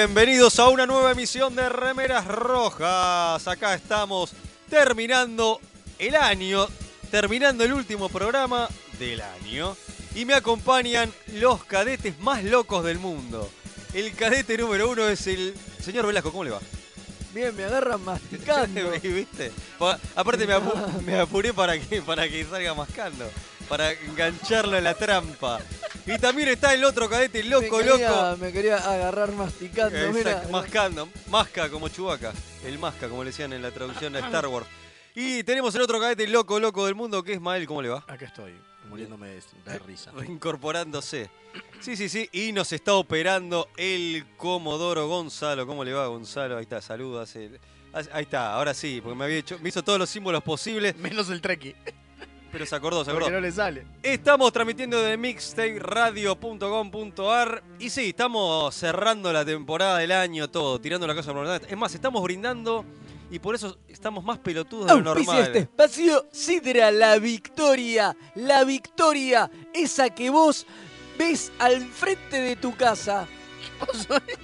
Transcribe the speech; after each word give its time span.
Bienvenidos 0.00 0.58
a 0.58 0.68
una 0.68 0.84
nueva 0.84 1.12
emisión 1.12 1.56
de 1.56 1.70
Remeras 1.70 2.26
Rojas. 2.26 3.48
Acá 3.48 3.72
estamos 3.72 4.34
terminando 4.68 5.58
el 5.98 6.14
año, 6.16 6.68
terminando 7.10 7.64
el 7.64 7.72
último 7.72 8.10
programa 8.10 8.68
del 8.98 9.22
año. 9.22 9.74
Y 10.14 10.26
me 10.26 10.34
acompañan 10.34 11.10
los 11.32 11.64
cadetes 11.64 12.18
más 12.18 12.44
locos 12.44 12.84
del 12.84 12.98
mundo. 12.98 13.50
El 13.94 14.12
cadete 14.14 14.58
número 14.58 14.90
uno 14.90 15.08
es 15.08 15.26
el 15.28 15.54
señor 15.82 16.06
Velasco. 16.06 16.30
¿Cómo 16.30 16.44
le 16.44 16.50
va? 16.50 16.60
Bien, 17.32 17.56
me 17.56 17.64
agarran 17.64 18.04
masticando. 18.04 18.90
¿Viste? 19.02 19.50
Pa- 19.78 19.98
Aparte 20.14 20.46
me, 20.46 20.54
apu- 20.56 21.00
me 21.06 21.18
apuré 21.18 21.54
para 21.54 21.78
que, 21.78 22.02
para 22.02 22.28
que 22.28 22.44
salga 22.44 22.74
mascando. 22.74 23.30
Para 23.66 23.92
engancharlo 23.92 24.76
en 24.76 24.84
la 24.84 24.92
trampa. 24.92 25.58
Y 26.06 26.18
también 26.18 26.48
está 26.48 26.72
el 26.72 26.84
otro 26.84 27.08
cadete 27.08 27.42
loco, 27.42 27.78
me 27.78 27.84
quería, 27.84 28.10
loco. 28.10 28.36
Me 28.38 28.52
quería 28.52 28.76
agarrar 28.76 29.32
masticando, 29.32 29.96
Exacto, 29.98 30.16
mira. 30.18 30.42
mascando, 30.50 31.08
masca 31.28 31.68
como 31.68 31.88
Chubaca, 31.88 32.32
el 32.64 32.78
masca 32.78 33.08
como 33.08 33.24
le 33.24 33.30
decían 33.30 33.52
en 33.52 33.62
la 33.62 33.70
traducción 33.72 34.12
de 34.12 34.20
Star 34.20 34.46
Wars. 34.46 34.66
Y 35.14 35.42
tenemos 35.42 35.74
el 35.74 35.80
otro 35.82 35.98
cadete 35.98 36.28
loco, 36.28 36.60
loco 36.60 36.86
del 36.86 36.94
mundo 36.94 37.22
que 37.22 37.32
es 37.32 37.40
Mael, 37.40 37.66
¿cómo 37.66 37.82
le 37.82 37.88
va? 37.88 38.04
Acá 38.06 38.26
estoy, 38.26 38.54
muriéndome 38.88 39.28
de, 39.28 39.42
de 39.64 39.78
risa. 39.80 40.12
Reincorporándose. 40.12 41.28
Sí, 41.80 41.96
sí, 41.96 42.08
sí, 42.08 42.28
y 42.32 42.52
nos 42.52 42.72
está 42.72 42.94
operando 42.94 43.68
el 43.76 44.26
Comodoro 44.36 45.08
Gonzalo. 45.08 45.66
¿Cómo 45.66 45.82
le 45.84 45.92
va, 45.92 46.06
Gonzalo? 46.06 46.56
Ahí 46.58 46.62
está, 46.64 46.80
saludos. 46.80 47.34
Ahí 47.34 48.22
está, 48.22 48.52
ahora 48.52 48.74
sí, 48.74 49.00
porque 49.02 49.16
me 49.18 49.24
había 49.24 49.38
hecho, 49.38 49.58
me 49.60 49.70
hizo 49.70 49.82
todos 49.82 49.98
los 49.98 50.08
símbolos 50.10 50.42
posibles, 50.42 50.94
Menos 50.96 51.30
el 51.30 51.40
treki, 51.40 51.74
pero 52.56 52.64
se 52.64 52.74
acordó, 52.74 53.04
se 53.04 53.10
porque 53.10 53.26
acordó. 53.26 53.38
no 53.38 53.46
le 53.46 53.52
sale. 53.52 53.86
Estamos 54.02 54.50
transmitiendo 54.50 55.02
de 55.02 55.18
mixtaperadio.com.ar 55.18 57.62
y 57.78 57.90
sí, 57.90 58.08
estamos 58.08 58.74
cerrando 58.74 59.30
la 59.30 59.44
temporada 59.44 59.98
del 59.98 60.12
año, 60.12 60.48
todo, 60.48 60.80
tirando 60.80 61.06
la 61.06 61.14
casa 61.14 61.34
por 61.34 61.44
la 61.44 61.50
ventana. 61.52 61.70
Es 61.70 61.78
más, 61.78 61.94
estamos 61.94 62.22
brindando 62.22 62.86
y 63.30 63.40
por 63.40 63.54
eso 63.54 63.76
estamos 63.88 64.24
más 64.24 64.38
pelotudos 64.38 64.86
de 64.86 64.94
lo 64.94 65.02
normal. 65.02 65.40
este 65.40 65.58
espacio 65.58 66.24
Sidra 66.32 66.90
la 66.90 67.18
victoria, 67.18 68.16
la 68.36 68.64
victoria, 68.64 69.50
esa 69.74 70.08
que 70.08 70.30
vos 70.30 70.66
ves 71.18 71.52
al 71.58 71.84
frente 71.84 72.40
de 72.40 72.56
tu 72.56 72.74
casa. 72.74 73.28
Qué 74.26 74.34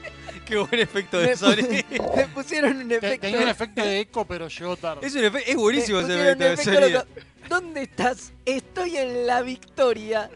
buen 0.51 0.81
efecto 0.81 1.19
de 1.19 1.37
sonido. 1.37 1.69
me 2.17 2.27
pusieron 2.29 2.77
un 2.77 2.93
efecto. 2.93 3.21
Tenía 3.27 3.41
un 3.43 3.49
efecto 3.49 3.83
de 3.85 4.01
eco, 4.01 4.25
pero 4.27 4.49
llegó 4.49 4.77
tarde. 4.77 5.07
Es, 5.07 5.15
un 5.15 5.23
efe- 5.23 5.43
es 5.47 5.57
buenísimo 5.57 6.01
ese 6.01 6.15
efecto 6.21 6.45
de 6.45 6.57
sonido. 6.57 6.91
loco. 6.91 7.07
¿Dónde 7.49 7.83
estás? 7.83 8.33
Estoy 8.45 8.97
en 8.97 9.27
la 9.27 9.43
victoria. 9.43 10.31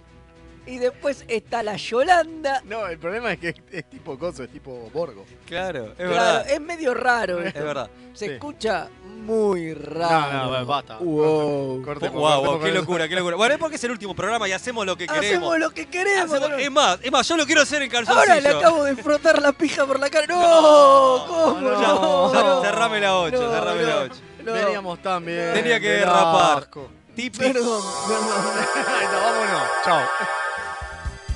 Y 0.67 0.79
después 0.79 1.25
está 1.29 1.63
la 1.63 1.77
Yolanda. 1.77 2.61
No, 2.65 2.87
el 2.89 2.99
problema 2.99 3.33
es 3.33 3.39
que 3.39 3.49
es, 3.51 3.55
es 3.71 3.85
tipo 3.89 4.19
coso, 4.19 4.43
es 4.43 4.51
tipo 4.51 4.91
Borgo. 4.93 5.25
Claro, 5.47 5.87
es 5.87 5.93
Claro, 5.95 6.11
verdad. 6.11 6.51
es 6.51 6.61
medio 6.61 6.93
raro. 6.93 7.41
Es 7.41 7.47
esto. 7.49 7.65
verdad. 7.65 7.89
Se 8.15 8.27
Sí. 8.27 8.33
escucha 8.33 8.89
muy 9.05 9.75
raro. 9.75 10.51
no, 10.51 10.67
basta. 10.67 10.97
Wow. 10.99 11.83
Cortemos, 11.85 12.15
Wow, 12.21 12.23
wow, 12.23 12.45
cortemos 12.45 12.65
qué 12.65 12.73
locura, 12.73 13.09
qué 13.09 13.15
locura. 13.15 13.37
Bueno, 13.37 13.55
es 13.55 13.61
porque 13.61 13.77
es 13.77 13.85
el 13.85 13.93
último 13.93 14.15
programa 14.17 14.49
y 14.49 14.53
hacemos 14.53 14.85
lo 14.85 14.97
que 14.97 15.07
queremos. 15.07 15.27
Hacemos 15.27 15.59
lo 15.59 15.71
que 15.71 15.87
queremos. 15.87 16.33
Hacemos- 16.33 16.51
¿no? 16.51 16.57
es 16.59 16.71
más, 16.71 16.99
es 17.03 17.13
más, 17.13 17.29
yo 17.29 17.37
lo 17.37 17.47
quiero 17.47 17.63
hacer 17.63 17.83
en 17.83 17.91
calzoncillo. 17.91 18.21
Ahora 18.33 18.41
le 18.41 18.49
acabo 18.49 18.85
de 18.85 18.97
frotar 18.97 19.41
la 19.41 19.53
pija 19.53 19.87
por 19.87 20.01
la 20.01 20.11
cara. 20.11 20.27
¡No! 20.27 21.25
¿Cómo 21.29 21.61
no, 21.61 21.71
no? 21.71 21.81
Ya, 21.81 22.43
no, 22.43 22.63
cerrame 22.63 23.01
la 23.01 23.17
8, 23.19 23.41
no, 23.41 23.51
cerrame 23.53 23.83
la 23.83 23.95
no, 23.95 24.01
8. 24.03 24.15
no. 24.45 24.53
Veníamos 24.53 25.03
tan 25.03 25.25
bien. 25.25 25.55
Tenía 25.55 25.79
que 25.81 25.89
Velasco. 25.89 26.13
rapar. 26.13 26.69
Típico. 27.15 27.45
Perdón, 27.45 27.83
perdón. 28.09 28.27
no, 29.13 29.21
vámonos. 29.21 29.63
Chao. 29.85 30.01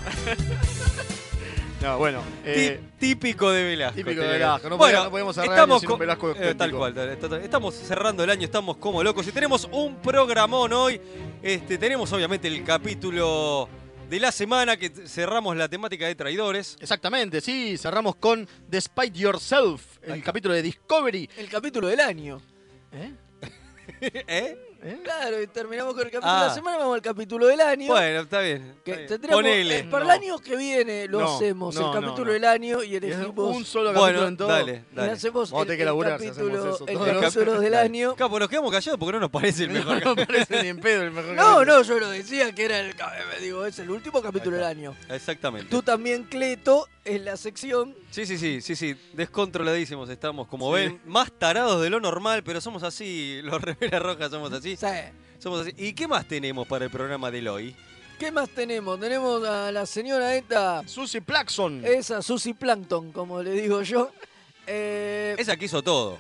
no, 1.83 1.99
bueno. 1.99 2.23
Eh, 2.45 2.81
Tí- 2.99 2.99
típico 3.15 3.51
de 3.51 3.65
Velasco. 3.65 3.97
típico 3.97 4.21
de. 4.23 4.29
Velasco. 4.29 4.69
No 4.69 4.77
bueno, 4.77 4.99
podíamos- 4.99 5.05
no 5.05 5.11
podíamos 5.11 5.35
cerrar 5.35 5.51
estamos 5.51 5.81
sin 5.81 5.91
un 5.91 5.99
Velasco 5.99 6.31
eh, 6.37 6.55
tal 6.55 6.73
cual, 6.73 6.95
tal- 6.95 7.19
tal- 7.19 7.43
estamos 7.43 7.75
cerrando 7.75 8.25
el 8.25 8.31
año, 8.31 8.45
estamos 8.45 8.77
como 8.77 9.03
locos 9.03 9.27
y 9.27 9.33
tenemos 9.33 9.69
un 9.73 9.97
programón 9.97 10.73
hoy. 10.73 11.01
Este, 11.43 11.79
tenemos 11.79 12.13
obviamente 12.13 12.49
el 12.49 12.63
capítulo 12.65 13.69
de 14.11 14.21
la 14.21 14.33
semana 14.33 14.77
que 14.77 14.91
cerramos 15.07 15.57
la 15.57 15.69
temática 15.69 16.07
de 16.07 16.15
traidores. 16.15 16.77
Exactamente, 16.81 17.41
sí. 17.41 17.79
Cerramos 17.79 18.17
con 18.17 18.47
Despite 18.69 19.13
Yourself, 19.19 19.83
el 20.03 20.23
capítulo 20.23 20.53
de 20.55 20.63
Discovery. 20.63 21.31
El 21.39 21.49
capítulo 21.49 21.89
del 21.89 22.01
año. 22.01 22.41
¿Eh? 22.93 23.13
¿Eh? 24.27 24.59
¿Eh? 24.83 24.99
Claro, 25.05 25.43
y 25.43 25.47
terminamos 25.47 25.93
con 25.93 26.05
el 26.07 26.11
capítulo 26.11 26.33
Ah. 26.33 26.41
de 26.43 26.49
la 26.49 26.55
semana, 26.55 26.79
vamos 26.79 26.95
al 26.95 27.03
capítulo 27.03 27.47
del 27.47 27.61
año. 27.61 27.89
Bueno, 27.89 28.21
está 28.23 28.41
bien. 28.41 28.75
está 28.79 28.93
bien. 28.97 29.07
tendríamos- 29.09 29.43
Ponele. 29.43 29.79
eh, 29.81 29.85
para 29.91 30.05
No. 30.07 30.11
el 30.13 30.19
año 30.23 30.39
que 30.39 30.57
viene 30.57 31.07
lo 31.07 31.21
No, 31.21 31.37
hacemos, 31.37 31.75
no, 31.75 31.89
el 31.95 32.01
capítulo 32.01 32.25
no. 32.27 32.33
del 32.33 32.45
año 32.47 32.83
y 32.83 32.97
elegimos. 32.97 33.57
un 33.57 33.65
solo 33.67 33.91
capítulo 33.93 34.01
Bueno, 34.13 34.29
en 34.29 34.37
todo. 34.39 34.49
dale, 34.49 34.85
y 34.91 34.95
dale. 34.97 35.13
hacemos 35.13 35.51
Vamos 35.51 35.69
a 35.69 35.73
el, 35.73 35.79
que 35.79 35.85
laburar 35.85 36.19
si 36.19 36.27
capítulo, 36.29 36.59
hacemos 36.59 36.75
eso 36.77 36.87
el 36.87 37.21
capítulo 37.21 37.61
del 37.61 37.73
Dale. 37.73 37.85
año. 37.85 38.17
Capo, 38.17 38.39
nos 38.39 38.49
quedamos 38.49 38.73
callados 38.73 38.99
porque 38.99 39.13
no 39.13 39.21
nos 39.21 39.31
parece 39.31 39.65
el 39.65 39.71
mejor 39.71 40.01
No 40.07 40.17
parece 40.17 40.63
ni 40.63 40.69
en 40.69 40.81
pedo 40.81 41.03
el 41.03 41.11
mejor 41.11 41.31
No, 41.35 41.43
capítulo. 41.57 41.77
no, 41.77 41.83
yo 41.83 41.99
lo 42.01 42.09
decía 42.11 42.53
que 42.55 42.65
era 42.65 42.81
el, 42.81 42.91
eh, 42.91 42.95
digo, 43.43 43.67
es 43.67 43.79
el 43.81 43.91
último 43.91 44.23
capítulo 44.23 44.57
del 44.57 44.65
año. 44.65 44.97
Exactamente. 45.11 45.69
Tú 45.71 45.83
también, 45.83 46.25
Cleto, 46.25 46.89
en 47.05 47.25
la 47.25 47.37
sección. 47.37 47.95
Sí, 48.11 48.27
sí, 48.27 48.37
sí, 48.39 48.61
sí, 48.61 48.77
sí, 48.77 48.95
descontroladísimos 49.15 50.09
estamos, 50.11 50.47
como 50.49 50.75
Sí. 50.77 50.83
ven, 50.83 51.01
más 51.07 51.31
tarados 51.33 51.81
de 51.83 51.91
lo 51.91 52.01
normal, 52.01 52.43
pero 52.45 52.61
somos 52.61 52.83
así, 52.83 53.41
los 53.45 53.61
remeras 53.61 54.03
rojas 54.03 54.31
somos 54.31 54.53
así, 54.53 54.77
Sí. 54.77 54.87
somos 55.39 55.61
así. 55.63 55.73
¿Y 55.77 55.93
qué 55.95 56.07
más 56.09 56.27
tenemos 56.27 56.67
para 56.67 56.85
el 56.85 56.91
programa 56.91 57.31
de 57.31 57.49
hoy? 57.49 57.77
¿Qué 58.19 58.31
más 58.31 58.51
tenemos? 58.51 59.01
Tenemos 59.01 59.43
a 59.47 59.73
la 59.73 59.87
señora 59.87 60.35
esta, 60.37 60.87
Susie 60.87 61.23
Plaxon. 61.23 61.83
esa 61.87 62.21
Susie 62.21 62.55
Plankton, 62.55 63.13
como 63.13 63.43
le 63.43 63.53
digo 63.53 63.81
yo. 63.83 64.11
Eh, 64.67 65.35
Esa 65.39 65.57
que 65.57 65.65
hizo 65.65 65.83
todo. 65.83 66.19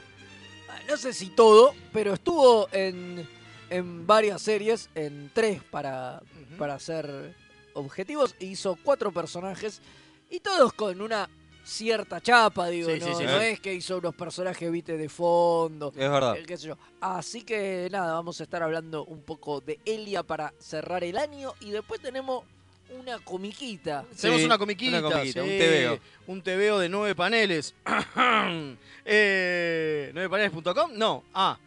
no 0.89 0.97
sé 0.97 1.13
si 1.13 1.27
todo, 1.29 1.75
pero 1.93 2.15
estuvo 2.15 2.69
en, 2.73 3.29
en 3.69 4.07
varias 4.07 4.41
series, 4.41 4.89
en 4.95 5.31
tres 5.35 5.63
para, 5.63 6.23
Ujú. 6.49 6.57
para 6.57 6.79
ser 6.81 7.37
objetivos. 7.75 8.35
Hizo 8.41 8.77
cuatro 8.83 9.13
personajes 9.13 9.83
y 10.31 10.41
todos 10.41 10.73
con 10.73 11.01
una 11.01 11.29
cierta 11.65 12.21
chapa, 12.21 12.69
digo. 12.69 12.91
Sí, 12.91 13.01
no, 13.01 13.07
sí, 13.07 13.13
sí, 13.19 13.25
no 13.25 13.41
es 13.41 13.61
que 13.61 13.75
hizo 13.75 13.99
unos 13.99 14.15
personajes, 14.15 14.71
viste, 14.71 14.97
de 14.97 15.09
fondo. 15.09 15.89
Es 15.89 16.11
verdad. 16.11 16.37
qué 16.47 16.57
sé 16.57 16.69
yo. 16.69 16.79
Así 17.01 17.43
que 17.43 17.89
nada, 17.91 18.15
vamos 18.15 18.41
a 18.41 18.45
estar 18.45 18.63
hablando 18.63 19.05
un 19.05 19.23
poco 19.23 19.61
de 19.61 19.79
Elia 19.85 20.23
para 20.23 20.53
cerrar 20.59 21.05
el 21.05 21.19
año 21.19 21.55
y 21.61 21.71
después 21.71 22.01
tenemos 22.01 22.45
una 22.99 23.19
comiquita. 23.21 24.05
Tenemos 24.21 24.43
una 24.45 24.59
comiquita. 24.59 24.99
una 24.99 25.11
comiquita, 25.11 25.43
un 25.43 25.49
tebeo. 25.49 25.99
Un 26.27 26.43
tebeo 26.43 26.79
de 26.79 26.89
nueve 26.89 27.15
paneles. 27.15 27.75
eh, 29.05 30.11
¿Nuevepaneles.com? 30.15 30.93
No. 30.95 31.25
Ah. 31.35 31.59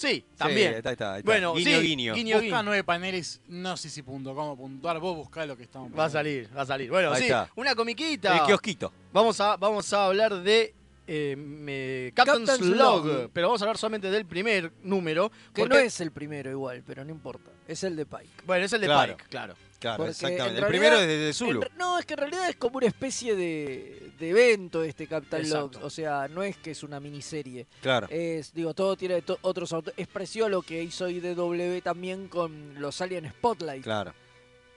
Sí, 0.00 0.24
también. 0.38 0.68
Sí, 0.68 0.74
ahí 0.74 0.78
está, 0.78 0.88
ahí 1.12 1.18
está. 1.20 1.22
Bueno, 1.30 1.52
guiño, 1.54 1.78
sí, 1.80 1.86
guiño. 1.86 2.14
guiño. 2.14 2.40
Busca 2.40 2.62
nueve 2.62 2.82
paneles, 2.84 3.38
no 3.48 3.76
sé 3.76 3.90
si 3.90 4.02
punto 4.02 4.34
cómo 4.34 4.56
puntuar, 4.56 4.98
vos 4.98 5.14
buscá 5.14 5.44
lo 5.44 5.58
que 5.58 5.64
estamos 5.64 5.90
Va 5.96 6.06
a 6.06 6.10
salir, 6.10 6.48
va 6.56 6.62
a 6.62 6.66
salir. 6.66 6.88
Bueno, 6.88 7.10
Ahí 7.12 7.18
sí, 7.18 7.24
está. 7.24 7.50
una 7.56 7.74
comiquita. 7.74 8.38
El 8.38 8.46
kiosquito. 8.46 8.90
Vamos 9.12 9.38
a, 9.42 9.56
vamos 9.58 9.92
a 9.92 10.06
hablar 10.06 10.42
de 10.42 10.74
eh, 11.06 11.34
me- 11.36 12.12
Captain's, 12.14 12.48
Captain's 12.48 12.76
Log, 12.76 13.04
Log. 13.04 13.30
pero 13.32 13.48
vamos 13.48 13.60
a 13.60 13.64
hablar 13.64 13.76
solamente 13.76 14.10
del 14.10 14.24
primer 14.24 14.72
número. 14.82 15.30
Que 15.52 15.62
porque- 15.62 15.74
no 15.74 15.80
es 15.80 16.00
el 16.00 16.12
primero 16.12 16.50
igual, 16.50 16.82
pero 16.86 17.04
no 17.04 17.10
importa. 17.10 17.50
Es 17.68 17.84
el 17.84 17.94
de 17.96 18.06
Pike. 18.06 18.44
Bueno, 18.46 18.64
es 18.64 18.72
el 18.72 18.80
de 18.80 18.86
Claro. 18.86 19.16
Pike, 19.18 19.28
claro. 19.28 19.54
Claro, 19.80 19.96
Porque 19.96 20.10
exactamente. 20.10 20.58
en 20.58 20.64
El 20.64 20.68
primero 20.70 20.96
es 20.96 21.06
realidad- 21.06 21.26
de 21.26 21.32
Zulu. 21.32 21.62
En 21.62 21.78
no, 21.78 21.98
es 21.98 22.04
que 22.06 22.12
en 22.14 22.18
realidad 22.18 22.48
es 22.50 22.56
como 22.56 22.76
una 22.76 22.86
especie 22.86 23.34
de, 23.34 24.12
de 24.18 24.28
evento 24.30 24.84
este 24.84 25.06
Captain 25.06 25.42
Exacto. 25.42 25.78
Log. 25.78 25.86
O 25.86 25.90
sea, 25.90 26.28
no 26.28 26.42
es 26.42 26.56
que 26.58 26.72
es 26.72 26.82
una 26.82 27.00
miniserie. 27.00 27.66
Claro. 27.80 28.06
Es, 28.10 28.52
digo, 28.52 28.74
todo 28.74 28.94
tiene 28.96 29.22
to- 29.22 29.38
otros 29.42 29.72
autores. 29.72 29.96
A 30.06 30.48
lo 30.50 30.60
que 30.62 30.82
hizo 30.82 31.08
IDW 31.08 31.80
también 31.82 32.28
con 32.28 32.80
los 32.80 33.00
Alien 33.00 33.28
Spotlight. 33.30 33.82
Claro. 33.82 34.12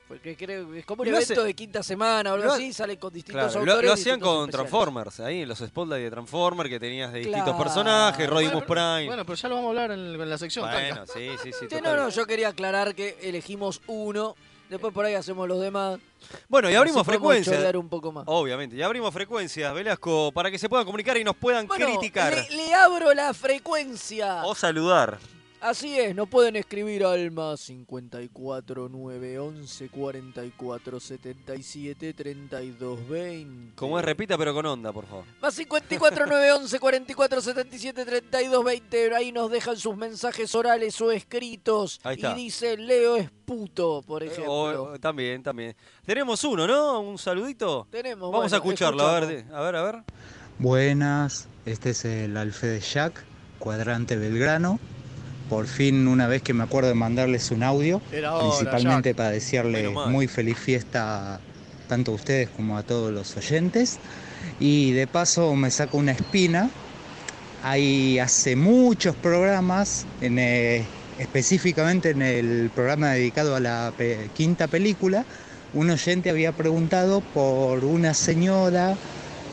Porque 0.08 0.36
creo 0.36 0.74
es 0.74 0.86
como 0.86 1.02
un 1.04 1.10
lo 1.10 1.16
evento 1.18 1.34
hace- 1.34 1.44
de 1.44 1.54
quinta 1.54 1.82
semana 1.84 2.32
o 2.32 2.36
algo 2.36 2.52
así, 2.54 2.72
sale 2.74 2.98
con 2.98 3.12
distintos 3.14 3.52
Claro, 3.52 3.66
lo, 3.66 3.72
autores. 3.72 3.88
lo 3.90 3.94
hacían 3.94 4.20
distintos 4.20 4.28
con 4.36 4.50
especiales. 4.50 4.70
Transformers, 4.72 5.20
ahí 5.22 5.42
en 5.42 5.50
los 5.50 5.60
spotlight 5.60 6.04
de 6.04 6.12
Transformers 6.12 6.70
que 6.70 6.80
tenías 6.80 7.12
de 7.12 7.20
distintos 7.20 7.56
personajes, 7.56 8.30
Rodimus 8.30 8.54
Bueno, 8.54 8.68
Prime. 8.68 9.06
Bueno, 9.08 9.26
pero 9.26 9.36
ya 9.36 9.50
lo 9.50 9.56
vamos 9.56 9.68
a 9.68 9.70
hablar 9.72 9.92
en, 9.92 10.00
en 10.22 10.30
la 10.30 10.38
sección. 10.38 10.70
Bueno, 10.70 11.06
sí, 11.08 11.30
sí, 11.42 11.52
sí. 11.52 11.52
Sí, 11.62 11.68
total. 11.68 11.84
no, 11.84 12.04
no, 12.04 12.10
yo 12.10 12.26
quería 12.28 12.50
aclarar 12.50 12.94
que 12.96 13.18
elegimos 13.22 13.82
uno, 13.88 14.36
después 14.70 14.94
por 14.94 15.06
ahí 15.06 15.14
hacemos 15.16 15.48
los 15.48 15.60
demás. 15.62 16.00
Bueno, 16.48 16.70
y 16.70 16.76
abrimos 16.76 17.06
frecuencias. 17.06 17.56
chorrear 17.56 17.78
un 17.78 17.90
poco 17.90 18.12
más. 18.12 18.24
Obviamente, 18.28 18.76
y 18.76 18.82
abrimos 18.82 19.14
frecuencias, 19.14 19.74
Velasco, 19.74 20.32
para 20.32 20.50
que 20.50 20.58
se 20.60 20.70
puedan 20.70 20.86
comunicar 20.86 21.18
y 21.18 21.24
nos 21.24 21.36
puedan 21.36 21.68
Bueno, 21.68 21.86
criticar 21.86 22.34
Le, 22.34 22.56
le 22.56 22.74
abro 22.74 23.14
la 23.14 23.34
frecuencia. 23.34 24.44
o 24.46 24.56
saludar. 24.56 25.20
Así 25.64 25.98
es, 25.98 26.14
nos 26.14 26.28
pueden 26.28 26.58
escribir 26.58 27.06
al 27.06 27.32
más 27.32 27.62
54 27.62 28.90
9 28.92 29.40
11 29.40 29.88
44 29.88 31.00
77 31.00 32.14
32 32.14 33.08
20. 33.08 33.76
Como 33.76 33.98
es, 33.98 34.04
repita, 34.04 34.38
pero 34.38 34.54
con 34.54 34.66
onda, 34.66 34.92
por 34.92 35.06
favor. 35.06 35.24
Más 35.42 35.54
54 35.54 36.26
9 36.28 36.52
11 36.52 36.80
44 36.80 37.42
77 37.42 38.04
32 38.06 38.66
20. 38.66 39.16
Ahí 39.16 39.32
nos 39.32 39.50
dejan 39.50 39.78
sus 39.78 39.96
mensajes 39.96 40.54
orales 40.54 41.00
o 41.00 41.14
escritos. 41.14 42.02
Ahí 42.04 42.16
está. 42.16 42.34
Y 42.34 42.44
dice 42.44 42.76
Leo 42.76 43.16
es 43.16 43.30
puto, 43.46 44.02
por 44.06 44.22
ejemplo. 44.22 44.92
O- 44.92 45.00
también, 45.00 45.42
también. 45.44 45.78
Tenemos 46.06 46.44
uno, 46.44 46.68
¿no? 46.68 47.00
Un 47.00 47.18
saludito. 47.18 47.88
Tenemos. 47.90 48.30
Vamos 48.34 48.52
bueno, 48.52 48.54
a 48.54 48.58
escucharlo, 48.58 49.08
a 49.08 49.20
ver, 49.22 49.46
a 49.54 49.62
ver, 49.62 49.76
a 49.78 49.84
ver. 49.84 50.04
Buenas, 50.60 51.48
este 51.66 51.92
es 51.92 52.04
el 52.04 52.36
Alfe 52.36 52.68
de 52.68 52.82
Jack, 52.82 53.24
cuadrante 53.60 54.18
Belgrano. 54.18 54.78
Por 55.48 55.68
fin, 55.68 56.08
una 56.08 56.28
vez 56.28 56.42
que 56.42 56.54
me 56.54 56.64
acuerdo 56.64 56.90
de 56.90 56.96
mandarles 56.96 57.52
un 57.52 57.64
audio, 57.64 58.02
Era 58.12 58.34
hora, 58.36 58.58
principalmente 58.58 59.10
Jack. 59.10 59.18
para 59.18 59.32
desearle 59.32 59.80
Menos 59.80 59.94
mal. 59.96 60.10
muy 60.12 60.28
feliz 60.28 60.58
fiesta 60.58 61.42
tanto 61.88 62.12
a 62.12 62.16
ustedes 62.16 62.50
como 62.50 62.78
a 62.78 62.84
todos 62.84 63.12
los 63.12 63.36
oyentes. 63.38 64.00
Y 64.60 64.92
de 64.94 65.06
paso 65.08 65.54
me 65.56 65.70
saco 65.70 65.98
una 65.98 66.14
espina. 66.14 66.70
Hay 67.62 68.20
hace 68.20 68.56
muchos 68.56 69.16
programas, 69.16 70.06
en, 70.22 70.40
eh, 70.40 70.88
específicamente 71.18 72.10
en 72.12 72.22
el 72.22 72.72
programa 72.74 73.12
dedicado 73.12 73.56
a 73.56 73.60
la 73.60 73.94
pe- 73.96 74.30
quinta 74.34 74.68
película, 74.68 75.26
un 75.74 75.90
oyente 75.90 76.30
había 76.30 76.52
preguntado 76.52 77.22
por 77.22 77.86
una 77.86 78.14
señora 78.14 78.98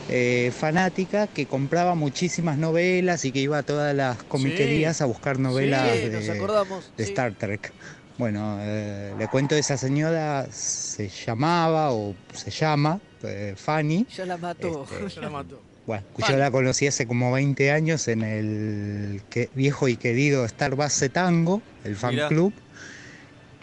eh, 0.07 0.51
fanática 0.53 1.27
que 1.27 1.45
compraba 1.47 1.95
muchísimas 1.95 2.57
novelas 2.57 3.23
y 3.25 3.31
que 3.31 3.39
iba 3.39 3.57
a 3.59 3.63
todas 3.63 3.95
las 3.95 4.23
comiquerías 4.23 5.01
a 5.01 5.05
buscar 5.05 5.39
novelas 5.39 5.97
Sí, 5.99 6.09
nos 6.09 6.25
de, 6.25 6.31
acordamos. 6.31 6.91
de 6.97 7.05
sí. 7.05 7.11
Star 7.11 7.33
Trek. 7.35 7.73
Bueno, 8.17 8.59
eh, 8.61 9.15
le 9.17 9.27
cuento, 9.27 9.55
esa 9.55 9.77
señora 9.77 10.47
se 10.51 11.09
llamaba 11.09 11.91
o 11.91 12.15
se 12.33 12.51
llama 12.51 12.99
eh, 13.23 13.53
Fanny. 13.57 14.05
Ya 14.15 14.25
la 14.25 14.37
mató. 14.37 14.85
Este, 14.91 15.09
Ya 15.15 15.21
la 15.21 15.29
mató. 15.29 15.61
Bueno, 15.85 16.05
yo 16.29 16.37
la 16.37 16.51
conocí 16.51 16.85
hace 16.87 17.07
como 17.07 17.31
20 17.31 17.71
años 17.71 18.07
en 18.07 18.21
el 18.21 19.23
que- 19.29 19.49
viejo 19.55 19.87
y 19.87 19.97
querido 19.97 20.45
Star 20.45 20.75
Base 20.75 21.09
Tango, 21.09 21.63
el 21.83 21.95
fan 21.95 22.13
Mirá. 22.15 22.27
club. 22.27 22.53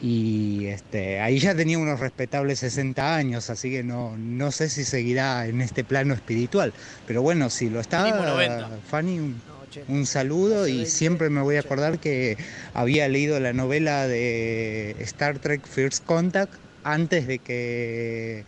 Y 0.01 0.67
este, 0.67 1.21
ahí 1.21 1.39
ya 1.41 1.55
tenía 1.57 1.79
unos 1.79 1.99
respetables 1.99 2.61
60 2.61 3.17
años, 3.17 3.51
así 3.51 3.71
que 3.71 3.83
no, 3.83 4.17
no 4.17 4.53
sé 4.53 4.69
si 4.69 4.85
seguirá 4.85 5.47
en 5.47 5.61
este 5.61 5.83
plano 5.85 6.15
espiritual. 6.15 6.73
Pero 7.07 7.23
bueno, 7.23 7.51
si 7.51 7.69
lo 7.69 7.81
está, 7.81 8.05
Mínimo 8.05 8.25
90. 8.25 8.81
Fanny, 8.89 9.19
un, 9.19 9.43
No, 9.45 9.61
80. 9.63 9.93
un 9.93 10.07
saludo 10.07 10.69
y 10.69 10.77
20, 10.77 10.91
siempre 10.91 11.31
me 11.31 11.41
voy 11.43 11.57
a 11.57 11.61
80. 11.61 11.69
acordar 11.75 11.99
que 11.99 12.39
había 12.75 13.09
leído 13.09 13.41
la 13.41 13.53
novela 13.53 14.07
de 14.07 14.95
Star 15.01 15.39
Trek 15.41 15.67
First 15.67 16.05
Contact 16.05 16.55
antes 16.85 17.27
de 17.27 17.41
que 17.41 18.45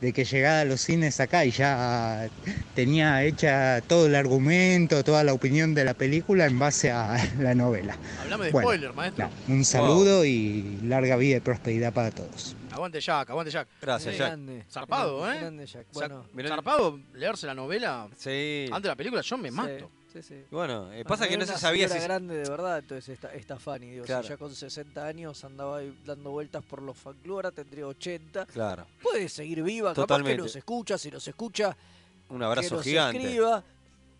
de 0.00 0.12
que 0.12 0.24
llegara 0.24 0.60
a 0.60 0.64
los 0.64 0.80
cines 0.80 1.18
acá 1.20 1.44
y 1.44 1.50
ya 1.50 2.28
tenía 2.74 3.24
hecha 3.24 3.80
todo 3.86 4.06
el 4.06 4.14
argumento, 4.14 5.02
toda 5.02 5.24
la 5.24 5.32
opinión 5.32 5.74
de 5.74 5.84
la 5.84 5.94
película 5.94 6.46
en 6.46 6.58
base 6.58 6.90
a 6.90 7.16
la 7.40 7.54
novela. 7.54 7.96
Hablame 8.22 8.46
de 8.46 8.50
Bueno, 8.52 8.68
spoiler, 8.68 8.92
maestro. 8.94 9.28
No, 9.48 9.54
un 9.54 9.64
saludo 9.64 10.24
y 10.24 10.78
larga 10.84 11.16
vida 11.16 11.38
y 11.38 11.40
prosperidad 11.40 11.92
para 11.92 12.10
todos. 12.10 12.54
Aguante 12.70 13.00
Jack, 13.00 13.30
aguante 13.30 13.50
Jack. 13.50 13.66
Gracias, 13.82 14.16
Jack. 14.16 14.28
grande. 14.28 14.64
Zarpado, 14.70 15.22
Grande, 15.22 15.36
¿eh? 15.36 15.40
grande 15.40 15.66
Jack. 15.66 15.86
Bueno, 15.92 16.24
Zarpado, 16.46 17.00
leerse 17.14 17.46
la 17.48 17.54
novela 17.54 18.06
Sí. 18.16 18.66
antes 18.68 18.82
de 18.84 18.88
la 18.88 18.96
película, 18.96 19.20
yo 19.22 19.36
me 19.36 19.50
mato. 19.50 19.90
Sí, 20.22 20.34
sí, 20.34 20.40
sí. 20.40 20.44
Bueno, 20.50 20.92
eh, 20.92 21.04
pasa 21.04 21.28
que 21.28 21.36
no 21.36 21.46
se 21.46 21.56
sabía 21.58 21.88
si... 21.88 21.98
grande 21.98 22.36
de 22.36 22.48
verdad, 22.48 22.78
entonces 22.78 23.08
esta, 23.10 23.32
esta 23.34 23.58
Fanny, 23.58 23.90
digo, 23.90 24.04
si 24.04 24.08
Claro. 24.08 24.28
ya 24.28 24.36
con 24.36 24.54
60 24.54 25.06
años 25.06 25.44
andaba 25.44 25.78
ahí 25.78 25.96
dando 26.04 26.30
vueltas 26.30 26.64
por 26.64 26.82
los 26.82 26.96
fan 26.96 27.14
club, 27.22 27.36
ahora 27.36 27.50
tendría 27.50 27.86
80. 27.86 28.46
Claro, 28.46 28.86
Puede 29.02 29.28
seguir 29.28 29.62
viva, 29.62 29.90
capaz 29.90 30.02
Totalmente. 30.02 30.36
que 30.36 30.42
nos 30.42 30.56
escucha, 30.56 30.98
si 30.98 31.10
nos 31.10 31.26
escucha, 31.26 31.76
un 32.28 32.38
que 32.38 32.44
abrazo 32.44 32.74
nos 32.76 32.84
gigante. 32.84 33.18
escriba, 33.18 33.62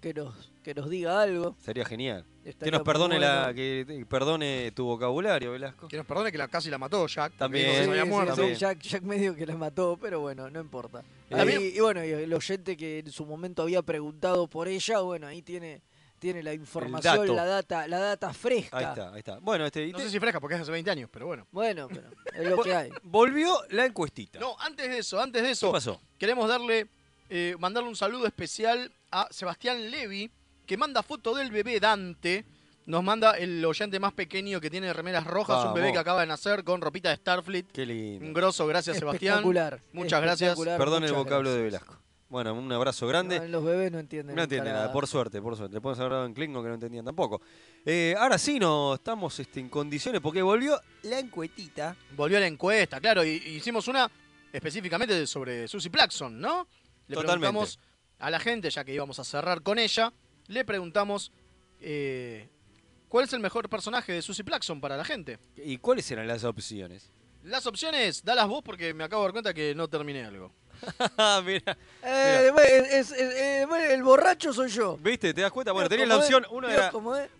que 0.00 0.14
nos, 0.14 0.52
que 0.62 0.75
nos 0.75 0.88
diga 0.88 1.21
algo. 1.23 1.57
Sería 1.61 1.85
genial. 1.85 2.25
Que 2.59 2.71
nos 2.71 2.81
perdone 2.81 3.19
la, 3.21 3.52
que 3.55 3.85
que 3.87 4.07
perdone 4.07 4.71
tu 4.71 4.87
vocabulario, 4.87 5.52
Velasco. 5.52 5.87
Que 5.87 5.99
nos 5.99 6.07
perdone 6.07 6.33
que 6.33 6.38
la, 6.38 6.49
casi 6.49 6.71
la 6.71 6.78
mató 6.78 7.07
Jack. 7.07 7.35
También. 7.37 7.67
dijo 7.67 7.75
que 7.75 7.78
Sí, 7.81 7.85
se 7.85 7.90
había 7.90 8.05
sí, 8.05 8.09
muerto. 8.09 8.33
sí, 8.33 8.40
También. 8.40 8.59
Jack, 8.59 8.81
Jack 8.81 9.02
medio 9.02 9.35
que 9.37 9.45
la 9.45 9.55
mató, 9.57 9.99
pero 10.00 10.21
bueno, 10.21 10.49
no 10.49 10.59
importa. 10.59 11.02
Ahí- 11.31 11.73
y 11.76 11.81
bueno, 11.81 12.02
y 12.02 12.09
el 12.11 12.33
oyente 12.33 12.75
que 12.75 13.00
en 13.00 13.12
su 13.12 13.26
momento 13.26 13.61
había 13.62 13.83
preguntado 13.83 14.47
por 14.47 14.67
ella, 14.67 15.00
bueno, 15.00 15.26
ahí 15.26 15.43
tiene, 15.43 15.83
tiene 16.19 16.43
la 16.43 16.53
información, 16.53 17.35
la 17.35 17.45
data, 17.45 17.87
la 17.89 17.99
data 17.99 18.33
fresca. 18.33 18.77
Ahí 18.77 18.85
está, 18.85 19.13
ahí 19.13 19.19
está. 19.19 19.39
Bueno, 19.39 19.65
este, 19.67 19.87
No 19.89 19.99
te- 19.99 20.05
sé 20.05 20.11
si 20.11 20.21
fresca 20.21 20.41
porque 20.41 20.57
es 20.57 20.61
hace 20.63 20.71
20 20.71 20.91
años, 20.91 21.09
pero 21.13 21.27
bueno. 21.27 21.47
Bueno, 21.51 21.89
pero 21.89 22.09
es 22.35 22.49
lo 22.51 22.63
que 22.63 22.75
hay. 22.75 22.91
volvió 23.03 23.55
la 23.71 23.85
encuestita. 23.87 24.39
No, 24.39 24.57
antes 24.61 24.89
de 24.89 24.99
eso, 24.99 25.21
antes 25.21 25.43
de 25.43 25.49
¿Qué 25.49 25.53
eso, 25.53 25.73
pasó? 25.73 26.01
queremos 26.19 26.49
darle, 26.49 26.89
eh, 27.31 27.55
mandarle 27.59 27.89
un 27.89 27.97
saludo 27.97 28.27
especial 28.27 28.93
a 29.11 29.27
Sebastián 29.31 29.91
Levi, 29.91 30.31
que 30.67 30.77
manda 30.77 31.03
foto 31.03 31.35
del 31.35 31.51
bebé 31.51 31.81
Dante. 31.81 32.45
Nos 32.87 33.05
manda 33.05 33.33
el 33.33 33.63
oyente 33.67 34.01
más 34.01 34.15
pequeño 34.15 34.63
que 34.63 34.71
tiene 34.71 34.91
remeras 34.95 35.27
rojas, 35.27 35.63
un 35.67 35.75
bebé 35.75 35.93
que 35.93 35.99
acaba 35.99 36.23
de 36.23 36.27
nacer 36.27 36.65
con 36.65 36.81
ropita 36.81 37.11
de 37.11 37.17
Starfleet. 37.17 37.67
Qué 37.71 37.83
Un 37.83 37.89
lindo. 37.89 38.33
grosso, 38.33 38.67
gracias 38.67 38.97
Sebastián. 38.99 39.35
Espectacular. 39.35 39.81
Muchas 39.93 40.23
gracias. 40.23 40.51
espectacular, 40.53 40.79
Perdón 40.79 41.05
el 41.05 41.13
vocablo 41.13 41.51
de 41.53 41.63
gracias. 41.69 41.83
Velasco. 41.87 42.03
Bueno, 42.28 42.52
un 42.52 42.70
abrazo 42.70 43.06
grande. 43.06 43.40
No, 43.40 43.47
los 43.47 43.64
bebés 43.64 43.90
no 43.90 43.99
entienden. 43.99 44.37
No 44.37 44.42
entienden 44.42 44.75
nada, 44.75 44.92
por 44.92 45.06
suerte, 45.06 45.40
por 45.40 45.56
suerte. 45.56 45.75
Le 45.75 45.80
podemos 45.80 45.99
haber 46.00 46.12
dado 46.12 46.26
en 46.26 46.35
Klingon 46.35 46.62
que 46.62 46.68
no 46.68 46.75
entendían 46.75 47.04
tampoco. 47.04 47.40
Eh, 47.87 48.14
ahora 48.18 48.37
sí, 48.37 48.58
no 48.58 48.94
estamos 48.94 49.38
este, 49.40 49.61
en 49.61 49.70
condiciones 49.70 50.20
porque 50.20 50.42
volvió 50.42 50.78
la 51.04 51.18
encuetita. 51.18 51.97
Volvió 52.14 52.38
la 52.38 52.47
encuesta, 52.47 53.00
claro, 53.00 53.25
y, 53.25 53.30
y 53.47 53.56
hicimos 53.56 53.88
una 53.88 54.11
específicamente 54.52 55.26
sobre 55.26 55.66
Susie 55.68 55.90
Plaxon, 55.90 56.38
¿no? 56.38 56.68
Le 57.06 57.14
Totalmente. 57.14 57.40
preguntamos 57.40 57.78
a 58.18 58.30
la 58.30 58.40
gente, 58.40 58.68
ya 58.68 58.85
que 58.85 58.92
íbamos 58.92 59.18
a 59.18 59.25
cerrar 59.25 59.62
con 59.62 59.78
ella, 59.78 60.12
le 60.49 60.64
preguntamos 60.66 61.32
eh, 61.80 62.49
cuál 63.08 63.25
es 63.25 63.32
el 63.32 63.40
mejor 63.40 63.70
personaje 63.70 64.12
de 64.12 64.20
Susie 64.20 64.44
Plaxon 64.44 64.80
para 64.82 64.99
la 64.99 65.04
gente. 65.04 65.38
¿Y 65.56 65.78
cuáles 65.78 66.11
eran 66.11 66.26
las 66.26 66.44
opciones? 66.44 67.11
Las 67.44 67.66
opciones, 67.66 68.23
dalas 68.25 68.49
vos 68.49 68.62
porque 68.62 68.92
me 68.92 69.04
acabo 69.04 69.23
de 69.23 69.26
dar 69.28 69.32
cuenta 69.32 69.54
que 69.54 69.75
no 69.75 69.88
terminé 69.88 70.25
algo. 70.25 70.52
Mira, 71.44 71.76
Eh, 72.02 72.50
es- 72.56 72.92
es- 72.92 73.12
es- 73.12 73.35
eh, 73.35 73.66
el 73.92 74.02
borracho 74.02 74.52
soy 74.52 74.68
yo. 74.70 74.97
¿viste? 74.99 75.35
¿Te 75.35 75.40
das 75.42 75.50
cuenta? 75.52 75.73
Bueno, 75.73 75.88
tenías 75.88 76.08
la 76.08 76.16
opción. 76.18 76.47
Uno 76.50 76.68
era, 76.68 76.90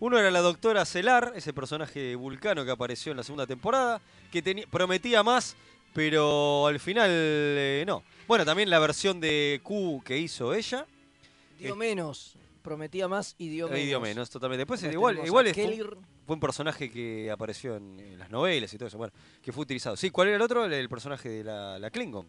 uno 0.01 0.31
la 0.31 0.41
doctora 0.41 0.85
Celar, 0.85 1.33
ese 1.37 1.53
personaje 1.53 2.15
vulcano 2.15 2.65
que 2.65 2.71
apareció 2.71 3.13
en 3.13 3.17
la 3.19 3.23
segunda 3.23 3.47
temporada, 3.47 4.01
que 4.33 4.43
tenía, 4.43 4.67
prometía 4.71 5.23
más, 5.23 5.57
pero 5.95 6.67
al 6.67 6.81
final 6.81 7.09
eh, 7.11 7.85
no. 7.87 8.03
Bueno, 8.27 8.45
también 8.45 8.69
la 8.71 8.79
versión 8.79 9.21
de 9.21 9.61
Q 9.63 10.03
que 10.05 10.19
hizo 10.19 10.53
ella. 10.55 10.87
Dio 11.59 11.75
menos. 11.77 12.35
Prometía 12.63 13.09
más 13.09 13.35
y 13.39 13.49
dio 13.49 13.69
menos. 13.69 13.87
dio 13.87 14.01
menos, 14.01 14.29
totalmente. 14.31 14.61
Después 14.61 14.83
igual, 14.83 15.17
es- 15.19 15.31
fue, 15.31 15.45
un- 15.45 15.53
Kelir, 15.55 15.97
fue 16.27 16.35
un 16.35 16.41
personaje 16.41 16.91
que 16.91 17.31
apareció 17.31 17.77
en, 17.77 17.99
en 17.99 18.19
las 18.19 18.31
novelas 18.31 18.73
y 18.75 18.77
todo 18.77 18.89
eso, 18.89 18.99
bueno, 18.99 19.13
que 19.43 19.51
fue 19.53 19.63
utilizado. 19.63 19.97
Sí, 19.97 20.11
¿cuál 20.11 20.29
era 20.29 20.37
el 20.37 20.43
otro? 20.43 20.67
El, 20.67 20.73
el 20.75 20.89
personaje 20.91 21.31
de 21.31 21.45
la, 21.45 21.79
la 21.79 21.91
Klingon. 21.91 22.29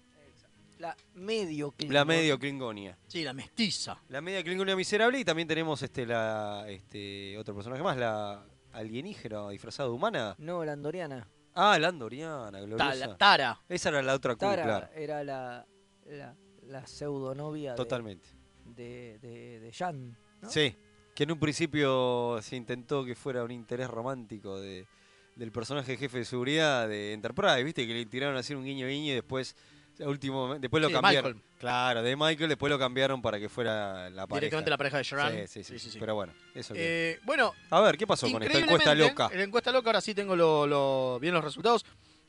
La 0.80 0.96
medio 1.14 1.72
Klingon. 1.72 1.94
La 1.94 2.06
medio 2.06 2.40
Klingonia. 2.40 2.98
Sí, 3.08 3.24
la 3.24 3.34
mestiza. 3.34 4.02
La 4.10 4.22
media 4.22 4.44
Klingonia 4.44 4.76
miserable 4.76 5.20
y 5.20 5.24
también 5.26 5.48
tenemos 5.48 5.82
este 5.84 6.06
la 6.06 6.66
este 6.68 7.38
otro 7.38 7.54
personaje 7.54 7.84
más, 7.84 7.96
la 7.98 8.44
alienígena 8.74 9.50
disfrazada 9.50 9.90
de 9.90 9.96
humana. 9.96 10.36
No, 10.40 10.64
la 10.66 10.74
andoriana. 10.74 11.28
Ah, 11.54 11.78
la 11.80 11.90
andoriana, 11.90 12.52
Ta- 12.52 12.60
gloriosa. 12.62 12.96
la 13.08 13.18
Tara. 13.18 13.62
Esa 13.70 13.90
era 13.90 14.02
la 14.02 14.14
otra 14.16 14.36
Tara 14.36 14.64
claro. 14.64 14.88
era 14.96 15.24
la, 15.24 15.66
la, 16.06 16.36
la 16.64 16.88
pseudonovia 16.88 17.76
Totalmente. 17.76 18.30
de, 18.66 19.20
de, 19.20 19.60
de 19.60 19.72
Jan. 19.74 20.18
¿no? 20.42 20.50
Sí, 20.50 20.74
que 21.14 21.24
en 21.24 21.32
un 21.34 21.40
principio 21.40 22.40
se 22.42 22.56
intentó 22.56 23.04
que 23.04 23.16
fuera 23.16 23.44
un 23.44 23.52
interés 23.52 23.90
romántico 23.90 24.60
de, 24.62 24.88
del 25.36 25.52
personaje 25.52 25.98
jefe 25.98 26.20
de 26.20 26.26
seguridad 26.26 26.88
de 26.88 27.12
Enterprise, 27.14 27.64
¿viste? 27.64 27.86
Que 27.86 27.94
le 27.94 28.06
tiraron 28.06 28.38
así 28.38 28.54
un 28.54 28.64
guiño 28.64 28.88
guiño 28.88 29.12
y 29.12 29.16
después, 29.16 29.56
a 29.56 29.60
último, 30.00 30.58
después 30.60 30.82
lo 30.82 30.88
Sí, 30.90 30.94
cambiaron. 30.94 31.34
Michael. 31.34 31.50
Claro, 31.60 32.02
de 32.04 32.16
Michael, 32.16 32.50
después 32.50 32.70
lo 32.72 32.80
cambiaron 32.80 33.22
para 33.22 33.40
que 33.40 33.50
fuera 33.50 34.10
la 34.10 34.26
pareja. 34.28 34.40
Directamente 34.42 34.70
la 34.70 34.78
pareja 34.78 34.98
de 34.98 35.04
Sharon. 35.04 35.48
Sí, 35.48 35.64
sí, 35.64 35.78
sí, 35.80 35.92
Sí. 35.92 35.98
Pero 36.00 36.16
bueno, 36.16 36.34
eso 36.56 36.74
que- 36.74 37.12
Eh, 37.12 37.20
bueno, 37.26 37.54
A 37.70 37.82
ver, 37.82 37.98
¿qué 37.98 38.08
pasó 38.08 38.32
con 38.32 38.42
esta 38.44 38.58
encuesta 38.60 38.96
loca? 38.96 39.30
La 39.34 39.44
encuesta 39.44 39.72
loca, 39.72 39.90
ahora 39.90 40.02
sí 40.02 40.14
tengo 40.16 40.36
lo, 40.36 40.66
lo- 40.68 41.20
bien 41.20 41.34
los 41.34 41.44
resultados. 41.44 41.86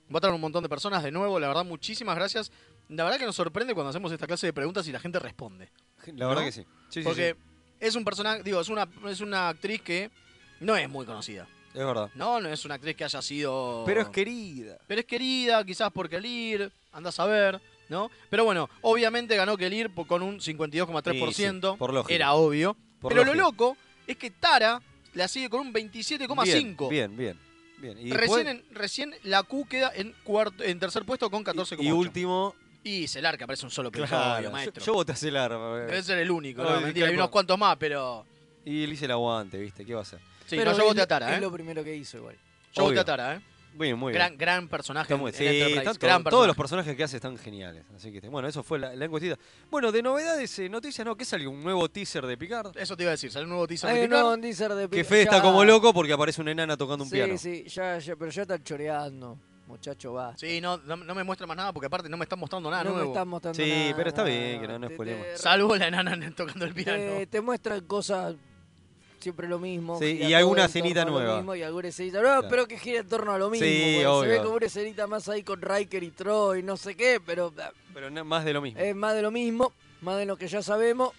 Votaron 0.08 0.34
un 0.34 0.40
montón 0.40 0.62
de 0.64 0.68
personas 0.68 1.04
de 1.04 1.12
nuevo, 1.12 1.38
la 1.38 1.46
verdad, 1.46 1.64
muchísimas 1.64 2.16
gracias. 2.16 2.50
La 2.88 3.04
verdad 3.04 3.18
que 3.20 3.26
nos 3.26 3.36
sorprende 3.36 3.74
cuando 3.74 3.90
hacemos 3.90 4.10
esta 4.10 4.26
clase 4.26 4.46
de 4.48 4.52
preguntas 4.52 4.86
y 4.88 4.92
la 4.92 4.98
gente 4.98 5.20
responde. 5.20 5.70
La 6.16 6.26
verdad 6.26 6.42
¿no? 6.42 6.46
que 6.48 6.52
sí. 6.52 7.02
Porque 7.04 7.36
es 7.78 7.94
un 7.94 8.04
personaje, 8.04 8.42
digo, 8.42 8.60
es 8.60 8.68
una, 8.68 8.88
es 9.08 9.20
una 9.20 9.50
actriz 9.50 9.80
que 9.82 10.10
no 10.58 10.76
es 10.76 10.88
muy 10.88 11.06
conocida. 11.06 11.46
es 11.72 11.86
verdad. 11.86 12.10
No, 12.16 12.40
no 12.40 12.48
es 12.48 12.64
una 12.64 12.74
actriz 12.74 12.96
que 12.96 13.04
haya 13.04 13.22
sido. 13.22 13.84
Pero 13.86 14.00
es 14.00 14.08
querida. 14.08 14.78
Pero 14.88 15.00
es 15.02 15.06
querida, 15.06 15.64
quizás 15.64 15.92
por 15.92 16.08
Kelir, 16.08 16.72
andás 16.92 17.18
a 17.20 17.26
ver, 17.26 17.60
¿no? 17.88 18.10
Pero 18.28 18.44
bueno, 18.44 18.68
obviamente 18.82 19.36
ganó 19.36 19.56
Kelir 19.56 19.90
con 20.06 20.22
un 20.22 20.40
52,3%. 20.40 21.32
Sí, 21.32 21.42
sí, 21.72 21.76
por. 21.78 22.04
Era 22.12 22.34
obvio. 22.34 22.76
Por 23.00 23.12
Pero 23.12 23.24
lo 23.24 23.34
loco 23.34 23.76
es 24.06 24.16
que 24.16 24.30
Tara 24.30 24.80
la 25.14 25.26
sigue 25.28 25.48
con 25.48 25.60
un 25.60 25.72
27,5%. 25.72 26.88
Bien, 26.88 27.16
bien, 27.16 27.16
bien. 27.16 27.38
bien. 27.96 28.06
Y, 28.06 28.12
Recién, 28.12 28.44
después- 28.44 28.46
en- 28.46 28.64
recién 28.74 29.14
la 29.24 29.42
Q 29.42 29.66
queda 29.68 29.90
en 29.94 30.14
cuarto, 30.24 30.62
en 30.64 30.78
tercer 30.78 31.04
puesto 31.04 31.30
con 31.30 31.42
14,8. 31.44 31.82
y 31.82 31.90
último, 31.92 32.54
Y 32.82 33.08
Celar, 33.08 33.36
que 33.36 33.44
aparece 33.44 33.66
un 33.66 33.70
solo 33.70 33.88
episodio, 33.90 34.08
claro, 34.08 34.42
yo, 34.44 34.50
maestro. 34.50 34.82
yo 34.84 34.94
voté 34.94 35.12
a 35.12 35.16
Celar. 35.16 35.50
Debe 35.50 36.02
ser 36.02 36.18
el 36.18 36.30
único, 36.30 36.62
No, 36.62 36.80
mentira, 36.80 37.08
hay 37.08 37.14
unos 37.14 37.28
cuantos 37.28 37.58
más, 37.58 37.76
pero... 37.76 38.24
Y 38.64 38.86
le 38.86 38.94
hice 38.94 39.04
el 39.04 39.10
aguante, 39.10 39.58
¿viste? 39.58 39.84
¿Qué 39.84 39.92
va 39.92 40.00
a 40.00 40.02
hacer? 40.02 40.18
Sí, 40.46 40.56
Pero 40.56 40.70
no, 40.70 40.76
yo 40.78 40.82
es 40.84 40.88
voté 40.88 41.02
a 41.02 41.06
Tara, 41.06 41.30
Es 41.32 41.38
¿eh? 41.38 41.40
lo 41.42 41.52
primero 41.52 41.84
que 41.84 41.94
hizo 41.94 42.16
igual. 42.16 42.36
Yo 42.74 42.84
voté 42.84 42.98
a 43.00 43.04
Tara, 43.04 43.34
¿eh? 43.36 43.40
Bien, 43.74 43.96
muy 43.98 44.12
bien. 44.12 44.18
Gran, 44.20 44.36
gran 44.36 44.68
personaje 44.68 45.14
muy- 45.14 45.30
en 45.30 45.36
sí, 45.36 45.44
gran 45.98 46.22
todos 46.24 46.46
los 46.46 46.54
personaje. 46.54 46.54
personajes 46.56 46.96
que 46.96 47.04
hace 47.04 47.16
están 47.16 47.38
geniales. 47.38 47.84
Así 47.94 48.10
que, 48.12 48.20
bueno, 48.28 48.48
eso 48.48 48.62
fue 48.62 48.78
la, 48.78 48.94
la 48.94 49.04
encuestita. 49.04 49.38
Bueno, 49.70 49.90
de 49.92 50.02
novedades, 50.02 50.58
eh, 50.58 50.68
noticias, 50.68 51.06
¿no? 51.06 51.16
¿Qué 51.16 51.24
salió? 51.24 51.50
¿Un 51.50 51.62
nuevo 51.62 51.88
teaser 51.88 52.26
de 52.26 52.36
Picard? 52.36 52.76
Eso 52.76 52.96
te 52.96 53.04
iba 53.04 53.10
a 53.10 53.12
decir, 53.12 53.30
sale 53.30 53.44
un 53.44 53.50
nuevo 53.50 53.66
teaser 53.66 53.90
Hay 53.90 53.96
de 53.96 54.02
un 54.02 54.08
Picard. 54.08 54.22
nuevo 54.24 54.40
teaser 54.42 54.74
de 54.74 54.82
Que 54.88 54.96
Pi- 54.98 55.04
Fede 55.04 55.22
está 55.22 55.40
como 55.40 55.64
loco 55.64 55.94
porque 55.94 56.12
aparece 56.12 56.40
una 56.42 56.50
enana 56.50 56.76
tocando 56.76 57.04
un 57.04 57.10
sí, 57.10 57.16
piano. 57.16 57.38
Sí, 57.38 57.64
ya, 57.68 57.98
ya, 57.98 58.16
pero 58.16 58.30
ya 58.30 58.42
están 58.42 58.62
choreando, 58.64 59.38
muchacho, 59.66 60.12
va. 60.14 60.36
Sí, 60.36 60.60
no, 60.60 60.76
no, 60.78 60.96
no 60.96 61.14
me 61.14 61.22
muestra 61.24 61.46
más 61.46 61.56
nada 61.56 61.72
porque 61.72 61.86
aparte 61.86 62.08
no 62.08 62.16
me 62.16 62.24
están 62.24 62.38
mostrando 62.40 62.70
nada 62.70 62.82
no 62.84 62.90
me 62.90 62.96
nuevo. 62.96 63.12
están 63.12 63.28
mostrando 63.28 63.62
Sí, 63.62 63.70
nada, 63.70 63.96
pero 63.96 64.08
está 64.08 64.24
bien 64.24 64.60
que 64.60 64.66
no 64.68 64.78
nos 64.80 64.88
te- 64.88 64.94
spoilemos. 64.96 65.26
te- 65.26 65.38
Salvo 65.38 65.76
la 65.76 65.86
enana 65.88 66.18
tocando 66.36 66.64
el 66.66 66.74
piano. 66.74 66.98
te, 66.98 67.26
te 67.28 67.40
muestran 67.40 67.80
cosas 67.86 68.34
siempre 69.20 69.46
lo 69.48 69.58
mismo. 69.58 69.98
Sí, 69.98 70.18
y 70.22 70.32
alguna 70.34 70.62
en 70.62 70.68
escenita 70.68 71.04
nueva. 71.04 71.36
mismo 71.36 71.54
y 71.54 71.62
alguna 71.62 71.88
escenita 71.88 72.20
nueva, 72.20 72.38
Claro. 72.38 72.48
pero 72.50 72.66
que 72.66 72.78
gira 72.78 73.00
en 73.00 73.08
torno 73.08 73.32
a 73.32 73.38
lo 73.38 73.50
mismo. 73.50 73.66
Sí, 73.66 73.72
porque 73.72 74.00
Se 74.00 74.06
obvio. 74.06 74.30
ve 74.30 74.38
como 74.42 74.54
una 74.56 74.66
escenita 74.66 75.06
más 75.06 75.28
ahí 75.28 75.42
con 75.42 75.60
Riker 75.62 76.02
y 76.02 76.10
Troy, 76.10 76.62
no 76.62 76.76
sé 76.76 76.94
qué, 76.96 77.20
pero 77.24 77.52
ah, 77.58 77.70
Pero 77.94 78.10
no- 78.10 78.24
más 78.24 78.44
de 78.44 78.52
lo 78.52 78.60
mismo. 78.60 78.80
es 78.80 78.94
más 78.96 79.14
de 79.14 79.22
lo 79.22 79.30
mismo, 79.30 79.72
más 80.00 80.18
de 80.18 80.26
lo 80.26 80.36
que 80.36 80.48
ya 80.48 80.62
sabemos. 80.62 81.12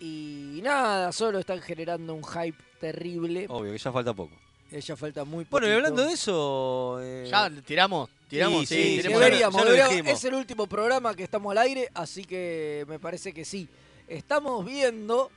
Y 0.00 0.60
nada, 0.62 1.12
solo 1.12 1.38
están 1.38 1.60
generando 1.60 2.14
un 2.14 2.24
hype 2.24 2.58
terrible. 2.80 3.46
Obvio, 3.48 3.72
que 3.72 3.78
ya 3.78 3.92
falta 3.92 4.12
poco. 4.12 4.34
Eh, 4.70 4.80
Ya 4.80 4.96
falta 4.96 5.24
muy 5.24 5.46
Bueno, 5.50 5.68
y 5.68 5.70
hablando 5.70 6.02
de 6.04 6.14
eso... 6.14 6.98
eh, 7.02 7.28
Ya, 7.30 7.50
tiramos, 7.64 8.08
tiramos, 8.28 8.66
Sí, 8.66 8.74
sí, 8.74 8.82
sí, 8.82 8.96
tiremos 8.96 9.20
ya- 9.20 9.24
deberíamos, 9.26 9.54
ya 9.60 9.64
lo 9.64 9.70
deberíamos. 9.70 9.96
dijimos. 9.96 10.18
Es 10.18 10.24
el 10.24 10.34
último 10.34 10.66
programa 10.66 11.14
que 11.14 11.22
estamos 11.22 11.50
al 11.52 11.58
aire, 11.58 11.88
así 11.94 12.24
que 12.24 12.84
me 12.88 12.98
parece 12.98 13.32
que 13.34 13.44
sí. 13.44 13.68
Estamos 14.08 14.64
viendo 14.64 15.30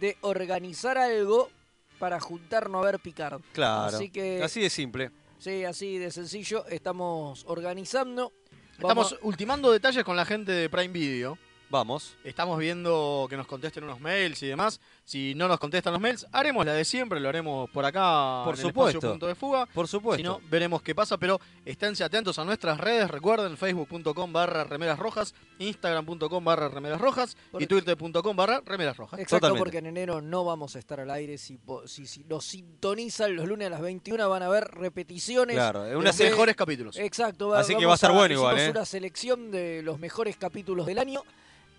de 0.00 0.16
organizar 0.20 0.98
algo 0.98 1.50
para 1.98 2.20
juntarnos 2.20 2.82
a 2.82 2.90
ver 2.90 3.00
Picard. 3.00 3.40
Claro. 3.52 3.96
Así 3.96 4.10
que, 4.10 4.42
Así 4.42 4.60
de 4.60 4.70
simple. 4.70 5.10
sí, 5.38 5.64
así 5.64 5.98
de 5.98 6.10
sencillo, 6.10 6.64
estamos 6.68 7.44
organizando. 7.46 8.32
Estamos 8.72 9.10
Vamos- 9.12 9.18
ultimando 9.22 9.72
detalles 9.72 10.04
con 10.04 10.14
la 10.16 10.24
gente 10.24 10.52
de 10.52 10.70
Prime 10.70 10.88
Video. 10.88 11.36
Vamos. 11.70 12.16
Estamos 12.24 12.58
viendo 12.58 13.26
que 13.28 13.36
nos 13.36 13.46
contesten 13.46 13.84
unos 13.84 14.00
mails 14.00 14.42
y 14.42 14.46
demás. 14.46 14.80
Si 15.08 15.34
no 15.34 15.48
nos 15.48 15.58
contestan 15.58 15.94
los 15.94 16.02
mails, 16.02 16.26
haremos 16.32 16.66
la 16.66 16.74
de 16.74 16.84
siempre, 16.84 17.18
lo 17.18 17.30
haremos 17.30 17.70
por 17.70 17.82
acá 17.82 18.42
Por 18.44 18.56
en 18.56 18.60
el 18.60 18.66
supuesto. 18.66 18.98
espacio 18.98 19.10
punto 19.12 19.26
de 19.26 19.34
fuga. 19.34 19.64
Por 19.64 19.88
supuesto. 19.88 20.18
Si 20.18 20.22
no, 20.22 20.38
veremos 20.50 20.82
qué 20.82 20.94
pasa, 20.94 21.16
pero 21.16 21.40
esténse 21.64 22.04
atentos 22.04 22.38
a 22.38 22.44
nuestras 22.44 22.78
redes. 22.78 23.10
Recuerden, 23.10 23.56
facebook.com 23.56 24.30
barra 24.34 24.64
remeras 24.64 24.98
rojas, 24.98 25.34
instagram.com 25.60 26.44
barra 26.44 26.68
remeras 26.68 27.00
rojas 27.00 27.38
y 27.58 27.66
twitter.com 27.66 28.36
barra 28.36 28.60
remeras 28.66 28.98
rojas. 28.98 29.18
Exacto, 29.18 29.46
Totalmente. 29.46 29.58
porque 29.64 29.78
en 29.78 29.86
enero 29.86 30.20
no 30.20 30.44
vamos 30.44 30.76
a 30.76 30.78
estar 30.78 31.00
al 31.00 31.10
aire. 31.10 31.38
Si, 31.38 31.56
po- 31.56 31.88
si, 31.88 32.06
si 32.06 32.24
nos 32.24 32.44
sintonizan 32.44 33.34
los 33.34 33.48
lunes 33.48 33.68
a 33.68 33.70
las 33.70 33.80
21 33.80 34.28
van 34.28 34.42
a 34.42 34.48
ver 34.50 34.64
repeticiones. 34.72 35.56
Claro, 35.56 35.86
es 35.86 36.04
De 36.04 36.12
se- 36.12 36.24
mejores 36.30 36.54
capítulos. 36.54 36.98
Exacto, 36.98 37.54
Así 37.54 37.74
que 37.74 37.86
va 37.86 37.92
a 37.92 37.94
estar 37.94 38.12
bueno 38.12 38.34
igual, 38.34 38.58
¿eh? 38.58 38.68
una 38.70 38.84
selección 38.84 39.50
de 39.50 39.80
los 39.82 39.98
mejores 39.98 40.36
capítulos 40.36 40.84
del 40.84 40.98
año. 40.98 41.22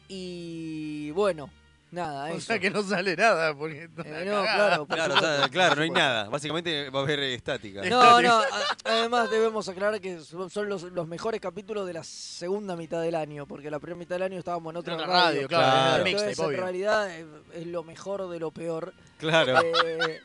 Y 0.08 1.12
bueno, 1.12 1.52
nada, 1.92 2.26
o 2.26 2.28
eso. 2.28 2.42
sea 2.42 2.60
que 2.60 2.70
no 2.70 2.84
sale 2.84 3.16
nada. 3.16 3.56
Porque 3.56 3.84
está 3.86 4.02
Eh, 4.04 4.26
no, 4.26 4.32
cagada. 4.44 4.56
claro, 4.56 4.86
por 4.86 4.96
Claro, 4.96 5.14
supuesto, 5.16 5.36
o 5.36 5.40
sea, 5.40 5.50
claro, 5.50 5.76
no 5.76 5.82
hay 5.82 5.90
nada. 5.90 6.30
Básicamente 6.30 6.90
va 6.90 7.00
a 7.00 7.04
haber 7.04 7.20
eh, 7.20 7.34
estática. 7.34 7.82
No, 7.90 8.22
no, 8.22 8.40
a- 8.40 8.46
además 8.86 9.30
debemos 9.32 9.68
aclarar 9.70 10.00
que 10.00 10.20
son 10.20 10.50
son 10.50 10.70
los, 10.70 10.84
los 10.84 11.08
mejores 11.08 11.42
capítulos 11.42 11.86
de 11.88 11.94
la 11.94 12.04
segunda 12.04 12.76
mitad 12.76 13.02
del 13.02 13.16
año, 13.16 13.46
porque 13.48 13.70
la 13.72 13.80
primera 13.80 13.98
mitad 14.00 14.16
del 14.16 14.24
año 14.24 14.38
estábamos 14.40 14.72
en 14.74 14.78
otra, 14.78 14.94
otra 14.96 15.06
radio. 15.08 15.26
radio, 15.36 15.48
claro, 15.48 15.64
Claro. 15.72 15.96
el 16.04 16.08
Entonces, 16.08 16.28
mixtape, 16.28 16.42
en 16.44 16.50
obvio. 16.56 16.62
realidad 16.64 17.10
es, 17.16 17.26
es 17.54 17.68
lo 17.68 17.84
mejor 17.84 18.30
de 18.30 18.40
lo 18.40 18.52
peor. 18.52 18.94
Claro. 19.18 19.60
Eh, 19.62 20.20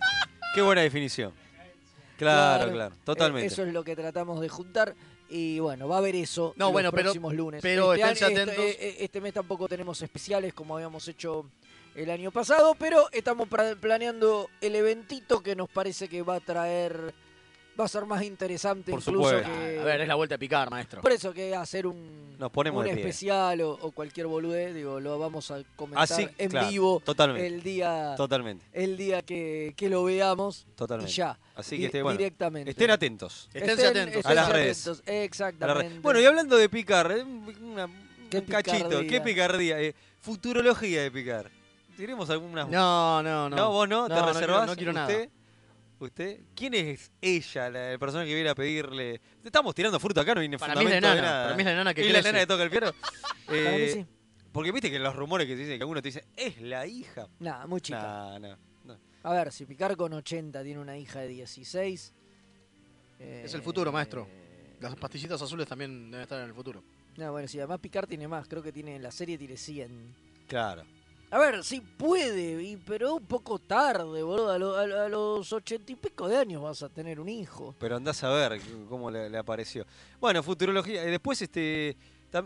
Qué 0.54 0.62
buena 0.62 0.82
definición. 0.82 1.32
Claro, 2.16 2.58
Claro. 2.66 2.72
claro. 2.72 2.94
eh, 2.94 2.98
Totalmente. 3.04 3.46
Eso 3.48 3.62
es 3.64 3.72
lo 3.72 3.82
que 3.82 3.96
tratamos 3.96 4.40
de 4.40 4.48
juntar. 4.48 4.94
Y 5.28 5.58
bueno, 5.58 5.88
va 5.88 5.96
a 5.96 5.98
haber 5.98 6.16
eso 6.16 6.52
No, 6.56 6.66
los 6.66 6.72
bueno, 6.72 6.92
próximos 6.92 7.34
lunes. 7.34 7.60
pero 7.62 7.94
este, 7.94 8.02
esténse 8.10 8.24
año- 8.26 8.38
este- 8.38 8.50
atentos. 8.52 8.64
eh, 8.80 8.96
este 9.00 9.20
mes 9.20 9.32
tampoco 9.32 9.68
tenemos 9.68 10.00
especiales 10.02 10.52
como 10.54 10.76
habíamos 10.76 11.08
hecho 11.08 11.46
el 11.94 12.10
año 12.10 12.30
pasado, 12.30 12.74
pero 12.78 13.08
estamos 13.12 13.48
planeando 13.80 14.50
el 14.60 14.74
eventito 14.76 15.42
que 15.42 15.56
nos 15.56 15.68
parece 15.70 16.08
que 16.08 16.22
va 16.22 16.36
a 16.36 16.40
traer, 16.40 17.14
va 17.78 17.84
a 17.84 17.88
ser 17.88 18.06
más 18.06 18.22
interesante 18.22 18.90
Por 18.90 19.00
incluso 19.00 19.28
supuesto. 19.28 19.50
que... 19.50 19.80
A 19.80 19.84
ver, 19.84 20.00
es 20.02 20.08
la 20.08 20.14
vuelta 20.14 20.34
a 20.36 20.38
picar, 20.38 20.70
maestro. 20.70 21.00
Por 21.00 21.12
eso 21.12 21.32
que 21.32 21.54
hacer 21.54 21.86
un, 21.86 22.36
Nos 22.38 22.50
ponemos 22.50 22.80
un 22.82 22.86
de 22.88 22.94
pie. 22.94 23.02
especial 23.02 23.60
o, 23.62 23.70
o 23.72 23.90
cualquier 23.90 24.26
boludez, 24.26 24.74
digo, 24.74 25.00
lo 25.00 25.18
vamos 25.18 25.50
a 25.50 25.62
comentar 25.76 26.02
Así, 26.04 26.28
en 26.38 26.50
claro, 26.50 26.68
vivo 26.68 27.02
Totalmente. 27.04 27.46
el 27.46 27.62
día 27.62 28.14
Totalmente. 28.16 28.64
el 28.72 28.96
día 28.96 29.22
que, 29.22 29.74
que 29.76 29.88
lo 29.88 30.04
veamos 30.04 30.66
y 30.68 30.72
Totalmente. 30.76 31.12
ya. 31.12 31.38
Así 31.56 31.78
que 31.78 31.86
este, 31.86 32.02
bueno, 32.02 32.18
directamente. 32.18 32.70
estén 32.70 32.90
atentos. 32.90 33.48
Esténse 33.52 33.86
atentos. 33.86 34.24
A 34.26 34.34
las 34.34 34.48
redes. 34.48 34.80
atentos, 34.86 35.02
a 35.06 35.10
la 35.10 35.16
red. 35.18 35.22
Exactamente. 35.24 36.00
Bueno, 36.00 36.20
y 36.20 36.24
hablando 36.26 36.56
de 36.56 36.68
picar, 36.68 37.10
eh, 37.12 37.22
una- 37.22 37.88
Qué 38.30 38.38
un 38.38 38.44
cachito, 38.46 38.88
picardía. 38.88 39.08
qué 39.10 39.20
picardía. 39.20 39.80
eh, 39.80 39.94
futurología 40.20 41.02
de 41.02 41.10
picar. 41.10 41.50
¿Tenemos 41.96 42.28
algunas? 42.30 42.68
No, 42.68 43.22
no, 43.22 43.48
no. 43.48 43.54
No, 43.56 43.70
vos 43.70 43.88
no, 43.88 44.08
te 44.08 44.14
No, 44.14 44.20
no 44.20 44.26
reservás. 44.32 44.40
quiero- 44.58 44.66
no 44.66 44.76
quiero 44.76 44.92
nada. 44.92 45.28
¿Usted? 45.98 46.40
¿Quién 46.54 46.74
es 46.74 47.10
ella, 47.20 47.70
la, 47.70 47.92
el 47.92 47.98
persona 47.98 48.24
que 48.24 48.34
viene 48.34 48.50
a 48.50 48.54
pedirle? 48.54 49.20
Estamos 49.42 49.74
tirando 49.74 49.98
fruta 50.00 50.20
acá, 50.22 50.34
no 50.34 50.40
viene 50.40 50.58
Para 50.58 50.74
mí 50.74 50.80
es 50.86 50.90
la 50.90 50.96
fundamento 50.96 51.08
de 51.08 51.18
enana. 51.18 51.32
nada. 51.32 51.44
Para 51.44 51.56
mí 51.56 51.60
es 51.62 51.66
la 51.66 51.72
enana 51.72 51.94
que 51.94 52.00
¿Es 52.00 52.06
crece. 52.08 52.22
la 52.22 52.28
enana 52.28 52.40
que 52.40 52.46
toca 52.46 52.62
el 52.64 52.70
piano? 52.70 52.92
Para 53.46 53.52
mí 53.58 53.58
Eh, 53.58 53.90
sí. 53.94 54.06
Porque 54.52 54.72
viste 54.72 54.90
que 54.90 54.98
los 54.98 55.16
rumores 55.16 55.46
que 55.46 55.54
se 55.54 55.62
dicen, 55.62 55.78
que 55.78 55.82
alguno 55.82 56.00
te 56.02 56.08
dice, 56.08 56.24
es 56.36 56.60
la 56.60 56.86
hija. 56.86 57.28
Nada, 57.40 57.66
muy 57.66 57.80
chica. 57.80 58.00
Nah, 58.02 58.38
no, 58.38 58.56
no. 58.84 58.98
A 59.22 59.32
ver, 59.32 59.50
si 59.52 59.64
Picar 59.66 59.96
con 59.96 60.12
80 60.12 60.62
tiene 60.62 60.80
una 60.80 60.96
hija 60.98 61.20
de 61.20 61.28
16. 61.28 62.12
eh, 63.20 63.42
Es 63.44 63.54
el 63.54 63.62
futuro, 63.62 63.90
maestro. 63.90 64.28
Las 64.80 64.94
pastillitas 64.96 65.40
azules 65.40 65.66
también 65.66 66.10
deben 66.10 66.22
estar 66.22 66.38
en 66.40 66.46
el 66.48 66.54
futuro. 66.54 66.84
No, 67.16 67.32
bueno, 67.32 67.48
sí, 67.48 67.58
además 67.58 67.80
Picar 67.80 68.06
tiene 68.06 68.28
más. 68.28 68.46
Creo 68.48 68.62
que 68.62 68.70
tiene 68.72 68.96
en 68.96 69.02
la 69.02 69.10
serie 69.10 69.38
tiene 69.38 69.56
100. 69.56 70.14
Claro. 70.46 70.84
A 71.34 71.38
ver, 71.38 71.64
sí 71.64 71.80
puede, 71.80 72.62
y- 72.62 72.76
pero 72.76 73.16
un 73.16 73.26
poco 73.26 73.58
tarde, 73.58 74.22
boludo. 74.22 74.52
A, 74.52 74.58
lo- 74.58 74.76
a 74.76 74.86
lo- 74.86 75.00
a 75.02 75.08
los 75.08 75.52
ochenta 75.52 75.90
y 75.90 75.96
pico 75.96 76.28
de 76.28 76.36
años 76.36 76.62
vas 76.62 76.80
a 76.84 76.88
tener 76.88 77.18
un 77.18 77.28
hijo. 77.28 77.74
Pero 77.80 77.96
andás 77.96 78.22
a 78.22 78.30
ver 78.30 78.60
cómo 78.88 79.10
le, 79.10 79.28
le 79.28 79.36
apareció. 79.38 79.84
Bueno, 80.20 80.44
futurología. 80.44 81.02
Eh, 81.02 81.10
Después, 81.10 81.42
este. 81.42 81.96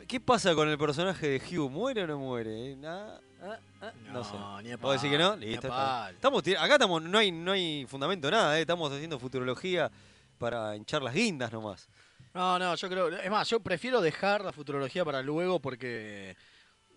¿Qué 0.07 0.21
pasa 0.21 0.55
con 0.55 0.69
el 0.71 0.79
personaje 0.79 1.29
de 1.29 1.39
Hugh? 1.59 1.71
¿Muere 1.71 2.05
o 2.05 2.07
no 2.07 2.19
muere? 2.19 2.73
Eh, 2.73 2.77
nada. 2.77 3.21
Ah, 3.43 3.59
ah. 3.83 3.93
No 4.11 4.25
sé. 4.25 4.33
ni 4.65 4.73
a 4.73 4.77
¿Vos 4.79 4.95
decís 4.95 5.11
que 5.11 5.19
no? 5.23 5.37
Listo. 5.37 5.69
Estamos, 6.11 6.43
acá 6.59 6.73
estamos, 6.75 7.03
no 7.03 7.19
hay, 7.19 7.31
no 7.31 7.53
hay 7.53 7.85
fundamento 7.87 8.31
nada, 8.31 8.59
eh, 8.59 8.63
estamos 8.63 8.91
haciendo 8.91 9.19
futurología 9.19 9.91
para 10.39 10.75
hinchar 10.77 11.03
las 11.03 11.13
guindas 11.15 11.53
nomás. 11.53 11.89
No, 12.35 12.59
no, 12.59 12.75
yo 12.75 12.89
creo. 12.89 13.09
Es 13.09 13.31
más, 13.31 13.49
yo 13.51 13.61
prefiero 13.61 14.01
dejar 14.01 14.45
la 14.45 14.53
futurología 14.53 15.05
para 15.05 15.21
luego 15.23 15.61
porque 15.61 16.37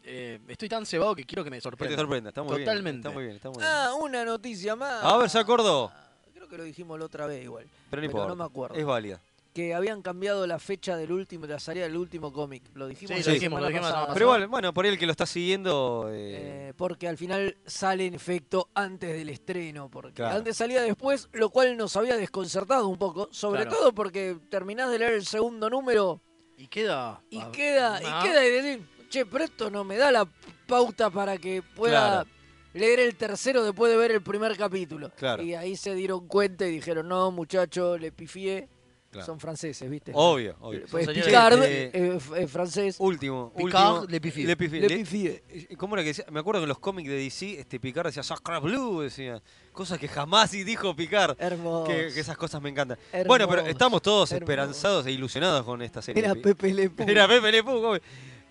eh, 0.03 0.39
estoy 0.47 0.67
tan 0.69 0.85
cebado 0.85 1.15
que 1.15 1.23
quiero 1.25 1.43
que 1.43 1.49
me 1.49 1.57
Que 1.57 1.61
te 1.61 1.63
sorprenda. 1.63 1.95
sorprenda, 1.97 2.29
está 2.29 2.43
muy 2.43 2.55
bien. 2.55 2.65
Totalmente. 2.65 3.07
Está 3.07 3.11
muy 3.11 3.23
bien, 3.23 3.35
está 3.35 3.49
muy 3.49 3.57
bien. 3.59 3.69
Ah, 3.71 3.93
una 3.99 4.25
noticia 4.25 4.75
más. 4.75 5.03
A 5.03 5.17
ver, 5.17 5.29
se 5.29 5.39
acordó. 5.39 5.91
Creo 6.33 6.47
que 6.47 6.57
lo 6.57 6.63
dijimos 6.63 6.97
la 6.99 7.05
otra 7.05 7.27
vez 7.27 7.43
igual. 7.43 7.65
pero 7.89 8.01
no 8.01 8.11
pero 8.11 8.27
no 8.29 8.35
me 8.35 8.43
acuerdo. 8.43 8.75
Es 8.75 8.85
válida. 8.85 9.19
que 9.53 9.73
habían 9.73 10.01
cambiado 10.01 10.47
la 10.47 10.59
fecha 10.59 10.95
del 10.95 11.11
último, 11.11 11.45
de 11.45 11.53
la 11.53 11.59
salida 11.59 11.83
del 11.83 11.97
último 11.97 12.31
cómic. 12.31 12.63
Lo 12.73 12.87
dijimos, 12.87 13.17
Sí, 13.17 13.23
lo 13.27 13.33
dijimos, 13.33 13.61
lo 13.61 13.69
pasada. 13.69 14.13
Pero 14.13 14.25
igual, 14.27 14.47
bueno, 14.47 14.73
por 14.73 14.85
el 14.85 14.97
que 14.97 15.05
lo 15.05 15.11
está 15.11 15.25
siguiendo. 15.25 16.07
eh, 16.09 16.69
Eh, 16.69 16.73
porque 16.77 17.07
al 17.09 17.17
final 17.17 17.57
sale 17.65 18.05
en 18.05 18.13
efecto 18.13 18.69
antes 18.73 19.11
del 19.13 19.27
estreno, 19.29 19.89
porque 19.89 20.13
Claro. 20.13 20.37
antes 20.37 20.55
salía 20.55 20.81
después, 20.83 21.27
lo 21.33 21.49
cual 21.49 21.75
nos 21.75 21.97
había 21.97 22.15
desconcertado 22.15 22.87
un 22.87 22.97
poco, 22.97 23.27
sobre 23.31 23.63
Claro. 23.63 23.77
todo 23.77 23.93
porque 23.93 24.37
terminás 24.49 24.89
de 24.89 24.99
leer 24.99 25.13
el 25.15 25.25
segundo 25.25 25.69
número 25.69 26.21
Y 26.57 26.67
queda. 26.67 27.21
y 27.29 27.39
ah, 27.39 27.49
queda, 27.51 27.95
ah, 27.97 28.21
y 28.21 28.27
queda 28.29 28.45
y 28.45 28.49
decir, 28.51 28.87
che, 29.11 29.25
pero 29.25 29.43
esto 29.43 29.69
no 29.69 29.83
me 29.83 29.97
da 29.97 30.11
la 30.11 30.27
pauta 30.65 31.09
para 31.09 31.37
que 31.37 31.61
pueda 31.61 32.23
Claro. 32.23 32.29
leer 32.73 32.99
el 33.01 33.15
tercero 33.15 33.63
después 33.63 33.91
de 33.91 33.97
ver 33.97 34.11
el 34.11 34.21
primer 34.21 34.55
capítulo. 34.57 35.11
Claro. 35.17 35.43
Y 35.43 35.53
ahí 35.53 35.75
se 35.75 35.93
dieron 35.93 36.27
cuenta 36.27 36.65
y 36.65 36.71
dijeron, 36.71 37.07
no, 37.07 37.29
muchacho, 37.31 37.97
le 37.97 38.11
pifié. 38.11 38.67
Claro. 39.11 39.25
Son 39.25 39.41
franceses, 39.41 39.89
¿viste? 39.89 40.13
Obvio, 40.15 40.55
obvio. 40.61 40.83
Pues 40.89 41.05
Picard 41.09 41.59
de- 41.59 41.91
eh, 41.93 42.19
eh, 42.37 42.47
francés. 42.47 42.95
Último, 42.97 43.51
Picard, 43.57 43.91
último. 44.03 44.05
Le 44.09 44.21
Pifié. 44.21 44.45
Le 44.47 44.55
Pifié. 44.55 44.79
Le 44.79 44.87
Le- 44.87 44.95
pifié. 44.99 45.43
eh, 45.49 45.75
¿Cómo 45.75 45.95
era 45.95 46.03
que 46.03 46.07
decía? 46.11 46.25
Me 46.31 46.39
acuerdo 46.39 46.61
que 46.61 46.63
en 46.63 46.69
los 46.69 46.79
cómics 46.79 47.09
de 47.09 47.15
DC, 47.17 47.59
este 47.59 47.77
Picard 47.77 48.05
decía 48.05 48.23
Sacra 48.23 48.59
Blue, 48.59 49.01
decía. 49.01 49.41
Cosas 49.73 49.99
que 49.99 50.07
jamás 50.07 50.53
y 50.53 50.63
dijo 50.63 50.95
Picard. 50.95 51.35
Hermoso. 51.41 51.89
Que, 51.91 52.09
que 52.13 52.21
esas 52.21 52.37
cosas 52.37 52.61
me 52.61 52.69
encantan. 52.69 52.97
Bueno, 53.27 53.49
pero 53.49 53.65
estamos 53.67 54.01
todos 54.01 54.31
hermoso. 54.31 54.45
esperanzados 54.45 55.05
e 55.05 55.11
ilusionados 55.11 55.65
con 55.65 55.81
esta 55.81 56.01
serie. 56.01 56.23
Era 56.23 56.33
Pepe 56.33 56.73
Le 56.73 56.89
Pew. 56.89 57.05
Era 57.09 57.27
Pepe 57.27 57.51
Le 57.51 57.63
¿cómo? 57.63 57.95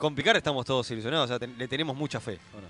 Con 0.01 0.15
Picard 0.15 0.39
estamos 0.39 0.65
todos 0.65 0.91
ilusionados, 0.91 1.27
o 1.27 1.29
sea, 1.29 1.39
ten- 1.39 1.57
le 1.59 1.69
tenemos 1.69 1.95
mucha 1.95 2.19
fe. 2.21 2.39
¿o 2.57 2.61
no? 2.61 2.67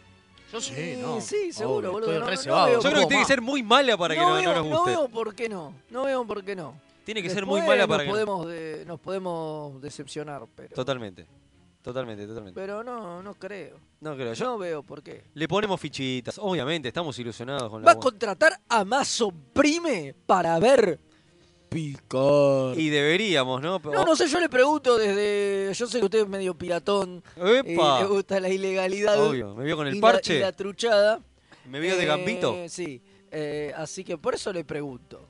Yo 0.52 0.60
sí, 0.60 0.98
no. 1.00 1.20
Sí, 1.20 1.52
seguro, 1.52 1.92
Obvio, 1.92 1.92
boludo. 1.92 2.28
estoy 2.32 2.46
no- 2.48 2.56
no 2.58 2.64
veo 2.66 2.80
Yo 2.82 2.90
creo 2.90 3.00
que 3.02 3.06
tiene 3.06 3.20
más. 3.20 3.26
que 3.28 3.32
ser 3.34 3.40
muy 3.40 3.62
mala 3.62 3.96
para 3.96 4.14
que 4.14 4.20
no, 4.20 4.28
no, 4.30 4.34
veo, 4.34 4.42
no 4.52 4.54
nos 4.56 4.66
no 4.66 4.76
guste. 4.78 4.90
veo 4.90 5.08
por 5.08 5.34
qué 5.36 5.48
no. 5.48 5.74
No 5.90 6.02
veo 6.02 6.24
por 6.26 6.42
qué 6.44 6.56
no. 6.56 6.74
Tiene 7.04 7.22
que 7.22 7.30
ser 7.30 7.46
muy 7.46 7.60
mala 7.60 7.86
nos 7.86 7.88
para 7.88 8.02
que 8.02 8.08
no. 8.08 8.14
podemos 8.14 8.46
de- 8.48 8.84
nos 8.84 8.98
podemos 8.98 9.80
decepcionar, 9.80 10.42
pero 10.56 10.74
Totalmente. 10.74 11.26
Totalmente, 11.82 12.26
totalmente. 12.26 12.60
pero 12.60 12.82
no, 12.82 13.22
no 13.22 13.34
creo. 13.34 13.78
No 14.00 14.14
creo. 14.16 14.32
Yo 14.34 14.44
No 14.44 14.58
veo 14.58 14.82
por 14.82 15.00
qué. 15.02 15.24
le 15.32 15.46
ponemos 15.48 15.80
fichitas. 15.80 16.36
Obviamente, 16.38 16.88
estamos 16.88 17.16
ilusionados 17.18 17.70
con 17.70 17.80
Va 17.82 17.86
la 17.86 17.92
a 17.92 17.96
contratar 17.96 18.52
a 18.68 18.80
Amazon 18.80 19.32
Prime 19.54 20.14
para 20.26 20.58
ver 20.58 20.98
Picard. 21.70 22.76
Y 22.76 22.88
deberíamos, 22.90 23.62
¿no? 23.62 23.78
No, 23.78 24.04
no 24.04 24.16
sé, 24.16 24.26
yo 24.28 24.40
le 24.40 24.48
pregunto 24.48 24.98
desde. 24.98 25.72
Yo 25.72 25.86
sé 25.86 26.00
que 26.00 26.04
usted 26.04 26.18
es 26.22 26.28
medio 26.28 26.52
piratón 26.54 27.22
y 27.36 27.72
¡Epa! 27.72 28.00
le 28.00 28.06
gusta 28.06 28.40
la 28.40 28.48
ilegalidad. 28.48 29.24
Obvio, 29.24 29.54
me 29.54 29.64
vio 29.64 29.76
con 29.76 29.86
y 29.86 29.90
el 29.90 29.96
la- 29.96 30.00
parche. 30.00 30.36
y 30.36 30.40
la 30.40 30.52
truchada. 30.52 31.20
Me 31.66 31.78
vio 31.80 31.96
de 31.96 32.02
Eh, 32.02 32.06
gambito. 32.06 32.56
Sí. 32.68 33.00
eh, 33.30 33.72
así 33.76 34.02
que 34.04 34.18
por 34.18 34.34
eso 34.34 34.52
le 34.52 34.64
pregunto. 34.64 35.26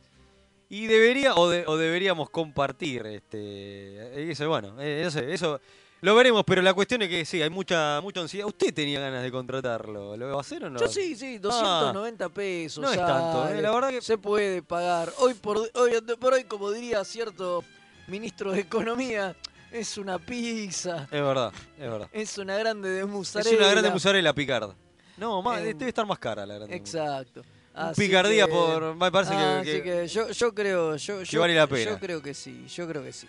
Y 0.70 0.87
debería, 0.87 1.35
o, 1.35 1.49
de- 1.50 1.64
o 1.66 1.76
deberíamos 1.76 2.30
compartir, 2.30 3.04
este, 3.06 4.30
eso, 4.30 4.49
bueno, 4.49 4.80
eh, 4.80 5.02
eso 5.06 5.61
lo 6.02 6.14
veremos, 6.14 6.45
pero 6.47 6.62
la 6.62 6.73
cuestión 6.75 7.02
es 7.02 7.09
que 7.09 7.25
sí, 7.25 7.42
hay 7.42 7.51
mucha, 7.51 8.01
mucha 8.03 8.20
ansiedad. 8.20 8.46
¿Usted 8.46 8.72
tenía 8.72 9.01
ganas 9.01 9.22
de 9.22 9.31
contratarlo? 9.31 10.16
¿Lo 10.16 10.29
va 10.29 10.37
a 10.38 10.40
hacer 10.40 10.64
o 10.64 10.70
no? 10.70 10.81
Yo 10.81 10.88
sí, 10.88 11.14
sí, 11.16 11.38
290 11.38 12.29
pesos. 12.31 12.83
no 12.83 12.90
es 12.90 12.96
tanto, 12.98 13.48
eh, 13.48 13.61
la 13.61 13.70
verdad 13.70 13.90
que- 13.90 14.01
Se 14.03 14.16
puede 14.18 14.62
pagar. 14.62 15.12
Hoy 15.18 15.35
por 15.35 15.59
hoy 15.59 15.90
por 16.18 16.35
hoy, 16.35 16.44
como 16.44 16.70
diría 16.70 17.05
cierto 17.05 17.62
ministro 18.07 18.53
de 18.53 18.61
Economía, 18.61 19.35
es 19.70 19.98
una 19.98 20.18
pizza. 20.18 21.05
Es 21.05 21.20
verdad, 21.22 21.53
es 21.79 21.90
verdad. 21.90 22.09
Es 22.12 22.38
una 22.38 22.57
grande 22.57 22.88
de 22.88 23.01
Es 23.01 23.07
mozzarella. 23.07 23.57
una 23.59 23.68
grande 23.70 23.90
mozzarella 23.90 24.33
Picard. 24.33 24.70
No, 25.16 25.42
más, 25.42 25.61
Eh, 25.61 25.75
debe 25.75 25.88
estar 25.88 26.07
más 26.07 26.18
cara 26.18 26.46
la 26.46 26.55
grande. 26.55 26.75
Exacto. 26.75 27.42
Así 27.75 28.01
picardía 28.03 28.46
que- 28.46 28.53
por. 28.53 28.94
Me 28.96 29.12
parece 29.12 29.33
que- 29.33 29.38
Así 29.38 29.70
que, 29.70 29.83
que, 29.83 30.09
yo, 30.09 30.29
yo 30.31 30.55
creo, 30.55 30.96
yo, 30.96 31.22
yo- 31.22 31.40
vale 31.40 31.55
la 31.55 31.66
pena. 31.66 31.92
Yo 31.92 31.98
creo 32.01 32.20
que 32.22 32.35
sí, 32.35 32.66
yo 32.75 32.88
creo 32.88 33.03
que 33.05 33.12
sí. 33.12 33.29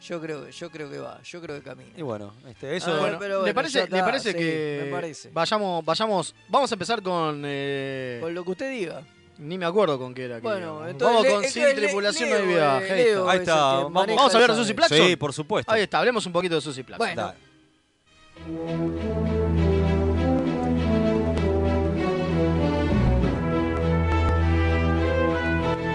Yo 0.00 0.20
creo, 0.20 0.48
yo 0.48 0.70
creo 0.70 0.88
que 0.90 0.98
va, 0.98 1.20
yo 1.22 1.40
creo 1.42 1.56
que 1.56 1.62
camina. 1.62 1.90
Y 1.96 2.02
bueno, 2.02 2.32
este, 2.48 2.76
eso. 2.76 2.86
Ah, 2.86 2.90
bueno, 3.00 3.02
Bueno, 3.02 3.18
pero 3.18 3.44
¿le 3.44 3.52
parece, 3.52 3.78
le 3.78 3.84
está, 3.84 4.04
parece 4.04 4.32
sí, 4.32 4.38
que 4.38 4.80
me 4.84 4.90
parece. 4.92 5.30
vayamos, 5.32 5.84
vayamos, 5.84 6.34
vamos 6.48 6.70
a 6.70 6.74
empezar 6.76 7.02
con, 7.02 7.42
eh, 7.44 8.18
Con 8.22 8.32
lo 8.32 8.44
que 8.44 8.50
usted 8.52 8.70
diga. 8.70 9.02
ni 9.38 9.58
me 9.58 9.66
acuerdo 9.66 9.98
con 9.98 10.14
qué 10.14 10.24
era. 10.26 10.36
que 10.36 10.42
Bueno, 10.42 10.66
íbamos. 10.66 10.88
entonces 10.90 11.16
vamos 11.16 11.22
le- 11.24 11.30
con 11.34 11.44
sin 11.44 11.62
le- 11.64 11.74
tripulación 11.74 12.30
no 12.30 12.36
hay 12.36 12.46
viaje. 12.46 12.86
eh, 13.10 13.16
Ahí 13.26 13.38
está. 13.38 13.72
Ahí 13.78 13.84
que 13.86 13.92
vamos- 13.92 14.34
a 14.34 14.38
ver 14.38 14.50
a 14.50 14.54
esa- 14.54 14.62
Susi 14.62 14.74
Plackson. 14.74 14.98
Sí, 14.98 15.16
por 15.16 15.32
supuesto. 15.32 15.72
Ahí 15.72 15.82
está, 15.82 15.98
hablemos 15.98 16.24
un 16.26 16.32
poquito 16.32 16.54
de 16.54 16.60
Susi 16.60 16.82
Plaza. 16.84 16.98
Bueno. 16.98 17.22
Dale. 17.22 17.38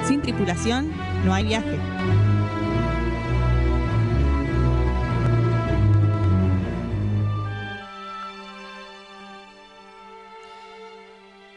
Sin 0.08 0.22
tripulación 0.22 0.92
no 1.26 1.34
hay 1.34 1.46
viaje. 1.46 1.78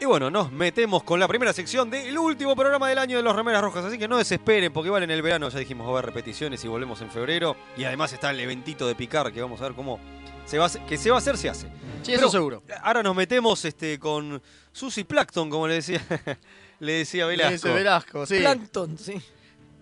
Y 0.07 0.09
bueno, 0.09 0.31
nos 0.31 0.53
metemos 0.53 1.03
con 1.03 1.19
la 1.19 1.27
primera 1.27 1.53
sección 1.53 1.91
del 1.91 2.17
último 2.17 2.55
programa 2.55 2.89
del 2.89 2.99
año 2.99 3.17
de 3.17 3.25
los 3.25 3.35
Remeras 3.35 3.61
Rojas. 3.61 3.87
Así 3.87 3.99
que 3.99 4.07
no 4.07 4.19
desesperen, 4.19 4.73
porque 4.73 4.87
igual 4.87 5.03
en 5.03 5.11
el 5.11 5.21
verano 5.21 5.49
ya 5.49 5.59
dijimos 5.59 5.85
va 5.85 5.89
a 5.91 5.93
haber 5.95 6.07
repeticiones 6.07 6.65
y 6.65 6.69
volvemos 6.69 7.01
en 7.01 7.11
febrero. 7.11 7.57
Y 7.77 7.83
además 7.83 8.13
está 8.13 8.31
el 8.31 8.39
eventito 8.39 8.87
de 8.87 8.95
picar 8.95 9.33
que 9.33 9.43
vamos 9.43 9.61
a 9.61 9.65
ver 9.65 9.73
cómo 9.73 9.99
se 10.45 10.59
va 10.59 10.63
a 10.63 10.67
hacer, 10.69 10.83
que 10.83 10.97
se 10.97 11.11
va 11.11 11.17
a 11.17 11.19
hacer, 11.19 11.37
se 11.37 11.49
hace. 11.49 11.67
Sí, 12.05 12.13
eso 12.13 12.21
Pero- 12.21 12.31
seguro. 12.31 12.63
Ahora 12.83 13.03
nos 13.03 13.17
metemos 13.17 13.65
este, 13.65 13.99
con 13.99 14.41
Susi 14.71 15.03
Plankton, 15.03 15.51
como 15.51 15.67
le 15.67 15.75
decía, 15.75 16.01
le 16.79 16.93
decía 16.93 17.27
Velasco. 17.27 17.53
Dice 17.55 17.73
Velasco, 17.73 18.27
sí. 18.27 18.39
Plankton, 18.39 18.99
sí. 18.99 19.21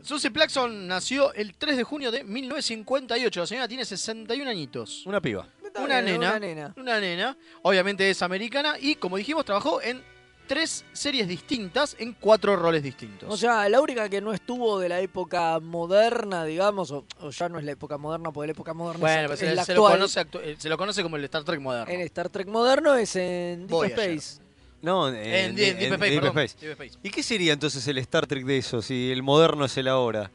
Susie 0.05 0.31
Plackson 0.31 0.87
nació 0.87 1.33
el 1.35 1.55
3 1.55 1.79
de 1.79 1.83
junio 1.83 2.11
de 2.11 2.25
1958. 2.25 3.41
La 3.41 3.47
señora 3.47 3.69
tiene 3.69 3.85
61 3.85 4.51
añitos. 4.51 5.05
Una 5.07 5.21
piba. 5.21 5.49
Una 5.83 6.01
nena. 6.03 6.29
Una 6.31 6.39
nena. 6.39 6.75
Una 6.77 7.01
nena. 7.01 7.37
Obviamente 7.63 8.09
es 8.09 8.21
americana 8.23 8.77
y, 8.79 8.97
como 8.97 9.17
dijimos, 9.17 9.45
trabajó 9.47 9.81
en 9.83 10.03
tres 10.47 10.85
series 10.93 11.27
distintas 11.29 11.97
en 11.99 12.13
cuatro 12.13 12.57
roles 12.57 12.83
distintos. 12.83 13.33
O 13.33 13.37
sea, 13.37 13.69
la 13.69 13.81
única 13.81 14.09
que 14.09 14.21
no 14.21 14.33
estuvo 14.33 14.79
de 14.79 14.89
la 14.89 15.01
época 15.01 15.59
moderna, 15.61 16.45
digamos, 16.45 16.91
o, 16.91 17.05
o 17.21 17.31
ya 17.31 17.49
no 17.49 17.59
es 17.59 17.65
la 17.65 17.73
época 17.73 17.99
moderna, 17.99 18.31
porque 18.33 18.49
la 18.49 18.53
época 18.53 18.75
moderna 18.75 19.01
bueno, 19.01 19.21
es, 19.23 19.27
pues 19.29 19.43
es 19.43 19.49
se, 19.51 19.55
la 19.55 19.65
se 19.65 19.75
lo 19.75 19.81
actual. 19.87 19.99
conoce, 19.99 20.21
actu- 20.21 20.41
eh, 20.43 20.57
se 20.59 20.69
lo 20.69 20.77
conoce 20.79 21.03
como 21.03 21.17
el 21.17 21.25
Star 21.25 21.45
Trek 21.45 21.61
moderno. 21.61 21.93
En 21.93 22.01
Star 22.03 22.29
Trek 22.29 22.47
moderno 22.49 22.95
es 22.95 23.17
en 23.17 23.67
Deep. 23.67 23.85
Space. 23.99 24.41
No, 24.83 25.09
en, 25.09 25.15
En, 25.17 25.25
en- 25.51 25.55
Deep 25.57 25.77
en 25.81 25.93
Space, 25.95 26.11
Deep 26.11 26.21
perdón. 26.23 26.39
Space. 26.45 26.67
Deep 26.67 26.73
Space. 26.81 26.99
¿Y 27.03 27.11
qué 27.11 27.23
sería 27.23 27.53
entonces 27.55 27.89
el 27.89 27.99
Star 27.99 28.27
Trek 28.27 28.45
de 28.45 28.59
eso, 28.59 28.83
si 28.83 29.11
el 29.11 29.23
moderno 29.23 29.65
es 29.65 29.77
el 29.79 29.89
ahora? 29.89 30.31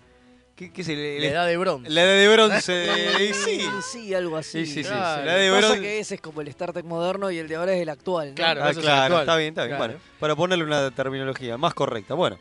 ¿Qué, 0.60 0.74
qué 0.74 0.82
es 0.82 0.90
el, 0.90 1.00
el- 1.00 1.22
La 1.22 1.28
edad 1.30 1.48
de 1.48 1.56
bronce. 1.58 1.90
la 1.90 2.04
edad 2.04 2.16
de 2.20 2.28
bronce? 2.28 2.88
y 3.30 3.34
sí. 3.34 3.62
Sí, 3.94 4.14
algo 4.14 4.36
así. 4.36 4.66
Sí, 4.66 4.74
sí, 4.74 4.84
sí. 4.84 4.90
Claro. 4.90 5.24
La 5.24 5.38
edad 5.38 5.40
de 5.54 5.58
bronce. 5.58 5.80
que 5.82 6.00
ese 6.00 6.16
es 6.16 6.22
como 6.22 6.42
el 6.42 6.50
Star 6.50 6.74
Trek 6.74 6.84
moderno 6.86 7.32
y 7.32 7.38
el 7.38 7.48
de 7.48 7.56
ahora 7.56 7.74
es 7.74 7.82
el 7.82 7.88
actual. 7.88 8.30
¿no? 8.32 8.36
Claro. 8.36 8.62
Ah, 8.62 8.70
ese 8.72 8.72
es 8.72 8.78
el 8.80 8.84
claro, 8.84 9.04
actual. 9.04 9.22
está 9.22 9.36
bien, 9.38 9.50
está 9.50 9.64
bien. 9.66 9.78
Claro. 9.78 9.94
Bueno, 9.94 10.04
para 10.20 10.36
ponerle 10.36 10.66
una 10.66 10.92
terminología 10.92 11.58
más 11.58 11.74
correcta. 11.74 12.14
Bueno, 12.14 12.38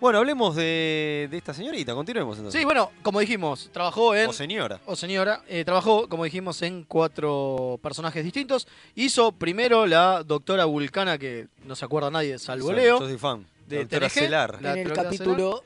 bueno 0.00 0.18
hablemos 0.18 0.54
de, 0.54 1.28
de 1.30 1.36
esta 1.38 1.54
señorita. 1.54 1.94
Continuemos 1.94 2.36
entonces. 2.36 2.60
Sí, 2.60 2.64
bueno, 2.66 2.90
como 3.02 3.20
dijimos, 3.20 3.70
trabajó 3.72 4.14
en... 4.14 4.28
O 4.28 4.32
señora. 4.34 4.78
o 4.84 4.94
señora, 4.94 5.40
eh, 5.48 5.64
trabajó, 5.64 6.10
como 6.10 6.24
dijimos, 6.24 6.60
en 6.60 6.84
cuatro 6.84 7.80
personajes 7.82 8.22
distintos. 8.22 8.68
Hizo 8.94 9.32
primero 9.32 9.86
la 9.86 10.22
doctora 10.22 10.66
Vulcana, 10.66 11.16
que 11.16 11.46
no 11.64 11.74
se 11.74 11.86
acuerda 11.86 12.10
nadie, 12.10 12.38
salvo 12.38 12.68
Yo- 12.72 12.76
Leo. 12.76 13.00
Yo 13.00 13.06
soy 13.08 13.16
fan. 13.16 13.46
de 13.66 13.78
Doctora 13.78 14.08
TNG. 14.08 14.12
Celar. 14.12 14.58
La 14.60 14.72
en 14.72 14.78
el 14.86 14.92
capítulo 14.92 15.64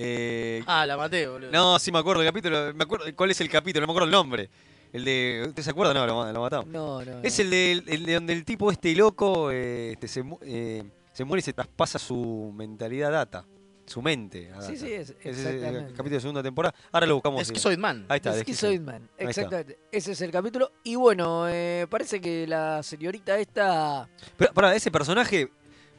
Eh, 0.00 0.62
Ah, 0.66 0.86
la 0.86 0.96
maté, 0.96 1.26
boludo. 1.26 1.50
no, 1.50 1.78
sí 1.78 1.90
me 1.90 1.98
acuerdo 1.98 2.22
el 2.22 2.28
capítulo. 2.28 2.72
Me 2.74 2.84
acuerdo 2.84 3.04
cuál 3.16 3.30
es 3.32 3.40
el 3.40 3.50
capítulo, 3.50 3.82
no 3.84 3.88
me 3.88 3.92
acuerdo 3.92 4.06
el 4.06 4.12
nombre. 4.12 4.48
El 4.92 5.04
de. 5.04 5.44
¿Usted 5.48 5.62
se 5.62 5.70
acuerda? 5.70 5.92
No, 5.92 6.06
lo, 6.06 6.32
lo 6.32 6.40
matamos. 6.40 6.66
No, 6.68 7.04
no. 7.04 7.18
Es 7.22 7.38
no. 7.38 7.44
el 7.44 7.50
de, 7.50 7.72
el 7.72 8.06
de 8.06 8.14
donde 8.14 8.32
el 8.32 8.44
tipo 8.44 8.70
este 8.70 8.94
loco 8.94 9.50
eh, 9.50 9.92
este, 9.92 10.08
se, 10.08 10.24
eh, 10.42 10.82
se 11.12 11.24
muere 11.24 11.40
y 11.40 11.42
se 11.42 11.52
traspasa 11.52 11.98
su 11.98 12.52
mentalidad 12.56 13.10
data. 13.12 13.44
Su 13.86 14.00
mente. 14.02 14.50
a 14.52 14.60
Sí, 14.62 14.74
data. 14.74 14.86
sí, 14.86 14.92
es, 14.92 15.14
Ese 15.22 15.30
es 15.30 15.46
el 15.64 15.86
capítulo 15.88 16.10
de 16.14 16.20
segunda 16.20 16.42
temporada. 16.42 16.74
Ahora 16.92 17.06
lo 17.06 17.14
buscamos. 17.14 17.42
Es 17.42 17.48
sí. 17.48 17.54
que 17.54 17.60
soy 17.60 17.76
man. 17.76 18.06
Ahí 18.08 18.16
está. 18.18 18.34
de 18.34 18.42
Schizoid 18.42 18.80
Man, 18.80 19.08
exactamente. 19.18 19.78
Ese 19.90 20.12
es 20.12 20.20
el 20.20 20.30
capítulo. 20.30 20.70
Y 20.84 20.94
bueno, 20.94 21.48
eh, 21.48 21.86
parece 21.90 22.20
que 22.20 22.46
la 22.46 22.82
señorita 22.82 23.36
esta... 23.38 24.08
Pero, 24.36 24.52
pará, 24.52 24.74
ese 24.76 24.90
personaje 24.90 25.50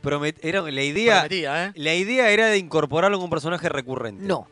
promet- 0.02 0.38
era 0.42 0.62
la 0.62 0.84
idea. 0.84 1.16
Prometía, 1.22 1.66
¿eh? 1.66 1.72
La 1.76 1.96
idea 1.96 2.30
era 2.32 2.48
de 2.48 2.58
incorporarlo 2.58 3.18
como 3.18 3.26
un 3.26 3.30
personaje 3.30 3.68
recurrente. 3.70 4.24
No. 4.26 4.48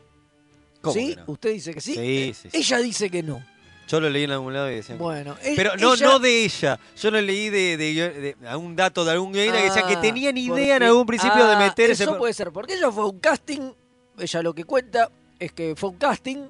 ¿Cómo 0.80 0.94
¿Sí? 0.94 1.14
no? 1.16 1.24
¿Usted 1.26 1.52
dice 1.52 1.74
que 1.74 1.80
sí? 1.80 1.94
Sí, 1.94 2.00
Eh, 2.00 2.34
sí, 2.34 2.48
sí. 2.50 2.56
Ella 2.58 2.78
dice 2.78 3.10
que 3.10 3.22
no. 3.22 3.44
Yo 3.88 4.00
lo 4.00 4.10
leí 4.10 4.24
en 4.24 4.30
algún 4.32 4.52
lado 4.52 4.70
y 4.70 4.74
decían. 4.76 4.98
Bueno, 4.98 5.34
e- 5.42 5.54
Pero 5.56 5.74
no, 5.76 5.94
ella- 5.94 6.06
no 6.06 6.18
de 6.18 6.44
ella. 6.44 6.78
Yo 6.96 7.10
lo 7.10 7.20
leí 7.22 7.48
de, 7.48 7.76
de, 7.78 7.94
de 8.38 8.48
algún 8.48 8.76
dato 8.76 9.04
de 9.04 9.12
algún 9.12 9.32
guionista 9.32 9.58
que 9.58 9.64
decía 9.64 9.86
que 9.86 9.94
Ah, 9.94 10.00
tenían 10.00 10.36
idea 10.36 10.50
porque- 10.52 10.74
en 10.76 10.82
algún 10.82 11.06
principio 11.06 11.46
de 11.46 11.54
Ah, 11.54 11.58
meter 11.58 11.90
ese. 11.90 12.02
Eso 12.04 12.12
per- 12.12 12.18
puede 12.18 12.34
ser, 12.34 12.52
porque 12.52 12.74
ella 12.74 12.92
fue 12.92 13.06
un 13.06 13.18
casting, 13.18 13.72
ella 14.18 14.42
lo 14.42 14.54
que 14.54 14.64
cuenta 14.64 15.10
es 15.38 15.52
que 15.52 15.74
fue 15.74 15.88
un 15.90 15.96
casting 15.96 16.48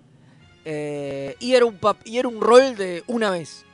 eh, 0.65 1.37
y, 1.39 1.55
era 1.55 1.65
un 1.65 1.79
pap- 1.81 2.03
y 2.05 2.19
era 2.19 2.29
un 2.29 2.41
rol 2.41 2.77
de 2.77 3.03
una 3.07 3.31
vez. 3.31 3.65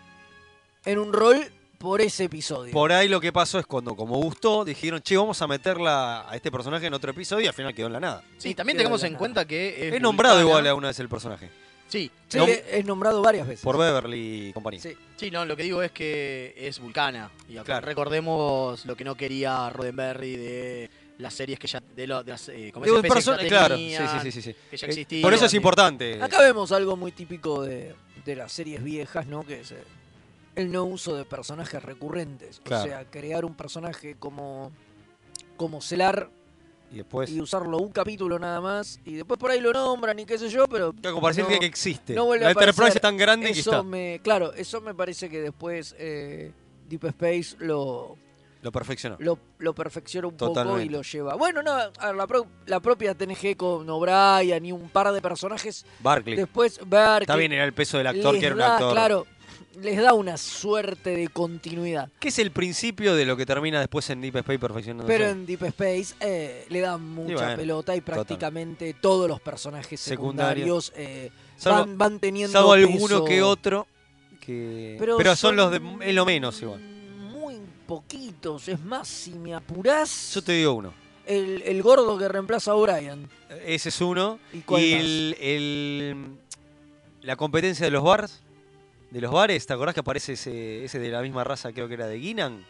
En 0.84 0.98
un 0.98 1.12
rol 1.12 1.38
por 1.84 2.00
ese 2.00 2.24
episodio. 2.24 2.72
Por 2.72 2.90
ahí 2.92 3.06
lo 3.08 3.20
que 3.20 3.32
pasó 3.32 3.58
es 3.58 3.66
cuando, 3.66 3.94
como 3.94 4.16
gustó, 4.16 4.64
dijeron, 4.64 5.00
che, 5.02 5.16
vamos 5.16 5.40
a 5.42 5.46
meterla 5.46 6.28
a 6.28 6.34
este 6.34 6.50
personaje 6.50 6.86
en 6.86 6.94
otro 6.94 7.10
episodio 7.12 7.44
y 7.44 7.46
al 7.46 7.54
final 7.54 7.74
quedó 7.74 7.86
en 7.88 7.92
la 7.92 8.00
nada. 8.00 8.24
Sí, 8.38 8.54
también 8.54 8.76
tengamos 8.78 9.02
de 9.02 9.06
en 9.08 9.12
nada. 9.12 9.18
cuenta 9.18 9.44
que. 9.46 9.88
Es 9.94 10.00
nombrado 10.00 10.34
vulcana. 10.36 10.48
igual 10.50 10.66
a 10.66 10.74
una 10.74 10.88
vez 10.88 10.98
el 10.98 11.08
personaje. 11.08 11.50
Sí, 11.86 12.10
Sí, 12.28 12.38
No- 12.38 12.46
es 12.46 12.84
nombrado 12.84 13.22
varias 13.22 13.46
veces. 13.46 13.62
Por 13.62 13.78
Beverly 13.78 14.48
y 14.48 14.52
compañía. 14.52 14.80
Sí. 14.80 14.96
sí, 15.16 15.30
no, 15.30 15.44
lo 15.44 15.54
que 15.56 15.62
digo 15.62 15.82
es 15.82 15.92
que 15.92 16.54
es 16.56 16.80
vulcana. 16.80 17.30
Y 17.48 17.52
acá 17.58 17.64
Claro. 17.64 17.86
recordemos 17.86 18.84
lo 18.86 18.96
que 18.96 19.04
no 19.04 19.14
quería 19.14 19.68
Roddenberry 19.70 20.34
de 20.36 20.90
las 21.18 21.34
series 21.34 21.58
que 21.60 21.68
ya. 21.68 21.80
de, 21.94 22.06
lo- 22.08 22.24
de 22.24 22.32
las 22.32 22.48
eh, 22.48 22.70
como 22.72 22.86
perso- 22.86 23.36
que 23.36 23.44
ya 23.44 23.48
claro, 23.48 23.76
sí, 23.76 23.82
tenían, 23.82 24.08
sí, 24.08 24.18
sí, 24.22 24.32
sí, 24.32 24.42
sí. 24.42 24.56
que 24.70 24.76
ya 24.76 24.86
Eh, 24.86 24.90
existían. 24.90 25.22
Por 25.22 25.34
eso 25.34 25.44
es 25.46 25.54
importante. 25.54 26.20
Acá 26.20 26.40
vemos 26.40 26.72
algo 26.72 26.96
muy 26.96 27.12
típico 27.12 27.62
de, 27.62 27.94
de 28.24 28.34
las 28.34 28.50
series 28.50 28.82
viejas, 28.82 29.26
¿no? 29.26 29.44
Que 29.46 29.60
es 29.60 29.70
eh, 29.70 29.76
el 30.56 30.70
no 30.72 30.84
uso 30.84 31.16
de 31.16 31.24
personajes 31.24 31.82
recurrentes. 31.82 32.60
Claro. 32.64 32.84
O 32.84 32.86
sea, 32.86 33.04
crear 33.10 33.44
un 33.44 33.54
personaje 33.54 34.16
como, 34.18 34.70
como 35.56 35.80
Celar 35.80 36.30
Y 36.92 36.96
después, 36.98 37.30
y 37.30 37.40
usarlo 37.40 37.78
un 37.78 37.90
capítulo 37.90 38.38
nada 38.38 38.60
más. 38.60 39.00
Y 39.04 39.14
después 39.14 39.38
por 39.38 39.50
ahí 39.50 39.60
lo 39.60 39.72
nombran 39.72 40.18
y 40.18 40.26
qué 40.26 40.38
sé 40.38 40.48
yo, 40.48 40.66
pero. 40.68 40.92
claro, 40.92 41.16
como 41.16 41.30
no- 41.30 41.48
que 41.48 41.66
existe. 41.66 42.14
no 42.14 42.26
vuelve 42.26 42.44
la 42.44 42.50
a 42.50 42.52
Enterprise 42.52 42.94
es 42.96 43.00
tan 43.00 43.16
grande 43.16 43.52
que 43.52 43.58
Eso 43.60 43.70
está. 43.70 43.82
me, 43.82 44.20
claro, 44.22 44.52
eso 44.54 44.80
me 44.80 44.94
parece 44.94 45.28
que 45.28 45.40
después 45.40 45.94
eh, 45.98 46.52
Deep 46.88 47.04
Space 47.06 47.56
lo, 47.58 48.16
Lo 48.62 48.70
perfeccionó. 48.70 49.16
lo, 49.18 49.38
lo 49.58 49.74
perfecciona 49.74 50.28
un 50.28 50.36
poco 50.36 50.78
y 50.78 50.88
lo 50.88 51.02
lleva. 51.02 51.34
Bueno, 51.34 51.62
no, 51.62 51.72
a 51.72 51.88
ver, 51.88 52.14
la, 52.14 52.26
pro- 52.26 52.46
la 52.66 52.78
propia 52.80 53.14
TNG 53.14 53.56
con 53.56 53.88
O'Brien 53.90 54.64
y 54.66 54.70
un 54.72 54.88
par 54.88 55.10
de 55.12 55.20
personajes. 55.20 55.84
Barkley. 56.00 56.36
Después 56.36 56.78
ver 56.86 57.22
Está 57.22 57.34
bien, 57.36 57.52
era 57.52 57.64
el 57.64 57.72
peso 57.72 57.98
del 57.98 58.06
actor, 58.06 58.38
que 58.38 58.46
era 58.46 58.54
un 58.54 58.60
actor. 58.62 58.92
Claro, 58.92 59.26
les 59.80 59.96
da 60.00 60.12
una 60.14 60.36
suerte 60.36 61.10
de 61.16 61.28
continuidad. 61.28 62.08
Que 62.20 62.28
es 62.28 62.38
el 62.38 62.50
principio 62.50 63.14
de 63.14 63.24
lo 63.26 63.36
que 63.36 63.44
termina 63.46 63.80
después 63.80 64.08
en 64.10 64.20
Deep 64.20 64.36
Space 64.36 64.58
perfeccionando. 64.58 65.06
Pero 65.06 65.26
en 65.28 65.46
Deep 65.46 65.62
Space 65.64 66.14
eh, 66.20 66.66
le 66.68 66.80
dan 66.80 67.02
mucha 67.08 67.34
bueno, 67.34 67.56
pelota 67.56 67.96
y 67.96 68.00
prácticamente 68.00 68.94
todos 68.94 69.28
los 69.28 69.40
personajes 69.40 70.00
Secundarios. 70.00 70.92
eh, 70.96 71.30
Salvo- 71.58 71.78
van, 71.86 71.98
van 71.98 72.20
teniendo 72.20 72.52
Salvo 72.52 72.72
alguno 72.72 73.24
que 73.24 73.42
otro. 73.42 73.86
Que... 74.40 74.96
Pero, 74.98 75.36
son, 75.36 75.56
los 75.56 75.70
de. 75.70 75.80
Lo 76.12 76.24
menos 76.26 76.60
igual. 76.60 76.80
Muy 76.80 77.56
poquitos. 77.86 78.68
Es 78.68 78.78
más, 78.84 79.08
si 79.08 79.30
me 79.32 79.54
apurás, 79.54 80.34
Yo 80.34 80.42
te 80.42 80.52
digo 80.52 80.72
uno. 80.74 80.92
el, 81.26 81.62
el 81.64 81.82
gordo 81.82 82.18
que 82.18 82.28
reemplaza 82.28 82.72
a 82.72 82.74
O'Brien. 82.74 83.28
Ese 83.64 83.88
es 83.88 84.00
uno. 84.02 84.38
¿Y 84.52 84.60
cuál 84.60 84.82
Y 84.84 84.92
más? 84.94 85.00
el, 85.02 85.36
el- 85.40 86.26
la 87.22 87.36
competencia 87.36 87.86
de 87.86 87.90
los 87.90 88.04
bars. 88.04 88.42
De 89.14 89.20
los 89.20 89.30
bares, 89.30 89.64
¿te 89.64 89.72
acordás 89.72 89.94
que 89.94 90.00
aparece 90.00 90.32
ese, 90.32 90.84
ese 90.84 90.98
de 90.98 91.08
la 91.08 91.22
misma 91.22 91.44
raza, 91.44 91.72
creo 91.72 91.86
que 91.86 91.94
era 91.94 92.08
de 92.08 92.16
Guinan? 92.18 92.64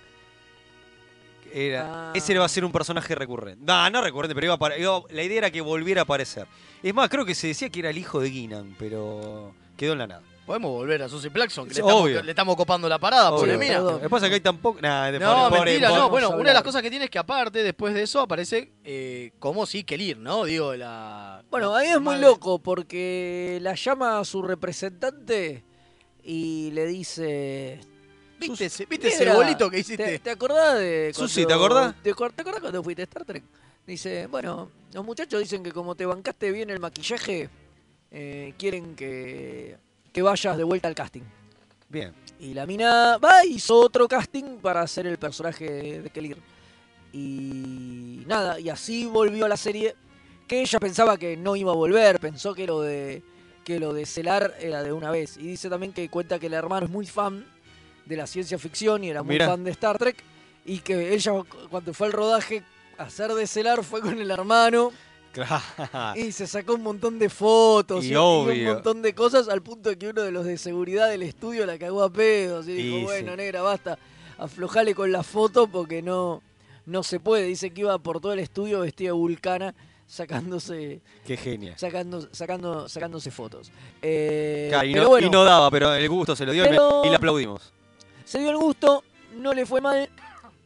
Era, 1.53 2.11
Ah. 2.11 2.13
Ese 2.15 2.37
va 2.39 2.45
a 2.45 2.49
ser 2.49 2.65
un 2.65 2.73
personaje 2.73 3.15
recurrente. 3.15 3.65
No, 3.65 3.89
no 3.89 4.03
recurrente, 4.03 4.35
pero 4.35 4.53
iba 4.55 4.55
a 4.69 4.79
iba- 4.79 5.03
la 5.11 5.23
idea 5.23 5.39
era 5.39 5.51
que 5.51 5.61
volviera 5.61 6.03
a 6.03 6.05
aparecer. 6.05 6.47
Es 6.83 6.93
más, 6.95 7.09
creo 7.09 7.25
que 7.25 7.35
se 7.35 7.47
decía 7.47 7.71
que 7.71 7.81
era 7.81 7.91
el 7.91 7.97
hijo 7.97 8.21
de 8.21 8.29
Guinan, 8.29 8.75
pero 8.79 9.55
quedó 9.77 9.93
en 9.93 10.01
la 10.01 10.07
nada. 10.07 10.23
Podemos 10.45 10.71
volver 10.73 11.03
a 11.03 11.09
Susie 11.09 11.31
Plaxon, 11.31 11.67
que 11.69 11.75
le 11.75 11.81
estamos, 11.81 12.03
obvio. 12.03 12.23
le 12.23 12.31
estamos 12.33 12.57
copando 12.57 12.87
la 12.91 12.99
parada, 12.99 13.31
Obvio. 13.31 13.41
pobre 13.55 13.57
mía. 13.57 13.79
Lo 13.79 13.99
que 13.99 14.11
pasa 14.11 14.27
es 14.27 14.31
que 14.31 14.35
hay 14.35 14.41
tampoco. 14.43 14.79
Nah, 14.83 15.11
No, 15.13 15.49
pobre- 15.49 15.65
mentira, 15.65 15.89
pobre- 15.89 16.01
no. 16.03 16.11
Bueno, 16.11 16.31
una 16.31 16.49
de 16.51 16.55
las 16.55 16.63
cosas 16.63 16.83
que 16.83 16.91
tiene 16.91 17.07
es 17.07 17.11
que 17.11 17.19
aparte, 17.19 17.63
después 17.63 17.95
de 17.95 18.03
eso, 18.03 18.21
aparece 18.21 18.73
eh, 18.85 19.33
como 19.39 19.65
sí 19.65 19.85
Kelir, 19.85 20.19
¿no? 20.19 20.45
Digo, 20.45 20.75
la... 20.75 21.43
Bueno, 21.51 21.75
ahí 21.75 21.89
es 21.89 22.01
muy 22.03 22.19
loco 22.19 22.59
porque 22.59 23.59
la 23.63 23.75
llama 23.75 24.19
a 24.19 24.25
su 24.27 24.43
representante 24.43 25.65
y 26.25 26.71
le 26.73 26.87
dice... 26.87 27.81
¿Viste 28.39 28.65
ese, 28.67 28.87
viste 28.87 29.09
ese 29.09 29.33
bolito 29.33 29.71
que 29.71 29.77
¿Te, 29.77 29.81
hiciste? 29.81 30.19
te 30.19 30.31
acordás 30.31 30.79
de 30.79 31.13
Susi, 31.15 31.47
¿te 31.47 31.53
acordás? 31.53 31.95
¿Te, 32.03 32.13
acor- 32.13 32.33
te 32.35 32.43
acordás 32.43 32.61
cuando 32.61 32.83
fuiste 32.83 33.03
a 33.03 33.05
Star 33.05 33.25
Trek? 33.25 33.43
Dice, 33.87 34.27
bueno, 34.27 34.71
los 34.93 35.05
muchachos 35.05 35.41
dicen 35.41 35.63
que 35.63 35.71
como 35.73 35.95
te 35.95 36.05
bancaste 36.05 36.51
bien 36.51 36.69
el 36.71 36.81
maquillaje, 36.81 37.49
eh, 38.11 38.53
quieren 38.59 38.97
que, 38.97 39.77
que 40.13 40.23
vayas 40.23 40.57
de 40.57 40.65
vuelta 40.65 40.89
al 40.89 40.95
casting. 40.95 41.23
Bien. 41.89 42.13
Y 42.41 42.55
la 42.55 42.67
mina 42.67 43.19
va 43.19 43.45
hizo 43.47 43.77
otro 43.77 44.09
casting 44.09 44.59
para 44.59 44.83
hacer 44.83 45.07
el 45.07 45.17
personaje 45.19 45.71
de, 45.71 46.03
de 46.03 46.11
Kelir. 46.11 46.39
Y 47.13 48.25
nada, 48.27 48.59
y 48.59 48.69
así 48.69 49.07
volvió 49.07 49.45
a 49.45 49.49
la 49.49 49.57
serie. 49.57 49.95
Que 50.49 50.61
ella 50.61 50.79
pensaba 50.79 51.17
que 51.17 51.37
no 51.37 51.57
iba 51.57 51.73
a 51.73 51.75
volver, 51.77 52.21
pensó 52.21 52.53
que 52.55 52.67
lo 52.67 52.83
de 52.83 53.23
que 53.65 53.81
lo 53.81 53.93
de 53.93 54.07
celar 54.07 54.55
era 54.61 54.83
de 54.83 54.93
una 54.93 55.11
vez. 55.11 55.37
Y 55.37 55.47
dice 55.49 55.69
también 55.71 55.93
que 55.93 56.09
cuenta 56.09 56.39
que 56.39 56.47
el 56.47 56.55
hermano 56.55 56.87
es 56.87 56.93
muy 56.93 57.07
fan 57.07 57.45
de 58.07 58.17
la 58.17 58.27
ciencia 58.27 58.59
ficción 58.59 59.03
y 59.05 59.11
era 59.11 59.23
muy 59.23 59.35
Mirá. 59.35 59.49
fan 59.49 59.65
de 59.65 59.71
Star 59.71 59.99
Trek. 59.99 60.23
Y 60.67 60.79
que 60.79 61.15
ella 61.15 61.33
cuando 61.71 61.93
fue 61.95 62.07
al 62.07 62.13
rodaje 62.13 62.63
hacer 62.99 63.33
de 63.35 63.47
celar 63.47 63.83
fue 63.85 64.01
con 64.01 64.19
el 64.19 64.31
hermano 64.31 64.93
Claro. 65.33 65.63
y 66.15 66.31
se 66.31 66.47
sacó 66.47 66.75
un 66.75 66.83
montón 66.85 67.19
de 67.19 67.29
fotos 67.29 68.05
Y 68.05 68.15
un 68.15 68.65
montón 68.65 69.03
de 69.03 69.15
cosas 69.17 69.49
al 69.49 69.63
punto 69.63 69.89
de 69.89 69.99
que 69.99 70.09
uno 70.11 70.23
de 70.23 70.31
los 70.31 70.45
de 70.45 70.57
seguridad 70.59 71.09
del 71.09 71.25
estudio 71.25 71.67
la 71.67 71.77
cagó 71.77 72.05
a 72.05 72.11
pedos 72.13 72.69
y 72.69 72.73
dijo, 72.75 73.01
bueno, 73.03 73.33
sí. 73.33 73.37
negra, 73.39 73.61
basta, 73.63 73.99
aflojale 74.39 74.95
con 74.95 75.11
la 75.11 75.25
foto 75.25 75.67
porque 75.67 76.03
no, 76.03 76.41
no 76.87 77.03
se 77.03 77.19
puede. 77.19 77.47
Dice 77.47 77.71
que 77.71 77.81
iba 77.81 77.99
por 77.99 78.21
todo 78.21 78.33
el 78.33 78.39
estudio 78.39 78.81
vestida 78.81 79.13
vulcana 79.13 79.75
sacándose, 80.07 81.01
Qué 81.27 81.37
genia. 81.37 81.77
sacando, 81.79 82.29
sacando, 82.33 82.89
sacándose 82.89 83.31
fotos. 83.31 83.71
Eh, 84.03 84.67
Claro, 84.71 84.87
y, 84.87 84.93
pero 84.93 85.05
no, 85.05 85.11
bueno, 85.11 85.27
y 85.27 85.31
no 85.31 85.45
daba, 85.45 85.71
pero 85.71 85.95
el 85.95 86.09
gusto 86.09 86.37
se 86.37 86.45
lo 86.47 86.53
dio 86.53 86.65
y 86.67 87.09
le 87.09 87.17
aplaudimos. 87.17 87.73
se 88.25 88.39
dio 88.39 88.51
el 88.51 88.57
gusto, 88.57 89.03
no 89.37 89.53
le 89.55 89.67
fue 89.67 89.81
mal. 89.81 90.09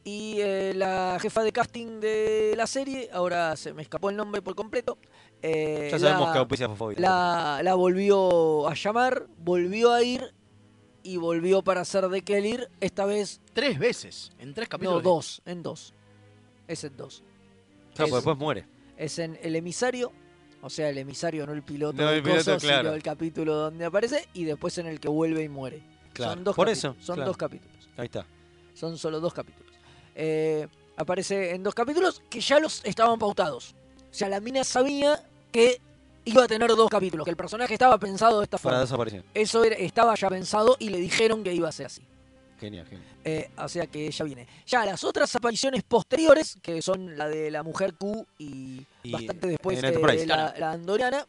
Y 0.04 0.36
eh, 0.40 0.72
la 0.74 1.18
jefa 1.20 1.42
de 1.42 1.52
casting 1.52 2.00
de 2.00 2.54
la 2.56 2.66
serie, 2.66 3.10
ahora 3.12 3.54
se 3.56 3.74
me 3.74 3.82
escapó 3.82 4.08
el 4.08 4.16
nombre 4.16 4.40
por 4.40 4.54
completo. 4.54 4.96
eh, 5.42 5.88
Ya 5.92 5.98
sabemos 5.98 6.28
la- 6.28 6.32
que 6.32 6.38
auspicia 6.38 6.66
Fofobia. 6.68 6.98
la, 6.98 7.60
la 7.62 7.74
volvió 7.74 8.66
a 8.68 8.74
llamar, 8.74 9.26
volvió 9.38 9.92
a 9.92 10.02
ir 10.02 10.32
y 11.02 11.16
volvió 11.18 11.62
para 11.62 11.82
hacer 11.82 12.08
de 12.08 12.22
Kelir, 12.22 12.70
esta 12.80 13.04
vez, 13.04 13.40
Tres 13.52 13.78
veces, 13.78 14.32
en 14.38 14.54
tres 14.54 14.66
no, 14.68 14.70
capítulos. 14.70 15.02
dos, 15.02 15.42
en 15.44 15.62
dos. 15.62 15.92
Es 16.66 16.84
en 16.84 16.96
dos. 16.96 17.22
Claro, 17.94 18.08
es- 18.08 18.14
después 18.14 18.36
muere. 18.38 18.66
Es 18.98 19.18
en 19.18 19.38
El 19.42 19.56
Emisario, 19.56 20.12
o 20.60 20.68
sea, 20.68 20.88
el 20.90 20.98
emisario, 20.98 21.46
no 21.46 21.52
el 21.52 21.62
piloto 21.62 22.02
No, 22.02 22.10
el 22.10 22.20
piloto, 22.22 22.52
coso, 22.54 22.58
claro. 22.66 22.82
sino 22.82 22.94
el 22.94 23.02
capítulo 23.02 23.54
donde 23.54 23.84
aparece, 23.84 24.28
y 24.34 24.44
después 24.44 24.76
en 24.78 24.86
el 24.88 24.98
que 24.98 25.08
vuelve 25.08 25.44
y 25.44 25.48
muere. 25.48 25.80
Claro. 26.12 26.32
Son 26.34 26.44
dos 26.44 26.56
Por 26.56 26.66
capítulos, 26.66 26.96
eso. 26.96 27.06
Son 27.06 27.14
claro. 27.14 27.28
dos 27.30 27.36
capítulos. 27.36 27.88
Ahí 27.96 28.06
está. 28.06 28.26
Son 28.74 28.98
solo 28.98 29.20
dos 29.20 29.32
capítulos. 29.32 29.72
Eh, 30.16 30.66
aparece 30.96 31.54
en 31.54 31.62
dos 31.62 31.74
capítulos 31.74 32.22
que 32.28 32.40
ya 32.40 32.58
los 32.58 32.84
estaban 32.84 33.18
pautados. 33.20 33.76
O 34.10 34.14
sea, 34.14 34.28
la 34.28 34.40
mina 34.40 34.64
sabía 34.64 35.22
que 35.52 35.80
iba 36.24 36.42
a 36.44 36.48
tener 36.48 36.68
dos 36.70 36.90
capítulos, 36.90 37.24
que 37.24 37.30
el 37.30 37.36
personaje 37.36 37.74
estaba 37.74 37.96
pensado 37.98 38.38
de 38.38 38.44
esta 38.44 38.58
Para 38.58 38.62
forma. 38.62 38.80
desaparición. 38.80 39.24
Eso 39.34 39.62
era- 39.62 39.76
estaba 39.76 40.14
ya 40.16 40.28
pensado 40.28 40.76
y 40.80 40.88
le 40.90 40.98
dijeron 40.98 41.44
que 41.44 41.54
iba 41.54 41.68
a 41.68 41.72
ser 41.72 41.86
así. 41.86 42.02
Genial, 42.58 42.86
genial. 42.86 43.06
Eh, 43.24 43.50
o 43.56 43.68
sea 43.68 43.86
que 43.86 44.06
ella 44.06 44.24
viene. 44.24 44.46
Ya 44.66 44.84
las 44.84 45.04
otras 45.04 45.34
apariciones 45.36 45.82
posteriores, 45.84 46.58
que 46.62 46.82
son 46.82 47.16
la 47.16 47.28
de 47.28 47.50
la 47.50 47.62
mujer 47.62 47.94
Q 47.94 48.26
y, 48.38 48.84
Y 49.02 49.12
bastante 49.12 49.46
después 49.48 49.82
en 49.82 49.94
eh, 49.94 50.26
la, 50.26 50.54
la 50.58 50.72
andoriana, 50.72 51.26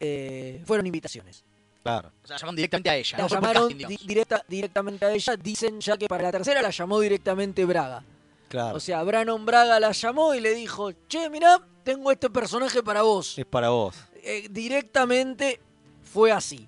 eh, 0.00 0.62
fueron 0.66 0.86
invitaciones. 0.86 1.42
Claro. 1.82 2.12
O 2.22 2.26
sea, 2.26 2.36
llaman 2.36 2.56
directamente 2.56 2.90
a 2.90 2.96
ella. 2.96 3.16
La 3.18 3.24
no 3.24 3.28
llamaron 3.28 3.62
casting, 3.62 3.76
digamos. 3.78 4.00
di- 4.00 4.06
directa, 4.06 4.44
directamente 4.46 5.04
a 5.06 5.12
ella. 5.12 5.36
Dicen 5.36 5.80
ya 5.80 5.96
que 5.96 6.06
para 6.06 6.24
la 6.24 6.32
tercera 6.32 6.60
la 6.60 6.70
llamó 6.70 7.00
directamente 7.00 7.64
Braga. 7.64 8.04
Claro. 8.48 8.76
O 8.76 8.80
sea, 8.80 9.02
Brannon 9.04 9.46
Braga 9.46 9.78
la 9.80 9.92
llamó 9.92 10.34
y 10.34 10.40
le 10.40 10.54
dijo, 10.54 10.90
che, 11.08 11.30
mirá, 11.30 11.60
tengo 11.84 12.10
este 12.12 12.28
personaje 12.28 12.82
para 12.82 13.02
vos. 13.02 13.38
es 13.38 13.46
para 13.46 13.70
vos. 13.70 13.94
Eh, 14.22 14.48
directamente 14.50 15.60
fue 16.02 16.30
así. 16.32 16.66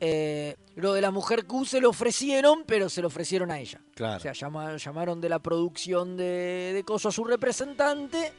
Eh, 0.00 0.56
lo 0.74 0.92
de 0.92 1.00
la 1.00 1.10
mujer 1.10 1.46
Q 1.46 1.64
se 1.64 1.80
lo 1.80 1.88
ofrecieron, 1.90 2.64
pero 2.66 2.88
se 2.90 3.00
lo 3.00 3.08
ofrecieron 3.08 3.50
a 3.50 3.58
ella. 3.58 3.80
Claro. 3.94 4.18
O 4.18 4.20
sea, 4.20 4.32
llama- 4.32 4.76
llamaron 4.76 5.20
de 5.20 5.28
la 5.30 5.38
producción 5.38 6.16
de, 6.16 6.72
de 6.74 6.84
Coso 6.84 7.08
a 7.08 7.12
su 7.12 7.24
representante 7.24 8.32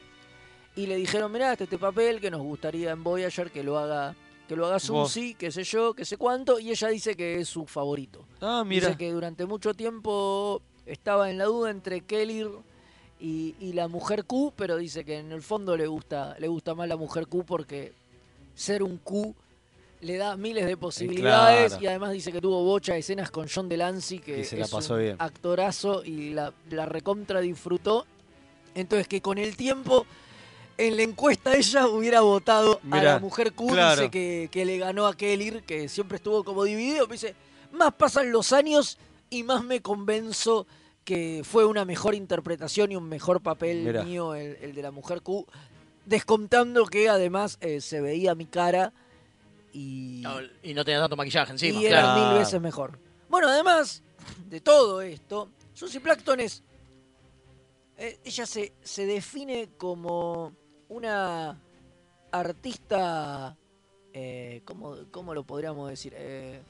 y 0.76 0.86
le 0.86 0.96
dijeron, 0.96 1.32
mirá, 1.32 1.50
este, 1.52 1.64
este 1.64 1.78
papel 1.78 2.20
que 2.20 2.30
nos 2.30 2.42
gustaría 2.42 2.92
en 2.92 3.02
Voyager 3.02 3.50
que 3.50 3.62
lo 3.64 3.78
haga 3.78 4.14
que 4.46 4.56
lo 4.56 4.64
haga. 4.66 4.78
Susi, 4.78 5.34
qué 5.34 5.50
sé 5.50 5.62
yo, 5.64 5.92
qué 5.92 6.06
sé 6.06 6.16
cuánto, 6.16 6.58
y 6.58 6.70
ella 6.70 6.88
dice 6.88 7.14
que 7.14 7.40
es 7.40 7.48
su 7.50 7.66
favorito. 7.66 8.24
ah, 8.40 8.62
mira. 8.64 8.86
Dice 8.86 8.96
que 8.98 9.12
durante 9.12 9.44
mucho 9.44 9.74
tiempo 9.74 10.62
estaba 10.86 11.28
en 11.30 11.36
la 11.36 11.44
duda 11.44 11.70
entre 11.70 12.00
Kelly 12.00 12.46
y, 13.20 13.54
y 13.60 13.72
la 13.74 13.88
mujer 13.88 14.24
Q, 14.24 14.54
pero 14.56 14.76
dice 14.78 15.04
que 15.04 15.18
en 15.18 15.32
el 15.32 15.42
fondo 15.42 15.76
le 15.76 15.86
gusta, 15.86 16.34
le 16.38 16.48
gusta 16.48 16.74
más 16.74 16.88
la 16.88 16.96
mujer 16.96 17.26
Q 17.26 17.44
porque 17.44 17.92
ser 18.54 18.82
un 18.82 18.96
Q 18.96 19.34
le 20.00 20.16
da 20.16 20.36
miles 20.36 20.64
de 20.66 20.76
posibilidades 20.76 21.70
claro. 21.72 21.82
y 21.84 21.86
además 21.88 22.12
dice 22.12 22.30
que 22.32 22.40
tuvo 22.40 22.62
bocha 22.62 22.92
de 22.92 23.00
escenas 23.00 23.30
con 23.30 23.48
John 23.52 23.68
Delancey 23.68 24.20
que 24.20 24.40
Y 24.40 24.44
se 24.44 24.56
la 24.56 24.64
es 24.66 24.70
pasó 24.70 24.94
un 24.94 25.00
bien. 25.00 25.16
actorazo 25.18 26.04
y 26.04 26.30
la, 26.30 26.52
la 26.70 26.86
recontra 26.86 27.40
disfrutó. 27.40 28.06
Entonces 28.74 29.08
que 29.08 29.20
con 29.20 29.38
el 29.38 29.56
tiempo 29.56 30.06
en 30.76 30.96
la 30.96 31.02
encuesta 31.02 31.56
ella 31.56 31.88
hubiera 31.88 32.20
votado 32.20 32.80
a 32.90 33.02
la 33.02 33.18
mujer 33.18 33.52
Q, 33.52 33.66
claro. 33.68 34.00
dice 34.02 34.10
que, 34.12 34.48
que 34.52 34.64
le 34.64 34.78
ganó 34.78 35.06
a 35.08 35.16
Kelly, 35.16 35.62
que 35.66 35.88
siempre 35.88 36.16
estuvo 36.16 36.44
como 36.44 36.62
dividido, 36.62 37.06
pero 37.08 37.12
dice, 37.20 37.34
más 37.72 37.92
pasan 37.94 38.30
los 38.30 38.52
años 38.52 38.98
y 39.30 39.42
más 39.42 39.64
me 39.64 39.82
convenzo 39.82 40.66
que 41.04 41.42
fue 41.42 41.64
una 41.64 41.84
mejor 41.84 42.14
interpretación 42.14 42.92
y 42.92 42.96
un 42.96 43.08
mejor 43.08 43.40
papel 43.40 43.78
Mirá. 43.82 44.04
mío 44.04 44.34
el, 44.36 44.56
el 44.60 44.74
de 44.76 44.82
la 44.82 44.92
mujer 44.92 45.22
Q, 45.22 45.44
descontando 46.06 46.86
que 46.86 47.08
además 47.08 47.58
eh, 47.60 47.80
se 47.80 48.00
veía 48.00 48.34
mi 48.34 48.46
cara 48.46 48.92
y, 49.78 50.20
No, 50.22 50.36
y 50.62 50.74
no 50.74 50.84
tenía 50.84 51.00
tanto 51.00 51.16
maquillaje 51.16 51.52
encima. 51.52 51.80
y 51.80 51.86
era 51.86 52.00
claro. 52.00 52.30
mil 52.30 52.38
veces 52.40 52.60
mejor. 52.60 52.98
Bueno, 53.28 53.48
además 53.48 54.02
de 54.48 54.60
todo 54.60 55.00
esto, 55.02 55.48
Susie 55.74 56.00
Plankton 56.00 56.40
es. 56.40 56.62
eh, 57.96 58.18
ella 58.24 58.46
se, 58.46 58.72
se 58.82 59.06
define 59.06 59.70
como 59.76 60.52
una 60.88 61.58
artista. 62.32 63.56
Eh, 64.12 64.62
¿cómo, 64.64 64.96
cómo 65.10 65.34
lo 65.34 65.44
podríamos 65.44 65.88
decir? 65.90 66.12
Eh, 66.16 66.60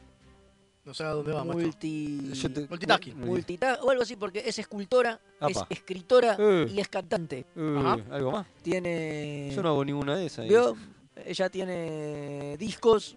No 0.85 0.93
sé 0.95 1.05
a 1.05 1.11
dónde 1.11 1.33
va, 1.33 1.45
maestro. 1.45 1.67
multi, 1.67 2.33
te- 2.53 2.67
Multitasking. 2.69 3.21
multita- 3.21 3.79
o 3.83 3.91
algo 3.91 4.03
así, 4.03 4.17
porque 4.17 4.43
es 4.45 4.59
escultora, 4.59 5.21
es 5.49 5.59
escritora 5.71 6.37
Eh. 6.39 6.67
y 6.71 6.81
es 6.81 6.89
cantante. 6.89 7.47
Uh, 7.57 7.79
Ajá. 7.79 7.99
¿Algo 8.11 8.33
más? 8.33 8.47
Tiene. 8.63 9.53
Yo 9.55 9.63
no 9.63 9.69
hago 9.71 9.85
ninguna 9.85 10.17
de 10.17 10.27
esas. 10.27 10.49
¿Vio? 10.49 10.77
Ella 11.27 11.49
tiene 11.49 12.57
discos, 12.59 13.17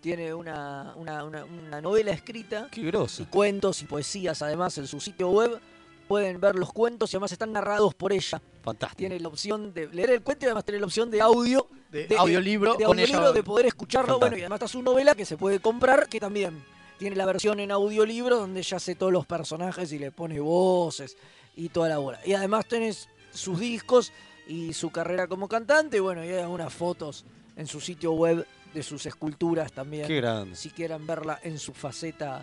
tiene 0.00 0.32
una, 0.34 0.94
una, 0.96 1.24
una- 1.24 1.44
una 1.44 1.80
novela 1.80 2.10
escrita 2.12 2.68
Qué 2.70 2.80
y 2.80 3.24
cuentos 3.26 3.82
y 3.82 3.84
poesías 3.86 4.42
además 4.42 4.76
en 4.78 4.86
su 4.86 5.00
sitio 5.00 5.30
web. 5.30 5.60
Pueden 6.08 6.40
ver 6.40 6.54
los 6.54 6.72
cuentos 6.72 7.12
y 7.12 7.16
además 7.16 7.32
están 7.32 7.52
narrados 7.52 7.92
por 7.94 8.12
ella. 8.12 8.40
Fantástico. 8.62 8.98
Tiene 8.98 9.18
la 9.18 9.26
opción 9.28 9.74
de 9.74 9.88
leer 9.88 10.10
el 10.10 10.22
cuento 10.22 10.44
y 10.44 10.46
además 10.46 10.64
tiene 10.64 10.78
la 10.78 10.86
opción 10.86 11.10
de 11.10 11.20
audio, 11.20 11.66
De, 11.90 12.06
de- 12.06 12.16
audiolibro 12.16 12.74
de, 12.76 12.84
con 12.84 12.92
audiolibro 12.96 13.22
ella. 13.24 13.32
de 13.32 13.42
poder 13.42 13.66
escucharlo. 13.66 14.14
Fantástico. 14.14 14.26
Bueno, 14.30 14.36
y 14.38 14.40
además 14.42 14.56
está 14.58 14.68
su 14.68 14.82
novela 14.82 15.14
que 15.16 15.24
se 15.24 15.36
puede 15.36 15.58
comprar, 15.58 16.08
que 16.08 16.20
también 16.20 16.64
tiene 16.98 17.16
la 17.16 17.26
versión 17.26 17.58
en 17.58 17.72
audiolibro 17.72 18.38
donde 18.38 18.60
ella 18.60 18.76
hace 18.76 18.94
todos 18.94 19.12
los 19.12 19.26
personajes 19.26 19.90
y 19.92 19.98
le 19.98 20.12
pone 20.12 20.38
voces 20.38 21.16
y 21.56 21.70
toda 21.70 21.88
la 21.88 21.98
bola. 21.98 22.20
Y 22.24 22.34
además 22.34 22.66
tenés 22.68 23.08
sus 23.32 23.58
discos 23.58 24.12
y 24.46 24.72
su 24.72 24.90
carrera 24.90 25.26
como 25.26 25.48
cantante. 25.48 25.96
y 25.96 26.00
Bueno, 26.00 26.24
y 26.24 26.28
hay 26.28 26.38
algunas 26.40 26.72
fotos 26.72 27.24
en 27.56 27.66
su 27.66 27.80
sitio 27.80 28.12
web 28.12 28.46
de 28.74 28.82
sus 28.82 29.06
esculturas 29.06 29.72
también 29.72 30.06
Qué 30.06 30.16
grande. 30.16 30.54
si 30.54 30.70
quieran 30.70 31.06
verla 31.06 31.40
en 31.42 31.58
su 31.58 31.72
faceta 31.72 32.42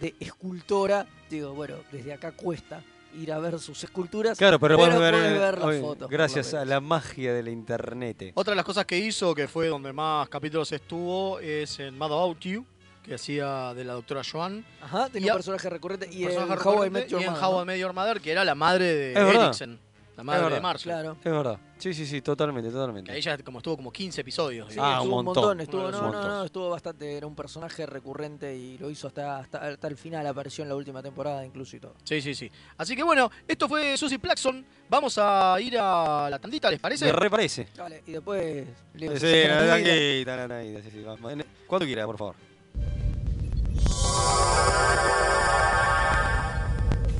de 0.00 0.14
escultora, 0.18 1.06
digo, 1.30 1.54
bueno, 1.54 1.76
desde 1.92 2.12
acá 2.12 2.32
cuesta 2.32 2.82
ir 3.14 3.30
a 3.32 3.38
ver 3.38 3.58
sus 3.60 3.84
esculturas. 3.84 4.38
Claro, 4.38 4.58
pero, 4.58 4.76
Pero 4.78 4.98
ver, 4.98 5.14
ver 5.14 5.58
las 5.58 5.80
fotos, 5.80 6.10
Gracias 6.10 6.54
a 6.54 6.64
la 6.64 6.80
magia 6.80 7.32
de 7.32 7.42
la 7.42 7.50
internet. 7.50 8.32
Otra 8.34 8.52
de 8.52 8.56
las 8.56 8.64
cosas 8.64 8.86
que 8.86 8.98
hizo, 8.98 9.34
que 9.34 9.46
fue 9.48 9.68
donde 9.68 9.92
más 9.92 10.28
capítulos 10.28 10.72
estuvo, 10.72 11.38
es 11.38 11.78
en 11.78 11.96
Mad 11.96 12.12
About 12.12 12.40
You, 12.40 12.64
que 13.04 13.14
hacía 13.14 13.74
de 13.74 13.84
la 13.84 13.92
doctora 13.92 14.22
Joan. 14.24 14.64
Ajá, 14.80 15.08
tenía 15.08 15.28
Y 15.28 15.30
un 15.30 15.36
personaje 15.36 15.68
recurrente 15.68 16.08
y 16.10 16.24
personaje 16.24 16.52
en 16.54 16.68
How 16.68 16.84
I 16.86 16.90
Met 16.90 17.08
Your 17.08 17.20
Mother, 17.24 17.44
How 17.44 17.52
¿no? 17.52 17.62
I 17.62 17.66
Met 17.66 17.78
Your 17.78 17.92
Mother, 17.92 18.20
que 18.20 18.32
era 18.32 18.44
la 18.44 18.54
madre 18.54 18.94
de. 18.94 19.12
Eriksen. 19.12 19.78
La 20.16 20.22
madre 20.22 20.42
verdad. 20.42 20.56
de 20.56 20.60
Marshall. 20.62 20.92
Claro. 20.92 21.16
Es 21.24 21.32
verdad. 21.32 21.58
Sí, 21.78 21.94
sí, 21.94 22.06
sí, 22.06 22.20
totalmente, 22.20 22.68
Que 22.68 22.74
totalmente. 22.74 23.16
ella 23.16 23.38
como 23.38 23.58
estuvo 23.58 23.76
como 23.76 23.90
15 23.92 24.20
episodios. 24.20 24.72
Sí. 24.72 24.78
Ah, 24.80 25.00
un 25.00 25.04
estuvo 25.04 25.18
un 25.18 25.24
montón. 25.24 25.42
montón, 25.44 25.60
estuvo, 25.62 25.90
no, 25.90 26.12
no, 26.12 26.44
estuvo 26.44 26.70
bastante, 26.70 27.16
era 27.16 27.26
un 27.26 27.34
personaje 27.34 27.86
recurrente 27.86 28.54
y 28.54 28.76
lo 28.78 28.90
hizo 28.90 29.06
hasta, 29.08 29.38
hasta, 29.38 29.66
hasta 29.66 29.88
el 29.88 29.96
final, 29.96 30.26
apareció 30.26 30.62
en 30.62 30.68
la 30.68 30.76
última 30.76 31.02
temporada 31.02 31.44
incluso 31.44 31.76
y 31.76 31.80
todo. 31.80 31.94
Sí, 32.04 32.20
sí, 32.20 32.34
sí. 32.34 32.50
Así 32.76 32.94
que 32.94 33.02
bueno, 33.02 33.30
esto 33.48 33.68
fue 33.68 33.96
Susie 33.96 34.18
Plaxon. 34.18 34.64
Vamos 34.88 35.16
a 35.18 35.56
ir 35.60 35.78
a 35.78 36.28
la 36.30 36.38
tandita, 36.38 36.70
¿les 36.70 36.78
parece? 36.78 37.06
Me 37.06 37.12
reparece. 37.12 37.68
Dale, 37.74 38.02
y 38.06 38.12
después... 38.12 38.66
Sí, 38.96 39.08
sí, 39.18 40.90
sí, 40.92 41.02
vamos. 41.02 41.32
Cuando 41.66 41.86
quiera, 41.86 42.04
por 42.06 42.18
favor. 42.18 42.34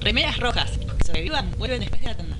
Remeras 0.01 0.39
rojas. 0.39 0.79
Que 0.99 1.05
sobrevivan, 1.07 1.51
vuelven 1.59 1.81
después 1.81 2.01
de 2.03 2.09
la 2.09 2.17
tanda. 2.17 2.37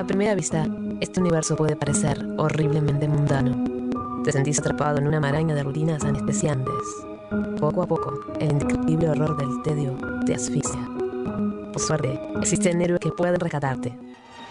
A 0.00 0.04
primera 0.04 0.34
vista, 0.34 0.66
este 1.00 1.20
universo 1.20 1.54
puede 1.54 1.76
parecer 1.76 2.18
horriblemente 2.38 3.06
mundano. 3.06 4.22
Te 4.24 4.32
sentís 4.32 4.58
atrapado 4.58 4.98
en 4.98 5.06
una 5.06 5.20
maraña 5.20 5.54
de 5.54 5.62
rutinas 5.62 6.02
anestesiantes. 6.02 6.74
Poco 7.60 7.82
a 7.82 7.86
poco, 7.86 8.20
el 8.40 8.50
indescriptible 8.50 9.10
horror 9.10 9.36
del 9.36 9.62
tedio 9.62 9.96
te 10.26 10.34
asfixia. 10.34 10.88
Por 11.72 11.80
suerte, 11.80 12.18
existen 12.40 12.82
héroes 12.82 13.00
que 13.00 13.12
pueden 13.12 13.38
rescatarte. 13.38 13.96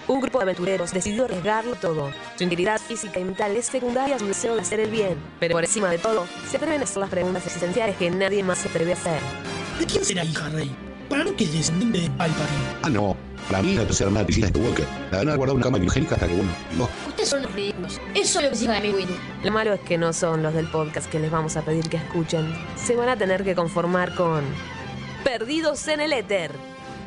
Un 0.07 0.21
grupo 0.21 0.37
de 0.37 0.43
aventureros 0.43 0.93
decidió 0.93 1.25
arriesgarlo 1.25 1.75
todo. 1.75 2.11
Su 2.37 2.43
integridad 2.43 2.79
física 2.79 3.19
y 3.19 3.25
mental 3.25 3.57
es 3.57 3.65
secundaria 3.65 4.15
a 4.15 4.19
su 4.19 4.27
deseo 4.27 4.55
de 4.55 4.61
hacer 4.61 4.79
el 4.79 4.89
bien. 4.89 5.17
Pero 5.41 5.51
por 5.51 5.65
encima 5.65 5.89
de 5.89 5.97
todo, 5.97 6.27
se 6.49 6.55
atreven 6.55 6.79
a 6.79 6.83
hacer 6.85 6.97
las 6.97 7.09
preguntas 7.09 7.45
existenciales 7.45 7.97
que 7.97 8.09
nadie 8.09 8.41
más 8.41 8.59
se 8.59 8.69
atreve 8.69 8.93
hacer. 8.93 9.19
¿De 9.83 9.87
quién 9.87 10.05
será 10.05 10.23
hija 10.23 10.47
Rey? 10.47 10.73
Para 11.09 11.25
no 11.25 11.35
que 11.35 11.43
es 11.43 11.51
descendiente 11.51 11.99
de 11.99 12.09
Palpatine. 12.11 12.63
Ah, 12.83 12.89
no. 12.89 13.17
Para 13.49 13.61
mí, 13.61 13.75
la 13.75 13.83
tercera 13.83 14.07
hermana 14.07 14.25
piscina 14.25 14.49
de 14.49 14.57
Walker. 14.57 14.85
La 15.11 15.17
van 15.17 15.27
a 15.27 15.35
guardar 15.35 15.55
una 15.57 15.63
cama 15.65 15.77
biogénica 15.77 16.15
hasta 16.15 16.25
que, 16.25 16.35
bueno, 16.35 16.51
no. 16.77 16.87
Ustedes 17.09 17.27
son 17.27 17.41
los 17.41 17.51
ridículos. 17.51 17.99
Eso 18.15 18.39
es 18.39 18.45
lo 18.45 18.51
que 18.51 18.55
se 18.55 18.71
de 18.71 18.79
mi 18.79 18.91
Windu. 18.91 19.13
Lo 19.43 19.51
malo 19.51 19.73
es 19.73 19.81
que 19.81 19.97
no 19.97 20.13
son 20.13 20.41
los 20.41 20.53
del 20.53 20.67
podcast 20.67 21.11
que 21.11 21.19
les 21.19 21.29
vamos 21.29 21.57
a 21.57 21.63
pedir 21.63 21.89
que 21.89 21.97
escuchen. 21.97 22.55
Se 22.77 22.95
van 22.95 23.09
a 23.09 23.17
tener 23.17 23.43
que 23.43 23.55
conformar 23.55 24.15
con 24.15 24.45
Perdidos 25.25 25.85
en 25.89 25.99
el 25.99 26.13
Éter. 26.13 26.51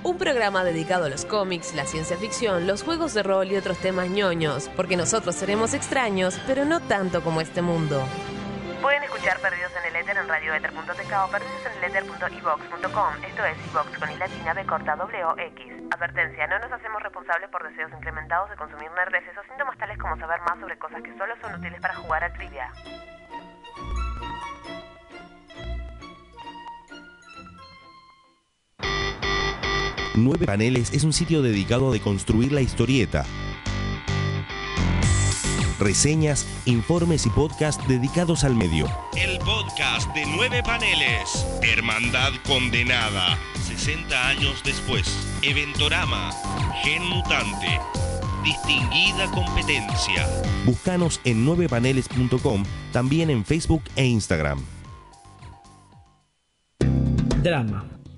Un 0.02 0.18
programa 0.18 0.62
dedicado 0.62 1.06
a 1.06 1.08
los 1.08 1.24
cómics, 1.24 1.74
la 1.74 1.86
ciencia 1.86 2.18
ficción, 2.18 2.66
los 2.66 2.82
juegos 2.82 3.14
de 3.14 3.22
rol 3.22 3.50
y 3.50 3.56
otros 3.56 3.78
temas 3.78 4.10
ñoños, 4.10 4.68
porque 4.76 4.98
nosotros 4.98 5.34
seremos 5.34 5.72
extraños, 5.72 6.34
pero 6.46 6.66
no 6.66 6.80
tanto 6.80 7.22
como 7.24 7.40
este 7.40 7.62
mundo. 7.62 8.06
Pueden 8.86 9.02
escuchar 9.02 9.40
Perdidos 9.40 9.72
en 9.82 9.88
el 9.90 9.96
Éter 10.00 10.16
en 10.16 10.28
radioether.tk 10.28 11.12
o 11.26 11.28
perdidoseneleter.evox.com. 11.28 13.24
Esto 13.26 13.44
es 13.44 13.58
iVox 13.66 13.98
con 13.98 14.12
i 14.12 14.16
latina 14.16 14.54
b 14.54 14.64
corta 14.64 14.94
w 14.94 15.42
x. 15.42 15.90
Advertencia, 15.90 16.46
no 16.46 16.60
nos 16.60 16.70
hacemos 16.70 17.02
responsables 17.02 17.50
por 17.50 17.68
deseos 17.68 17.90
incrementados 17.90 18.48
de 18.48 18.54
consumir 18.54 18.88
nerdeces 18.92 19.36
o 19.36 19.42
síntomas 19.50 19.76
tales 19.78 19.98
como 19.98 20.16
saber 20.18 20.38
más 20.42 20.60
sobre 20.60 20.78
cosas 20.78 21.02
que 21.02 21.10
solo 21.18 21.34
son 21.42 21.56
útiles 21.56 21.80
para 21.80 21.96
jugar 21.96 22.22
a 22.22 22.32
trivia. 22.32 22.70
Nueve 30.14 30.46
Paneles 30.46 30.92
es 30.92 31.02
un 31.02 31.12
sitio 31.12 31.42
dedicado 31.42 31.90
a 31.90 31.92
deconstruir 31.92 32.52
la 32.52 32.60
historieta. 32.60 33.24
Reseñas, 35.78 36.46
informes 36.64 37.26
y 37.26 37.30
podcasts 37.30 37.86
dedicados 37.86 38.44
al 38.44 38.54
medio. 38.54 38.86
El 39.16 39.38
podcast 39.38 40.12
de 40.14 40.24
nueve 40.26 40.62
paneles. 40.62 41.46
Hermandad 41.62 42.32
condenada. 42.46 43.38
60 43.66 44.28
años 44.28 44.62
después. 44.64 45.06
Eventorama. 45.42 46.32
Gen 46.82 47.04
mutante. 47.04 47.80
Distinguida 48.42 49.30
competencia. 49.32 50.26
Búscanos 50.64 51.20
en 51.24 51.44
9paneles.com, 51.44 52.64
también 52.92 53.28
en 53.30 53.44
Facebook 53.44 53.82
e 53.96 54.06
Instagram. 54.06 54.64
Drama. 57.42 57.95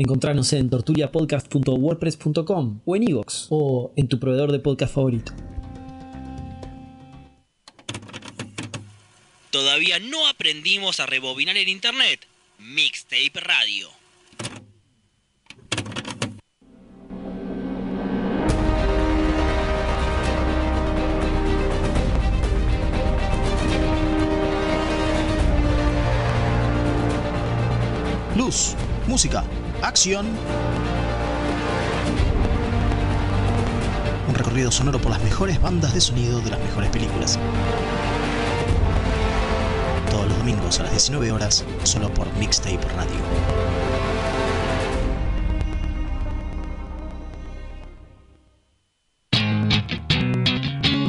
Encontranos 0.00 0.52
en 0.54 0.70
tortuliapodcast.wordpress.com 0.70 2.80
o 2.86 2.96
en 2.96 3.02
iVoox 3.02 3.48
o 3.50 3.92
en 3.96 4.08
tu 4.08 4.18
proveedor 4.18 4.50
de 4.50 4.58
podcast 4.58 4.94
favorito. 4.94 5.34
¿Todavía 9.50 9.98
no 9.98 10.26
aprendimos 10.26 11.00
a 11.00 11.06
rebobinar 11.06 11.58
el 11.58 11.68
internet? 11.68 12.26
Mixtape 12.58 13.40
Radio. 13.40 13.90
Luz, 28.34 28.74
música, 29.06 29.44
acción. 29.82 30.26
Un 34.28 34.34
recorrido 34.34 34.70
sonoro 34.70 35.00
por 35.00 35.10
las 35.10 35.22
mejores 35.22 35.60
bandas 35.60 35.94
de 35.94 36.00
sonido 36.00 36.40
de 36.40 36.50
las 36.50 36.60
mejores 36.60 36.90
películas. 36.90 37.38
Todos 40.10 40.28
los 40.28 40.38
domingos 40.38 40.78
a 40.80 40.84
las 40.84 40.92
19 40.92 41.32
horas, 41.32 41.64
solo 41.84 42.12
por 42.12 42.32
Mixtape 42.34 42.80
Radio. 42.96 43.20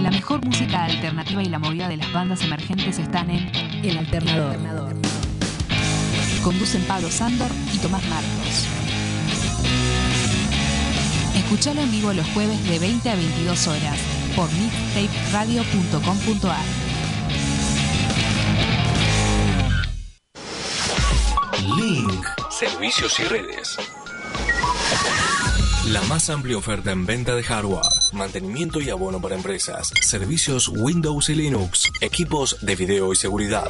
La 0.01 0.11
mejor 0.11 0.45
música 0.45 0.85
alternativa 0.85 1.43
y 1.43 1.49
la 1.49 1.59
movida 1.59 1.87
de 1.87 1.97
las 1.97 2.11
bandas 2.11 2.43
emergentes 2.43 2.99
están 2.99 3.29
en 3.29 3.49
El 3.83 3.97
Alternador. 3.97 5.10
Conducen 6.43 6.83
Pablo 6.83 7.11
Sándor 7.11 7.49
y 7.73 7.77
Tomás 7.77 8.03
Marcos. 8.07 8.65
Escuchalo 11.35 11.81
en 11.81 11.91
vivo 11.91 12.13
los 12.13 12.27
jueves 12.29 12.63
de 12.67 12.79
20 12.79 13.09
a 13.09 13.15
22 13.15 13.67
horas 13.67 13.97
por 14.35 14.49
mixtaperadio.com.ar. 14.53 16.65
Link. 21.77 22.25
Servicios 22.49 23.19
y 23.19 23.23
redes. 23.23 23.77
La 25.87 26.01
más 26.03 26.29
amplia 26.29 26.57
oferta 26.57 26.91
en 26.91 27.05
venta 27.05 27.35
de 27.35 27.43
hardware, 27.43 27.81
mantenimiento 28.13 28.79
y 28.79 28.89
abono 28.89 29.19
para 29.19 29.35
empresas, 29.35 29.91
servicios 30.01 30.69
Windows 30.69 31.29
y 31.29 31.35
Linux, 31.35 31.91
equipos 32.01 32.57
de 32.61 32.75
video 32.75 33.11
y 33.11 33.15
seguridad. 33.15 33.69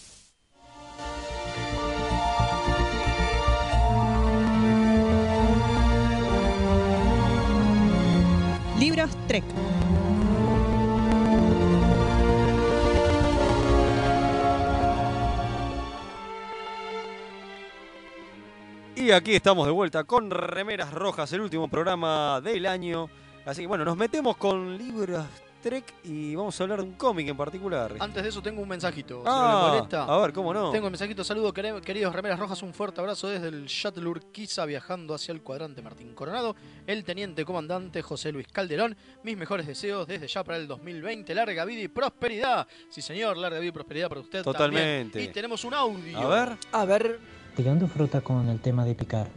Y 18.95 19.11
aquí 19.11 19.33
estamos 19.33 19.65
de 19.65 19.71
vuelta 19.71 20.03
con 20.03 20.31
Remeras 20.31 20.93
Rojas, 20.93 21.31
el 21.31 21.41
último 21.41 21.69
programa 21.69 22.41
del 22.41 22.65
año. 22.65 23.09
Así 23.45 23.61
que 23.61 23.67
bueno, 23.67 23.85
nos 23.85 23.95
metemos 23.95 24.35
con 24.35 24.77
libros 24.77 25.25
Trek 25.61 25.93
y 26.03 26.35
vamos 26.35 26.59
a 26.59 26.63
hablar 26.63 26.79
de 26.79 26.85
un 26.85 26.93
cómic 26.93 27.27
en 27.29 27.37
particular. 27.37 27.93
Antes 27.99 28.23
de 28.23 28.29
eso 28.29 28.41
tengo 28.41 28.61
un 28.61 28.67
mensajito. 28.67 29.21
si 29.21 29.27
Ah, 29.27 29.59
no 29.61 29.67
le 29.71 29.77
molesta. 29.77 30.03
a 30.05 30.17
ver, 30.19 30.33
¿cómo 30.33 30.53
no? 30.53 30.71
Tengo 30.71 30.87
un 30.87 30.91
mensajito. 30.91 31.23
Saludo, 31.23 31.53
queridos 31.53 32.13
remeras 32.15 32.39
rojas. 32.39 32.61
Un 32.63 32.73
fuerte 32.73 32.99
abrazo 32.99 33.27
desde 33.29 33.47
el 33.49 33.65
Shuttle 33.67 34.07
Urquiza 34.07 34.65
viajando 34.65 35.13
hacia 35.13 35.31
el 35.33 35.41
cuadrante 35.41 35.81
Martín 35.81 36.13
Coronado. 36.13 36.55
El 36.87 37.03
teniente 37.03 37.45
comandante 37.45 38.01
José 38.01 38.31
Luis 38.31 38.47
Calderón. 38.47 38.97
Mis 39.23 39.37
mejores 39.37 39.67
deseos 39.67 40.07
desde 40.07 40.27
ya 40.27 40.43
para 40.43 40.57
el 40.57 40.67
2020. 40.67 41.33
Larga 41.35 41.63
vida 41.65 41.81
y 41.81 41.87
prosperidad. 41.87 42.67
Sí, 42.89 43.01
señor, 43.01 43.37
larga 43.37 43.59
vida 43.59 43.69
y 43.69 43.73
prosperidad 43.73 44.09
para 44.09 44.21
usted 44.21 44.43
Totalmente. 44.43 45.11
también. 45.11 45.29
Y 45.29 45.33
tenemos 45.33 45.63
un 45.63 45.73
audio. 45.73 46.19
A 46.19 46.27
ver. 46.27 46.57
A 46.71 46.85
ver. 46.85 47.19
Tirando 47.55 47.87
fruta 47.87 48.21
con 48.21 48.47
el 48.49 48.59
tema 48.61 48.85
de 48.85 48.95
picar, 48.95 49.27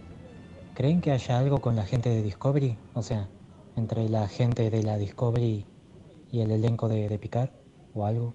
¿creen 0.74 1.00
que 1.00 1.10
haya 1.12 1.38
algo 1.38 1.60
con 1.60 1.76
la 1.76 1.84
gente 1.84 2.08
de 2.08 2.22
Discovery? 2.22 2.78
O 2.94 3.02
sea, 3.02 3.28
entre 3.76 4.08
la 4.08 4.28
gente 4.28 4.70
de 4.70 4.82
la 4.84 4.96
Discovery 4.96 5.66
y 6.35 6.40
el 6.40 6.51
elenco 6.51 6.88
de, 6.88 7.09
de 7.09 7.18
picar, 7.18 7.53
o 7.94 8.05
algo. 8.05 8.35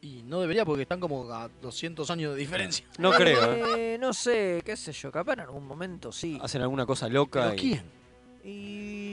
Y 0.00 0.22
no 0.24 0.40
debería 0.40 0.64
porque 0.64 0.82
están 0.82 1.00
como 1.00 1.30
a 1.32 1.48
200 1.62 2.10
años 2.10 2.32
de 2.34 2.38
diferencia. 2.40 2.84
No 2.98 3.12
creo, 3.12 3.52
¿eh? 3.52 3.94
Eh, 3.94 3.98
no 3.98 4.12
sé, 4.12 4.62
qué 4.64 4.76
sé 4.76 4.92
yo, 4.92 5.10
capaz 5.12 5.34
en 5.34 5.40
algún 5.40 5.66
momento 5.66 6.10
sí. 6.12 6.38
Hacen 6.42 6.62
alguna 6.62 6.86
cosa 6.86 7.08
loca. 7.08 7.42
¿Pero 7.50 7.54
y- 7.54 7.58
quién? 7.58 7.98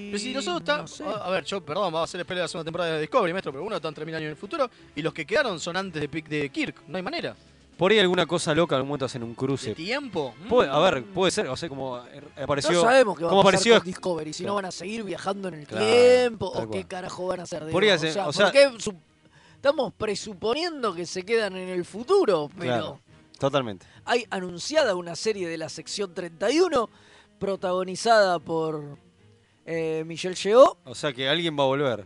Pero 0.10 0.18
si 0.20 0.34
nosotros 0.34 0.62
estamos. 0.62 1.02
A 1.22 1.30
ver, 1.30 1.44
yo, 1.44 1.60
perdón, 1.64 1.86
vamos 1.86 2.02
a 2.02 2.04
hacer 2.06 2.22
spoiler 2.22 2.38
de 2.40 2.44
la 2.44 2.48
segunda 2.48 2.66
temporada 2.66 2.94
de 2.96 3.02
Discovery, 3.02 3.34
maestro, 3.34 3.52
pero 3.52 3.64
uno 3.66 3.76
está 3.76 3.88
en 3.90 3.94
3000 3.94 4.16
años 4.16 4.26
en 4.26 4.32
el 4.32 4.38
futuro 4.38 4.70
y 4.96 5.02
los 5.02 5.14
que 5.14 5.26
quedaron 5.26 5.60
son 5.60 5.76
antes 5.78 6.02
de, 6.02 6.10
Pic- 6.10 6.28
de 6.28 6.50
Kirk. 6.50 6.84
No 6.88 6.98
hay 6.98 7.04
manera. 7.04 7.36
Por 7.78 7.92
ahí 7.92 8.00
alguna 8.00 8.26
cosa 8.26 8.54
loca, 8.56 8.76
en 8.76 8.78
algún 8.78 8.90
momento 8.90 9.06
hacen 9.06 9.22
un 9.24 9.32
¿De 9.32 9.36
cruce. 9.36 9.76
tiempo? 9.76 10.34
Puede- 10.48 10.70
a 10.70 10.80
ver, 10.80 11.04
puede 11.04 11.32
ser, 11.32 11.48
o 11.50 11.58
sea, 11.58 11.68
como 11.68 11.98
eh, 11.98 12.22
apareció. 12.42 12.72
no 12.72 12.82
sabemos 12.82 13.18
qué 13.18 13.24
va 13.26 13.30
a 13.30 13.34
pasar 13.34 13.42
apareció, 13.50 13.78
con 13.78 13.86
Discovery, 13.86 14.34
si 14.34 14.44
no 14.46 14.56
van 14.56 14.66
a 14.66 14.72
seguir 14.72 15.04
viajando 15.04 15.50
en 15.50 15.56
el 15.56 15.68
Claro, 15.68 15.86
tiempo 15.86 16.46
o 16.48 16.70
qué 16.72 16.86
carajo 16.86 17.28
van 17.28 17.42
a 17.42 17.44
hacer 17.44 17.66
de 17.66 17.72
Por 17.72 17.84
o 17.84 17.98
sea, 17.98 18.28
o 18.28 18.34
sea- 18.34 18.46
¿por 18.46 18.54
qué 18.54 18.72
su- 18.80 18.94
estamos 19.56 19.94
presuponiendo 19.94 20.94
que 20.96 21.06
se 21.06 21.24
quedan 21.24 21.56
en 21.58 21.68
el 21.70 21.84
futuro, 21.84 22.50
pero 22.58 22.64
Claro, 22.72 23.00
totalmente. 23.40 23.86
hay 24.06 24.26
anunciada 24.30 24.96
una 24.96 25.16
serie 25.16 25.48
de 25.50 25.58
la 25.58 25.68
sección 25.70 26.14
31 26.14 26.90
protagonizada 27.40 28.40
por 28.40 28.98
eh, 29.66 30.04
Michelle 30.06 30.36
Yeoh 30.36 30.78
O 30.86 30.94
sea 30.96 31.12
que 31.12 31.28
alguien 31.28 31.58
va 31.58 31.64
a 31.64 31.68
volver. 31.68 32.06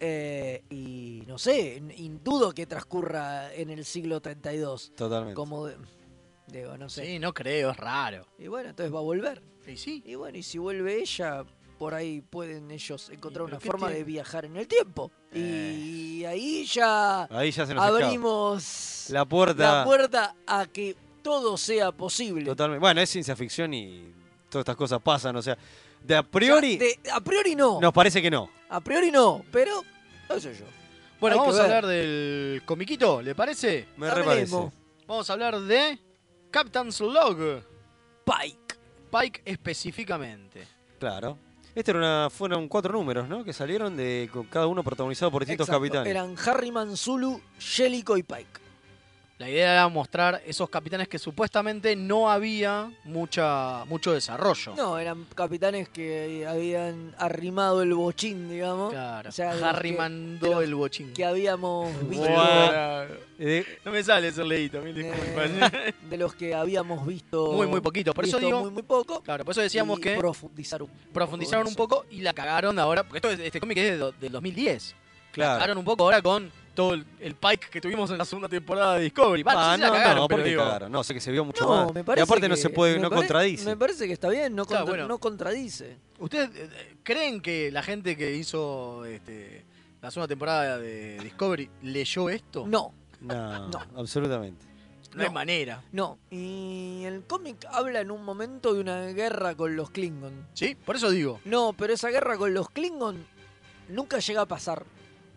Eh, 0.00 0.62
y 0.70 1.22
no 1.26 1.38
sé, 1.38 1.76
n- 1.76 1.94
y 1.96 2.08
dudo 2.22 2.52
que 2.52 2.66
transcurra 2.66 3.52
en 3.54 3.70
el 3.70 3.84
siglo 3.84 4.20
32. 4.20 4.92
Totalmente. 4.96 5.34
Como 5.34 5.66
de- 5.66 5.76
digo, 6.48 6.76
no 6.78 6.88
sé. 6.88 7.06
Sí, 7.06 7.18
no 7.18 7.32
creo, 7.32 7.70
es 7.70 7.76
raro. 7.76 8.26
Y 8.38 8.48
bueno, 8.48 8.70
entonces 8.70 8.94
va 8.94 8.98
a 8.98 9.02
volver. 9.02 9.42
Y 9.66 9.76
sí. 9.76 10.02
Y 10.06 10.14
bueno, 10.14 10.36
y 10.38 10.42
si 10.42 10.58
vuelve 10.58 11.00
ella, 11.00 11.44
por 11.78 11.94
ahí 11.94 12.20
pueden 12.20 12.70
ellos 12.70 13.08
encontrar 13.10 13.46
¿Y 13.46 13.50
pero 13.50 13.56
una 13.56 13.60
forma 13.60 13.86
tiene? 13.88 13.98
de 13.98 14.04
viajar 14.04 14.44
en 14.44 14.56
el 14.56 14.68
tiempo. 14.68 15.10
Y 15.32 16.24
ahí 16.24 16.64
ya 16.66 17.24
Ahí 17.24 17.50
ya 17.50 17.66
se 17.66 17.74
nos 17.74 17.82
abrimos 17.84 19.06
La 19.10 19.24
puerta. 19.24 19.78
la 19.78 19.84
puerta 19.84 20.36
a 20.46 20.66
que 20.66 20.96
todo 21.22 21.56
sea 21.56 21.90
posible. 21.92 22.44
Totalmente. 22.44 22.80
Bueno, 22.80 23.00
es 23.00 23.10
ciencia 23.10 23.34
ficción 23.34 23.72
y 23.74 24.12
todas 24.50 24.62
estas 24.62 24.76
cosas 24.76 25.00
pasan. 25.02 25.34
O 25.36 25.42
sea, 25.42 25.56
de 26.04 26.14
a 26.16 26.20
O 26.20 26.22
sea, 26.22 26.30
priori 26.30 26.76
de- 26.76 26.98
a 27.12 27.20
priori 27.20 27.54
no. 27.56 27.80
nos 27.80 27.92
parece 27.92 28.22
que 28.22 28.30
no. 28.30 28.48
A 28.68 28.80
priori 28.80 29.10
no, 29.10 29.44
pero 29.50 29.82
no 30.28 30.38
sé 30.40 30.54
yo. 30.56 30.64
Bueno, 31.20 31.34
Hay 31.34 31.40
vamos 31.40 31.58
a 31.58 31.64
hablar 31.64 31.86
del 31.86 32.62
comiquito, 32.64 33.22
¿le 33.22 33.34
parece? 33.34 33.88
Me 33.96 34.10
reparece. 34.10 34.70
Vamos 35.06 35.28
a 35.28 35.32
hablar 35.32 35.58
de 35.60 35.98
Captain's 36.50 37.00
Log. 37.00 37.62
Pike. 38.24 38.74
Pike 39.10 39.42
específicamente. 39.44 40.66
Claro. 40.98 41.38
Este 41.74 41.90
era 41.90 41.98
una, 41.98 42.30
fueron 42.30 42.68
cuatro 42.68 42.92
números, 42.92 43.28
¿no? 43.28 43.42
Que 43.44 43.52
salieron 43.52 43.96
de 43.96 44.28
con 44.32 44.44
cada 44.44 44.66
uno 44.66 44.82
protagonizado 44.84 45.30
por 45.30 45.42
distintos 45.42 45.68
Exacto, 45.68 45.82
capitanes. 45.82 46.10
Eran 46.10 46.34
Harriman, 46.46 46.96
Zulu, 46.96 47.40
Jellico 47.58 48.16
y 48.16 48.22
Pike. 48.22 48.60
La 49.44 49.50
idea 49.50 49.72
era 49.72 49.88
mostrar 49.88 50.40
esos 50.46 50.70
capitanes 50.70 51.06
que 51.06 51.18
supuestamente 51.18 51.94
no 51.96 52.30
había 52.30 52.90
mucha, 53.04 53.84
mucho 53.84 54.14
desarrollo. 54.14 54.74
No, 54.74 54.98
eran 54.98 55.26
capitanes 55.34 55.90
que 55.90 56.46
habían 56.48 57.14
arrimado 57.18 57.82
el 57.82 57.92
bochín, 57.92 58.48
digamos. 58.48 58.90
Claro. 58.94 59.28
O 59.28 59.32
sea, 59.32 59.52
que- 59.52 59.60
los 59.60 60.62
el 60.62 60.74
bochín. 60.74 61.12
Que 61.12 61.26
habíamos 61.26 61.92
visto. 62.08 62.26
Eh, 63.38 63.66
No 63.84 63.92
me 63.92 64.02
sale 64.02 64.28
ese 64.28 64.42
leíto, 64.44 64.80
mil 64.80 64.94
disculpas. 64.94 65.50
de 66.08 66.16
los 66.16 66.34
que 66.34 66.54
habíamos 66.54 67.06
visto. 67.06 67.52
Muy, 67.52 67.66
muy 67.66 67.82
poquito. 67.82 68.14
Por 68.14 68.24
eso 68.24 68.38
digo- 68.38 68.60
Muy, 68.62 68.70
muy 68.70 68.82
poco. 68.82 69.20
Claro, 69.20 69.44
por 69.44 69.52
eso 69.52 69.60
decíamos 69.60 69.98
y 69.98 70.00
que 70.00 70.16
Profundizaron. 70.16 70.88
profundizaron 71.12 71.66
un 71.66 71.74
poco 71.74 72.06
y 72.10 72.22
la 72.22 72.32
cagaron 72.32 72.78
ahora. 72.78 73.02
Porque 73.02 73.18
esto 73.18 73.28
es- 73.30 73.40
este 73.40 73.60
cómic 73.60 73.76
es 73.76 73.98
de 73.98 74.12
del 74.20 74.32
2010. 74.32 74.94
Claro. 75.32 75.52
La 75.52 75.58
cagaron 75.58 75.76
un 75.78 75.84
poco 75.84 76.04
ahora 76.04 76.22
con 76.22 76.50
todo 76.74 76.94
el, 76.94 77.04
el 77.20 77.34
Pike 77.34 77.68
que 77.70 77.80
tuvimos 77.80 78.10
en 78.10 78.18
la 78.18 78.24
segunda 78.24 78.48
temporada 78.48 78.96
de 78.96 79.02
Discovery. 79.04 79.44
No, 79.44 79.50
Ah, 79.54 79.76
no, 79.76 79.92
cagaron, 79.92 80.26
no, 80.28 80.38
digo, 80.44 80.62
cagaron. 80.62 80.92
No, 80.92 81.04
sé 81.04 81.14
que 81.14 81.20
se 81.20 81.30
vio 81.32 81.44
mucho 81.44 81.64
No, 81.64 81.86
más. 81.86 81.94
me 81.94 82.00
y 82.00 82.02
parece 82.02 82.22
aparte 82.24 82.48
no 82.48 82.54
que- 82.56 82.60
se 82.60 82.70
puede, 82.70 82.98
no 82.98 83.08
pare- 83.08 83.20
contradice. 83.20 83.64
Me 83.66 83.76
parece 83.76 84.06
que 84.06 84.12
está 84.12 84.28
bien, 84.28 84.54
no, 84.54 84.64
Claro, 84.66 84.84
contra- 84.84 85.02
bueno. 85.04 85.08
no 85.08 85.18
contradice. 85.18 85.96
¿Ustedes 86.18 86.50
eh, 86.54 86.96
creen 87.02 87.40
que 87.40 87.70
la 87.70 87.82
gente 87.82 88.16
que 88.16 88.34
hizo 88.36 89.04
este, 89.04 89.64
la 90.02 90.10
segunda 90.10 90.28
temporada 90.28 90.78
de 90.78 91.18
Discovery 91.20 91.70
leyó 91.82 92.28
esto? 92.28 92.66
No, 92.66 92.92
No, 93.20 93.68
No. 93.68 93.80
absolutamente. 93.96 94.66
No 95.14 95.22
hay 95.22 95.30
manera. 95.30 95.80
no. 95.92 96.18
Y 96.30 97.02
el 97.04 97.22
cómic 97.22 97.64
habla 97.70 98.00
en 98.00 98.10
un 98.10 98.24
momento 98.24 98.74
de 98.74 98.80
una 98.80 99.06
guerra 99.06 99.54
con 99.54 99.76
los 99.76 99.90
Klingon. 99.90 100.46
Sí, 100.54 100.74
por 100.74 100.96
eso 100.96 101.08
digo. 101.10 101.40
No, 101.44 101.72
pero 101.78 101.92
esa 101.94 102.08
guerra 102.10 102.36
con 102.36 102.52
los 102.52 102.68
Klingon 102.70 103.24
nunca 103.88 104.18
llega 104.18 104.40
a 104.42 104.46
pasar. 104.46 104.84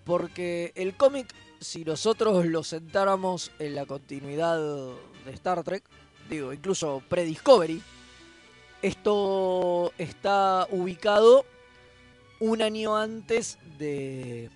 Porque 0.07 0.71
el 0.75 0.95
cómic, 0.95 1.27
si 1.59 1.83
nosotros 1.83 2.45
lo 2.45 2.63
sentáramos 2.63 3.51
en 3.59 3.75
la 3.75 3.85
continuidad 3.85 4.57
de 4.57 5.31
Star 5.33 5.63
Trek, 5.63 5.83
digo, 6.29 6.53
incluso 6.53 7.03
pre-Discovery, 7.09 7.81
esto 8.81 9.91
está 9.97 10.65
ubicado 10.71 11.45
un 12.39 12.61
año 12.61 12.95
antes 12.95 13.57
de, 13.77 14.49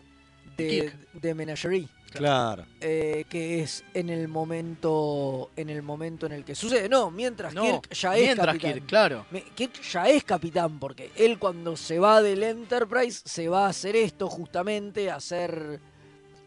de, 0.56 0.94
de 1.14 1.34
Menagerie. 1.36 1.90
Claro. 2.18 2.66
eh, 2.80 3.26
que 3.30 3.62
es 3.62 3.84
en 3.94 4.10
el 4.10 4.28
momento 4.28 5.50
en 5.56 5.70
el 5.70 5.82
momento 5.82 6.26
en 6.26 6.32
el 6.34 6.44
que 6.46 6.56
sucede. 6.56 6.88
No, 6.90 7.12
mientras 7.12 7.54
No, 7.54 7.64
Kirk 7.64 7.90
ya 7.94 8.16
es 8.16 8.24
mientras 8.24 8.48
capitán. 8.48 8.74
Kirk, 8.74 8.86
claro. 8.86 9.26
Me- 9.32 9.44
Kirk 9.56 9.82
ya 9.82 10.08
es 10.10 10.24
capitán 10.24 10.80
porque 10.80 11.12
él 11.16 11.40
cuando 11.40 11.76
se 11.78 12.00
va 12.00 12.22
del 12.22 12.44
Enterprise 12.44 13.22
se 13.26 13.48
va 13.48 13.66
a 13.66 13.70
hacer 13.70 13.96
esto 13.96 14.30
justamente, 14.30 15.10
a 15.12 15.20
ser 15.20 15.80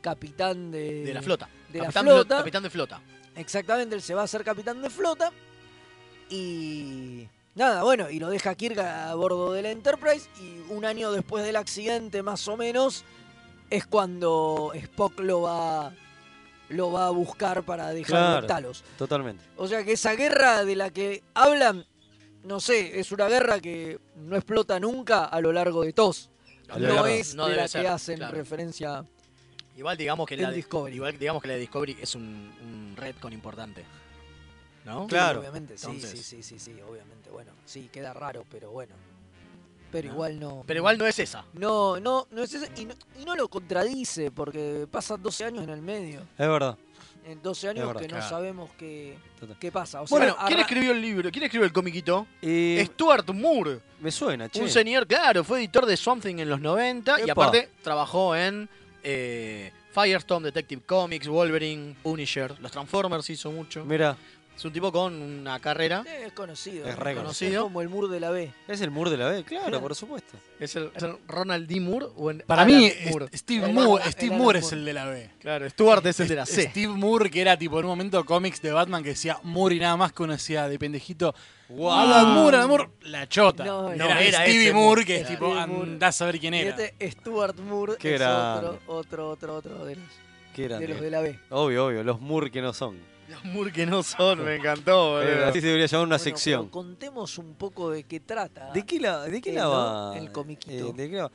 capitán 0.00 0.70
de, 0.70 1.04
De 1.04 1.14
la 1.14 1.22
flota. 1.22 1.48
De 1.72 1.78
capitán, 1.80 2.04
la 2.06 2.10
de- 2.12 2.16
flota. 2.18 2.36
capitán 2.38 2.62
de 2.62 2.70
flota. 2.70 3.00
Exactamente, 3.36 3.94
él 3.96 4.02
se 4.02 4.14
va 4.14 4.22
a 4.22 4.26
ser 4.26 4.44
capitán 4.44 4.80
de 4.82 4.90
flota 4.90 5.32
y 6.30 7.28
nada, 7.54 7.82
bueno, 7.82 8.10
y 8.10 8.18
lo 8.18 8.28
deja 8.30 8.54
Kirk 8.54 8.78
a 8.78 9.14
bordo 9.14 9.52
del 9.52 9.66
Enterprise 9.66 10.28
y 10.40 10.72
un 10.72 10.84
año 10.84 11.12
después 11.12 11.44
del 11.44 11.56
accidente 11.56 12.22
más 12.22 12.46
o 12.48 12.56
menos 12.56 13.04
es 13.76 13.86
cuando 13.86 14.72
Spock 14.74 15.20
lo 15.20 15.42
va 15.42 15.92
lo 16.70 16.90
va 16.90 17.06
a 17.06 17.10
buscar 17.10 17.62
para 17.62 17.90
dejarlo 17.90 18.18
en 18.18 18.30
Claro. 18.32 18.46
Talos. 18.46 18.84
Totalmente. 18.96 19.44
O 19.56 19.68
sea 19.68 19.84
que 19.84 19.92
esa 19.92 20.14
guerra 20.14 20.64
de 20.64 20.74
la 20.76 20.90
que 20.90 21.22
hablan, 21.34 21.84
no 22.42 22.58
sé, 22.58 22.98
es 22.98 23.12
una 23.12 23.28
guerra 23.28 23.60
que 23.60 24.00
no 24.16 24.34
explota 24.36 24.80
nunca 24.80 25.26
a 25.26 25.40
lo 25.40 25.52
largo 25.52 25.82
de 25.84 25.92
TOS. 25.92 26.30
No 26.78 27.06
es 27.06 27.34
No 27.34 27.46
de 27.48 27.56
la 27.56 27.68
ser, 27.68 27.82
que 27.82 27.88
hacen 27.88 28.16
claro. 28.16 28.34
referencia 28.36 29.04
Igual 29.76 29.96
digamos 29.98 30.26
que 30.26 30.36
la 30.36 30.50
de, 30.50 30.56
Discovery. 30.56 30.94
igual 30.96 31.18
digamos 31.18 31.42
que 31.42 31.48
la 31.48 31.54
de 31.54 31.60
Discovery 31.60 31.98
es 32.00 32.14
un, 32.14 32.22
un 32.62 32.94
retcon 32.96 33.32
importante. 33.32 33.84
¿No? 34.86 35.06
Sí, 35.08 35.16
obviamente, 35.16 35.76
sí, 35.76 35.86
Entonces- 35.86 36.10
sí, 36.10 36.42
sí, 36.42 36.42
sí, 36.42 36.58
sí, 36.58 36.80
obviamente. 36.88 37.28
Bueno, 37.30 37.52
sí, 37.66 37.88
queda 37.92 38.12
raro, 38.14 38.44
pero 38.50 38.70
bueno. 38.70 38.94
Pero 39.95 40.09
¿No? 40.09 40.14
igual 40.14 40.40
no. 40.40 40.64
Pero 40.66 40.78
igual 40.78 40.99
no 40.99 41.07
es 41.07 41.16
esa. 41.20 41.45
No, 41.53 42.01
no, 42.01 42.26
no 42.32 42.42
es 42.42 42.53
ese. 42.53 42.68
Y 42.80 42.84
no, 42.84 42.95
y 43.16 43.24
no 43.24 43.36
lo 43.36 43.47
contradice, 43.47 44.32
porque 44.32 44.88
pasan 44.90 45.22
12 45.22 45.45
años 45.45 45.62
en 45.62 45.70
el 45.70 45.82
medio. 45.82 46.18
Es 46.36 46.49
verdad. 46.49 46.76
En 47.24 47.40
12 47.40 47.68
años 47.68 47.86
verdad, 47.86 48.01
que 48.01 48.09
no 48.09 48.16
claro. 48.16 48.28
sabemos 48.28 48.70
qué, 48.76 49.16
qué 49.61 49.70
pasa. 49.70 50.03
O 50.03 50.07
sea, 50.09 50.18
Bueno, 50.18 50.36
¿quién 50.49 50.59
escribió 50.59 50.90
el 50.90 51.01
libro? 51.01 51.30
¿Quién 51.30 51.45
escribió 51.45 51.64
el 51.64 51.72
comiquito? 51.72 52.26
Stuart 52.42 53.30
Moore. 53.30 53.78
me 54.01 54.11
suena, 54.11 54.49
che. 54.49 54.61
Un 54.61 54.68
señor, 54.68 55.07
claro, 55.07 55.45
fue 55.45 55.59
editor 55.61 55.86
de 55.86 55.97
Something 55.97 56.40
en 56.40 56.49
los 56.51 56.61
90 56.61 57.20
y 57.24 57.30
aparte 57.30 57.70
trabajó 57.80 58.34
en 58.34 58.68
eh, 59.05 59.70
Firestorm, 59.92 60.42
Detective 60.42 60.82
Comics, 60.84 61.28
Wolverine, 61.28 61.95
Punisher, 62.03 62.61
los 62.61 62.72
Transformers 62.72 63.30
hizo 63.30 63.53
mucho. 63.53 63.84
Mira, 63.84 64.16
Es 64.57 64.64
un 64.64 64.72
tipo 64.72 64.92
con 64.92 65.20
una 65.20 65.59
carrera. 65.59 66.05
Es 66.24 66.32
conocido. 66.32 66.86
Es 66.86 66.96
¿no? 66.96 67.02
re 67.02 67.14
conocido. 67.16 67.52
Es 67.52 67.59
como 67.64 67.80
el 67.82 67.88
muro 67.88 68.07
de 68.09 68.20
la 68.20 68.30
B. 68.30 68.52
es 68.68 68.80
el 68.80 68.90
mur 68.92 69.11
de 69.11 69.16
la 69.16 69.28
B, 69.28 69.42
claro, 69.44 69.80
por 69.80 69.94
supuesto. 69.96 70.36
¿Es 70.61 70.76
el, 70.76 70.90
es 70.94 71.02
el 71.02 71.16
Ronald 71.26 71.66
D. 71.68 71.80
Moore 71.80 72.07
o 72.16 72.30
en 72.30 72.38
Para 72.46 72.62
Alan 72.62 72.74
mí, 72.74 72.90
Moore? 73.11 73.26
Steve 73.36 73.66
El 73.66 73.72
Moore, 73.72 74.05
Steve 74.12 74.32
el 74.34 74.40
Moore 74.40 74.59
es 74.61 74.72
el 74.72 74.84
de 74.84 74.92
la 74.92 75.05
B. 75.07 75.30
Claro, 75.40 75.68
Stuart 75.68 76.07
es 76.07 76.20
el 76.20 76.28
de 76.28 76.36
la 76.36 76.46
C. 76.46 76.70
Steve 76.70 76.88
Moore, 76.94 77.30
que 77.30 77.40
era 77.40 77.59
tipo 77.59 77.78
en 77.80 77.84
un 77.84 77.90
momento 77.90 78.24
cómics 78.24 78.62
de 78.62 78.70
Batman 78.70 79.02
que 79.02 79.11
decía 79.11 79.38
Moore 79.42 79.74
y 79.74 79.80
nada 79.80 79.96
más 79.96 80.12
que 80.12 80.22
uno 80.22 80.32
decía 80.34 80.68
de 80.68 80.78
pendejito. 80.78 81.34
Wow. 81.68 81.90
Alan 81.92 82.28
Moore, 82.34 82.57
Alan 82.59 82.68
Moore, 82.68 82.88
la 83.02 83.28
chota. 83.28 83.64
No, 83.64 83.90
era, 83.90 84.05
no, 84.05 84.18
era 84.20 84.42
Stevie 84.42 84.72
Moore, 84.72 84.84
Moore, 84.86 85.05
que 85.05 85.14
es 85.16 85.20
era 85.22 85.30
tipo, 85.30 85.48
Moore. 85.48 85.82
andás 85.90 86.22
a 86.22 86.26
ver 86.26 86.38
quién 86.38 86.55
Y 86.55 86.59
era. 86.61 86.76
este 86.80 87.11
Stuart 87.11 87.59
Moore 87.59 87.94
Qué 87.98 88.14
es 88.14 88.20
otro, 88.20 88.78
otro, 88.86 89.30
otro, 89.30 89.57
otro 89.57 89.84
de 89.84 89.96
los, 89.96 90.05
Qué 90.55 90.68
de 90.68 90.86
los 90.88 91.00
de 91.00 91.11
la 91.11 91.20
B. 91.20 91.38
Obvio, 91.50 91.86
obvio, 91.86 92.05
los 92.05 92.20
mur 92.20 92.50
que 92.52 92.62
no 92.62 92.72
son. 92.72 93.12
Los 93.28 93.44
Moore 93.44 93.72
que 93.72 93.86
no 93.86 94.02
son, 94.02 94.44
me 94.44 94.56
encantó, 94.56 95.22
Eh, 95.22 95.26
boludo. 95.32 95.46
así 95.46 95.60
se 95.60 95.66
debería 95.66 95.86
llamar 95.86 96.06
una 96.06 96.16
Bueno, 96.16 96.24
sección. 96.24 96.60
pero 96.62 96.70
contemos 96.70 97.38
un 97.38 97.54
poco 97.54 97.90
de 97.90 98.04
qué 98.04 98.20
trata. 98.20 98.70
¿De 98.72 98.84
qué 98.84 99.00
la, 99.00 99.22
de 99.22 99.40
qué 99.40 99.50
Eh, 99.50 99.54
la 99.54 99.66
va? 99.68 100.18
El 100.18 100.30
comiquito. 100.32 100.88
eh, 100.90 100.92
¿de 100.94 101.10
qué 101.10 101.16
la 101.16 101.22
va? 101.24 101.30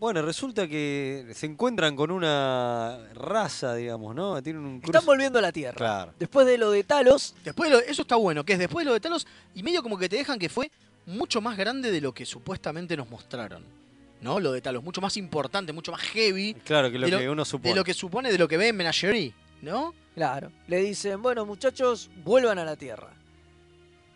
Bueno, 0.00 0.22
resulta 0.22 0.68
que 0.68 1.26
se 1.34 1.46
encuentran 1.46 1.96
con 1.96 2.12
una 2.12 2.98
raza, 3.14 3.74
digamos, 3.74 4.14
¿no? 4.14 4.40
Tienen 4.42 4.62
un 4.64 4.80
Están 4.84 5.04
volviendo 5.04 5.40
a 5.40 5.42
la 5.42 5.50
Tierra. 5.50 5.74
Claro. 5.76 6.14
Después 6.18 6.46
de 6.46 6.56
lo 6.56 6.70
de 6.70 6.84
Talos, 6.84 7.34
Después 7.44 7.68
de 7.68 7.76
lo- 7.76 7.82
eso 7.82 8.02
está 8.02 8.14
bueno, 8.14 8.44
que 8.44 8.52
es 8.52 8.58
después 8.60 8.84
de 8.84 8.90
lo 8.90 8.94
de 8.94 9.00
Talos 9.00 9.26
y 9.56 9.62
medio 9.64 9.82
como 9.82 9.98
que 9.98 10.08
te 10.08 10.14
dejan 10.16 10.38
que 10.38 10.48
fue 10.48 10.70
mucho 11.06 11.40
más 11.40 11.56
grande 11.56 11.90
de 11.90 12.00
lo 12.00 12.12
que 12.14 12.24
supuestamente 12.26 12.96
nos 12.96 13.10
mostraron. 13.10 13.64
¿No? 14.20 14.38
Lo 14.40 14.52
de 14.52 14.60
Talos, 14.60 14.82
mucho 14.84 15.00
más 15.00 15.16
importante, 15.16 15.72
mucho 15.72 15.90
más 15.92 16.00
heavy 16.02 16.54
Claro, 16.64 16.90
que 16.92 16.98
lo 16.98 17.06
de 17.06 17.12
lo- 17.12 17.18
que 17.18 17.28
uno 17.30 17.44
supone. 17.44 17.70
de 17.70 17.76
lo 17.76 17.84
que 17.84 17.94
supone 17.94 18.30
de 18.32 18.38
lo 18.38 18.46
que 18.48 18.56
ve 18.56 18.68
en 18.68 18.76
Menagerie, 18.76 19.32
¿no? 19.62 19.94
Claro, 20.18 20.50
le 20.66 20.78
dicen, 20.78 21.22
bueno 21.22 21.46
muchachos, 21.46 22.10
vuelvan 22.24 22.58
a 22.58 22.64
la 22.64 22.74
Tierra. 22.74 23.10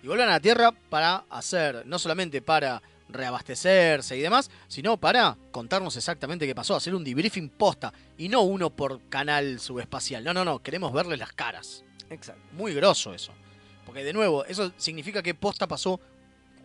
Y 0.02 0.08
vuelvan 0.08 0.30
a 0.30 0.32
la 0.32 0.40
Tierra 0.40 0.72
para 0.72 1.24
hacer, 1.30 1.86
no 1.86 1.96
solamente 1.96 2.42
para 2.42 2.82
reabastecerse 3.08 4.16
y 4.16 4.20
demás, 4.20 4.50
sino 4.66 4.96
para 4.96 5.38
contarnos 5.52 5.96
exactamente 5.96 6.44
qué 6.44 6.56
pasó, 6.56 6.74
hacer 6.74 6.96
un 6.96 7.04
debriefing 7.04 7.50
posta 7.50 7.92
y 8.18 8.28
no 8.28 8.40
uno 8.40 8.70
por 8.70 9.08
canal 9.10 9.60
subespacial. 9.60 10.24
No, 10.24 10.34
no, 10.34 10.44
no, 10.44 10.58
queremos 10.58 10.92
verles 10.92 11.20
las 11.20 11.32
caras. 11.32 11.84
Exacto. 12.10 12.42
Muy 12.50 12.74
grosso 12.74 13.14
eso. 13.14 13.32
Porque 13.86 14.02
de 14.02 14.12
nuevo, 14.12 14.44
eso 14.46 14.72
significa 14.78 15.22
que 15.22 15.34
posta 15.34 15.68
pasó 15.68 16.00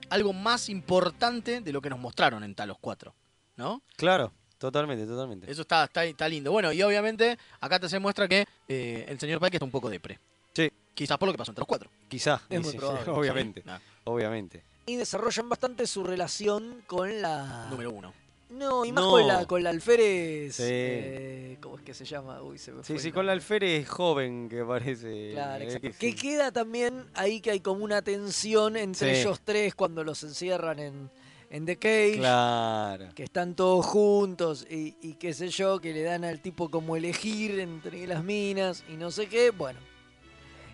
algo 0.09 0.33
más 0.33 0.67
importante 0.67 1.61
de 1.61 1.71
lo 1.71 1.79
que 1.79 1.91
nos 1.91 1.99
mostraron 1.99 2.43
en 2.43 2.55
Talos 2.55 2.77
4. 2.81 3.13
¿No? 3.57 3.83
Claro, 3.97 4.33
totalmente, 4.57 5.05
totalmente. 5.05 5.51
Eso 5.51 5.61
está, 5.61 5.83
está, 5.85 6.03
está 6.05 6.27
lindo. 6.29 6.51
Bueno, 6.51 6.71
y 6.71 6.81
obviamente 6.81 7.37
acá 7.59 7.79
te 7.79 7.89
se 7.89 7.99
muestra 7.99 8.27
que 8.27 8.45
eh, 8.67 9.05
el 9.07 9.19
señor 9.19 9.39
Pike 9.39 9.57
está 9.57 9.65
un 9.65 9.71
poco 9.71 9.89
depre. 9.89 10.19
Sí. 10.53 10.71
Quizás 10.93 11.17
por 11.17 11.27
lo 11.27 11.33
que 11.33 11.37
pasó 11.37 11.51
en 11.51 11.55
Talos 11.55 11.67
4. 11.67 11.89
Quizá, 12.07 12.41
Es 12.49 12.59
muy 12.59 12.65
sí, 12.65 12.71
sí, 12.71 12.77
probable. 12.77 13.11
obviamente, 13.11 13.61
Sí. 13.61 13.69
Obviamente. 14.05 14.63
Y 14.87 14.95
desarrollan 14.95 15.49
bastante 15.49 15.85
su 15.85 16.03
relación 16.03 16.81
con 16.87 17.21
la... 17.21 17.67
Número 17.69 17.91
uno. 17.91 18.13
No, 18.49 18.85
y 18.85 18.93
más 18.93 19.03
No. 19.03 19.09
con 19.11 19.27
la 19.27 19.45
con 19.45 19.61
la 19.61 19.69
alférez. 19.71 20.55
Sí. 20.55 20.63
eh, 20.65 21.57
¿Cómo 21.61 21.75
es 21.77 21.83
que 21.83 21.93
se 21.93 22.05
llama? 22.05 22.41
Uy, 22.41 22.57
se 22.57 22.71
me 22.71 22.81
Sí, 22.81 22.93
fue 22.93 23.01
sí, 23.01 23.11
con 23.11 23.25
la 23.25 23.33
alférez 23.33 23.85
joven 23.89 24.47
que 24.47 24.63
parece. 24.63 25.31
Claro, 25.33 25.61
eh, 25.61 25.65
exacto. 25.65 25.89
que 25.89 25.93
Que 25.97 26.11
sí. 26.11 26.15
queda 26.15 26.51
también 26.53 27.05
ahí 27.13 27.41
que 27.41 27.51
hay 27.51 27.59
como 27.59 27.83
una 27.83 28.01
tensión 28.01 28.77
entre 28.77 29.15
Sí. 29.15 29.21
ellos 29.21 29.41
tres 29.43 29.75
cuando 29.75 30.05
los 30.05 30.23
encierran 30.23 30.79
en, 30.79 31.11
en 31.49 31.65
The 31.65 31.77
Cage. 31.77 32.17
Claro. 32.17 33.09
Que 33.15 33.23
están 33.23 33.55
todos 33.55 33.85
juntos 33.85 34.65
y, 34.69 34.95
y 35.01 35.13
qué 35.15 35.33
sé 35.33 35.49
yo, 35.49 35.79
que 35.79 35.93
le 35.93 36.03
dan 36.03 36.23
al 36.23 36.39
tipo 36.41 36.69
como 36.69 36.95
elegir 36.95 37.59
entre 37.59 38.05
las 38.07 38.23
minas 38.23 38.83
y 38.89 38.93
no 38.97 39.11
sé 39.11 39.27
qué. 39.27 39.51
Bueno. 39.51 39.79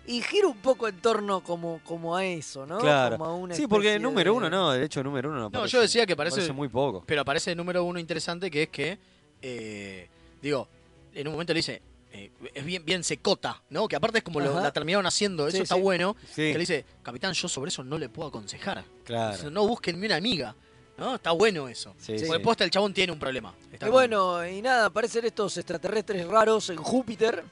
Y 0.06 0.20
gira 0.20 0.48
un 0.48 0.58
poco 0.58 0.86
en 0.86 1.00
torno 1.00 1.42
como, 1.42 1.80
como 1.82 2.14
a 2.14 2.26
eso, 2.26 2.66
¿no? 2.66 2.78
Claro. 2.78 3.16
Como 3.16 3.30
a 3.30 3.34
una 3.34 3.54
Sí, 3.54 3.66
porque 3.66 3.98
número 3.98 4.32
de- 4.32 4.36
uno 4.36 4.50
no, 4.50 4.72
de 4.72 4.84
hecho 4.84 5.02
número 5.02 5.30
uno 5.30 5.36
no 5.38 5.42
No, 5.44 5.48
aparece. 5.48 5.72
yo 5.72 5.80
decía 5.80 6.04
que 6.04 6.14
parece, 6.14 6.36
Parece 6.36 6.52
muy 6.52 6.68
poco. 6.68 7.02
Pero 7.06 7.22
aparece 7.22 7.52
el 7.52 7.56
número 7.56 7.82
uno 7.84 7.98
interesante 7.98 8.50
que 8.50 8.64
es 8.64 8.68
que, 8.68 8.98
eh, 9.40 10.08
digo, 10.42 10.68
en 11.14 11.26
un 11.28 11.32
momento 11.32 11.54
le 11.54 11.58
dice, 11.60 11.80
eh, 12.12 12.30
es 12.52 12.64
bien, 12.66 12.84
bien 12.84 13.02
secota, 13.02 13.62
¿no? 13.70 13.88
Que 13.88 13.96
aparte 13.96 14.18
es 14.18 14.24
como 14.24 14.40
lo, 14.40 14.60
la 14.60 14.72
terminaron 14.72 15.06
haciendo, 15.06 15.48
eso 15.48 15.56
Sí, 15.56 15.62
está 15.62 15.76
sí. 15.76 15.80
bueno. 15.80 16.16
Sí. 16.26 16.34
Que 16.42 16.52
le 16.52 16.58
dice, 16.58 16.84
capitán, 17.02 17.32
yo 17.32 17.48
sobre 17.48 17.70
eso 17.70 17.82
no 17.82 17.96
le 17.96 18.10
puedo 18.10 18.28
aconsejar. 18.28 18.84
Claro. 19.04 19.36
Dice, 19.36 19.50
No 19.50 19.66
busquen 19.66 19.98
ni 19.98 20.04
una 20.06 20.16
amiga. 20.16 20.54
¿No? 20.96 21.16
Está 21.16 21.32
bueno 21.32 21.68
eso. 21.68 21.94
Sí, 21.98 22.12
Porque 22.18 22.38
sí. 22.38 22.44
posta 22.44 22.64
el 22.64 22.70
chabón 22.70 22.94
tiene 22.94 23.12
un 23.12 23.18
problema. 23.18 23.52
Está 23.72 23.88
Y 23.88 23.90
bueno, 23.90 24.46
y 24.46 24.62
nada, 24.62 24.86
aparecen 24.86 25.24
estos 25.24 25.56
extraterrestres 25.56 26.26
raros 26.26 26.70
en 26.70 26.76
Júpiter, 26.76 27.42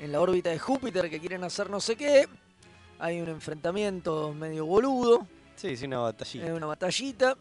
en 0.00 0.12
la 0.12 0.20
órbita 0.20 0.50
de 0.50 0.58
Júpiter, 0.60 1.10
que 1.10 1.18
quieren 1.18 1.42
hacer 1.42 1.68
no 1.70 1.80
sé 1.80 1.96
qué. 1.96 2.28
Hay 3.00 3.20
un 3.20 3.28
enfrentamiento 3.28 4.32
medio 4.32 4.64
boludo, 4.66 5.26
Sí, 5.56 5.76
sí, 5.76 5.86
una 5.86 5.98
batallita. 5.98 6.44
hay 6.46 6.50
una 6.52 6.66
batallita, 6.66 7.36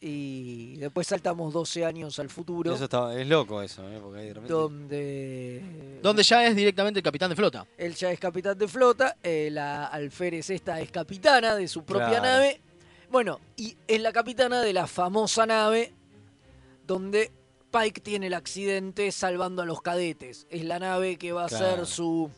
y 0.00 0.76
después 0.76 1.06
saltamos 1.06 1.52
12 1.52 1.84
años 1.84 2.18
al 2.18 2.28
futuro, 2.28 2.74
Eso 2.74 2.84
está, 2.84 3.18
es 3.18 3.26
loco 3.26 3.62
eso, 3.62 3.88
¿eh? 3.90 3.98
Porque 4.02 4.20
ahí 4.20 4.26
de 4.28 4.34
repente. 4.34 4.52
donde 4.52 5.98
Donde 6.02 6.22
ya 6.22 6.44
es 6.46 6.54
directamente 6.54 6.98
el 7.00 7.04
capitán 7.04 7.30
de 7.30 7.36
flota. 7.36 7.66
él 7.78 7.94
ya 7.94 8.10
es 8.12 8.18
capitán 8.20 8.58
de 8.58 8.68
flota, 8.68 9.16
eh, 9.22 9.48
la 9.50 9.86
alférez 9.86 10.50
esta 10.50 10.80
es 10.80 10.90
capitana 10.90 11.54
de 11.56 11.66
su 11.68 11.84
propia 11.84 12.08
Claro. 12.08 12.22
nave. 12.24 12.60
Bueno, 13.16 13.40
y 13.56 13.78
es 13.88 13.98
la 14.02 14.12
capitana 14.12 14.60
de 14.60 14.74
la 14.74 14.86
famosa 14.86 15.46
nave 15.46 15.94
donde 16.86 17.32
Pike 17.72 18.02
tiene 18.02 18.26
el 18.26 18.34
accidente 18.34 19.10
salvando 19.10 19.62
a 19.62 19.64
los 19.64 19.80
cadetes. 19.80 20.46
Es 20.50 20.62
la 20.66 20.78
nave 20.78 21.16
que 21.16 21.32
va 21.32 21.46
a 21.46 21.48
Claro. 21.48 21.76
ser 21.76 21.86
su, 21.86 22.30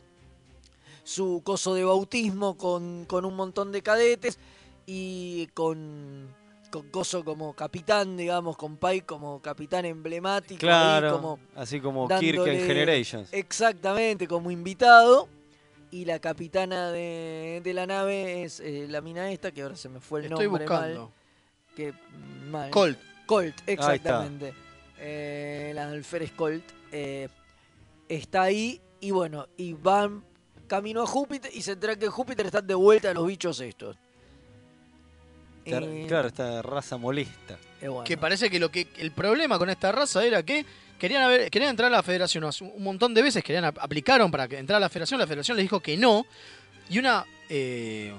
su 1.03 1.43
coso 1.45 1.75
de 1.75 1.83
bautismo 1.83 2.57
con, 2.57 3.07
con 3.07 3.25
un 3.25 3.35
montón 3.35 3.73
de 3.73 3.83
cadetes 3.83 4.39
y 4.87 5.49
con, 5.49 6.33
con 6.71 6.89
coso 6.91 7.25
como 7.25 7.55
capitán, 7.55 8.17
digamos, 8.17 8.57
con 8.57 8.77
Pike 8.77 9.05
como 9.05 9.43
capitán 9.43 9.85
emblemático. 9.85 10.55
ahí 10.55 10.59
Claro. 10.61 11.13
como 11.17 11.41
así 11.57 11.81
como 11.81 12.07
Kirk 12.07 12.47
en 12.47 12.65
Generations. 12.65 13.29
Exactamente, 13.33 14.29
como 14.29 14.49
invitado. 14.53 15.29
Y 15.91 16.05
la 16.05 16.19
capitana 16.19 16.91
de, 16.91 17.61
de 17.65 17.75
la 17.75 17.87
nave 17.87 18.43
es 18.45 18.61
eh, 18.61 18.87
la 18.89 19.01
mina 19.01 19.31
esta, 19.33 19.53
que 19.53 19.63
ahora 19.63 19.77
se 19.77 19.89
me 19.89 20.01
fue 20.01 20.21
el 20.21 20.27
Estoy 20.27 20.45
nombre 20.47 20.65
buscando. 20.67 21.01
mal. 21.05 21.13
Que, 21.75 21.93
mm, 21.93 22.51
mal. 22.51 22.71
Colt. 22.71 22.99
Colt, 23.27 23.55
exactamente. 23.67 24.53
Eh, 24.99 25.73
la 25.75 25.89
alférez 25.91 26.33
Colt. 26.33 26.65
eh, 26.93 27.29
está 28.09 28.43
ahí 28.43 28.81
y 29.01 29.11
bueno, 29.13 29.47
y 29.57 29.73
van 29.75 30.25
camino 30.67 31.03
a 31.03 31.07
Júpiter 31.07 31.51
y 31.55 31.63
se 31.63 31.73
enteran 31.73 31.99
que 31.99 32.07
en 32.07 32.11
Júpiter 32.11 32.45
están 32.47 32.67
de 32.67 32.75
vuelta 32.75 33.13
los 33.15 33.27
bichos 33.27 33.61
estos. 33.61 33.97
Eh, 35.65 36.05
Claro, 36.09 36.29
esta 36.29 36.63
raza 36.63 36.97
molesta. 36.97 37.59
eh, 37.81 37.89
bueno. 37.89 38.05
Que 38.05 38.17
parece 38.17 38.51
que 38.51 38.59
lo 38.59 38.71
que 38.71 38.89
el 38.99 39.13
problema 39.13 39.59
con 39.59 39.69
esta 39.71 39.93
raza 39.93 40.25
era 40.25 40.43
que 40.43 40.65
querían 40.99 41.23
haber- 41.23 41.51
querían 41.51 41.71
entrar 41.71 41.93
a 41.93 41.97
la 41.97 42.03
federación 42.03 42.45
un 42.45 42.83
montón 42.83 43.15
de 43.15 43.23
veces, 43.23 43.43
querían 43.45 43.65
ap- 43.65 43.79
aplicaron 43.81 44.31
para 44.31 44.47
que 44.49 44.59
entrar 44.59 44.77
a 44.77 44.81
la 44.81 44.89
federación, 44.89 45.19
la 45.21 45.27
federación 45.27 45.57
les 45.57 45.65
dijo 45.65 45.81
que 45.81 45.97
no. 45.97 46.27
Y 46.91 46.99
una 46.99 47.25
eh, 47.51 48.13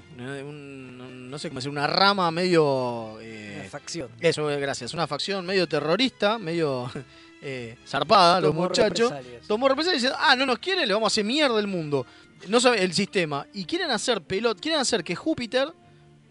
un- 0.44 1.30
no 1.30 1.38
sé 1.38 1.48
cómo 1.48 1.58
decir, 1.58 1.70
una 1.70 1.86
rama 1.86 2.30
medio 2.30 3.18
eh, 3.20 3.58
Una 3.60 3.68
facción. 3.70 4.08
Eso, 4.20 4.50
eh, 4.50 4.58
gracias. 4.60 4.92
Una 4.94 5.06
facción 5.06 5.46
medio 5.46 5.68
terrorista, 5.68 6.38
medio 6.38 6.90
eh, 7.42 7.76
zarpada, 7.86 8.40
los 8.40 8.54
muchachos. 8.54 9.10
represalias. 9.10 9.46
Tomó 9.46 9.68
represalias 9.68 10.02
y 10.02 10.06
ah, 10.18 10.34
no 10.36 10.46
nos 10.46 10.58
quieren, 10.58 10.86
le 10.88 10.94
vamos 10.94 11.06
a 11.06 11.12
hacer 11.12 11.24
mierda 11.24 11.58
el 11.60 11.66
mundo. 11.68 12.06
No 12.48 12.58
sabe 12.60 12.82
el 12.82 12.92
sistema. 12.94 13.46
Y 13.52 13.64
quieren 13.66 13.90
hacer 13.90 14.22
pelot, 14.22 14.60
quieren 14.60 14.80
hacer 14.80 15.04
que 15.04 15.14
Júpiter. 15.14 15.68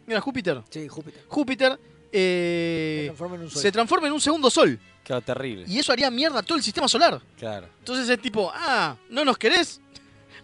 Mira, 0.07 0.19
Júpiter. 0.21 0.61
Sí, 0.69 0.87
Júpiter. 0.87 1.23
Júpiter 1.27 1.79
eh, 2.11 3.01
Se 3.03 3.11
transforma 3.11 3.35
en 3.35 3.41
un 3.43 3.49
sol. 3.49 3.61
se 3.61 3.71
transforma 3.71 4.07
en 4.07 4.13
un 4.13 4.21
segundo 4.21 4.49
sol. 4.49 4.79
Claro, 5.09 5.23
terrible. 5.23 5.65
Y 5.67 5.79
eso 5.79 5.91
haría 5.91 6.11
mierda 6.11 6.43
todo 6.43 6.55
el 6.55 6.63
sistema 6.63 6.87
solar. 6.87 7.19
Claro. 7.35 7.67
Entonces 7.79 8.07
es 8.07 8.21
tipo, 8.21 8.51
ah, 8.53 8.95
¿no 9.09 9.25
nos 9.25 9.39
querés? 9.39 9.81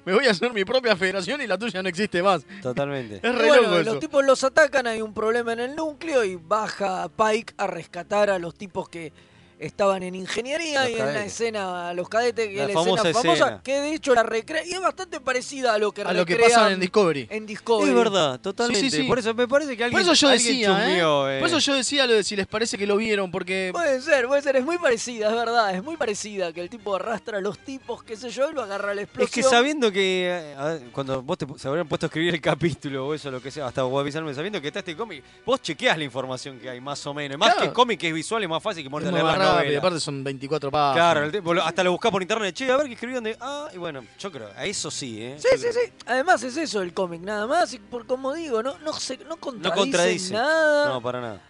Me 0.04 0.12
voy 0.12 0.26
a 0.26 0.32
hacer 0.32 0.52
mi 0.54 0.66
propia 0.66 0.96
federación 0.96 1.40
y 1.40 1.46
la 1.46 1.56
tuya 1.56 1.84
no 1.84 1.90
existe 1.90 2.24
más. 2.24 2.44
Totalmente. 2.64 3.18
Es 3.24 3.36
re 3.36 3.48
bueno, 3.48 3.62
loco 3.62 3.84
los 3.84 4.00
tipos 4.00 4.26
los 4.26 4.44
atacan, 4.44 4.88
hay 4.88 5.04
un 5.04 5.14
problema 5.14 5.54
en 5.54 5.60
el 5.60 5.76
núcleo 5.76 6.24
y 6.24 6.36
baja 6.36 7.08
Pike 7.10 7.54
a 7.58 7.68
rescatar 7.68 8.32
a 8.32 8.40
los 8.40 8.56
tipos 8.56 8.90
que 8.90 9.14
estaban 9.60 10.04
en 10.04 10.16
ingeniería 10.16 10.82
Los 10.84 10.90
y 10.92 10.94
en 11.00 11.14
la 11.14 11.26
escena, 11.26 11.94
los 11.94 12.10
cadetes, 12.10 12.48
que 12.50 12.56
La 12.56 12.64
es 12.64 12.68
la 12.70 12.74
famosa 12.74 13.02
escena 13.10 13.22
famosa, 13.22 13.44
escena. 13.46 13.62
que 13.64 13.80
de 13.82 13.94
hecho 13.94 14.14
la 14.16 14.24
recrea 14.24 14.66
y 14.66 14.72
es 14.74 14.82
bastante 14.82 15.20
parecida 15.20 15.74
a 15.74 15.78
lo 15.78 15.92
que 15.92 16.02
A 16.02 16.14
lo 16.14 16.26
que 16.26 16.36
recrean 16.36 16.60
pasa 16.60 16.72
en 16.74 16.80
Discovery. 16.80 17.28
en 17.30 17.46
Discovery. 17.46 17.90
Es 17.90 17.96
verdad, 17.96 18.40
totalmente. 18.40 18.80
Sí, 18.82 18.90
sí, 18.92 19.02
sí. 19.04 19.08
Por 19.08 19.20
eso 19.20 19.34
me 19.34 19.48
parece 19.48 19.78
que 19.78 19.84
alguien, 19.86 20.02
Por 20.02 20.02
eso 20.02 20.14
yo 20.14 20.30
decía, 20.32 20.90
¿eh? 20.90 21.00
eh. 21.00 21.40
Por 21.40 21.48
eso 21.48 21.60
yo 21.60 21.74
decía 21.76 22.06
lo 22.08 22.14
de 22.14 22.24
si 22.24 22.36
les 22.36 22.48
parece 22.48 22.78
que 22.78 22.86
lo 22.88 22.98
vieron, 22.98 23.32
porque 23.32 23.70
Puede 23.74 24.02
ser, 24.02 24.28
puede 24.28 24.42
ser, 24.42 24.56
es 24.58 24.66
muy 24.66 24.78
parecida, 24.78 25.30
es 25.30 25.36
verdad, 25.36 25.74
es 25.76 25.84
muy 25.84 25.98
parecida 25.98 26.52
que 26.54 26.62
el 26.62 26.70
tipo 26.70 26.96
arrastra 26.96 27.38
a 27.38 27.42
los 27.42 27.58
tipos, 27.60 28.04
qué 28.04 28.16
sé 28.18 28.30
yo, 28.30 28.50
y 28.50 28.54
lo 28.54 28.62
agarra 28.64 28.92
a 28.92 28.96
la 28.96 29.02
Es 29.04 29.30
que 29.32 29.44
sabiendo 29.44 29.92
que 29.92 30.28
eh, 30.32 30.80
cuando 30.92 31.22
vos 31.22 31.38
te, 31.38 31.46
se 31.58 31.68
habrían 31.68 31.88
puesto 31.88 32.06
a 32.06 32.08
escribir 32.08 32.34
el 32.34 32.42
capítulo 32.42 33.08
o 33.08 33.14
eso, 33.14 33.32
lo 33.32 33.42
que 33.42 33.52
sea, 33.52 33.68
hasta 33.68 33.84
vos 33.84 34.02
avisarme, 34.02 34.34
sabiendo 34.34 34.60
que 34.62 34.68
está 34.68 34.80
este 34.80 34.96
cómic, 34.96 35.24
vos 35.46 35.62
chequeás 35.62 35.98
la 35.98 36.04
información 36.04 36.60
que 36.60 36.70
hay, 36.70 36.82
más 36.82 37.06
o 37.08 37.14
menos. 37.14 37.38
Más 37.38 37.54
Claro. 37.56 37.70
que 37.70 37.74
cómic 37.74 38.00
que 38.00 38.08
es 38.10 38.14
visual, 38.14 38.44
es 38.44 38.50
más 38.50 38.62
fácil 38.62 38.84
que 38.84 38.90
más 38.90 39.04
la 39.04 39.12
rápido, 39.46 39.64
novela. 39.64 39.80
aparte 39.80 40.00
son 40.00 40.24
24 40.24 40.72
páginas. 40.72 40.96
Claro, 40.96 41.26
el 41.26 41.32
tipo 41.32 41.54
lo- 41.54 41.64
hasta 41.64 41.84
lo 41.84 41.92
buscás 41.92 42.12
por 42.12 42.22
internet, 42.22 42.56
che, 42.56 42.72
a 42.72 42.78
ver 42.78 42.88
qué 42.88 42.94
escribieron 42.94 43.24
de. 43.24 43.38
Ah, 43.40 43.70
y 43.74 43.78
bueno, 43.78 44.04
yo 44.20 44.32
creo, 44.32 44.50
a 44.56 44.66
eso 44.66 44.90
sí, 44.92 45.22
¿eh? 45.22 45.36
Sí, 45.40 45.48
Yo 45.52 45.58
sí, 45.58 45.64
creo- 45.70 45.74
sí. 45.86 45.92
Además 46.06 46.44
es 46.44 46.58
eso 46.58 46.82
el 46.82 46.94
cómic, 46.94 47.22
nada 47.22 47.48
más. 47.48 47.74
Y 47.74 47.80
por 47.80 48.06
como 48.06 48.34
digo, 48.34 48.62
no, 48.64 48.78
no, 48.80 48.94
se, 48.94 49.18
no 49.20 49.26
No 49.30 49.38
contradice, 49.40 49.76
contradice. 49.80 50.34
nada. 50.34 50.90
No, 50.90 51.02
para 51.02 51.22
nada. 51.22 51.42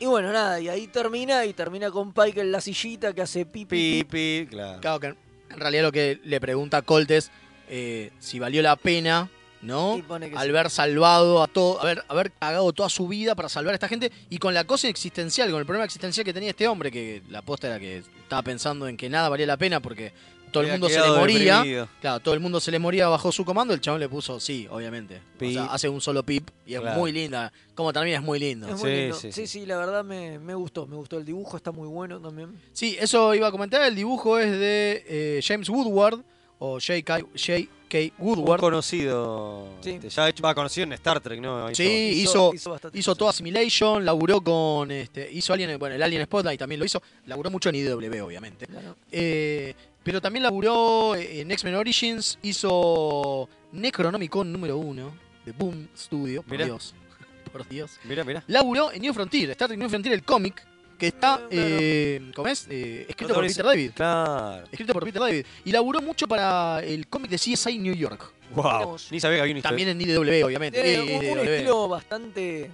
Y 0.00 0.06
bueno, 0.06 0.32
nada, 0.32 0.60
y 0.60 0.68
ahí 0.68 0.88
termina, 0.88 1.44
y 1.46 1.52
termina 1.52 1.90
con 1.90 2.12
Pike 2.12 2.40
en 2.40 2.52
la 2.52 2.60
sillita 2.60 3.12
que 3.12 3.22
hace 3.22 3.46
pipi. 3.46 4.02
Pipi, 4.04 4.46
claro. 4.50 4.80
Claro 4.80 5.00
que 5.00 5.06
en 5.06 5.16
realidad 5.60 5.84
lo 5.84 5.92
que 5.92 6.20
le 6.24 6.40
pregunta 6.40 6.78
a 6.78 6.82
Colt 6.82 7.10
es 7.12 7.30
eh, 7.68 8.10
si 8.18 8.38
valió 8.38 8.60
la 8.60 8.76
pena, 8.76 9.30
¿no? 9.64 9.94
Al 10.08 10.22
sí. 10.30 10.36
haber 10.36 10.70
salvado 10.70 11.42
a 11.42 11.46
todo, 11.46 11.80
haber, 11.80 12.04
haber 12.08 12.30
pagado 12.30 12.72
toda 12.72 12.88
su 12.88 13.08
vida 13.08 13.34
para 13.34 13.48
salvar 13.48 13.72
a 13.72 13.74
esta 13.76 13.88
gente 13.88 14.12
y 14.30 14.38
con 14.38 14.54
la 14.54 14.64
cosa 14.64 14.88
existencial, 14.88 15.50
con 15.50 15.58
el 15.60 15.66
problema 15.66 15.84
existencial 15.84 16.24
que 16.24 16.32
tenía 16.32 16.50
este 16.50 16.68
hombre, 16.68 16.90
que 16.90 17.22
la 17.30 17.42
posta 17.42 17.66
era 17.68 17.80
que 17.80 17.98
estaba 17.98 18.42
pensando 18.42 18.86
en 18.88 18.96
que 18.96 19.08
nada 19.08 19.28
valía 19.28 19.46
la 19.46 19.56
pena 19.56 19.80
porque 19.80 20.12
todo 20.52 20.62
el 20.62 20.70
mundo 20.70 20.88
se 20.88 21.00
le 21.00 21.08
moría. 21.08 21.56
deprimido. 21.56 21.88
Claro, 22.00 22.20
todo 22.20 22.32
el 22.34 22.38
mundo 22.38 22.60
se 22.60 22.70
le 22.70 22.78
moría 22.78 23.08
bajo 23.08 23.32
su 23.32 23.44
comando, 23.44 23.74
el 23.74 23.80
chabón 23.80 23.98
le 23.98 24.08
puso 24.08 24.38
sí, 24.38 24.68
obviamente. 24.70 25.20
O 25.40 25.50
sea, 25.50 25.64
hace 25.64 25.88
un 25.88 26.00
solo 26.00 26.22
pip 26.22 26.48
y 26.64 26.74
es 26.74 26.80
Claro. 26.80 27.00
muy 27.00 27.10
linda. 27.10 27.52
Como 27.74 27.92
termina 27.92 28.18
es 28.18 28.22
muy 28.22 28.38
lindo. 28.38 28.68
Es 28.68 28.74
muy 28.80 28.88
Sí, 28.90 28.96
lindo. 28.96 29.16
sí, 29.16 29.32
Sí, 29.32 29.46
sí, 29.48 29.66
la 29.66 29.76
verdad 29.78 30.04
me, 30.04 30.38
me 30.38 30.54
gustó, 30.54 30.86
me 30.86 30.94
gustó. 30.94 31.18
El 31.18 31.24
dibujo 31.24 31.56
está 31.56 31.72
muy 31.72 31.88
bueno 31.88 32.20
también. 32.20 32.56
Sí, 32.72 32.96
eso 33.00 33.34
iba 33.34 33.48
a 33.48 33.50
comentar. 33.50 33.82
El 33.82 33.96
dibujo 33.96 34.38
es 34.38 34.52
de 34.52 35.04
eh, 35.08 35.40
James 35.44 35.68
Woodward 35.68 36.20
o 36.66 36.78
J.K. 36.80 37.20
J.K. 37.36 38.12
Un 38.18 38.26
Woodward. 38.26 38.60
conocido. 38.60 39.68
Sí. 39.82 39.90
este, 39.90 40.08
ya 40.08 40.28
hecho, 40.28 40.42
va 40.42 40.54
conocido 40.54 40.84
en 40.84 40.92
Star 40.94 41.20
Trek, 41.20 41.40
¿no? 41.40 41.68
Hizo- 41.70 41.74
Sí, 41.76 42.22
Hizo- 42.24 42.52
hizo, 42.54 42.80
hizo 42.92 43.14
toda 43.14 43.32
Simulation, 43.32 44.04
laburó 44.04 44.40
con. 44.40 44.90
Este, 44.90 45.30
hizo 45.32 45.52
Alien, 45.52 45.78
bueno, 45.78 45.94
el 45.94 46.02
Alien 46.02 46.24
Spotlight 46.24 46.58
también 46.58 46.78
lo 46.80 46.86
hizo. 46.86 47.02
Laburó 47.26 47.50
mucho 47.50 47.68
en 47.68 47.74
IDW, 47.76 48.24
obviamente. 48.24 48.66
Claro. 48.66 48.96
Eh, 49.12 49.74
pero 50.02 50.20
también 50.20 50.42
laburó 50.42 51.14
en 51.16 51.50
X-Men 51.50 51.74
Origins, 51.76 52.38
hizo 52.42 53.48
Necronomicon 53.72 54.50
número 54.52 54.76
1 54.78 55.12
de 55.44 55.52
Boom 55.52 55.88
Studio. 55.96 56.42
Por 56.42 56.52
Mirá. 56.52 56.64
Dios. 56.66 56.94
Por 57.52 57.68
Dios. 57.68 57.98
Mira, 58.04 58.24
mira. 58.24 58.42
Laburó 58.48 58.90
en 58.92 59.02
New 59.02 59.14
Frontier, 59.14 59.50
Star 59.50 59.68
Trek 59.68 59.78
New 59.78 59.88
Frontier, 59.88 60.12
el 60.14 60.24
cómic, 60.24 60.66
que 60.98 61.08
está. 61.08 61.40
Eh, 61.50 62.30
¿Cómo 62.34 62.48
es? 62.48 62.66
Eh, 62.70 63.06
escrito 63.08 63.34
por 63.34 63.46
Peter 63.46 63.64
David. 63.64 63.90
Claro. 63.94 64.64
Escrito 64.70 64.92
por 64.92 65.04
Peter 65.04 65.20
David. 65.20 65.46
Y 65.64 65.72
laburó 65.72 66.00
mucho 66.02 66.26
para 66.28 66.80
el 66.84 67.06
cómic 67.08 67.30
de 67.30 67.36
CSI 67.36 67.78
New 67.78 67.94
York. 67.94 68.32
Wow. 68.54 68.96
Ni 69.10 69.20
sabía 69.20 69.38
que 69.38 69.40
había 69.42 69.52
una 69.52 69.58
historia. 69.58 69.62
También 69.62 69.88
en 69.88 70.00
IDW, 70.00 70.44
obviamente. 70.46 70.94
Eh, 70.94 71.32
un, 71.32 71.38
un 71.38 71.48
estilo 71.48 71.88
bastante 71.88 72.70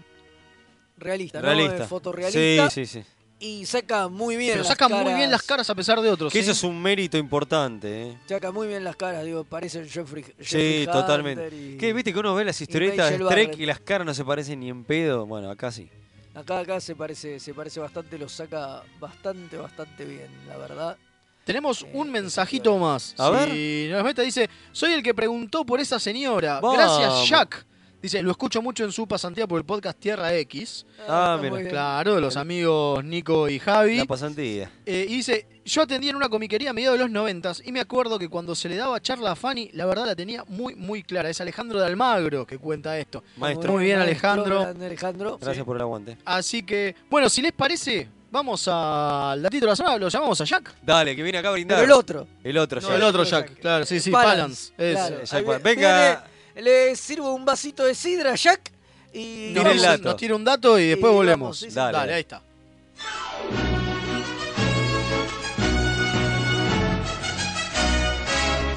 realista, 0.99 1.41
¿no? 1.41 1.47
Realista. 1.47 1.85
Eh, 1.85 1.87
Fotorrealista. 1.87 2.71
Sí, 2.71 2.87
sí, 2.87 3.01
sí. 3.01 3.07
Y 3.43 3.65
saca 3.65 4.09
muy 4.09 4.37
bien 4.37 4.51
Pero 4.53 4.65
las 4.65 4.69
saca 4.69 4.87
muy 4.87 5.15
bien 5.15 5.31
las 5.31 5.43
caras 5.43 5.71
a 5.71 5.75
pesar 5.75 5.99
de 6.03 6.11
otros. 6.11 6.31
Que 6.31 6.41
eso 6.41 6.51
es 6.51 6.63
un 6.63 6.81
mérito 6.83 7.17
importante, 7.17 8.03
¿eh? 8.11 8.19
Saca 8.27 8.53
muy 8.53 8.69
bien 8.69 8.85
las 8.85 8.97
caras, 8.97 9.25
digo, 9.25 9.45
parecen 9.45 9.89
Jeffrey, 9.89 10.23
Sí, 10.23 10.33
Jeffrey 10.45 10.79
Hunter 10.81 10.93
totalmente. 10.95 11.49
y- 11.57 11.79
Que 11.79 11.95
viste 11.95 12.13
que 12.13 12.19
uno 12.19 12.35
ve 12.35 12.45
las 12.45 12.61
historietas 12.61 13.11
de 13.19 13.25
Trek 13.25 13.59
y 13.59 13.65
las 13.65 13.81
caras 13.81 14.05
no 14.07 14.13
se 14.13 14.27
parecen 14.27 14.61
ni 14.61 14.69
en 14.69 14.85
pedo. 14.85 15.25
Bueno, 15.25 15.51
acá 15.51 15.73
sí. 15.73 15.89
Acá, 16.35 16.61
acá 16.61 16.81
se 16.81 16.95
parece, 16.95 17.41
se 17.41 17.53
parece 17.55 17.81
bastante, 17.81 18.17
lo 18.19 18.29
saca 18.29 18.83
bastante, 19.01 19.57
bastante 19.57 20.05
bien, 20.05 20.29
la 20.47 20.57
verdad. 20.57 20.97
Tenemos 21.45 21.83
Eh, 21.83 21.91
un 21.95 22.11
mensajito 22.13 22.77
más. 22.79 23.15
A 23.19 23.47
Si 23.47 23.89
nos 23.91 24.05
mete, 24.05 24.23
dice, 24.23 24.49
soy 24.73 24.93
el 24.93 25.03
que 25.03 25.13
preguntó 25.15 25.65
por 25.65 25.81
esa 25.81 25.99
señora. 25.99 26.61
Vamos. 26.61 26.77
Gracias, 26.77 27.29
Jack. 27.29 27.67
Dice, 28.03 28.23
lo 28.23 28.31
escucho 28.31 28.63
mucho 28.63 28.85
en 28.85 28.93
su 28.93 29.07
pasantía 29.07 29.47
por 29.47 29.59
el 29.59 29.67
podcast 29.67 29.99
Tierra 29.99 30.35
X. 30.35 30.87
Ah, 31.07 31.39
está 31.43 31.51
mira. 31.57 31.69
Claro, 31.71 32.15
de 32.15 32.21
los 32.23 32.37
amigos 32.37 33.05
Nico 33.05 33.49
y 33.49 33.59
Javi. 33.59 33.99
La 33.99 34.05
pasantía. 34.07 34.71
Eh, 34.87 35.05
y 35.07 35.17
dice, 35.17 35.47
yo 35.67 35.83
atendí 35.83 36.09
en 36.09 36.17
una 36.17 36.31
comiquería 36.31 36.71
a 36.71 36.73
mediados 36.73 36.99
de 36.99 37.05
los 37.05 37.11
noventas 37.11 37.63
y 37.65 37.73
me 37.73 37.81
acuerdo 37.81 38.19
que 38.19 38.29
cuando 38.31 38.55
se 38.55 38.71
le 38.71 38.77
daba 38.77 39.01
charla 39.03 39.33
a 39.33 39.37
Fanny, 39.37 39.69
la 39.75 39.85
verdad 39.85 40.07
la 40.07 40.17
tenía 40.17 40.45
muy, 40.49 40.75
muy 40.75 41.03
clara. 41.03 41.29
Es 41.29 41.43
Alejandro 41.43 41.79
de 41.79 41.87
Almagro 41.87 42.47
que 42.47 42.57
cuenta 42.57 42.99
esto. 42.99 43.23
Maestro. 43.37 43.73
Muy 43.73 43.85
bien, 43.85 43.99
Maestro, 43.99 44.31
Alejandro. 44.31 44.85
Alejandro. 44.87 45.39
Gracias 45.39 45.65
por 45.67 45.77
el 45.77 45.83
aguante. 45.83 46.17
Así 46.25 46.63
que, 46.63 46.95
bueno, 47.11 47.29
si 47.29 47.43
les 47.43 47.53
parece, 47.53 48.09
vamos 48.31 48.67
al 48.67 49.43
datito 49.43 49.67
de 49.67 49.73
la 49.73 49.77
semana, 49.77 49.99
lo 49.99 50.09
llamamos 50.09 50.41
a 50.41 50.45
Jack. 50.45 50.75
Dale, 50.83 51.15
que 51.15 51.23
viene 51.23 51.37
acá 51.37 51.51
a 51.51 51.53
brindar. 51.53 51.79
Pero 51.81 51.93
el 51.93 51.99
otro. 51.99 52.27
El 52.43 52.57
otro, 52.57 52.81
No, 52.81 52.89
ya. 52.89 52.95
el 52.97 53.03
otro 53.03 53.25
Jack. 53.25 53.49
Jack, 53.51 53.61
claro, 53.61 53.85
sí, 53.85 54.01
sí, 54.01 54.11
Balance, 54.11 54.73
Balance. 54.79 55.23
ese. 55.23 55.33
claro. 55.35 55.53
Jack 55.53 55.63
Venga. 55.63 56.25
Le 56.61 56.95
sirvo 56.97 57.33
un 57.35 57.45
vasito 57.45 57.85
de 57.85 57.95
sidra 57.95 58.33
a 58.33 58.35
Jack 58.37 58.73
y... 59.13 59.53
Nos, 59.55 59.65
Tira 59.65 59.73
el 59.73 59.79
vamos- 59.79 59.83
dato. 59.83 60.03
nos 60.05 60.17
tira 60.17 60.37
un 60.37 60.45
dato 60.45 60.79
y 60.79 60.89
después 60.89 61.11
Y 61.13 61.15
volvemos. 61.15 61.47
vamos, 61.47 61.59
sí, 61.59 61.69
sí. 61.71 61.75
Dale, 61.75 61.99
Dale. 61.99 62.15
ahí 62.15 62.21
está. 62.21 62.43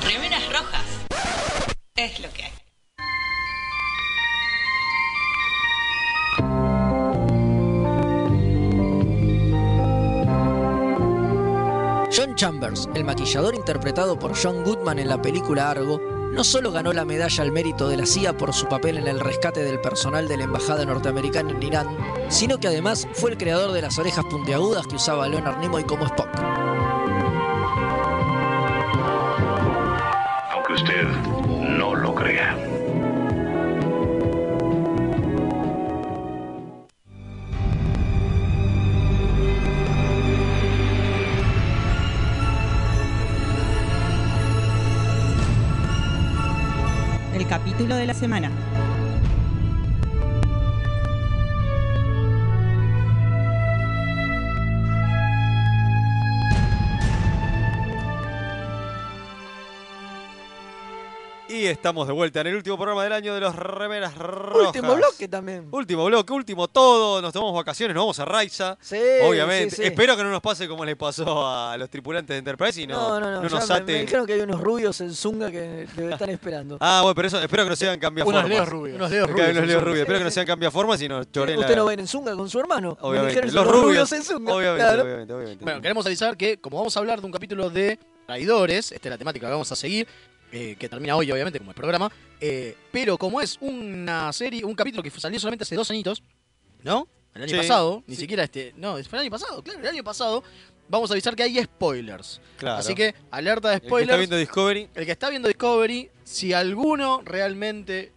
Remeras 0.06 0.46
rojas. 0.52 0.86
Es 1.96 2.20
lo 2.20 2.30
que 2.34 2.44
hay. 2.44 2.52
John 12.16 12.36
Chambers, 12.36 12.88
el 12.94 13.04
maquillador 13.04 13.56
interpretado 13.56 14.18
por 14.20 14.34
John 14.40 14.64
Goodman 14.64 15.00
en 15.00 15.08
la 15.10 15.20
película 15.22 15.72
Argo, 15.72 16.00
no 16.34 16.44
solo 16.44 16.72
ganó 16.72 16.94
la 16.94 17.06
medalla 17.06 17.44
al 17.44 17.52
mérito 17.52 17.88
de 17.88 17.98
la 17.98 18.08
CIA 18.08 18.36
por 18.36 18.54
su 18.54 18.68
papel 18.68 18.98
en 18.98 19.08
el 19.08 19.20
rescate 19.20 19.64
del 19.64 19.80
personal 19.80 20.28
de 20.28 20.38
la 20.38 20.46
embajada 20.46 20.84
norteamericana 20.84 21.52
en 21.52 21.62
Irán, 21.62 21.98
sino 22.28 22.60
que 22.60 22.68
además 22.68 23.08
fue 23.14 23.32
el 23.32 23.38
creador 23.38 23.72
de 23.72 23.84
las 23.84 24.00
orejas 24.00 24.26
puntiagudas 24.26 24.88
que 24.88 24.96
usaba 24.96 25.28
Leonard 25.28 25.60
Nimoy 25.60 25.84
como 25.84 26.06
Spock. 26.06 26.53
El 47.74 47.78
capítulo 47.78 47.96
de 47.96 48.06
la 48.06 48.14
semana. 48.14 48.63
Estamos 61.74 62.08
de 62.08 62.14
vuelta 62.14 62.42
en 62.42 62.48
el 62.48 62.56
último 62.56 62.78
programa 62.78 63.04
del 63.04 63.14
año 63.14 63.34
de 63.34 63.42
los 63.42 63.56
Remeras 63.56 64.16
Rojas. 64.18 64.68
Último 64.68 64.96
bloque 64.96 65.28
también. 65.28 65.68
Último 65.72 66.06
bloque, 66.06 66.32
último 66.34 66.68
todo. 66.68 67.22
Nos 67.22 67.34
tomamos 67.34 67.54
vacaciones, 67.56 67.94
nos 67.96 68.04
vamos 68.04 68.20
a 68.20 68.26
Raiza. 68.26 68.78
Sí, 68.80 68.98
Obviamente. 69.24 69.76
sí, 69.76 69.82
sí. 69.82 69.88
Espero 69.88 70.16
que 70.16 70.24
no 70.24 70.30
nos 70.32 70.42
pase 70.42 70.68
como 70.68 70.86
le 70.86 70.96
pasó 70.96 71.48
a 71.48 71.76
los 71.78 71.90
tripulantes 71.90 72.34
de 72.34 72.38
Enterprise 72.40 72.82
y 72.82 72.88
no, 72.88 72.96
No, 72.96 73.20
no, 73.20 73.32
no. 73.32 73.42
no 73.42 73.50
nos 73.50 73.68
me- 73.70 73.76
ate. 73.76 73.94
me, 73.94 74.02
dijeron 74.02 74.26
que 74.26 74.34
hay 74.34 74.42
unos 74.42 74.62
rubios 74.62 75.02
en 75.02 75.14
Zunga 75.14 75.52
que 75.52 75.88
te 75.96 76.10
están 76.12 76.30
esperando. 76.30 76.78
Ah, 76.80 77.00
bueno, 77.02 77.16
pero 77.16 77.28
eso 77.28 77.42
espero 77.42 77.64
que 77.64 77.70
no 77.72 77.76
sean 77.76 78.00
cambiaformas. 78.00 78.46
Unos 78.46 78.50
leos 78.50 78.70
rubios. 78.70 78.96
Unos 78.96 79.12
leos 79.12 79.30
rubios. 79.30 79.50
unos 79.50 79.68
leos 79.68 79.84
rubios. 79.84 80.00
Espero 80.00 80.20
que 80.20 80.26
no 80.26 80.32
sean 80.32 80.46
cambiaformas 80.46 81.02
y 81.02 81.10
nos 81.10 81.32
choren 81.32 81.58
Usted 81.60 81.72
la... 81.72 81.76
no 81.78 81.92
ir 81.92 82.00
en 82.00 82.08
Zunga 82.08 82.36
con 82.36 82.50
su 82.50 82.60
hermano. 82.60 82.98
Me 83.02 83.08
Obviamente. 83.10 83.42
dijeron 83.42 83.56
Los 83.66 83.74
rubios. 83.76 84.12
en 84.12 84.24
Zunga. 84.24 84.54
Obviamente, 84.54 84.84
claro. 84.86 85.04
obviamente, 85.04 85.34
obviamente. 85.34 85.64
Bueno, 85.66 85.82
queremos 85.82 86.06
avisar 86.06 86.38
que 86.38 86.58
como 86.60 86.78
vamos 86.78 86.96
a 86.96 87.00
hablar 87.00 87.20
de 87.20 87.26
un 87.26 87.32
capítulo 87.32 87.70
de 87.70 87.98
traidores, 88.26 88.92
esta 88.92 89.10
es 89.10 89.12
la 89.12 89.18
temática 89.18 89.48
que 89.48 89.52
vamos 89.52 89.72
a 89.72 89.76
seguir, 89.76 90.08
eh, 90.54 90.76
que 90.78 90.88
termina 90.88 91.16
hoy 91.16 91.32
obviamente 91.32 91.58
como 91.60 91.72
el 91.72 91.76
programa, 91.76 92.12
eh, 92.40 92.76
pero 92.92 93.18
como 93.18 93.42
es 93.42 93.58
una 93.60 94.32
serie, 94.32 94.64
un 94.64 94.76
capítulo 94.76 95.02
que 95.04 95.10
salió 95.10 95.40
solamente 95.40 95.64
hace 95.64 95.76
dos 95.76 95.90
añitos, 95.92 96.22
¿no? 96.84 97.08
El 97.34 97.42
año 97.44 97.50
Sí, 97.52 97.58
pasado, 97.58 98.04
ni 98.06 98.14
sí. 98.16 98.22
siquiera 98.22 98.44
este, 98.44 98.74
no, 98.78 98.94
fue 99.04 99.18
el 99.18 99.24
año 99.24 99.32
pasado, 99.32 99.64
claro, 99.64 99.80
el 99.80 99.88
año 99.88 100.04
pasado, 100.04 100.44
vamos 100.88 101.10
a 101.10 101.16
avisar 101.16 101.36
que 101.36 101.42
hay 101.44 101.64
spoilers. 101.64 102.40
Claro. 102.58 102.78
Así 102.78 102.94
que 102.94 103.16
alerta 103.32 103.70
de 103.70 103.76
El 103.76 103.82
que 103.82 103.88
spoilers. 103.88 104.10
está 104.12 104.18
viendo 104.20 104.38
Discovery, 104.38 104.90
El 104.94 105.06
que 105.06 105.12
está 105.12 105.30
viendo 105.32 105.48
Discovery, 105.48 106.12
si 106.24 106.54
alguno 106.54 107.22
realmente 107.26 108.12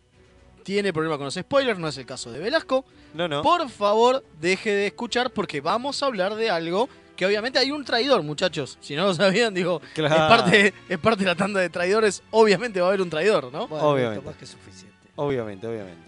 tiene 0.62 0.92
problema 0.92 1.16
con 1.16 1.24
los 1.24 1.34
spoilers, 1.34 1.78
no 1.78 1.88
es 1.88 1.96
el 1.96 2.04
caso 2.04 2.30
de 2.30 2.40
Velasco, 2.40 2.84
no, 3.14 3.26
no. 3.28 3.40
por 3.40 3.70
favor 3.70 4.22
deje 4.40 4.70
de 4.72 4.86
escuchar 4.88 5.30
porque 5.30 5.62
vamos 5.62 6.02
a 6.02 6.06
hablar 6.06 6.34
de 6.34 6.50
algo 6.50 6.88
que 7.16 7.26
obviamente 7.26 7.58
hay 7.58 7.70
un 7.70 7.84
traidor, 7.84 8.22
muchachos. 8.22 8.78
Si 8.80 8.94
no 8.94 9.06
lo 9.06 9.14
sabían, 9.14 9.54
digo, 9.54 9.80
Claro. 9.94 10.14
es, 10.14 10.20
parte, 10.20 10.74
es 10.88 10.98
parte 10.98 11.20
de 11.24 11.30
la 11.30 11.34
tanda 11.34 11.60
de 11.60 11.70
traidores, 11.70 12.22
obviamente 12.30 12.80
va 12.80 12.86
a 12.86 12.88
haber 12.90 13.00
un 13.02 13.10
traidor, 13.10 13.50
¿no? 13.52 13.66
Bueno, 13.68 13.84
Obviamente. 13.88 14.18
esto 14.18 14.30
más 14.30 14.38
que 14.38 14.46
suficiente. 14.46 14.96
Obviamente, 15.16 15.66
obviamente. 15.66 16.06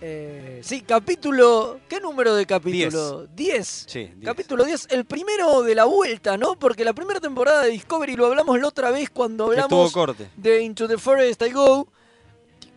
Eh, 0.00 0.60
sí, 0.62 0.82
capítulo. 0.82 1.80
¿Qué 1.88 1.98
número 2.00 2.34
de 2.36 2.46
capítulo? 2.46 3.26
10. 3.34 3.84
Sí, 3.88 3.98
diez. 4.14 4.24
Capítulo 4.24 4.64
10, 4.64 4.86
el 4.90 5.04
primero 5.04 5.62
de 5.62 5.74
la 5.74 5.86
vuelta, 5.86 6.36
¿no? 6.36 6.56
Porque 6.56 6.84
la 6.84 6.92
primera 6.92 7.18
temporada 7.18 7.62
de 7.62 7.70
Discovery 7.70 8.14
lo 8.14 8.26
hablamos 8.26 8.60
la 8.60 8.68
otra 8.68 8.90
vez 8.92 9.10
cuando 9.10 9.46
hablamos 9.46 9.68
tuvo 9.70 9.90
corte. 9.90 10.28
de 10.36 10.62
Into 10.62 10.86
the 10.86 10.98
Forest 10.98 11.42
I 11.42 11.50
Go, 11.52 11.88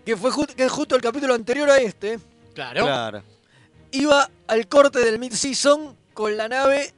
que 0.03 0.17
fue 0.17 0.31
ju- 0.31 0.47
que 0.47 0.63
es 0.65 0.71
justo 0.71 0.95
el 0.95 1.01
capítulo 1.01 1.35
anterior 1.35 1.69
a 1.69 1.77
este. 1.77 2.19
Claro. 2.55 2.85
Claro. 2.85 3.23
Iba 3.91 4.29
al 4.47 4.67
corte 4.67 4.99
del 4.99 5.19
mid-season 5.19 5.95
con 6.15 6.35
la 6.37 6.47
nave 6.47 6.91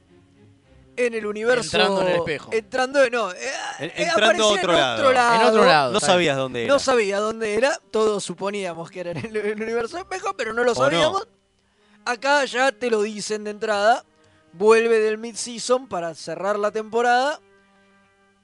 en 0.96 1.14
el 1.14 1.26
universo. 1.26 1.76
Entrando 1.76 2.02
en 2.02 2.08
el 2.08 2.16
espejo. 2.16 2.50
Entrando, 2.52 3.10
no. 3.10 3.30
eh, 3.32 3.36
En- 3.80 3.90
eh, 3.90 3.92
entrando 3.96 4.48
otro 4.48 4.72
en 4.72 4.78
lado. 4.78 4.96
otro 5.02 5.12
lado. 5.12 5.34
En 5.40 5.46
otro 5.48 5.64
lado. 5.64 5.92
No 5.92 6.00
sabías 6.00 6.36
dónde 6.36 6.64
era. 6.64 6.72
No 6.72 6.78
sabía 6.78 7.18
dónde 7.20 7.54
era, 7.54 7.78
todos 7.90 8.22
suponíamos 8.24 8.90
que 8.90 9.00
era 9.00 9.10
en 9.12 9.18
el, 9.26 9.36
el 9.36 9.62
universo 9.62 9.98
espejo, 9.98 10.34
pero 10.36 10.52
no 10.52 10.64
lo 10.64 10.74
sabíamos. 10.74 11.26
Acá 12.04 12.44
ya 12.44 12.70
te 12.72 12.90
lo 12.90 13.02
dicen 13.02 13.44
de 13.44 13.50
entrada, 13.50 14.04
vuelve 14.52 14.98
del 15.00 15.18
mid-season 15.18 15.88
para 15.88 16.14
cerrar 16.14 16.58
la 16.58 16.70
temporada. 16.70 17.40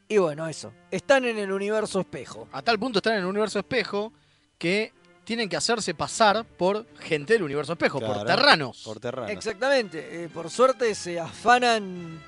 Y 0.09 0.19
bueno, 0.19 0.49
eso, 0.49 0.73
están 0.91 1.25
en 1.25 1.39
el 1.39 1.53
universo 1.53 2.01
espejo. 2.01 2.49
A 2.53 2.63
tal 2.63 2.79
punto 2.79 2.99
están 2.99 3.13
en 3.15 3.19
el 3.21 3.27
universo 3.27 3.59
espejo 3.61 4.13
que 4.59 4.93
tienen 5.25 5.49
que 5.49 5.57
hacerse 5.57 5.95
pasar 5.95 6.45
por 6.45 6.85
gente 6.99 7.35
del 7.35 7.45
universo 7.45 7.75
espejo, 7.75 8.01
por 8.01 8.25
terranos. 8.25 8.83
Por 8.85 8.99
terrano. 8.99 9.29
Exactamente, 9.29 10.25
eh, 10.25 10.29
por 10.29 10.51
suerte 10.51 10.93
se 10.97 11.21
afanan 11.21 12.21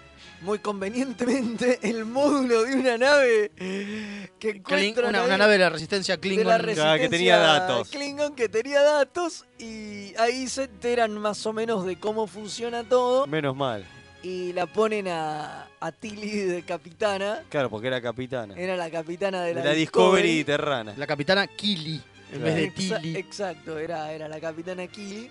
muy 0.43 0.59
convenientemente 0.59 1.79
el 1.89 2.05
módulo 2.05 2.63
de 2.65 2.75
una 2.77 2.99
nave 2.99 3.51
que 3.57 4.55
Kling- 4.55 4.57
encuentran 4.57 5.09
una, 5.11 5.21
ahí. 5.21 5.27
una 5.27 5.39
nave 5.39 5.53
de 5.55 5.59
la 5.61 5.71
resistencia 5.71 6.17
de 6.17 6.21
Klingon. 6.21 6.47
la 6.77 6.99
que 6.99 7.09
tenía 7.09 7.39
datos. 7.39 7.89
Klingon 7.91 8.35
que 8.35 8.49
tenía 8.49 8.83
datos 8.83 9.45
y 9.59 10.15
ahí 10.19 10.49
se 10.49 10.65
enteran 10.65 11.17
más 11.19 11.45
o 11.47 11.53
menos 11.53 11.85
de 11.87 11.99
cómo 11.99 12.27
funciona 12.27 12.83
todo 12.85 13.27
Menos 13.27 13.55
mal. 13.57 13.85
y 14.23 14.53
la 14.53 14.67
ponen 14.67 15.09
a, 15.09 15.69
a 15.81 15.93
Tilly 15.93 16.31
de 16.41 16.63
capitana. 16.63 17.43
Claro, 17.49 17.71
porque 17.71 17.87
era 17.89 18.01
capitana. 18.01 18.55
Era 18.57 18.77
la 18.77 18.91
capitana 18.91 19.43
de 19.43 19.49
de 19.49 19.55
la, 19.61 19.65
la 19.67 19.73
Discovery 19.73 20.45
Terrana. 20.45 20.95
La 20.97 21.07
capitana 21.07 21.47
Kili, 21.47 22.01
en 22.33 22.41
Claro. 22.41 22.45
vez 22.45 22.55
de 22.57 22.71
Tilly. 22.71 23.17
Exacto, 23.17 23.79
era, 23.79 24.13
era 24.13 24.29
la 24.29 24.41
capitana 24.41 24.87
Killy. 24.87 25.31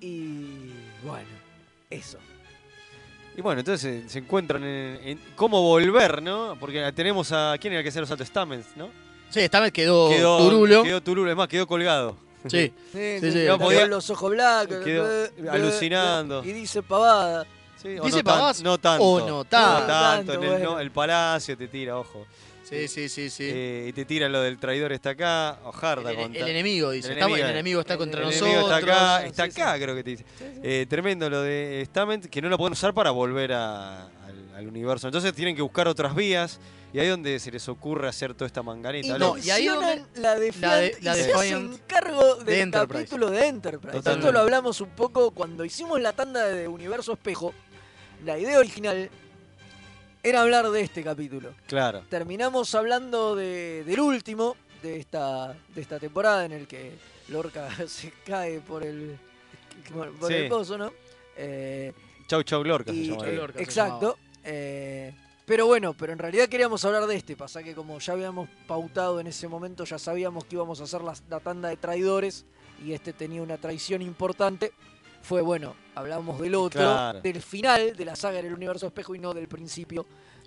Y 0.00 0.70
bueno, 1.04 1.28
eso. 1.90 2.18
Y 3.40 3.42
bueno, 3.42 3.60
entonces 3.60 4.02
se, 4.04 4.06
se 4.10 4.18
encuentran 4.18 4.62
en, 4.62 5.00
en 5.02 5.20
cómo 5.34 5.62
volver, 5.62 6.20
¿no? 6.22 6.58
Porque 6.60 6.92
tenemos 6.92 7.32
a. 7.32 7.54
¿Quién 7.58 7.72
era 7.72 7.80
el 7.80 7.84
que 7.84 7.88
hacía 7.88 8.02
los 8.02 8.10
altos 8.10 8.26
Stamens, 8.28 8.66
no? 8.76 8.90
Sí, 9.30 9.40
esta 9.40 9.60
vez 9.60 9.72
quedó, 9.72 10.10
Turulo. 10.38 10.82
Quedó 10.82 11.00
Turulo, 11.02 11.30
es 11.30 11.36
más, 11.38 11.48
quedó 11.48 11.66
colgado. 11.66 12.18
Sí. 12.46 12.70
Sí, 12.92 13.18
Sí, 13.18 13.32
sí, 13.32 13.38
no 13.46 13.52
no 13.56 13.58
podía 13.60 13.86
los 13.86 14.10
ojos 14.10 14.30
blancos. 14.32 14.76
quedó 14.84 15.04
bleh, 15.04 15.30
bleh, 15.38 15.50
alucinando. 15.50 16.42
bleh, 16.42 16.50
Y 16.50 16.52
dice 16.54 16.82
pavada. 16.82 17.46
Sí, 17.80 17.98
o 17.98 18.04
¿Dice 18.04 18.18
no, 18.18 18.24
tan- 18.24 18.34
pavadas 18.34 18.62
no 18.62 18.76
tanto. 18.78 19.04
o 19.04 19.26
no 19.26 19.44
tanto? 19.46 19.80
No 19.80 19.86
tanto. 19.86 20.32
En 20.34 20.42
el, 20.42 20.48
bueno. 20.50 20.70
no, 20.72 20.80
el 20.80 20.90
palacio 20.90 21.56
te 21.56 21.66
tira, 21.68 21.96
ojo. 21.96 22.26
Sí, 22.70 22.88
sí, 22.88 23.08
sí, 23.08 23.28
sí. 23.30 23.44
Eh, 23.52 23.86
y 23.88 23.92
te 23.92 24.04
tira 24.04 24.28
lo 24.28 24.40
del 24.40 24.58
traidor 24.58 24.92
está 24.92 25.10
acá. 25.10 25.58
Ojarda 25.64 26.10
el, 26.12 26.16
el 26.16 26.22
contra- 26.22 26.48
enemigo, 26.48 26.90
dice. 26.92 27.08
El 27.08 27.14
Estamos- 27.14 27.36
enemigo, 27.38 27.48
el 27.48 27.54
enemigo 27.56 27.80
está 27.80 27.96
contra 27.98 28.20
El 28.20 28.26
nosotros. 28.26 28.48
enemigo 28.50 28.72
está 28.74 28.92
acá, 28.92 29.26
está 29.26 29.44
Sí, 29.46 29.50
sí. 29.52 29.60
acá 29.60 29.76
creo 29.78 29.94
que 29.96 30.04
te 30.04 30.10
dice. 30.10 30.24
Eh, 30.62 30.86
tremendo 30.88 31.28
lo 31.28 31.42
de 31.42 31.82
Stament, 31.86 32.26
que 32.26 32.40
no 32.40 32.48
lo 32.48 32.56
pueden 32.56 32.72
usar 32.72 32.94
para 32.94 33.10
volver 33.10 33.52
a- 33.52 34.04
al, 34.06 34.54
al 34.56 34.68
universo. 34.68 35.08
Entonces 35.08 35.32
tienen 35.34 35.56
que 35.56 35.62
buscar 35.62 35.88
otras 35.88 36.14
vías 36.14 36.60
y 36.92 36.98
ahí 36.98 37.06
es 37.06 37.10
donde 37.10 37.38
se 37.40 37.50
les 37.50 37.68
ocurre 37.68 38.08
hacer 38.08 38.34
toda 38.34 38.46
esta 38.46 38.62
manganeta. 38.62 39.16
Y 39.16 39.18
¿no? 39.18 39.36
y 39.38 39.50
ahí 39.50 39.66
mencionan 39.68 40.06
la 40.14 40.38
Defiant 40.38 40.62
la 40.62 40.76
de- 40.76 40.96
la 41.02 41.18
y 41.18 41.22
se 41.22 41.32
hacen 41.32 41.78
cargo 41.88 42.36
del 42.36 42.70
de 42.70 42.78
capítulo 42.78 43.30
de 43.30 43.46
Enterprise. 43.46 43.92
Totalmente. 43.96 44.26
Esto 44.28 44.32
lo 44.32 44.38
hablamos 44.40 44.80
un 44.80 44.90
poco 44.90 45.32
cuando 45.32 45.64
hicimos 45.64 46.00
la 46.00 46.12
tanda 46.12 46.44
de 46.48 46.68
Universo 46.68 47.12
Espejo. 47.14 47.52
La 48.24 48.38
idea 48.38 48.58
original 48.58 49.08
era 50.22 50.42
hablar 50.42 50.70
de 50.70 50.80
este 50.82 51.02
capítulo. 51.02 51.54
Claro. 51.66 52.02
Terminamos 52.08 52.74
hablando 52.74 53.34
de- 53.36 53.84
del 53.84 54.00
último 54.00 54.56
de 54.82 54.98
esta, 54.98 55.54
de 55.74 55.80
esta 55.80 55.98
temporada 55.98 56.44
en 56.44 56.52
el 56.52 56.66
que 56.66 56.92
Lorca 57.28 57.68
se 57.86 58.12
cae 58.24 58.60
por 58.60 58.82
el, 58.82 59.16
por, 59.92 60.12
Sí. 60.28 60.34
el 60.34 60.48
pozo, 60.48 60.78
¿no? 60.78 60.92
Eh, 61.36 61.92
Chau 62.26 62.42
Chau 62.42 62.62
Lorca 62.64 62.92
se 62.92 62.98
y- 62.98 63.08
llama 63.10 63.24
ahí. 63.24 63.36
Lorca 63.36 63.58
se 63.58 63.64
exacto. 63.64 64.18
eh, 64.44 65.14
pero 65.46 65.66
bueno, 65.66 65.94
pero 65.94 66.12
en 66.12 66.18
realidad 66.20 66.48
queríamos 66.48 66.84
hablar 66.84 67.06
de 67.06 67.16
este. 67.16 67.34
Pasa 67.36 67.62
que 67.62 67.74
como 67.74 67.98
ya 67.98 68.12
habíamos 68.12 68.48
pautado 68.68 69.18
en 69.18 69.26
ese 69.26 69.48
momento, 69.48 69.84
ya 69.84 69.98
sabíamos 69.98 70.44
que 70.44 70.54
íbamos 70.54 70.80
a 70.80 70.84
hacer 70.84 71.00
la, 71.00 71.12
la 71.28 71.40
tanda 71.40 71.68
de 71.70 71.76
traidores 71.76 72.44
y 72.86 72.92
este 72.92 73.12
tenía 73.12 73.42
una 73.42 73.56
traición 73.56 74.00
importante. 74.00 74.70
Fue 75.22 75.42
bueno, 75.42 75.74
hablamos 75.94 76.40
del 76.40 76.54
otro, 76.54 76.80
Claro. 76.80 77.20
del 77.20 77.42
final 77.42 77.94
de 77.96 78.04
la 78.04 78.16
saga 78.16 78.38
en 78.38 78.46
el 78.46 78.54
universo 78.54 78.86
espejo 78.86 79.14
y 79.14 79.18
no 79.18 79.34
del 79.34 79.48
principio. 79.48 80.06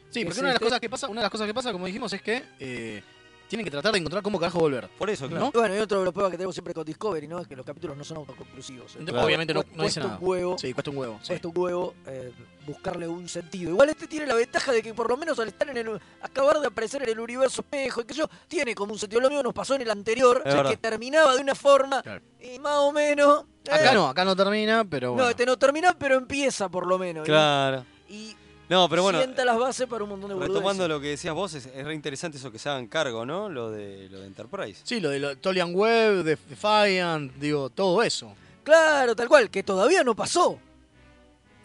Sí, 0.10 0.20
que 0.22 0.26
porque 0.26 0.30
es 0.32 0.38
una 0.40 0.48
de 0.50 0.54
las 0.54 0.56
este. 0.56 0.66
cosas 0.66 0.80
que 0.80 0.90
pasa, 0.90 1.08
una 1.08 1.22
de 1.22 1.26
las 1.26 1.32
cosas 1.32 1.48
que 1.48 1.54
pasa, 1.54 1.72
como 1.72 1.86
dijimos, 1.86 2.12
es 2.14 2.22
que 2.22 2.44
eh, 2.60 3.04
tienen 3.48 3.64
que 3.66 3.72
tratar 3.72 3.92
de 3.92 4.00
encontrar 4.00 4.24
cómo 4.24 4.40
carajo 4.40 4.60
volver. 4.60 4.90
Por 4.98 5.10
eso, 5.10 5.28
claro. 5.28 5.46
¿No? 5.46 5.52
Bueno, 5.52 5.76
y 5.76 5.80
otro 5.80 6.00
de 6.00 6.06
los 6.06 6.14
pruebas 6.14 6.32
que 6.32 6.38
tenemos 6.38 6.56
siempre 6.56 6.74
con 6.74 6.84
Discovery, 6.86 7.28
¿no? 7.28 7.40
Es 7.40 7.48
que 7.48 7.56
los 7.56 7.66
capítulos 7.66 7.96
no 7.98 8.04
son 8.04 8.18
autoconclusivos. 8.18 8.94
Claro. 8.94 9.26
Obviamente 9.26 9.54
no- 9.54 9.62
no 9.62 9.84
dice 9.84 10.00
cuesta 10.00 10.00
nada. 10.02 10.18
un 10.20 10.28
huevo. 10.28 10.58
Sí, 10.58 10.74
cuesta 10.74 10.90
un 10.92 10.98
huevo. 10.98 11.20
sí. 11.22 11.28
cuesta 11.30 11.48
un 11.48 11.54
huevo 11.58 11.94
eh, 12.08 12.32
buscarle 12.66 13.08
un 13.08 13.28
sentido. 13.30 13.70
Igual 13.72 13.90
este 13.90 14.08
tiene 14.08 14.26
la 14.28 14.36
ventaja 14.36 14.72
de 14.72 14.82
que 14.82 14.94
por 14.94 15.08
lo 15.10 15.18
menos 15.18 15.38
al 15.40 15.48
estar 15.50 15.70
en 15.70 15.78
el 15.78 16.00
acabar 16.22 16.60
de 16.60 16.68
aparecer 16.68 17.04
en 17.04 17.10
el 17.10 17.20
universo 17.20 17.62
espejo 17.62 18.02
y 18.02 18.06
que 18.06 18.14
yo 18.16 18.28
tiene 18.48 18.74
como 18.74 18.94
un 18.94 19.00
sentido. 19.00 19.22
Lo 19.22 19.30
mismo 19.30 19.44
nos 19.44 19.54
pasó 19.54 19.76
en 19.76 19.82
el 19.84 19.92
anterior, 19.92 20.38
Es 20.38 20.42
o 20.42 20.50
sea, 20.52 20.56
verdad. 20.58 20.72
que 20.72 20.78
terminaba 20.78 21.36
de 21.36 21.42
una 21.42 21.54
forma 21.56 22.02
Claro. 22.02 22.22
y 22.40 22.58
más 22.60 22.78
o 22.78 22.92
menos. 22.92 23.46
Eh, 23.66 23.72
Acá 23.72 23.94
no, 23.94 24.08
acá 24.08 24.26
no 24.26 24.36
termina, 24.36 24.84
pero 24.86 25.12
bueno. 25.12 25.24
No, 25.26 25.30
este 25.30 25.46
no 25.46 25.58
termina, 25.58 25.94
pero 25.98 26.16
empieza 26.16 26.70
por 26.70 26.86
lo 26.88 26.98
menos. 26.98 27.22
¿no? 27.22 27.26
Claro. 27.26 27.86
Y 28.10 28.36
No, 28.70 28.88
pero 28.90 29.04
bueno, 29.04 29.20
sienta 29.20 29.44
las 29.46 29.58
bases 29.58 29.88
para 29.88 30.04
un 30.04 30.10
montón 30.12 30.30
de 30.30 30.36
boludeces. 30.36 30.56
retomando 30.56 30.88
lo 30.88 31.00
que 31.00 31.08
decías 31.10 31.34
vos, 31.34 31.54
es, 31.54 31.66
es 31.68 31.86
re 31.86 31.94
interesante 31.94 32.38
eso 32.38 32.52
que 32.52 32.60
se 32.60 32.70
hagan 32.70 32.88
cargo, 32.88 33.26
¿no? 33.26 33.50
Lo 33.50 33.72
de, 33.72 34.08
lo 34.10 34.20
de 34.22 34.28
Enterprise. 34.28 34.82
Sí, 34.84 35.00
lo 35.00 35.10
de 35.10 35.20
lo- 35.20 35.38
Tolian 35.38 35.74
Web, 35.76 36.24
de 36.24 36.38
Defiant, 36.50 37.34
digo, 37.36 37.70
todo 37.70 38.02
eso. 38.04 38.34
Claro, 38.64 39.16
tal 39.16 39.28
cual, 39.28 39.50
que 39.50 39.64
todavía 39.64 40.04
no 40.04 40.16
pasó. 40.16 40.58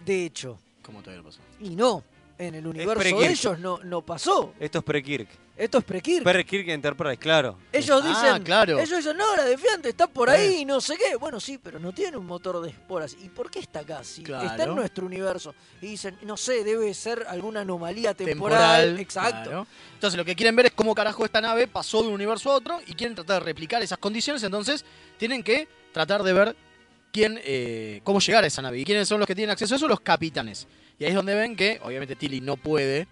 De 0.04 0.24
hecho. 0.26 0.58
¿Cómo 0.82 1.00
todavía 1.02 1.22
no 1.22 1.28
pasó? 1.28 1.40
Y 1.60 1.70
no, 1.76 2.02
en 2.38 2.54
el 2.54 2.66
universo 2.66 3.02
de 3.18 3.28
ellos 3.30 3.58
no, 3.58 3.78
no 3.82 4.02
pasó. 4.02 4.54
Esto 4.60 4.78
es 4.78 4.84
pre-Kirk. 4.84 5.28
Esto 5.56 5.78
es 5.78 5.84
pre-Kirk. 5.84 6.22
Pre-Kirk 6.22 6.68
Enterprise, 6.68 7.16
claro. 7.16 7.58
Ellos 7.72 8.00
Ah, 8.04 8.08
dicen, 8.08 8.42
claro. 8.44 8.78
ellos 8.78 8.96
dicen, 8.98 9.16
no, 9.16 9.34
la 9.34 9.44
defiante 9.44 9.88
está 9.88 10.06
por 10.06 10.30
ahí 10.30 10.58
y 10.60 10.64
no 10.64 10.80
sé 10.80 10.96
qué. 10.96 11.16
Bueno, 11.16 11.40
sí, 11.40 11.58
pero 11.58 11.80
no 11.80 11.92
tiene 11.92 12.16
un 12.16 12.26
motor 12.26 12.60
de 12.62 12.70
esporas. 12.70 13.16
¿Y 13.20 13.28
por 13.28 13.50
qué 13.50 13.58
está 13.58 13.80
acá? 13.80 14.04
Si 14.04 14.22
Claro. 14.22 14.46
está 14.46 14.64
en 14.64 14.74
nuestro 14.76 15.04
universo. 15.04 15.52
Y 15.82 15.86
dicen, 15.88 16.16
no 16.22 16.36
sé, 16.36 16.62
debe 16.62 16.94
ser 16.94 17.26
alguna 17.28 17.62
anomalía 17.62 18.14
temporal. 18.14 18.82
Temporal. 18.84 19.00
Exacto. 19.00 19.50
claro. 19.50 19.66
Entonces 19.94 20.16
lo 20.16 20.24
que 20.24 20.36
quieren 20.36 20.54
ver 20.54 20.66
es 20.66 20.72
cómo 20.72 20.94
carajo 20.94 21.24
esta 21.24 21.40
nave 21.40 21.66
pasó 21.66 22.02
de 22.02 22.08
un 22.08 22.14
universo 22.14 22.52
a 22.52 22.54
otro 22.54 22.80
y 22.86 22.94
quieren 22.94 23.16
tratar 23.16 23.40
de 23.42 23.46
replicar 23.46 23.82
esas 23.82 23.98
condiciones. 23.98 24.44
Entonces 24.44 24.84
tienen 25.16 25.42
que 25.42 25.66
tratar 25.92 26.22
de 26.22 26.32
ver 26.32 26.56
quién, 27.10 27.40
eh, 27.42 28.00
cómo 28.04 28.20
llegar 28.20 28.44
a 28.44 28.46
esa 28.46 28.62
nave. 28.62 28.78
¿Y 28.78 28.84
quiénes 28.84 29.08
son 29.08 29.18
los 29.18 29.26
que 29.26 29.34
tienen 29.34 29.50
acceso 29.50 29.74
a 29.74 29.76
eso? 29.76 29.88
Los 29.88 30.00
capitanes. 30.02 30.68
Y 30.98 31.04
ahí 31.04 31.10
es 31.10 31.14
donde 31.16 31.34
ven 31.34 31.54
que, 31.56 31.80
obviamente, 31.82 32.16
Tilly 32.16 32.40
no 32.40 32.56
puede 32.56 33.06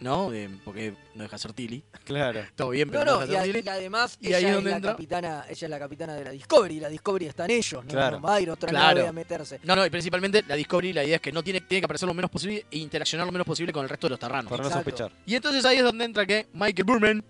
¿no? 0.00 0.32
Eh, 0.32 0.48
porque 0.64 0.94
no 1.14 1.24
deja 1.24 1.36
de 1.36 1.40
ser 1.42 1.52
Tilly. 1.52 1.82
Claro. 2.04 2.40
Todo 2.56 2.70
bien, 2.70 2.88
pero 2.90 3.04
No, 3.04 3.10
no, 3.12 3.20
no, 3.20 3.26
deja 3.26 3.46
y, 3.46 3.52
ser 3.52 3.54
Tilly. 3.56 3.66
y 3.66 3.68
además 3.68 4.16
Y 4.18 4.26
ella, 4.28 4.36
ahí 4.38 4.44
es 4.46 4.64
la 4.64 4.76
entra- 4.78 4.90
capitana, 4.92 5.44
ella 5.46 5.66
es 5.66 5.70
la 5.70 5.78
capitana 5.78 6.14
de 6.14 6.24
la 6.24 6.30
Discovery, 6.30 6.76
y 6.76 6.80
la 6.80 6.88
Discovery 6.88 7.26
está 7.26 7.44
en 7.44 7.50
ellos, 7.50 7.84
¿no? 7.84 7.90
Claro. 7.90 8.16
No 8.18 8.22
va 8.26 8.34
a 8.36 8.40
ir 8.40 8.50
otra 8.50 8.70
Claro. 8.70 9.06
a 9.06 9.12
meterse. 9.12 9.60
No, 9.62 9.76
no, 9.76 9.84
y 9.84 9.90
principalmente 9.90 10.42
la 10.48 10.54
Discovery, 10.54 10.94
la 10.94 11.04
idea 11.04 11.16
es 11.16 11.20
que 11.20 11.30
no 11.32 11.42
tiene, 11.42 11.60
tiene 11.60 11.82
que 11.82 11.84
aparecer 11.84 12.06
lo 12.08 12.14
menos 12.14 12.30
posible 12.30 12.64
e 12.70 12.78
interaccionar 12.78 13.26
lo 13.26 13.32
menos 13.32 13.46
posible 13.46 13.74
con 13.74 13.82
el 13.82 13.90
resto 13.90 14.06
de 14.06 14.10
los 14.12 14.18
terranos. 14.18 14.48
Para 14.50 14.62
no 14.64 14.70
sospechar. 14.70 15.12
Y 15.26 15.34
entonces 15.34 15.62
ahí 15.66 15.76
es 15.76 15.84
donde 15.84 16.02
entra 16.06 16.24
que 16.24 16.46
Michael 16.54 16.84
Burman 16.84 17.22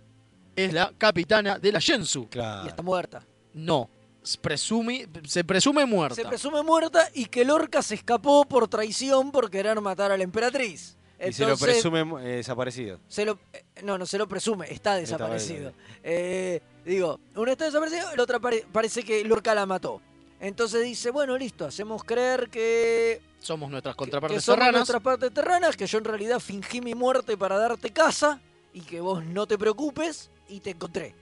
es 0.54 0.72
la 0.72 0.92
capitana 0.96 1.58
de 1.58 1.72
la 1.72 1.80
Shensu. 1.80 2.22
Y 2.22 2.26
Claro. 2.26 2.68
está 2.68 2.82
muerta. 2.84 3.26
No, 3.54 3.90
se 4.22 4.38
presume, 4.38 5.08
se 5.26 5.44
presume 5.44 5.84
muerta. 5.86 6.14
Se 6.14 6.24
presume 6.24 6.62
muerta 6.62 7.08
y 7.14 7.26
que 7.26 7.44
Lorca 7.44 7.82
se 7.82 7.94
escapó 7.94 8.44
por 8.44 8.68
traición 8.68 9.32
por 9.32 9.50
querer 9.50 9.80
matar 9.80 10.12
a 10.12 10.16
la 10.16 10.24
emperatriz. 10.24 10.96
Y 11.26 11.32
se 11.34 11.44
lo 11.44 11.56
presume 11.58 12.00
eh, 12.24 12.36
desaparecido. 12.36 12.98
se 13.06 13.26
lo- 13.26 13.38
eh, 13.52 13.64
no, 13.82 13.98
no 13.98 14.06
se 14.06 14.16
lo 14.16 14.26
presume, 14.26 14.64
está 14.72 14.98
Está 14.98 15.16
desaparecido. 15.18 15.72
Eh, 16.02 16.60
digo, 16.84 17.20
uno 17.34 17.52
está 17.52 17.66
desaparecido, 17.66 18.10
el 18.12 18.20
otro 18.20 18.40
pare- 18.40 18.66
parece 18.72 19.02
que 19.02 19.22
Lorca 19.24 19.54
la 19.54 19.66
mató. 19.66 20.00
Entonces 20.40 20.82
dice, 20.82 21.10
bueno, 21.10 21.36
listo, 21.36 21.66
hacemos 21.66 22.02
creer 22.04 22.48
que, 22.48 23.20
Somos 23.40 23.70
nuestras 23.70 23.94
que 23.94 23.98
contrapartes 23.98 24.42
somos 24.42 24.56
terranas. 24.58 24.78
nuestras 24.80 25.02
partes 25.02 25.34
terranas, 25.34 25.76
que 25.76 25.86
yo 25.86 25.98
en 25.98 26.04
realidad 26.04 26.40
fingí 26.40 26.80
mi 26.80 26.94
muerte 26.94 27.36
para 27.36 27.58
darte 27.58 27.90
casa 27.90 28.40
y 28.72 28.80
que 28.80 29.02
vos 29.02 29.22
no 29.22 29.46
te 29.46 29.58
preocupes 29.58 30.30
y 30.48 30.60
te 30.60 30.70
encontré. 30.70 31.14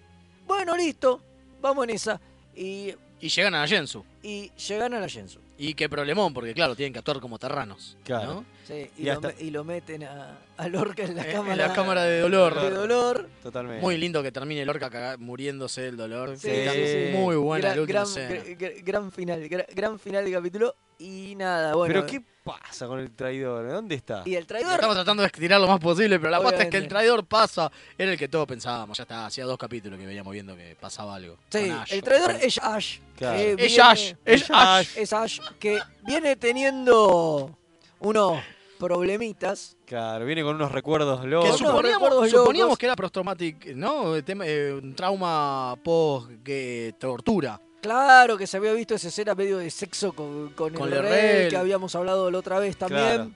Bueno, 0.47 0.77
listo, 0.77 1.21
vamos 1.61 1.83
en 1.85 1.91
esa. 1.91 2.21
Y, 2.59 2.95
Y 3.21 3.29
llegan 3.29 3.55
a 3.55 3.61
la 3.61 3.67
Shensu. 3.67 4.05
y 4.23 4.51
llegan 4.69 4.95
a 4.95 5.01
la 5.01 5.07
Shensu. 5.07 5.39
Y 5.57 5.75
qué 5.75 5.89
problemón, 5.89 6.33
porque 6.35 6.55
claro, 6.55 6.75
tienen 6.77 6.93
que 6.93 6.99
actuar 6.99 7.21
como 7.21 7.39
terranos. 7.39 7.97
Claro. 8.05 8.35
¿no? 8.35 8.45
Sí, 8.69 8.91
y, 8.99 9.03
Y 9.03 9.05
lo, 9.07 9.13
hasta- 9.15 9.29
me- 9.29 9.35
y 9.43 9.51
lo 9.51 9.65
meten 9.65 10.05
a, 10.05 10.37
a 10.59 10.69
Lorca 10.69 11.03
en 11.03 11.17
la 11.17 11.23
En- 11.23 11.31
en 11.31 11.37
cámara. 11.37 11.57
la 11.69 11.73
cámara 11.73 12.03
de 12.05 12.21
dolor. 12.21 12.61
De 12.61 12.69
dolor. 12.71 13.29
Totalmente. 13.43 13.81
Muy 13.81 13.97
lindo 13.97 14.23
que 14.23 14.31
termine 14.31 14.63
Lorca 14.67 14.91
caga- 14.91 15.17
muriéndose 15.17 15.81
del 15.81 15.97
dolor. 15.97 16.37
Sí, 16.39 16.51
sí, 16.51 16.87
sí. 16.87 17.17
Muy 17.17 17.37
buena 17.37 17.75
gran, 17.75 17.77
la 17.77 17.83
última 17.83 18.05
gran, 18.29 18.85
gran 18.85 19.11
final, 19.13 19.43
gra- 19.49 19.67
gran 19.75 19.99
final 19.99 20.25
de 20.27 20.33
capítulo. 20.33 20.75
Y 20.99 21.35
nada, 21.37 21.75
bueno. 21.77 21.95
Pero 21.95 22.07
¿qué 22.07 22.21
pasa 22.45 22.87
con 22.89 22.99
el 22.99 23.13
traidor? 23.13 23.69
¿Dónde 23.71 23.95
está? 23.95 24.23
Y 24.27 24.35
el 24.35 24.47
traidor. 24.47 24.73
Estamos 24.75 24.97
tratando 24.97 25.23
de 25.23 25.29
estirar 25.29 25.61
lo 25.61 25.69
más 25.69 25.79
posible, 25.81 26.19
pero 26.19 26.31
la 26.31 26.43
pasta 26.43 26.65
es 26.65 26.69
que 26.71 26.77
el 26.77 26.89
traidor 26.89 27.25
pasa. 27.25 27.71
Era 27.97 28.11
el 28.13 28.19
que 28.19 28.29
todos 28.29 28.47
pensábamos. 28.49 28.99
Ya 28.99 29.03
está, 29.05 29.25
hacía 29.25 29.45
dos 29.45 29.57
capítulos 29.57 29.99
que 29.99 30.05
veníamos 30.05 30.33
viendo 30.33 30.55
que 30.57 30.77
pasaba 30.79 31.15
algo. 31.15 31.37
Sí, 31.51 31.73
el 31.91 32.03
traidor 32.03 32.33
es 32.43 32.59
Ash. 32.59 32.99
Claro. 33.17 33.39
que 33.39 33.51
Es 33.53 33.57
viene- 33.57 33.83
Ash, 33.83 34.13
es 34.25 34.45
Ash. 34.51 34.89
Es 34.97 35.13
Ash, 35.13 35.39
que 35.61 35.79
viene 36.05 36.35
teniendo 36.37 37.57
unos 38.01 38.43
problemitas. 38.79 39.77
Claro, 39.85 40.25
viene 40.25 40.43
con 40.43 40.55
unos 40.55 40.73
recuerdos 40.73 41.21
Que 41.21 41.27
locos. 41.27 41.49
Unos 41.49 41.59
suponíamos, 41.59 42.03
recuerdos 42.09 42.31
suponíamos 42.31 42.69
locos. 42.71 42.79
que 42.79 42.87
era 42.87 42.97
post-traumatic, 42.97 43.75
¿no? 43.77 44.23
Tema- 44.25 44.47
eh, 44.47 44.73
un 44.83 44.95
trauma 44.95 45.77
post-tortura. 45.83 47.61
Claro 47.81 48.37
que 48.37 48.47
se 48.47 48.57
había 48.57 48.73
visto 48.73 48.95
esa 48.95 49.09
escena 49.09 49.35
medio 49.35 49.59
de 49.59 49.71
sexo 49.71 50.13
con, 50.13 50.51
con, 50.51 50.73
Con 50.75 50.89
el 50.89 50.95
el 50.99 51.03
rey, 51.03 51.33
rey. 51.43 51.49
que 51.49 51.57
habíamos 51.57 51.95
hablado 51.95 52.31
la 52.31 52.39
otra 52.39 52.59
vez 52.59 52.77
también. 52.77 53.05
Claro. 53.07 53.31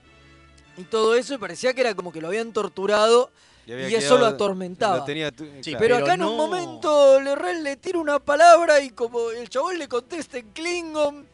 Y 0.77 0.83
todo 0.83 1.15
eso, 1.15 1.35
y 1.35 1.37
parecía 1.37 1.73
que 1.73 1.81
era 1.81 1.95
como 1.95 2.11
que 2.11 2.19
lo 2.19 2.27
habían 2.27 2.51
torturado 2.51 3.29
y 3.65 3.71
eso 3.95 4.17
lo 4.17 4.25
atormentaba. 4.25 4.97
lo 4.97 5.03
tenía 5.05 5.31
tu- 5.31 5.45
Sí, 5.61 5.71
claro. 5.71 5.77
Pero, 5.79 5.79
Pero 5.79 5.97
acá 5.97 6.13
en 6.15 6.23
un 6.23 6.35
momento 6.35 7.19
Lerrel 7.21 7.63
le 7.63 7.77
tira 7.77 7.99
una 7.99 8.19
palabra 8.19 8.81
y 8.81 8.89
como 8.89 9.29
el 9.31 9.47
chabón 9.49 9.77
le 9.79 9.87
contesta 9.87 10.37
en 10.39 10.49
Klingon. 10.51 11.25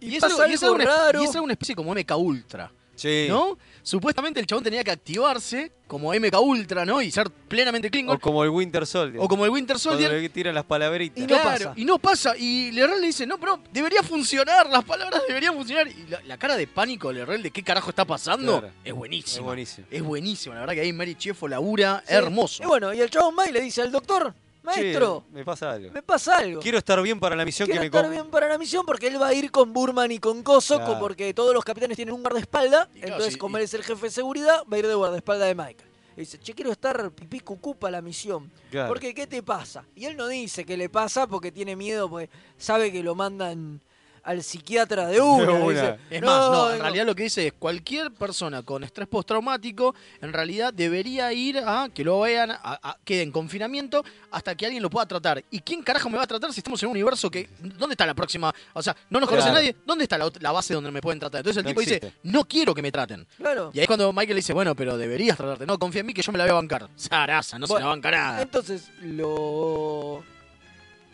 Y, 0.00 0.06
Y, 0.06 0.16
es, 0.16 0.20
pasa 0.22 0.44
algo, 0.44 0.66
y 0.66 0.68
una, 0.70 0.84
raro. 0.84 1.20
y 1.22 1.24
es 1.26 1.34
una 1.34 1.52
especie 1.52 1.76
como 1.76 1.92
MK 1.94 2.16
Ultra. 2.16 2.72
Sí. 2.94 3.26
¿No? 3.28 3.58
Supuestamente 3.82 4.38
el 4.38 4.46
chabón 4.46 4.62
tenía 4.62 4.84
que 4.84 4.90
activarse 4.92 5.72
como 5.88 6.12
MK 6.14 6.40
Ultra, 6.40 6.84
¿no? 6.86 7.02
Y 7.02 7.10
ser 7.10 7.30
plenamente 7.30 7.90
Klingon. 7.90 8.16
O 8.16 8.20
como 8.20 8.44
el 8.44 8.50
Winter 8.50 8.86
Soldier. 8.86 9.20
O 9.22 9.26
como 9.28 9.44
el 9.44 9.50
Winter 9.50 9.76
Cuando 9.76 10.00
Soldier. 10.00 10.22
le 10.22 10.28
tiran 10.28 10.54
las 10.54 10.64
palabritas. 10.64 11.18
Y 11.18 11.22
no 11.22 11.26
Claro, 11.26 11.42
pasa. 11.50 11.72
Y 11.76 11.84
no 11.84 11.98
pasa. 11.98 12.36
Y 12.36 12.70
Lerrel 12.70 13.00
le 13.00 13.08
dice, 13.08 13.26
no, 13.26 13.38
pero 13.38 13.58
debería 13.72 14.02
funcionar, 14.02 14.68
las 14.70 14.84
palabras 14.84 15.20
deberían 15.26 15.54
funcionar. 15.54 15.88
Y 15.88 16.06
la, 16.08 16.22
la 16.22 16.38
cara 16.38 16.56
de 16.56 16.66
pánico 16.66 17.08
de 17.08 17.14
Lerrel 17.14 17.42
de 17.42 17.50
qué 17.50 17.62
carajo 17.62 17.90
está 17.90 18.04
pasando 18.04 18.60
Claro. 18.60 18.74
es 18.84 18.92
buenísima. 18.94 19.38
Es 19.38 19.44
buenísimo. 19.44 19.86
Es 19.90 20.02
buenísimo, 20.02 20.54
la 20.54 20.60
verdad 20.60 20.74
que 20.74 20.80
ahí 20.82 20.92
Mary 20.92 21.14
Chieffo 21.16 21.48
labura 21.48 22.02
Sí. 22.06 22.14
hermoso. 22.14 22.62
Y 22.62 22.66
bueno, 22.66 22.94
y 22.94 23.00
el 23.00 23.10
chabón 23.10 23.34
va 23.38 23.48
y 23.48 23.52
le 23.52 23.60
dice 23.60 23.82
al 23.82 23.90
doctor, 23.90 24.32
maestro, 24.62 25.24
Che, 25.28 25.34
me 25.34 25.44
pasa 25.44 25.70
algo. 25.72 25.92
me 25.92 26.02
pasa 26.02 26.36
algo. 26.38 26.60
Quiero 26.60 26.78
estar 26.78 27.00
bien 27.02 27.18
para 27.20 27.34
la 27.36 27.44
misión 27.44 27.66
Quiero 27.66 27.80
que 27.80 27.84
me 27.84 27.86
estar 27.86 28.02
com- 28.04 28.10
bien 28.12 28.30
para 28.30 28.48
la 28.48 28.58
misión 28.58 28.84
porque 28.86 29.06
él 29.08 29.20
va 29.20 29.28
a 29.28 29.34
ir 29.34 29.50
con 29.50 29.72
Burman 29.72 30.10
y 30.12 30.18
con 30.18 30.42
Koso, 30.42 30.76
Claro. 30.76 30.98
porque 30.98 31.32
todos 31.34 31.52
los 31.54 31.64
capitanes 31.64 31.96
tienen 31.96 32.14
un 32.14 32.22
guardaespaldas. 32.22 32.88
Y 32.94 33.00
claro, 33.00 33.06
entonces, 33.14 33.32
sí, 33.34 33.38
como 33.38 33.56
y- 33.56 33.60
él 33.60 33.64
es 33.64 33.74
el 33.74 33.82
jefe 33.84 34.06
de 34.06 34.10
seguridad, 34.10 34.62
va 34.70 34.76
a 34.76 34.78
ir 34.78 34.86
de 34.86 34.94
guardaespaldas 34.94 35.48
de 35.48 35.54
Michael. 35.54 35.90
Y 36.16 36.20
dice, 36.20 36.38
che, 36.38 36.52
quiero 36.52 36.70
estar 36.70 37.10
pipí 37.12 37.40
cucú 37.40 37.74
para 37.74 37.92
la 37.92 38.02
misión. 38.02 38.50
Claro. 38.70 38.88
Porque, 38.88 39.14
¿qué 39.14 39.26
te 39.26 39.42
pasa? 39.42 39.84
Y 39.94 40.04
él 40.04 40.16
no 40.16 40.28
dice 40.28 40.64
qué 40.66 40.76
le 40.76 40.88
pasa 40.90 41.26
porque 41.26 41.50
tiene 41.50 41.74
miedo, 41.74 42.08
porque 42.10 42.28
sabe 42.58 42.92
que 42.92 43.02
lo 43.02 43.14
mandan 43.14 43.80
al 44.24 44.42
psiquiatra 44.42 45.06
de 45.08 45.20
una. 45.20 45.58
Dice, 45.68 45.98
Es 46.10 46.22
más, 46.22 46.50
no, 46.50 46.72
en 46.72 46.80
realidad 46.80 47.06
lo 47.06 47.14
que 47.14 47.24
dice 47.24 47.46
es 47.48 47.52
cualquier 47.52 48.10
persona 48.12 48.62
con 48.62 48.84
estrés 48.84 49.08
postraumático 49.08 49.94
en 50.20 50.32
realidad 50.32 50.72
debería 50.72 51.32
ir 51.32 51.58
a 51.58 51.88
que 51.92 52.04
lo 52.04 52.20
vean, 52.20 52.50
a, 52.50 52.58
a- 52.62 52.98
quede 53.04 53.22
en 53.22 53.32
confinamiento 53.32 54.04
hasta 54.30 54.54
que 54.54 54.66
alguien 54.66 54.82
lo 54.82 54.90
pueda 54.90 55.06
tratar. 55.06 55.42
¿Y 55.50 55.60
quién 55.60 55.82
carajo 55.82 56.08
me 56.08 56.16
va 56.18 56.24
a 56.24 56.26
tratar 56.26 56.52
si 56.52 56.60
estamos 56.60 56.82
en 56.82 56.88
un 56.88 56.92
universo 56.92 57.30
que... 57.30 57.48
¿Dónde 57.60 57.94
está 57.94 58.06
la 58.06 58.14
próxima? 58.14 58.52
O 58.74 58.82
sea, 58.82 58.96
no 59.10 59.18
nos 59.20 59.28
conoce 59.28 59.46
Claro. 59.48 59.58
nadie. 59.60 59.76
¿Dónde 59.84 60.04
está 60.04 60.16
la, 60.18 60.30
la 60.40 60.52
base 60.52 60.74
donde 60.74 60.90
me 60.90 61.00
pueden 61.00 61.18
tratar? 61.18 61.38
Entonces 61.40 61.58
el 61.58 61.64
No 61.64 61.68
tipo 61.70 61.80
dice, 61.80 62.12
no 62.22 62.44
quiero 62.44 62.74
que 62.74 62.82
me 62.82 62.92
traten. 62.92 63.26
Claro. 63.36 63.70
Y 63.74 63.78
ahí 63.78 63.82
es 63.84 63.86
cuando 63.88 64.12
Michael 64.12 64.30
le 64.30 64.34
dice, 64.36 64.52
bueno, 64.52 64.74
pero 64.74 64.96
deberías 64.96 65.36
tratarte. 65.36 65.66
No, 65.66 65.78
confía 65.78 66.00
en 66.00 66.06
mí 66.06 66.14
que 66.14 66.22
yo 66.22 66.30
me 66.32 66.38
la 66.38 66.44
voy 66.44 66.50
a 66.52 66.54
bancar. 66.54 66.88
Zaraza, 66.96 67.58
no 67.58 67.66
se 67.66 67.74
la 67.78 67.86
banca 67.86 68.10
nada. 68.10 68.42
Entonces 68.42 68.88
lo, 69.02 70.22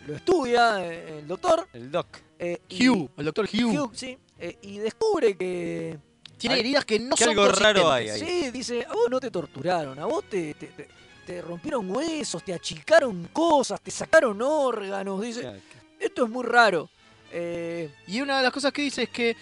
lo 0.06 0.14
estudia 0.14 0.84
el 0.84 1.26
doctor. 1.26 1.66
El 1.72 1.90
Doc. 1.90 2.06
Eh, 2.38 2.60
y- 2.68 2.88
Hugh, 2.88 3.10
el 3.16 3.24
doctor 3.24 3.48
Hugh. 3.52 3.78
Hugh, 3.78 3.90
sí. 3.94 4.16
eh, 4.38 4.58
y 4.62 4.78
descubre 4.78 5.36
que. 5.36 5.98
Tiene 6.36 6.54
Hay- 6.54 6.60
heridas 6.60 6.84
que 6.84 7.00
no 7.00 7.16
que 7.16 7.24
son 7.24 7.30
algo 7.38 7.48
raro 7.50 7.90
hay 7.90 8.08
ahí. 8.10 8.20
Sí, 8.20 8.50
dice, 8.52 8.86
a 8.88 8.92
vos 8.92 9.10
no 9.10 9.18
te 9.18 9.28
torturaron, 9.30 9.98
a 9.98 10.04
vos 10.06 10.22
te, 10.30 10.54
te, 10.54 10.68
te- 10.68 10.88
te 11.26 11.42
rompieron 11.42 11.90
huesos, 11.90 12.44
te 12.44 12.54
achicaron 12.54 13.28
cosas, 13.32 13.80
te 13.80 13.90
sacaron 13.90 14.40
órganos. 14.40 15.20
Dice, 15.20 15.40
Claro. 15.40 15.58
esto 15.98 16.24
es 16.24 16.30
muy 16.30 16.44
raro. 16.44 16.88
Eh, 17.32 17.90
Y 18.06 18.20
una 18.20 18.36
de 18.38 18.44
las 18.44 18.52
cosas 18.52 18.72
que 18.72 18.82
dice 18.82 19.02
es 19.04 19.08
que. 19.10 19.36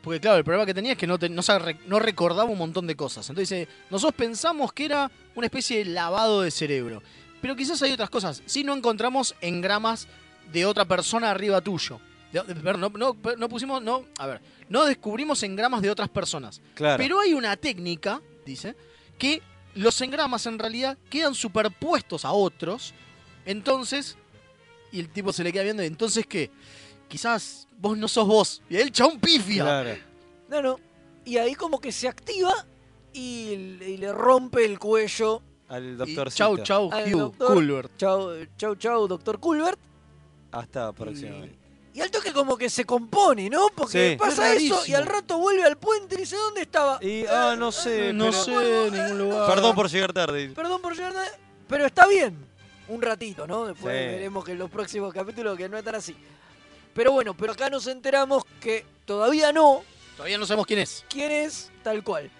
Porque 0.00 0.20
claro, 0.20 0.38
el 0.38 0.44
problema 0.44 0.64
que 0.64 0.72
tenía 0.72 0.92
es 0.92 0.98
que 0.98 1.08
no, 1.08 1.18
te- 1.18 1.28
no, 1.28 1.98
recordaba 1.98 2.48
un 2.48 2.56
montón 2.56 2.86
de 2.86 2.94
cosas. 2.94 3.28
Entonces 3.28 3.58
dice, 3.58 3.68
nosotros 3.90 4.14
pensamos 4.16 4.72
que 4.72 4.84
era 4.84 5.10
una 5.34 5.46
especie 5.46 5.78
de 5.78 5.86
lavado 5.86 6.42
de 6.42 6.52
cerebro. 6.52 7.02
Pero 7.42 7.56
quizás 7.56 7.82
hay 7.82 7.92
otras 7.92 8.08
cosas. 8.08 8.42
Si 8.46 8.62
no 8.62 8.74
encontramos 8.74 9.34
engramas 9.40 10.06
de 10.52 10.64
otra 10.66 10.84
persona 10.84 11.30
arriba 11.32 11.60
tuyo. 11.60 12.00
De- 12.32 12.42
de- 12.42 12.54
perdón, 12.56 12.92
no, 12.98 13.14
no- 13.22 13.36
no 13.36 13.48
pusimos, 13.48 13.82
no, 13.82 14.04
a 14.18 14.26
ver, 14.26 14.40
no 14.68 14.84
descubrimos 14.84 15.42
engramas 15.42 15.80
de 15.82 15.90
otras 15.90 16.08
personas. 16.08 16.60
Claro. 16.74 17.02
Pero 17.02 17.20
hay 17.20 17.32
una 17.34 17.56
técnica, 17.56 18.20
dice, 18.44 18.74
que 19.18 19.42
los 19.74 20.00
engramas 20.00 20.44
en 20.46 20.58
realidad 20.58 20.98
quedan 21.10 21.34
superpuestos 21.34 22.24
a 22.24 22.32
otros. 22.32 22.92
Entonces, 23.46 24.16
y 24.92 25.00
el 25.00 25.08
tipo 25.08 25.32
se 25.32 25.42
le 25.44 25.52
queda 25.52 25.62
viendo, 25.64 25.82
entonces 25.82 26.26
qué? 26.26 26.50
Quizás 27.08 27.66
vos 27.78 27.96
no 27.96 28.08
sos 28.08 28.26
vos. 28.26 28.62
Y 28.68 28.76
el 28.76 28.92
chabón 28.92 29.18
pifia. 29.20 29.62
Claro. 29.64 29.90
no, 30.50 30.62
no. 30.62 30.80
Y 31.24 31.36
ahí 31.38 31.54
como 31.54 31.80
que 31.80 31.92
se 31.92 32.08
activa 32.08 32.66
y, 33.12 33.20
y 33.52 33.96
le 33.98 34.12
rompe 34.12 34.64
el 34.64 34.78
cuello 34.78 35.42
Al 35.68 35.96
doctor 35.98 36.30
chau, 36.30 36.58
chau, 36.58 36.86
Hugh 36.88 37.10
doctor. 37.18 37.54
Culbert. 37.54 37.96
Chau, 37.96 38.30
chau, 38.56 38.74
chau, 38.76 39.06
doctor 39.08 39.38
Culbert. 39.38 39.78
Hasta 40.52 40.92
próximamente. 40.92 41.57
Y 41.98 42.00
al 42.00 42.10
toque 42.12 42.32
como 42.32 42.56
que 42.56 42.70
se 42.70 42.84
compone, 42.84 43.50
¿no? 43.50 43.68
Porque 43.74 44.10
Sí. 44.12 44.16
pasa 44.16 44.52
Es 44.54 44.62
eso 44.62 44.86
y 44.86 44.94
al 44.94 45.04
rato 45.04 45.36
vuelve 45.38 45.64
al 45.64 45.76
puente 45.76 46.14
y 46.14 46.18
dice, 46.18 46.36
¿dónde 46.36 46.60
estaba? 46.62 46.98
Y, 47.02 47.26
ah, 47.26 47.56
no 47.58 47.72
sé. 47.72 48.12
No 48.12 48.26
pero- 48.30 48.44
sé, 48.44 48.86
en 48.86 48.94
ningún 48.94 49.18
lugar. 49.18 49.46
Perdón 49.52 49.74
por 49.74 49.90
llegar 49.90 50.12
tarde. 50.12 50.48
Perdón 50.54 50.80
por 50.80 50.94
llegar 50.94 51.12
tarde, 51.12 51.30
pero 51.68 51.86
está 51.86 52.06
bien. 52.06 52.38
Un 52.86 53.02
ratito, 53.02 53.46
¿no? 53.48 53.66
Después 53.66 53.92
Sí. 53.92 54.06
veremos 54.14 54.44
que 54.44 54.52
en 54.52 54.58
los 54.58 54.70
próximos 54.70 55.12
capítulos 55.12 55.58
que 55.58 55.68
no 55.68 55.76
están 55.76 55.96
así. 55.96 56.16
Pero 56.94 57.10
bueno, 57.12 57.34
pero 57.36 57.52
acá 57.52 57.68
nos 57.68 57.86
enteramos 57.88 58.44
que 58.60 58.86
todavía 59.04 59.52
no 59.52 59.82
Todavía 60.16 60.38
no 60.38 60.46
sabemos 60.46 60.66
quién 60.66 60.78
es. 60.78 61.04
quién 61.08 61.30
es 61.32 61.70
tal 61.82 62.02
cual. 62.04 62.30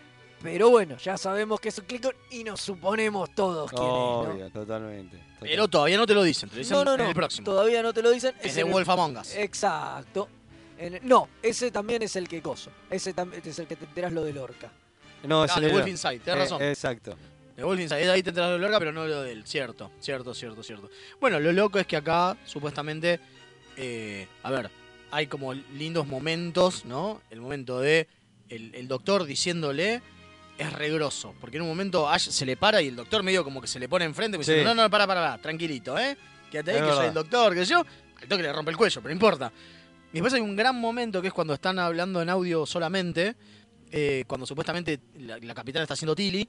Pero 0.43 0.71
bueno, 0.71 0.97
ya 0.99 1.17
sabemos 1.19 1.59
que 1.61 1.71
es 1.71 1.79
un 1.79 1.85
Klingon 1.87 2.15
y 2.31 2.45
nos 2.45 2.61
suponemos 2.61 3.35
todos 3.35 3.71
quién 3.71 3.83
Obvio, 3.83 4.47
es, 4.47 4.53
totalmente. 4.53 5.17
totalmente. 5.17 5.19
Pero 5.41 5.67
todavía 5.69 5.97
no 5.97 6.07
te 6.07 6.15
lo 6.15 6.23
dicen, 6.23 6.49
te 6.49 6.55
lo 6.57 6.59
¿no? 6.59 6.63
dicen 6.63 6.77
No, 6.77 6.85
no, 6.85 6.93
en 6.95 6.99
no. 7.01 7.09
el 7.09 7.15
próximo. 7.15 7.45
Todavía 7.45 7.83
no 7.83 7.93
te 7.93 8.03
lo 8.03 8.11
dicen. 8.11 8.35
Es 8.43 8.55
de 8.55 8.61
en 8.61 8.67
el- 8.69 8.73
Wolf 8.73 8.89
Among 8.89 9.17
Us. 9.19 9.35
Exacto. 9.35 10.29
En- 10.79 11.01
no, 11.03 11.29
ese 11.43 11.73
también 11.73 12.03
es 12.03 12.15
el 12.15 12.29
que 12.29 12.41
coso. 12.41 12.71
Ese 12.89 13.13
también 13.13 13.43
es 13.45 13.59
el 13.59 13.67
que 13.67 13.75
te 13.75 13.85
enteras 13.85 14.13
lo 14.13 14.23
del 14.23 14.39
orca. 14.39 14.71
No, 15.25 15.45
es 15.45 15.51
Ah, 15.51 15.55
el 15.57 15.63
de 15.63 15.67
de- 15.69 15.75
Wolf 15.75 15.89
Inside, 15.89 16.21
tenés 16.21 16.37
Eh, 16.37 16.43
razón. 16.45 16.63
Exacto. 16.63 17.17
De 17.57 17.65
Wolf 17.65 17.81
Inside, 17.81 18.09
ahí 18.09 18.23
te 18.23 18.29
enteras 18.31 18.51
de 18.51 18.59
lo 18.59 18.63
larga, 18.63 18.79
pero 18.79 18.93
no 18.93 19.05
lo 19.07 19.23
del. 19.23 19.45
Cierto, 19.45 19.91
cierto, 19.99 20.33
cierto, 20.35 20.63
cierto. 20.63 20.89
Bueno, 21.21 21.41
lo 21.41 21.51
loco 21.51 21.81
es 21.81 21.87
que 21.89 21.97
acá, 21.97 22.37
supuestamente, 22.45 23.19
eh, 23.77 24.29
a 24.45 24.51
ver, 24.53 24.71
hay 25.11 25.27
como 25.27 25.53
lindos 25.53 26.07
momentos, 26.07 26.85
¿no? 26.85 27.21
El 27.31 27.41
momento 27.41 27.81
de 27.81 28.07
el, 28.49 28.73
el 28.77 28.87
doctor 28.87 29.25
diciéndole 29.25 30.01
es 30.59 30.73
regroso. 30.73 31.35
Porque 31.41 31.57
en 31.57 31.63
un 31.63 31.69
momento 31.69 32.09
Ash 32.09 32.29
se 32.29 32.45
le 32.45 32.57
para 32.57 32.83
y 32.83 32.89
el 32.89 32.97
doctor 32.97 33.23
medio 33.23 33.45
como 33.45 33.61
que 33.61 33.67
se 33.69 33.79
le 33.79 33.89
pone 33.89 34.05
enfrente 34.05 34.37
y 34.37 34.39
me 34.39 34.43
dice, 34.43 34.59
Sí. 34.59 34.65
no, 34.65 34.75
no, 34.75 34.91
para, 34.91 35.07
para, 35.07 35.21
para, 35.23 35.39
tranquilito, 35.43 35.99
¿eh? 35.99 36.17
Quédate 36.51 36.73
ahí, 36.73 36.77
Es 36.79 36.83
que 36.83 36.89
soy 36.89 36.97
verdad. 36.99 37.09
el 37.09 37.15
doctor, 37.15 37.55
que 37.55 37.65
yo. 37.65 37.85
Al 38.21 38.29
toque 38.29 38.43
le 38.43 38.53
rompe 38.53 38.71
el 38.73 38.77
cuello, 38.77 39.01
pero 39.01 39.09
no 39.15 39.17
importa. 39.17 39.53
Y 40.11 40.15
después 40.15 40.35
hay 40.35 40.41
un 40.41 40.57
gran 40.57 40.75
momento 40.81 41.21
que 41.23 41.29
es 41.29 41.35
cuando 41.35 41.55
están 41.55 41.79
hablando 41.79 42.21
en 42.23 42.29
audio 42.31 42.67
solamente, 42.67 43.37
eh, 43.91 44.25
cuando 44.27 44.47
supuestamente 44.47 45.01
la, 45.19 45.39
la 45.39 45.55
capitana 45.55 45.83
está 45.85 45.95
haciendo 45.95 46.15
Tilly, 46.17 46.49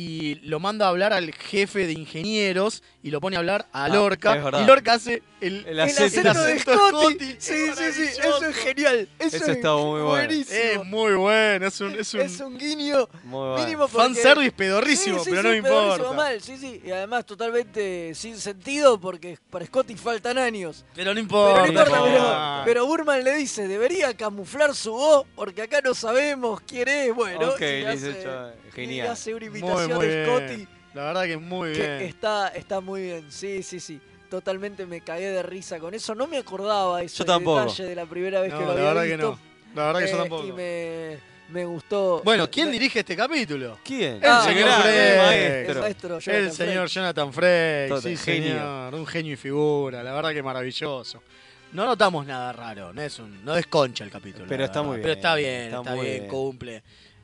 y 0.00 0.36
lo 0.46 0.60
manda 0.60 0.86
a 0.86 0.90
hablar 0.90 1.12
al 1.12 1.34
jefe 1.34 1.86
de 1.88 1.92
ingenieros 1.92 2.84
y 3.02 3.10
lo 3.10 3.20
pone 3.20 3.34
a 3.36 3.40
hablar 3.40 3.66
a 3.72 3.84
Ah, 3.84 3.88
Lorca. 3.88 4.34
verdad. 4.34 4.62
y 4.62 4.66
Lorca 4.66 4.92
hace 4.92 5.22
el, 5.40 5.64
El 5.66 5.66
El 5.66 5.80
acento. 5.80 6.34
de 6.44 6.58
Scotty. 6.60 7.24
Sí, 7.38 7.54
sí, 7.76 7.92
sí, 7.92 8.02
eso 8.02 8.44
es 8.44 8.56
genial. 8.56 9.08
Eso, 9.18 9.36
Eso 9.36 9.44
es 9.50 9.56
está 9.56 9.72
muy 9.74 10.00
bueno. 10.02 10.32
Es 10.32 10.84
muy 10.84 11.14
bueno, 11.14 11.66
es 11.66 11.80
un, 11.80 11.94
es 11.96 12.14
un, 12.14 12.20
Es 12.20 12.40
un 12.40 12.58
guiño 12.58 13.08
Muy 13.24 13.38
bueno. 13.48 13.64
mínimo 13.64 13.88
porque... 13.88 13.96
fanservice 14.14 14.52
pedorrísimo, 14.52 15.18
Sí, 15.18 15.24
sí, 15.24 15.30
pero 15.30 15.42
sí, 15.42 15.46
no 15.46 15.50
me 15.52 15.56
importa. 15.58 16.12
mal, 16.12 16.40
sí, 16.42 16.56
sí. 16.58 16.80
Y 16.84 16.90
además 16.90 17.24
totalmente 17.26 18.14
sin 18.14 18.36
sentido 18.38 19.00
porque 19.00 19.38
para 19.50 19.64
Scotty 19.66 19.94
faltan 19.96 20.38
años. 20.38 20.84
Pero 20.94 21.12
no 21.14 21.14
Pero 21.14 21.20
importa. 21.20 21.60
no 21.62 21.66
importa, 21.68 21.90
no 21.96 22.04
pero, 22.04 22.16
importa. 22.16 22.62
pero 22.66 22.86
Burman 22.86 23.24
le 23.24 23.34
dice, 23.36 23.66
debería 23.68 24.14
camuflar 24.16 24.74
su 24.74 24.92
voz 24.92 25.26
porque 25.34 25.62
acá 25.62 25.80
no 25.82 25.94
sabemos 25.94 26.60
quién 26.66 26.86
es. 26.88 27.14
Bueno, 27.14 27.48
Ok, 27.50 27.60
y 27.60 27.64
le 27.64 27.82
le 27.84 27.92
dice 27.92 28.10
hace- 28.10 28.22
yo, 28.24 28.48
y 28.68 28.72
genial. 28.72 29.08
hace 29.08 29.34
una 29.34 29.48
Muy, 29.50 29.60
muy 29.96 30.06
de 30.06 30.24
bien. 30.24 30.68
La 30.94 31.04
verdad 31.04 31.24
que 31.24 31.32
es 31.34 31.40
muy 31.40 31.72
que 31.72 31.78
bien. 31.80 31.92
está, 32.02 32.48
está 32.48 32.80
muy 32.80 33.02
bien. 33.02 33.26
Sí, 33.30 33.62
sí, 33.62 33.78
sí. 33.80 34.00
Totalmente 34.30 34.84
me 34.86 35.00
cagué 35.00 35.30
de 35.30 35.42
risa 35.42 35.78
con 35.78 35.94
eso. 35.94 36.14
No 36.14 36.26
me 36.26 36.38
acordaba 36.38 37.02
eso 37.02 37.18
Yo 37.18 37.24
tampoco. 37.24 37.60
detalle 37.62 37.84
de 37.84 37.94
la 37.94 38.06
primera 38.06 38.40
vez 38.40 38.52
No, 38.52 38.58
que 38.58 38.64
lo 38.64 38.74
la 38.74 38.78
había 38.90 38.92
verdad 39.02 39.16
que 39.16 39.22
no. 39.22 39.38
La 39.74 39.86
verdad 39.86 40.00
que 40.00 40.06
yo 40.10 40.14
Eh, 40.16 40.18
tampoco. 40.18 40.46
Y 40.46 40.52
me, 40.52 41.18
me 41.50 41.64
gustó. 41.64 42.20
Bueno, 42.24 42.50
¿quién 42.50 42.70
dirige 42.70 42.98
este 43.00 43.16
capítulo? 43.16 43.78
¿Quién? 43.84 44.16
El 44.16 44.24
Ah, 44.24 44.42
señor 44.44 44.64
grande, 44.68 44.82
Frey. 44.82 44.98
el 44.98 45.12
El 45.12 45.18
maestro. 45.18 45.80
maestro 45.80 46.16
El 46.16 46.20
Jonathan 46.22 46.52
señor. 46.52 46.88
Jonathan 46.88 47.32
Frey, 47.32 47.88
Total, 47.88 48.02
sí 48.02 48.16
genio. 48.16 48.48
señor, 48.54 48.94
un 48.94 49.06
genio 49.06 49.32
y 49.32 49.36
figura, 49.36 50.02
la 50.02 50.12
verdad 50.12 50.32
que 50.32 50.42
maravilloso. 50.42 51.22
No 51.72 51.84
notamos 51.84 52.26
nada 52.26 52.50
raro, 52.52 52.94
no 52.94 53.02
es 53.02 53.18
un, 53.18 53.44
no 53.44 53.54
desconcha 53.54 54.02
el 54.02 54.10
capítulo. 54.10 54.46
Pero 54.48 54.60
la 54.60 54.64
está 54.66 54.80
verdad. 54.80 54.92
muy 54.92 54.96
Pero 55.02 55.06
bien, 55.08 55.18
está 55.18 55.34
bien, 55.34 55.62
está 55.64 55.78
está, 55.78 55.94
muy 55.94 56.04
bien, 56.06 56.18
bien. 56.20 56.30
cumple. 56.30 56.82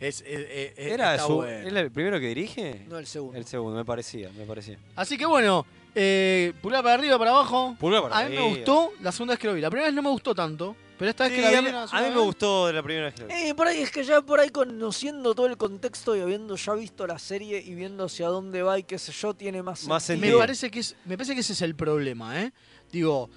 Es, 0.08 0.20
es- 0.20 0.26
es- 0.26 0.72
es- 0.78 0.92
¿Era 0.92 1.14
está 1.14 1.26
su, 1.26 1.34
bueno. 1.36 1.68
¿es 1.68 1.74
el 1.74 1.90
primero 1.90 2.20
que 2.20 2.28
dirige? 2.28 2.84
No, 2.88 2.98
el 2.98 3.06
segundo. 3.06 3.38
El 3.38 3.44
segundo, 3.46 3.76
me 3.76 3.84
parecía, 3.84 4.30
me 4.36 4.44
parecía. 4.44 4.78
Así 4.96 5.16
que 5.16 5.26
bueno, 5.26 5.64
eh, 5.94 6.52
pulgar 6.60 6.82
para 6.82 6.94
arriba, 6.94 7.18
para 7.18 7.30
abajo. 7.30 7.76
Pulgar 7.78 8.02
para 8.02 8.18
a 8.18 8.24
mí 8.24 8.30
me 8.30 8.36
arriba. 8.38 8.54
gustó 8.56 8.92
la 9.00 9.12
segunda 9.12 9.32
vez 9.32 9.38
que 9.40 9.46
lo 9.46 9.54
vi. 9.54 9.60
La 9.60 9.70
primera 9.70 9.88
vez 9.88 9.94
no 9.94 10.02
me 10.02 10.10
gustó 10.10 10.34
tanto, 10.34 10.76
pero 10.98 11.10
esta 11.10 11.24
vez 11.24 11.32
Sí, 11.32 11.36
que 11.36 11.42
la 11.42 11.50
vi 11.50 11.56
a, 11.56 11.62
mí, 11.62 11.68
la 11.72 11.84
a 11.84 12.02
mí 12.02 12.10
me 12.14 12.20
gustó 12.20 12.66
de 12.66 12.72
la 12.74 12.82
primera 12.82 13.06
vez 13.06 13.14
que 13.14 13.22
lo 13.22 13.28
vi. 13.28 13.34
Eh, 13.34 13.54
por 13.54 13.66
ahí 13.66 13.78
es 13.80 13.90
que 13.90 14.04
ya 14.04 14.20
por 14.20 14.40
ahí 14.40 14.50
conociendo 14.50 15.34
todo 15.34 15.46
el 15.46 15.56
contexto 15.56 16.14
y 16.16 16.20
habiendo 16.20 16.56
ya 16.56 16.74
visto 16.74 17.06
la 17.06 17.18
serie 17.18 17.62
y 17.64 17.74
viendo 17.74 18.04
hacia 18.04 18.28
dónde 18.28 18.62
va 18.62 18.78
y 18.78 18.82
qué 18.82 18.98
sé 18.98 19.12
yo, 19.12 19.34
tiene 19.34 19.62
más, 19.62 19.86
Más 19.86 20.02
sentido. 20.02 20.36
Me 20.36 20.42
parece, 20.42 20.70
que 20.70 20.80
es, 20.80 20.96
me 21.04 21.16
parece 21.16 21.34
que 21.34 21.40
ese 21.40 21.52
es 21.54 21.62
el 21.62 21.74
problema, 21.74 22.40
¿eh? 22.42 22.52
Digo, 22.92 23.30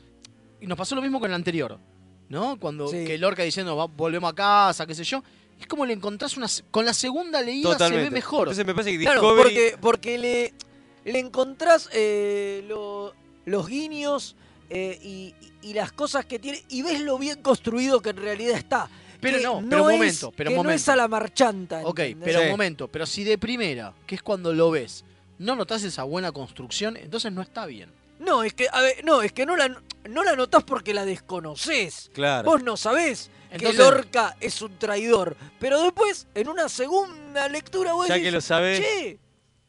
y 0.59 0.67
nos 0.67 0.77
pasó 0.77 0.95
lo 0.95 1.01
mismo 1.01 1.19
con 1.19 1.29
el 1.29 1.35
anterior, 1.35 1.79
¿no? 2.29 2.59
Cuando 2.59 2.87
Sí. 2.87 3.05
que 3.05 3.17
Lorca 3.17 3.43
diciendo, 3.43 3.75
"Va- 3.77 3.85
volvemos 3.87 4.31
a 4.31 4.35
casa, 4.35 4.85
qué 4.85 4.93
sé 4.95 5.03
yo. 5.03 5.23
Es 5.59 5.67
como 5.67 5.85
le 5.85 5.93
encontrás 5.93 6.37
una... 6.37 6.47
Con 6.71 6.85
la 6.85 6.93
segunda 6.93 7.41
leída 7.41 7.71
Totalmente. 7.71 8.05
se 8.05 8.09
ve 8.09 8.13
mejor. 8.13 8.41
Entonces 8.47 8.65
me 8.65 8.73
parece 8.75 8.91
que 8.97 8.99
Claro, 9.03 9.21
Discovery... 9.21 9.43
porque, 9.43 9.77
porque 9.81 10.17
le, 10.17 10.53
le 11.11 11.19
encontrás 11.19 11.89
eh, 11.93 12.63
lo- 12.67 13.13
los 13.45 13.67
guiños 13.67 14.35
eh, 14.69 14.99
y, 15.01 15.33
y 15.61 15.73
las 15.73 15.91
cosas 15.91 16.25
que 16.25 16.37
tiene 16.39 16.63
y 16.69 16.81
ves 16.83 16.99
lo 17.01 17.17
bien 17.17 17.41
construido 17.41 18.01
que 18.01 18.09
en 18.11 18.17
realidad 18.17 18.55
está. 18.57 18.89
Pero 19.19 19.37
Que 19.39 19.43
no, 19.43 19.63
pero 19.67 19.83
un 19.85 19.91
es- 19.91 19.97
momento, 19.97 20.33
pero 20.35 20.49
que 20.51 20.57
un 20.57 20.63
no 20.63 20.69
es 20.71 20.81
momento. 20.81 20.91
a 20.91 20.95
la 20.95 21.07
marchanta. 21.07 21.81
Ok, 21.85 21.99
¿entendés? 21.99 22.25
pero 22.25 22.39
Sí. 22.39 22.45
un 22.45 22.51
momento, 22.51 22.87
pero 22.87 23.05
si 23.07 23.23
de 23.23 23.37
primera, 23.39 23.93
que 24.05 24.13
es 24.15 24.21
cuando 24.21 24.53
lo 24.53 24.69
ves, 24.69 25.03
no 25.39 25.55
notas 25.55 25.83
esa 25.83 26.03
buena 26.03 26.31
construcción, 26.31 26.97
entonces 26.97 27.31
no 27.31 27.41
está 27.41 27.65
bien. 27.65 27.89
No, 28.19 28.43
es 28.43 28.53
que, 28.53 28.67
a 28.71 28.81
ver, 28.81 29.03
no, 29.05 29.21
es 29.23 29.31
que 29.31 29.45
no 29.47 29.55
la, 29.55 29.69
no 30.09 30.23
la 30.23 30.35
notás 30.35 30.63
porque 30.63 30.93
la 30.93 31.03
desconoces. 31.05 32.09
Claro. 32.13 32.49
Vos 32.51 32.63
no 32.63 32.77
sabés 32.77 33.29
Entonces- 33.51 33.71
que 33.71 33.77
Lorca 33.77 34.35
es 34.39 34.61
un 34.61 34.77
traidor. 34.77 35.35
Pero 35.59 35.81
después, 35.81 36.27
en 36.35 36.49
una 36.49 36.69
segunda 36.69 37.47
lectura, 37.49 37.93
vos 37.93 38.07
Ya 38.07 38.15
decís, 38.15 38.27
que 38.27 38.31
lo 38.31 38.41
sabés, 38.41 38.79
che, 38.81 39.19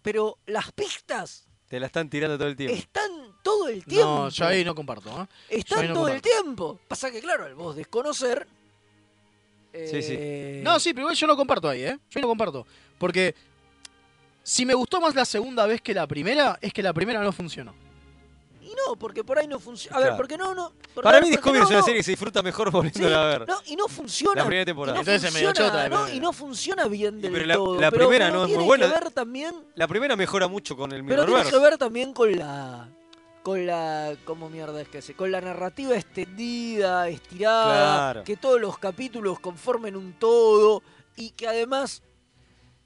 pero 0.03 0.39
las 0.47 0.72
pistas 0.72 1.47
te 1.68 1.79
la 1.79 1.87
están 1.87 2.09
tirando 2.09 2.37
todo 2.39 2.49
el 2.49 2.57
tiempo. 2.57 2.74
están 2.76 3.11
todo 3.43 3.68
el 3.68 3.85
tiempo. 3.85 4.07
No, 4.07 4.29
yo 4.31 4.47
ahí 4.47 4.64
no 4.64 4.74
comparto, 4.74 5.22
¿eh? 5.22 5.26
Están 5.59 5.89
no 5.89 5.95
todo 5.95 6.09
el 6.09 6.22
tiempo. 6.22 6.79
Pasa 6.89 7.11
que, 7.11 7.20
claro, 7.20 7.45
al 7.45 7.55
vos 7.55 7.76
desconocer. 7.76 8.47
Sí, 9.72 10.03
sí. 10.03 10.14
eh, 10.18 10.61
No, 10.64 10.81
sí, 10.81 10.93
pero 10.93 11.03
igual 11.03 11.14
yo 11.16 11.26
no 11.26 11.37
comparto 11.37 11.68
ahí, 11.68 11.85
¿eh? 11.85 11.99
Yo 12.11 12.20
no 12.20 12.26
comparto. 12.26 12.66
Porque 12.99 13.35
si 14.43 14.64
me 14.66 14.74
gustó 14.74 15.01
más 15.01 15.14
la 15.14 15.24
segunda 15.24 15.66
vez 15.66 15.81
que 15.83 15.93
la 15.95 16.07
primera, 16.07 16.59
es 16.62 16.72
que 16.72 16.83
la 16.83 16.93
primera 16.93 17.22
no 17.22 17.31
funcionó. 17.33 17.74
Y 18.69 18.75
no, 18.87 18.97
porque 18.97 19.25
por 19.25 19.39
ahí 19.39 19.47
no 19.47 19.59
funciona. 19.59 19.97
A 19.97 20.01
ver, 20.01 20.09
Claro. 20.09 20.16
porque 20.19 20.37
no, 20.37 20.55
no. 20.55 20.73
porque- 20.95 21.03
Para 21.07 21.21
mí 21.23 21.31
Discovery 21.31 21.61
no, 21.61 21.64
es 21.64 21.71
una 21.71 21.79
no. 21.79 21.85
serie 21.85 22.01
que 22.01 22.05
se 22.05 22.11
disfruta 22.11 22.43
mejor 22.43 22.69
Sí, 22.69 22.73
volviéndola 22.73 23.23
a 23.23 23.27
ver. 23.39 23.49
no, 23.49 23.57
y 23.66 23.77
no 23.77 23.89
funciona. 23.89 24.43
La 24.43 24.47
primera 24.47 24.64
temporada. 24.66 24.95
Y 24.95 24.97
no 24.97 25.01
Entonces 25.11 25.25
es 25.29 25.35
medio 25.35 25.49
funciona, 25.49 25.71
chota 25.71 25.83
de 25.85 25.89
¿no? 25.89 26.09
Y 26.14 26.21
no 26.21 26.33
funciona 26.35 26.87
bien 26.89 27.21
del 27.21 27.33
pero 27.33 27.47
la- 27.47 27.55
todo. 27.55 27.81
la 27.81 27.91
pero- 27.91 28.05
primera 28.09 28.27
pero 28.27 28.37
no 28.39 28.43
es 28.45 28.49
muy 28.49 28.57
tiene 28.57 28.64
buena. 28.66 28.87
que 28.87 28.93
ver 29.01 29.11
también 29.12 29.55
La 29.75 29.89
primera 29.89 30.16
mejora 30.16 30.49
mucho 30.49 30.77
con 30.77 30.93
el 30.93 31.05
Pero 31.05 31.25
tiene 31.25 31.51
que 31.51 31.59
ver 31.59 31.79
también 31.79 32.12
con 32.12 32.37
la. 32.37 32.89
Con 33.43 33.66
la. 33.66 34.14
¿Cómo 34.27 34.51
mierda 34.51 34.83
es 34.83 34.89
que 34.89 35.01
se? 35.01 35.14
Con 35.14 35.31
la 35.33 35.41
narrativa 35.41 35.97
extendida, 35.97 37.09
estirada. 37.09 38.12
Claro. 38.12 38.25
Que 38.25 38.37
todos 38.37 38.61
los 38.61 38.79
capítulos 38.79 39.41
conformen 39.41 39.97
un 39.97 40.12
todo. 40.12 40.83
Y 41.16 41.31
que 41.31 41.49
además 41.49 42.03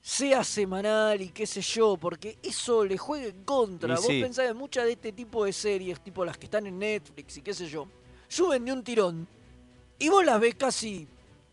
sea 0.05 0.43
semanal 0.43 1.21
y 1.23 1.29
qué 1.31 1.47
sé 1.47 1.63
yo. 1.63 1.97
Porque 1.97 2.37
eso 2.43 2.85
le 2.85 2.99
juega 2.99 3.27
en 3.27 3.45
contra. 3.45 3.95
Y 3.95 3.97
Vos 3.97 4.07
sí. 4.07 4.21
pensás 4.21 4.51
en 4.51 4.57
muchas 4.57 4.85
de 4.85 4.93
este 4.93 5.13
tipo 5.13 5.45
de 5.45 5.53
series, 5.53 6.01
tipo 6.01 6.25
las 6.25 6.37
que 6.37 6.47
están 6.47 6.67
en 6.67 6.79
Netflix 6.79 7.37
y 7.39 7.43
qué 7.43 7.55
sé 7.55 7.69
yo. 7.69 7.87
Suben 8.29 8.65
de 8.65 8.73
un 8.73 8.83
tirón. 8.83 9.29
Y 9.99 10.09
vos 10.09 10.25
las 10.25 10.41
ves 10.41 10.57
casi 10.57 11.07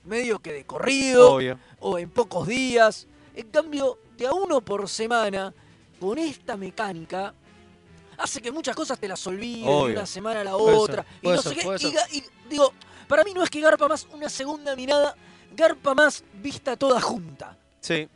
medio 0.04 0.40
que 0.40 0.52
de 0.54 0.66
corrido 0.66 1.36
Obvio. 1.36 1.60
o 1.80 2.00
en 2.00 2.10
pocos 2.10 2.48
días. 2.48 3.08
En 3.36 3.48
cambio, 3.50 4.00
de 4.18 4.26
a 4.28 4.34
uno 4.34 4.60
por 4.62 4.90
semana, 4.90 5.54
con 6.00 6.18
esta 6.18 6.58
mecánica, 6.58 7.34
hace 8.18 8.42
que 8.42 8.52
muchas 8.52 8.76
cosas 8.76 9.00
te 9.00 9.08
las 9.08 9.26
olvides 9.28 9.66
de 9.66 9.94
una 9.94 10.06
semana 10.06 10.42
a 10.42 10.44
la 10.44 10.56
otra. 10.58 11.04
ser, 11.04 11.14
y 11.22 11.28
no 11.28 11.42
ser, 11.42 11.56
sé 11.56 11.78
qué. 11.78 11.88
Y, 12.12 12.18
y 12.18 12.24
digo, 12.50 12.74
para 13.08 13.24
mí 13.24 13.34
no 13.34 13.44
es 13.44 13.50
que 13.50 13.62
garpa 13.62 13.88
más 13.88 14.08
una 14.12 14.30
segunda 14.30 14.76
mirada, 14.76 15.16
garpa 15.56 15.94
más 15.94 16.24
vista 16.42 16.76
toda 16.76 17.00
junta. 17.00 17.58
Sí, 17.82 18.10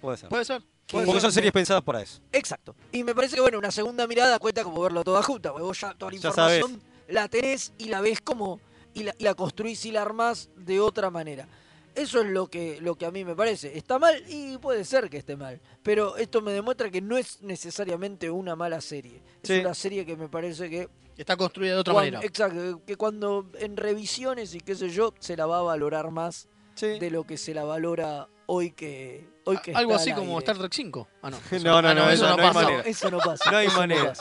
puede 0.00 0.16
ser. 0.16 0.28
Puede 0.28 0.44
ser. 0.44 0.62
Porque 0.90 1.12
ser. 1.12 1.20
son 1.20 1.32
series 1.32 1.52
pensadas 1.52 1.82
para 1.82 2.02
eso. 2.02 2.20
Exacto. 2.32 2.74
Y 2.92 3.04
me 3.04 3.14
parece 3.14 3.36
que, 3.36 3.40
bueno, 3.42 3.58
una 3.58 3.70
segunda 3.70 4.06
mirada 4.06 4.38
cuenta 4.38 4.64
como 4.64 4.80
verlo 4.82 5.04
toda 5.04 5.22
junta, 5.22 5.50
porque 5.52 5.62
vos 5.64 5.80
ya 5.80 5.94
toda 5.94 6.10
la 6.10 6.18
Ya 6.18 6.28
información 6.28 6.80
la 7.08 7.28
tenés 7.28 7.72
y 7.78 7.84
la 7.86 8.00
ves 8.00 8.20
como. 8.20 8.60
y 8.94 9.04
la, 9.04 9.14
y 9.18 9.22
la 9.24 9.34
construís 9.34 9.84
y 9.86 9.92
la 9.92 10.02
armás 10.02 10.50
de 10.56 10.80
otra 10.80 11.10
manera. 11.10 11.46
Eso 11.94 12.20
es 12.20 12.26
lo 12.28 12.46
que, 12.48 12.80
lo 12.80 12.94
que 12.96 13.04
a 13.06 13.10
mí 13.10 13.24
me 13.24 13.34
parece. 13.36 13.76
¿Está 13.76 13.98
mal? 13.98 14.14
Y 14.28 14.58
puede 14.58 14.84
ser 14.84 15.10
que 15.10 15.18
esté 15.18 15.36
mal. 15.36 15.60
Pero 15.82 16.16
esto 16.16 16.40
me 16.40 16.52
demuestra 16.52 16.88
que 16.90 17.00
no 17.00 17.16
es 17.18 17.40
necesariamente 17.42 18.30
una 18.30 18.56
mala 18.56 18.80
serie. 18.80 19.22
Es 19.42 19.48
Sí. 19.48 19.58
una 19.60 19.74
serie 19.74 20.04
que 20.06 20.16
me 20.16 20.28
parece 20.28 20.68
que. 20.70 20.88
Está 21.16 21.36
construida 21.36 21.74
de 21.74 21.80
otra 21.80 21.92
cuando- 21.92 22.12
manera. 22.18 22.26
Exacto, 22.26 22.80
que 22.86 22.96
cuando 22.96 23.46
en 23.58 23.76
revisiones 23.76 24.54
y 24.54 24.60
qué 24.60 24.74
sé 24.74 24.88
yo, 24.90 25.12
se 25.20 25.36
la 25.36 25.46
va 25.46 25.58
a 25.58 25.62
valorar 25.62 26.10
más 26.10 26.48
Sí. 26.74 26.98
de 26.98 27.10
lo 27.10 27.24
que 27.24 27.36
se 27.36 27.52
la 27.54 27.64
valora 27.64 28.28
hoy 28.52 28.72
que. 28.72 29.28
Hoy 29.44 29.58
que 29.58 29.72
Algo 29.74 29.92
está 29.92 30.02
así 30.02 30.10
al 30.10 30.16
como 30.16 30.30
aire. 30.32 30.38
Star 30.40 30.58
Trek 30.58 30.72
5. 30.72 31.08
Ah, 31.22 31.30
no. 31.30 31.38
No, 31.62 31.82
no, 31.82 31.94
no, 31.94 32.10
eso 32.10 32.28
no, 32.28 32.36
pasa. 32.36 32.80
Eso 32.84 33.10
no 33.10 33.18
pasa. 33.18 33.50
No 33.50 33.56
hay 33.56 33.68
manera. 33.68 34.12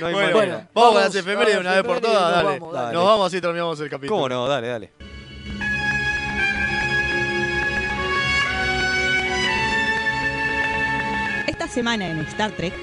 No 0.00 0.06
hay 0.08 0.12
Bueno, 0.14 0.36
manera. 0.36 0.70
vamos 0.74 0.92
con 0.92 1.02
las 1.02 1.14
efemérides 1.14 1.58
una 1.60 1.74
vez 1.74 1.84
por 1.84 2.00
todas, 2.00 2.44
dale. 2.44 2.60
Nos 2.60 3.04
vamos 3.04 3.26
así 3.28 3.40
terminamos 3.40 3.80
el 3.80 3.88
capítulo. 3.88 4.16
¿Cómo 4.16 4.28
no? 4.28 4.46
Dale, 4.48 4.68
dale. 4.68 4.92
Esta 11.46 11.68
semana 11.68 12.08
en 12.08 12.18
Star 12.20 12.50
Trek, 12.52 12.74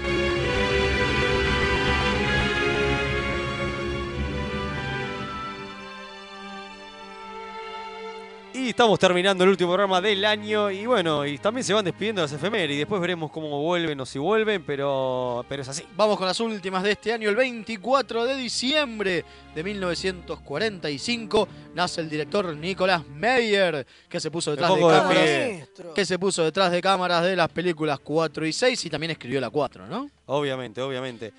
Y 8.63 8.69
estamos 8.69 8.97
terminando 8.97 9.43
el 9.43 9.49
último 9.49 9.71
programa 9.71 9.99
del 9.99 10.23
año 10.23 10.71
y 10.71 10.85
bueno, 10.85 11.25
y 11.25 11.37
también 11.37 11.65
se 11.65 11.73
van 11.73 11.83
despidiendo 11.83 12.21
las 12.21 12.31
efemérides 12.31 12.75
y 12.75 12.77
después 12.77 13.01
veremos 13.01 13.29
cómo 13.29 13.61
vuelven 13.61 13.99
o 13.99 14.05
si 14.05 14.17
vuelven, 14.19 14.63
pero, 14.63 15.43
pero 15.49 15.63
es 15.63 15.67
así. 15.67 15.83
Vamos 15.97 16.17
con 16.17 16.27
las 16.27 16.39
últimas 16.39 16.81
de 16.81 16.91
este 16.91 17.11
año. 17.11 17.27
El 17.27 17.35
24 17.35 18.23
de 18.23 18.37
diciembre 18.37 19.25
de 19.53 19.63
1945 19.65 21.47
nace 21.75 21.99
el 21.99 22.09
director 22.09 22.55
Nicolas 22.55 23.05
Meyer, 23.05 23.85
que 24.07 24.21
se 24.21 24.31
puso 24.31 24.51
detrás 24.51 24.73
de 24.73 24.79
cámaras. 24.79 25.69
Que 25.93 26.05
se 26.05 26.17
puso 26.17 26.45
detrás 26.45 26.71
de 26.71 26.79
cámaras 26.81 27.25
de 27.25 27.35
las 27.35 27.49
películas 27.49 27.99
4 27.99 28.45
y 28.45 28.53
6 28.53 28.85
y 28.85 28.89
también 28.89 29.11
escribió 29.11 29.41
la 29.41 29.49
4, 29.49 29.87
¿no? 29.87 30.09
Obviamente, 30.27 30.81
obviamente. 30.81 31.33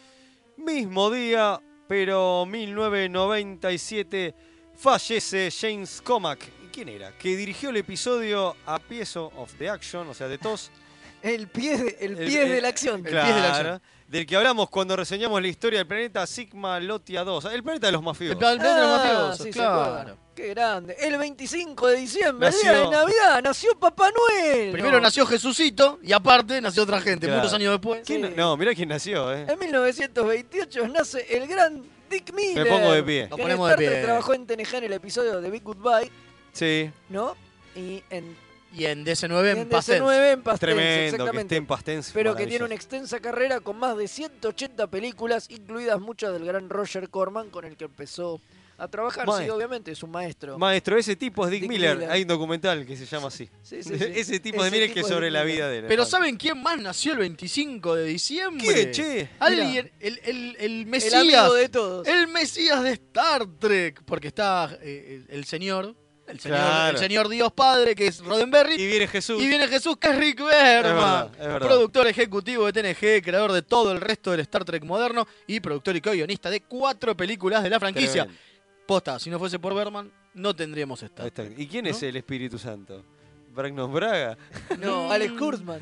Mismo 0.59 1.11
día, 1.11 1.59
pero 1.89 2.45
1997, 2.45 4.35
fallece 4.77 5.51
James 5.51 6.01
Comack. 6.03 6.47
¿Y 6.65 6.69
¿Quién 6.69 6.89
era? 6.89 7.13
Que 7.17 7.37
dirigió 7.37 7.71
el 7.71 7.77
episodio 7.77 8.57
A 8.67 8.79
Piece 8.79 9.19
of 9.19 9.53
the 9.59 9.69
Action, 9.69 10.09
o 10.09 10.15
sea, 10.15 10.29
de 10.29 10.39
TOS, 10.39 10.71
El 11.23 11.49
pie, 11.49 11.79
de, 11.79 11.97
el 12.01 12.19
El- 12.19 12.27
pie 12.27 12.43
el- 12.43 12.49
de 12.51 12.61
la 12.61 12.69
acción. 12.69 13.03
Claro, 13.03 13.81
Del 14.09 14.27
que 14.27 14.37
hablamos 14.37 14.69
cuando 14.69 14.95
reseñamos 14.95 15.41
la 15.41 15.49
historia 15.49 15.79
del 15.79 15.87
planeta 15.87 16.27
Sigma 16.27 16.79
Lotia 16.81 17.25
2. 17.25 17.47
El 17.47 17.63
planeta 17.63 17.87
de 17.87 17.93
los 17.93 18.03
mafiosos. 18.03 18.33
El 18.33 18.39
planeta 18.39 18.75
de 18.75 18.81
los 18.83 18.91
Ah, 18.91 18.97
mafiosos, 18.99 19.45
sí, 19.47 19.51
claro. 19.51 20.19
Qué 20.35 20.49
grande. 20.49 20.95
El 21.01 21.17
25 21.17 21.87
de 21.87 21.97
diciembre, 21.97 22.49
Nació- 22.51 22.71
día 22.71 22.81
de 22.81 22.91
Navidad, 22.91 23.43
nació 23.43 23.79
Papá 23.79 24.11
Noel. 24.11 24.73
Primero 24.73 24.97
No. 24.99 25.01
nació 25.01 25.25
Jesucito 25.25 25.99
y 26.03 26.13
aparte 26.13 26.61
nació 26.61 26.83
otra 26.83 27.01
gente, 27.01 27.27
Claro. 27.27 27.41
muchos 27.41 27.55
años 27.55 27.71
después. 27.73 28.03
¿Quién- 28.05 28.37
No, 28.37 28.55
mirá 28.59 28.75
quién 28.75 28.89
nació, 28.91 29.33
¿eh? 29.33 29.47
En 29.49 29.59
1928 29.59 30.89
nace 30.89 31.25
el 31.37 31.47
gran 31.47 31.83
Dick 32.15 32.33
Miller. 32.35 32.65
Me 32.65 32.71
pongo 32.71 32.93
de 32.93 33.03
pie. 33.03 33.29
Nos 33.29 33.39
ponemos 33.41 33.71
de 33.71 33.77
pie. 33.77 34.03
trabajó 34.03 34.35
en 34.35 34.47
TNG 34.47 34.75
en 34.77 34.85
el 34.85 34.93
episodio 34.93 35.41
de 35.41 35.51
Big 35.51 35.63
Goodbye, 35.63 36.11
Sí. 36.53 36.91
¿no? 37.09 37.35
Y 37.75 38.03
en, 38.11 38.37
Y 38.73 38.87
en 38.87 39.05
DC9 39.05 39.51
en, 39.53 39.59
en 39.59 39.69
Pastels. 39.69 40.01
DC9 40.03 40.33
en 40.33 40.43
Pastels, 40.43 40.61
Tremendo 40.61 40.89
que 40.95 41.05
exactamente. 41.07 41.41
esté 41.43 41.57
en 41.57 41.67
Pastens. 41.67 42.11
Pero 42.15 42.35
que 42.37 42.47
tiene 42.47 42.65
una 42.65 42.75
extensa 42.75 43.21
carrera 43.21 43.61
con 43.61 43.79
más 43.79 43.97
de 43.97 44.07
180 44.09 44.87
películas, 44.89 45.47
incluidas 45.51 46.01
muchas 46.01 46.33
del 46.33 46.45
gran 46.45 46.69
Roger 46.71 47.09
Corman, 47.11 47.51
con 47.51 47.65
el 47.65 47.77
que 47.77 47.85
empezó 47.87 48.41
a 48.77 48.89
trabajar. 48.89 49.27
Sí, 49.43 49.49
obviamente, 49.51 49.93
es 49.93 50.03
un 50.03 50.11
maestro. 50.11 50.59
Maestro, 50.59 50.99
ese 50.99 51.15
tipo 51.17 51.45
es 51.45 51.51
Dick, 51.51 51.63
Dick 51.63 51.71
Miller. 51.71 51.97
Miller. 51.97 52.11
Hay 52.11 52.23
un 52.23 52.29
documental 52.29 52.85
que 52.85 52.97
se 52.97 53.07
llama 53.07 53.29
así. 53.29 53.49
Sí, 53.63 53.83
sí, 53.83 53.97
sí. 53.99 54.05
Ese 54.15 54.41
tipo 54.41 54.63
de 54.63 54.69
Ese 54.69 54.77
Miller 54.77 54.89
tipo 54.89 54.95
que 54.95 55.01
es 55.01 55.07
sobre 55.09 55.31
la 55.31 55.41
Miller. 55.45 55.57
vida 55.57 55.69
de 55.69 55.79
él. 55.79 55.85
Pero 55.89 56.05
¿saben 56.05 56.37
quién 56.37 56.61
más 56.63 56.81
nació 56.81 57.13
el 57.13 57.19
25 57.19 57.95
de 57.95 58.05
diciembre? 58.07 58.67
¿Qué, 58.67 58.91
che? 58.91 59.29
Alguien, 59.39 59.91
el, 60.01 60.21
el, 60.25 60.57
el 60.59 60.87
Mesías. 60.87 61.15
El 61.15 61.21
amigo 61.35 61.55
de 61.55 61.69
todos. 61.69 62.07
El 62.09 62.29
Mesías 62.29 62.83
de 62.83 62.93
Star 62.93 63.47
Trek. 63.59 64.03
Porque 64.05 64.29
está 64.29 64.77
eh, 64.83 65.23
el, 65.29 65.37
el 65.39 65.45
señor. 65.45 65.95
El 66.27 66.41
señor, 66.41 66.57
Claro. 66.57 66.91
el 66.97 67.05
señor 67.05 67.29
Dios 67.29 67.53
Padre, 67.53 67.95
que 67.95 68.07
es 68.07 68.21
Roddenberry. 68.25 68.77
Y 68.81 68.87
viene 68.87 69.07
Jesús. 69.07 69.43
Y 69.43 69.47
viene 69.47 69.69
Jesús, 69.69 69.99
que 69.99 70.09
es 70.09 70.17
Rick 70.17 70.41
Es 70.41 70.47
Berman. 70.47 70.95
verdad, 70.95 71.31
es 71.35 71.39
verdad. 71.47 71.69
Productor 71.69 72.07
ejecutivo 72.07 72.73
de 72.73 72.73
TNG, 72.83 73.23
creador 73.23 73.53
de 73.53 73.61
todo 73.61 73.93
el 73.93 74.01
resto 74.01 74.31
del 74.31 74.41
Star 74.41 74.65
Trek 74.65 74.85
moderno 74.85 75.29
y 75.47 75.61
productor 75.61 75.95
y 75.97 76.01
co-guionista 76.01 76.49
de 76.49 76.63
cuatro 76.63 77.15
películas 77.15 77.63
de 77.63 77.69
la 77.69 77.79
franquicia. 77.79 78.23
Tremendo. 78.25 78.54
Posta, 78.87 79.19
si 79.19 79.31
no 79.31 79.39
fuese 79.39 79.59
por 79.59 79.75
Berman, 79.75 80.11
no 80.35 80.55
tendríamos. 80.55 81.05
Trek. 81.15 81.55
¿Y 81.57 81.67
quién 81.67 81.85
¿no? 81.85 81.91
es 81.91 82.03
el 82.03 82.17
Espíritu 82.17 82.59
Santo? 82.59 83.05
Bragnos 83.53 83.91
Braga. 83.93 84.37
No, 84.79 85.11
Alex 85.13 85.33
Kurtzman. 85.39 85.81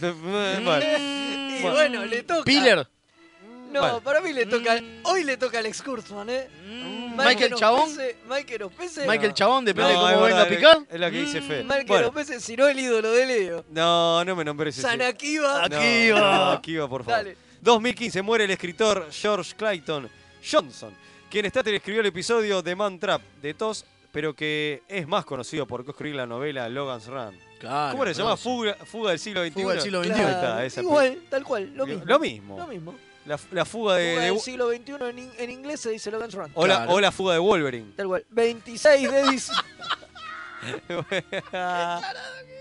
Vale. 0.00 1.58
Y 1.58 1.62
bueno, 1.62 2.04
le 2.04 2.22
toca. 2.22 2.44
Piller. 2.44 2.88
No, 3.72 4.00
para 4.00 4.20
mí 4.20 4.32
le 4.32 4.46
toca. 4.46 4.80
Hoy 5.04 5.24
le 5.24 5.36
toca 5.36 5.58
a 5.58 5.60
Alex 5.60 5.82
Kurtzman, 5.82 6.28
¿eh? 6.30 6.48
Michael 7.16 7.54
Chabón. 7.54 7.90
Ospese- 7.90 8.16
Michael 8.28 8.62
Ospese. 8.64 9.06
Michael 9.06 9.34
Chabón, 9.34 9.64
depende 9.64 9.92
No, 9.94 10.06
de 10.06 10.14
cómo 10.14 10.24
venga 10.26 10.42
a 10.42 10.48
picar. 10.48 10.78
Es 10.88 11.00
la 11.00 11.10
que 11.10 11.20
dice 11.20 11.40
Fe. 11.42 11.62
Michael 11.62 11.86
Bueno, 11.86 12.08
Ospese, 12.08 12.40
si 12.40 12.56
no 12.56 12.68
el 12.68 12.78
ídolo 12.78 13.10
de 13.12 13.26
Leo. 13.26 13.64
no, 13.70 14.24
no 14.24 14.36
me 14.36 14.44
nombres 14.44 14.76
ese. 14.78 14.86
San 14.86 15.00
Akiva. 15.02 15.68
No, 15.68 15.76
Akiva. 15.76 16.20
no, 16.20 16.50
Akiva, 16.52 16.88
por 16.88 17.04
favor. 17.04 17.18
Dale. 17.24 17.36
2015 17.60 18.22
muere 18.22 18.44
el 18.44 18.50
escritor 18.50 19.08
George 19.10 19.54
Clayton 19.56 20.08
Johnson, 20.48 20.94
quien 21.30 21.50
Trek 21.50 21.66
escribió 21.76 22.00
el 22.00 22.06
episodio 22.06 22.62
de 22.62 22.74
Man 22.76 22.98
Trap 22.98 23.20
de 23.42 23.54
TOS, 23.54 23.84
pero 24.12 24.34
que 24.34 24.82
es 24.88 25.06
más 25.06 25.24
conocido 25.24 25.66
por 25.66 25.84
escribir 25.86 26.16
la 26.16 26.26
novela 26.26 26.68
Logan's 26.68 27.06
Run. 27.06 27.38
Claro, 27.58 27.92
¿Cómo 27.92 28.04
le 28.04 28.12
pero 28.12 28.24
llama? 28.24 28.36
sí. 28.36 28.42
Fuga, 28.44 28.74
Fuga 28.84 29.10
del 29.10 29.18
siglo 29.18 29.42
XXI. 29.44 29.62
Fuga 29.62 29.72
del 29.74 29.82
siglo 29.82 30.04
XXI. 30.04 30.12
Ahí 30.12 30.20
está, 30.20 30.40
Claro, 30.40 30.60
esa 30.62 30.82
Igual, 30.82 31.22
tal 31.30 31.44
cual, 31.44 31.72
lo 31.74 31.86
mismo. 31.86 32.04
Lo 32.06 32.18
mismo. 32.18 32.58
Lo 32.58 32.66
mismo. 32.66 32.94
La, 33.24 33.40
la 33.50 33.64
fuga 33.64 33.96
de. 33.96 34.10
Fuga 34.12 34.22
de- 34.24 34.30
del 34.30 34.40
siglo 34.40 34.68
XXI 34.70 34.92
en, 35.10 35.18
in- 35.18 35.32
en 35.38 35.50
inglés 35.50 35.80
se 35.80 35.90
dice 35.90 36.10
Logan's 36.10 36.34
Run. 36.34 36.50
o, 36.54 36.66
la, 36.66 36.86
o 36.88 37.00
la 37.00 37.10
fuga 37.10 37.32
de 37.32 37.38
Wolverine. 37.40 37.92
Tal 37.96 38.06
cual. 38.06 38.24
26 38.30 39.10
de 39.10 39.22
diciembre. 39.30 39.64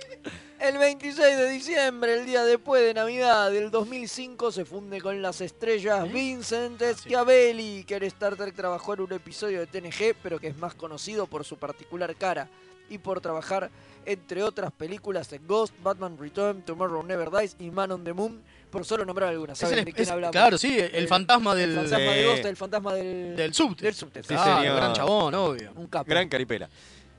El 0.68 0.78
26 0.80 1.38
de 1.38 1.50
diciembre, 1.50 2.20
el 2.20 2.26
día 2.26 2.44
después 2.44 2.82
de 2.82 2.94
Navidad 2.94 3.52
del 3.52 3.70
2005, 3.70 4.52
se 4.52 4.66
funde 4.66 5.00
con 5.00 5.22
las 5.22 5.40
estrellas 5.42 6.12
Vincent 6.12 6.82
Schiavelli, 6.82 7.84
que 7.84 7.96
en 7.98 8.04
Star 8.04 8.36
Trek 8.36 8.56
trabajó 8.56 8.94
en 8.96 9.02
un 9.02 9.14
episodio 9.14 9.60
de 9.60 9.68
TNG, 9.68 10.16
pero 10.24 10.40
que 10.40 10.48
es 10.48 10.58
más 10.58 10.74
conocido 10.74 11.28
por 11.28 11.46
su 11.46 11.58
particular 11.58 12.16
cara 12.16 12.48
y 12.90 12.98
por 12.98 13.22
trabajar, 13.22 13.70
entre 14.06 14.42
otras 14.44 14.72
películas, 14.72 15.32
en 15.34 15.46
Ghost, 15.46 15.74
Batman 15.84 16.18
Return, 16.18 16.62
Tomorrow 16.64 17.04
Never 17.04 17.30
Dies 17.32 17.56
y 17.60 17.70
Man 17.70 17.92
on 17.92 18.04
the 18.04 18.14
Moon, 18.14 18.42
por 18.72 18.86
solo 18.86 19.06
nombrar 19.06 19.30
algunas. 19.30 19.58
Es 19.58 19.60
¿Saben 19.70 19.80
el- 19.80 19.86
de 19.86 19.94
quién 19.94 20.04
es- 20.04 20.10
hablamos? 20.12 20.32
claro, 20.32 20.58
sí, 20.58 20.78
el 20.80 21.08
fantasma 21.08 21.54
del- 21.56 21.72
El 21.72 21.76
fantasma 21.88 22.12
de 22.12 22.22
Sí. 22.24 22.28
Ghost, 22.30 22.46
el 22.46 22.56
fantasma 22.58 22.94
del... 22.96 23.36
Del 23.36 23.54
subte. 23.54 23.84
Del 23.86 23.94
subte. 23.94 24.24
Sí, 24.24 24.30
señor. 24.36 24.76
gran 24.76 24.94
chabón, 24.94 25.34
obvio. 25.36 25.72
Un 25.76 25.88
capo. 25.88 26.10
Gran 26.10 26.28
caripela. 26.28 26.70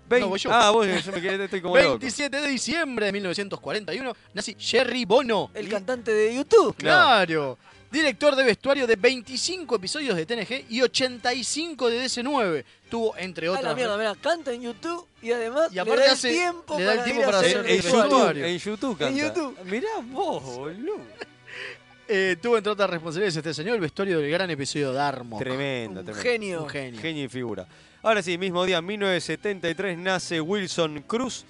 No, 0.09 0.17
Vein- 0.17 0.29
voy 0.29 0.39
yo. 0.39 0.51
Ah, 0.53 0.71
vos, 0.71 0.87
yo 0.87 1.13
me 1.13 1.21
quedé, 1.21 1.45
estoy 1.45 1.61
como 1.61 1.77
loco. 1.77 1.89
27 1.99 2.41
de 2.41 2.49
diciembre 2.49 3.07
de 3.07 3.13
1941 3.13 4.13
nace 4.35 4.55
Jerry 4.59 5.05
Bono. 5.05 5.51
El 5.55 5.69
cantante 5.69 6.13
de 6.13 6.35
YouTube. 6.35 6.77
Claro. 6.77 7.59
Director 7.91 8.35
de 8.35 8.45
vestuario 8.45 8.87
de 8.87 8.97
25 8.97 9.77
episodios 9.77 10.17
de 10.17 10.27
TNG 10.27 10.65
y 10.69 10.83
85 10.83 11.89
de 11.89 12.05
DC9. 12.05 12.65
Tuvo, 12.91 13.17
entre 13.17 13.47
A 13.49 13.53
la 13.53 13.59
otras. 13.59 13.77
mierda, 13.77 13.97
mira, 13.97 14.15
canta 14.17 14.53
en 14.53 14.63
YouTube 14.63 15.07
y 15.23 15.31
además 15.33 15.73
Y 15.73 15.79
aparte 15.79 16.01
le 16.01 16.07
da 16.07 16.13
hace- 16.13 16.29
el 16.31 16.35
tiempo 16.35 16.79
le 16.79 16.85
da 16.85 16.93
el 16.93 16.99
para 16.99 17.11
tiempo 17.11 17.29
hacer 17.31 17.37
hacer 17.47 17.57
En, 17.59 17.67
el 17.67 17.77
vestuario. 17.77 18.03
YouTube, 18.03 18.19
vestuario. 18.19 18.47
en 18.47 18.59
YouTube 18.59 18.91
En 18.91 18.97
canta. 18.99 19.23
YouTube. 19.27 19.59
Mirá 19.65 19.89
vos, 20.05 20.43
boludo. 20.43 20.97
eh, 22.09 22.37
tuvo, 22.41 22.57
entre 22.59 22.73
otras 22.73 22.91
responsabilidades, 22.91 23.37
este 23.37 23.55
señor 23.55 23.75
el 23.77 23.81
vestuario 23.81 24.19
del 24.21 24.31
gran 24.31 24.51
episodio 24.51 24.93
de 24.93 25.01
Armok. 25.01 25.39
Tremendo, 25.39 26.01
Un 26.01 26.07
tremendo. 26.07 26.23
genio. 26.23 26.63
Un 26.65 26.69
genio. 26.69 27.01
Genio 27.01 27.25
y 27.25 27.29
figura. 27.29 27.67
Ahora 28.07 28.23
sí, 28.23 28.39
mismo 28.39 28.65
día, 28.65 28.81
1973, 28.81 29.99
nace 29.99 30.41
Wilson 30.41 31.03
Cruz, 31.09 31.45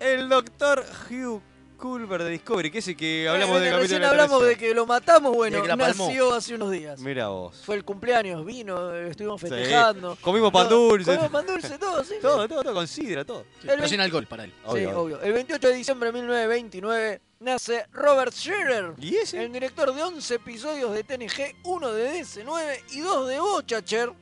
el 0.00 0.28
doctor 0.28 0.84
Hugh 1.08 1.40
Culver 1.76 2.24
de 2.24 2.30
Discovery, 2.30 2.72
que 2.72 2.78
es 2.78 2.88
el 2.88 2.96
que 2.96 3.28
hablamos 3.28 3.58
Eh, 3.58 3.60
recién 3.60 3.72
capítulo 3.76 3.94
de 3.94 4.00
la 4.00 4.10
hablamos 4.10 4.44
de 4.44 4.56
que 4.56 4.74
lo 4.74 4.84
matamos, 4.84 5.32
bueno, 5.32 5.64
nació 5.76 6.34
hace 6.34 6.56
unos 6.56 6.72
días. 6.72 6.98
Mira 6.98 7.28
vos. 7.28 7.62
Fue 7.64 7.76
el 7.76 7.84
cumpleaños, 7.84 8.44
vino, 8.44 8.92
estuvimos 8.96 9.40
Sí. 9.40 9.46
festejando. 9.48 10.18
Comimos 10.20 10.50
pan 10.50 10.68
dulce. 10.68 11.04
Comimos 11.14 11.30
pan 11.30 11.46
dulce, 11.46 11.78
todo, 11.78 12.02
sí. 12.02 12.14
Todo, 12.20 12.48
todo, 12.48 12.64
todo, 12.64 12.74
con 12.74 12.88
sidra, 12.88 13.24
todo. 13.24 13.44
Sí, 13.60 13.68
El 13.68 13.76
pero 13.76 13.86
sin 13.88 14.00
alcohol 14.00 14.26
para 14.26 14.42
él. 14.42 14.50
Sí, 14.50 14.64
Obvio. 14.70 14.98
obvio. 15.00 15.20
El 15.22 15.32
28 15.34 15.68
de 15.68 15.74
diciembre 15.74 16.08
de 16.10 16.18
1929 16.18 17.20
nace 17.38 17.86
Robert 17.92 18.32
Scherer, 18.32 18.94
¿Y 18.98 19.14
ese? 19.18 19.40
el 19.44 19.52
director 19.52 19.94
de 19.94 20.02
11 20.02 20.34
episodios 20.34 20.92
de 20.92 21.04
TNG, 21.04 21.54
1 21.62 21.92
de 21.92 22.10
DC9 22.24 22.80
y 22.90 22.98
2 22.98 23.28
de 23.28 23.38
Bochacher, 23.38 24.12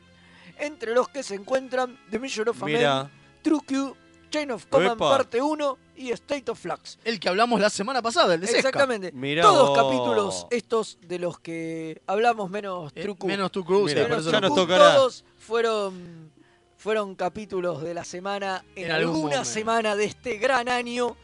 entre 0.60 0.94
los 0.94 1.08
que 1.08 1.22
se 1.22 1.34
encuentran 1.34 1.98
The 2.10 2.18
Mission 2.18 2.48
of 2.48 2.62
a 2.62 2.66
Man, 2.66 3.10
True 3.42 3.60
Q, 3.66 3.96
Chain 4.30 4.50
of 4.52 4.66
Command 4.66 4.92
Epa. 4.92 5.10
parte 5.10 5.42
1 5.42 5.78
y 5.96 6.10
State 6.12 6.50
of 6.50 6.58
Flux. 6.60 6.98
El 7.04 7.18
que 7.18 7.28
hablamos 7.28 7.60
la 7.60 7.68
semana 7.70 8.00
pasada, 8.00 8.34
el 8.34 8.40
de 8.40 8.46
Sesca. 8.46 8.58
Exactamente. 8.68 9.12
Mirá 9.12 9.42
Todos 9.42 9.68
vos. 9.70 9.78
capítulos 9.78 10.46
estos 10.50 10.98
de 11.02 11.18
los 11.18 11.40
que 11.40 12.00
hablamos 12.06 12.48
menos 12.50 12.92
Eh, 12.94 13.02
True 13.02 13.16
Q. 13.16 13.26
menos 13.26 13.50
tu 13.50 13.64
cruz, 13.64 13.86
Mira, 13.90 14.02
por 14.02 14.10
Menos 14.10 14.22
eso 14.24 14.30
ya 14.32 14.38
True 14.38 14.48
nos 14.50 14.58
Q, 14.58 14.62
tocará. 14.66 14.94
Todos 14.94 15.24
fueron, 15.38 16.30
fueron 16.76 17.14
capítulos 17.16 17.82
de 17.82 17.92
la 17.94 18.04
semana 18.04 18.64
en, 18.76 18.84
En 18.86 18.92
algún 18.92 19.14
alguna 19.16 19.30
momento. 19.36 19.50
semana 19.50 19.96
de 19.96 20.04
este 20.04 20.38
gran 20.38 20.68
año. 20.68 21.16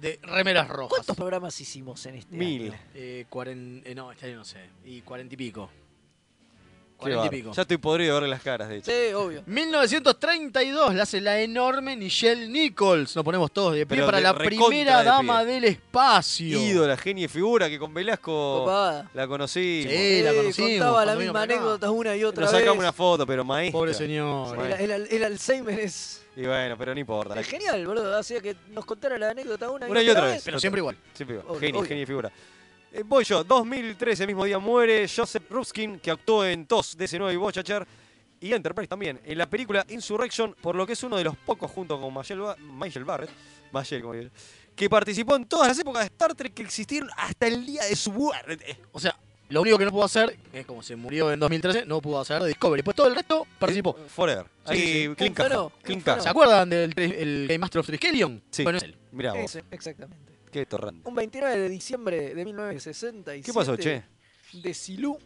de 0.00 0.18
remeras 0.22 0.68
rojas. 0.68 0.88
¿Cuántos 0.90 1.16
programas 1.16 1.60
hicimos 1.60 2.04
en 2.06 2.16
este 2.16 2.36
mil. 2.36 2.72
año? 2.72 2.80
Eh, 2.94 3.24
cuaren- 3.30 3.82
eh, 3.84 3.94
no, 3.94 4.10
este 4.10 4.26
año 4.26 4.36
no 4.38 4.44
sé. 4.44 4.68
Y 4.84 5.00
cuarenta 5.02 5.34
y 5.34 5.36
pico. 5.36 5.70
Y 7.08 7.28
pico. 7.28 7.52
Ya 7.52 7.62
estoy 7.62 7.76
podrido 7.78 8.14
de 8.14 8.20
verle 8.20 8.28
las 8.34 8.42
caras, 8.42 8.68
de 8.68 8.76
hecho. 8.78 8.90
Sí, 8.90 9.12
obvio. 9.14 9.42
1932 9.46 10.94
la 10.94 11.02
hace 11.02 11.20
la 11.20 11.40
enorme 11.40 11.96
Nichelle 11.96 12.48
Nichols. 12.48 13.14
Nos 13.16 13.24
ponemos 13.24 13.50
todos 13.52 13.74
de 13.74 13.86
pie 13.86 13.96
Pero 13.96 14.06
para 14.06 14.18
de 14.18 14.22
la 14.24 14.34
primera 14.34 14.98
de 15.00 15.04
dama 15.04 15.42
pie. 15.42 15.52
del 15.54 15.64
espacio. 15.64 16.58
Ídola, 16.60 16.96
genia 16.96 17.24
y 17.24 17.28
figura 17.28 17.68
que 17.68 17.78
con 17.78 17.92
Velasco 17.94 18.60
Copada. 18.60 19.10
la 19.14 19.26
conocí. 19.26 19.86
Sí, 19.88 20.22
la 20.22 20.32
Contaba 20.32 21.04
la 21.04 21.14
misma 21.16 21.42
anécdota 21.42 21.90
una 21.90 22.16
y 22.16 22.24
otra 22.24 22.44
Nos 22.44 22.52
vez. 22.52 22.60
sacamos 22.60 22.80
una 22.82 22.92
foto, 22.92 23.26
pero 23.26 23.44
maestra. 23.44 23.78
Pobre 23.78 23.94
señor. 23.94 24.58
El, 24.78 24.90
el- 24.90 25.06
el 25.10 25.24
Alzheimer 25.24 25.78
es, 25.80 26.22
Y 26.36 26.42
bueno, 26.46 26.76
pero 26.78 26.94
no 26.94 27.00
importa. 27.00 27.38
es 27.38 27.46
genial, 27.46 27.86
boludo. 27.86 28.16
Hacía 28.16 28.40
que 28.40 28.56
nos 28.70 28.84
contara 28.84 29.18
la 29.18 29.30
anécdota 29.30 29.70
una, 29.70 29.86
Una 29.86 30.02
y 30.02 30.08
otra 30.08 30.26
vez. 30.26 30.42
Pero 30.44 30.58
siempre 30.60 30.80
igual. 30.80 30.96
Siempre 31.14 31.36
igual. 31.36 31.48
Obvio, 31.50 31.60
Genio, 31.60 31.78
obvio. 31.80 31.88
genio 31.88 32.02
y 32.02 32.06
figura. 32.06 32.32
Eh, 32.92 33.02
voy 33.04 33.24
yo. 33.24 33.42
2013, 33.44 34.26
mismo 34.26 34.44
día, 34.44 34.58
muere 34.58 35.06
Joseph 35.08 35.44
Ruskin, 35.50 35.98
que 35.98 36.10
actuó 36.10 36.44
en 36.44 36.66
TOS, 36.66 36.98
DC9 36.98 37.32
y 37.32 37.36
Bochacher, 37.36 37.86
y 38.40 38.52
Enterprise 38.52 38.88
también, 38.88 39.20
en 39.24 39.38
la 39.38 39.46
película 39.48 39.84
Insurrection, 39.88 40.54
por 40.60 40.74
lo 40.74 40.86
que 40.86 40.92
es 40.94 41.02
uno 41.02 41.16
de 41.16 41.24
los 41.24 41.36
pocos, 41.36 41.70
junto 41.70 42.00
con 42.00 42.12
Michelle, 42.12 42.40
Ba- 42.42 42.56
Michael 42.58 43.04
Barrett, 43.04 43.30
Michelle, 43.72 44.02
como 44.02 44.14
digo, 44.14 44.30
que 44.74 44.90
participó 44.90 45.36
en 45.36 45.44
todas 45.46 45.68
las 45.68 45.78
épocas 45.78 46.02
de 46.02 46.06
Star 46.06 46.34
Trek 46.34 46.52
que 46.52 46.62
existieron 46.62 47.08
hasta 47.16 47.46
el 47.46 47.64
día 47.64 47.84
de 47.84 47.94
su 47.96 48.10
muerte. 48.12 48.78
O 48.90 48.98
sea, 48.98 49.16
lo 49.48 49.60
único 49.62 49.78
que 49.78 49.84
no 49.84 49.90
pudo 49.90 50.04
hacer, 50.04 50.36
es 50.52 50.66
como 50.66 50.82
se 50.82 50.96
murió 50.96 51.30
en 51.32 51.38
2013, 51.38 51.86
no 51.86 52.00
pudo 52.00 52.18
hacer 52.20 52.40
de 52.42 52.48
Discovery. 52.48 52.82
Pues 52.82 52.96
todo 52.96 53.06
el 53.06 53.14
resto 53.14 53.46
participó. 53.58 53.94
Forever. 54.08 54.46
Sí, 54.66 54.72
Ahí, 54.72 55.14
sí. 55.18 55.30
caja. 56.02 56.20
¿Se 56.20 56.28
acuerdan 56.28 56.68
del 56.70 56.92
el 56.98 57.46
Game 57.48 57.58
Master 57.58 57.80
of 57.80 57.86
Triskelion? 57.86 58.42
Sí. 58.50 58.62
Bueno, 58.64 58.78
es 58.78 58.84
él. 58.84 58.96
Mirá 59.12 59.34
vos, 59.34 59.42
Ese, 59.44 59.62
exactamente. 59.70 60.31
Qué 60.52 60.66
torrante. 60.66 61.08
Un 61.08 61.14
29 61.16 61.58
de 61.58 61.68
diciembre 61.68 62.34
de 62.34 62.44
1967. 62.44 63.42
¿Qué 63.44 63.52
pasó, 63.52 63.76
che? 63.76 64.04
De 64.52 64.74
Silú, 64.74 65.18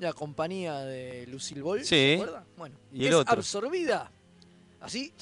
la 0.00 0.12
compañía 0.12 0.80
de 0.80 1.26
Lucille 1.28 1.62
Ball. 1.62 1.80
Sí. 1.80 1.86
¿Se 1.86 2.14
acuerda? 2.14 2.44
Bueno, 2.56 2.76
¿Y 2.92 3.02
el 3.06 3.08
es 3.12 3.14
otro? 3.14 3.34
absorbida. 3.34 4.10
Así. 4.80 5.14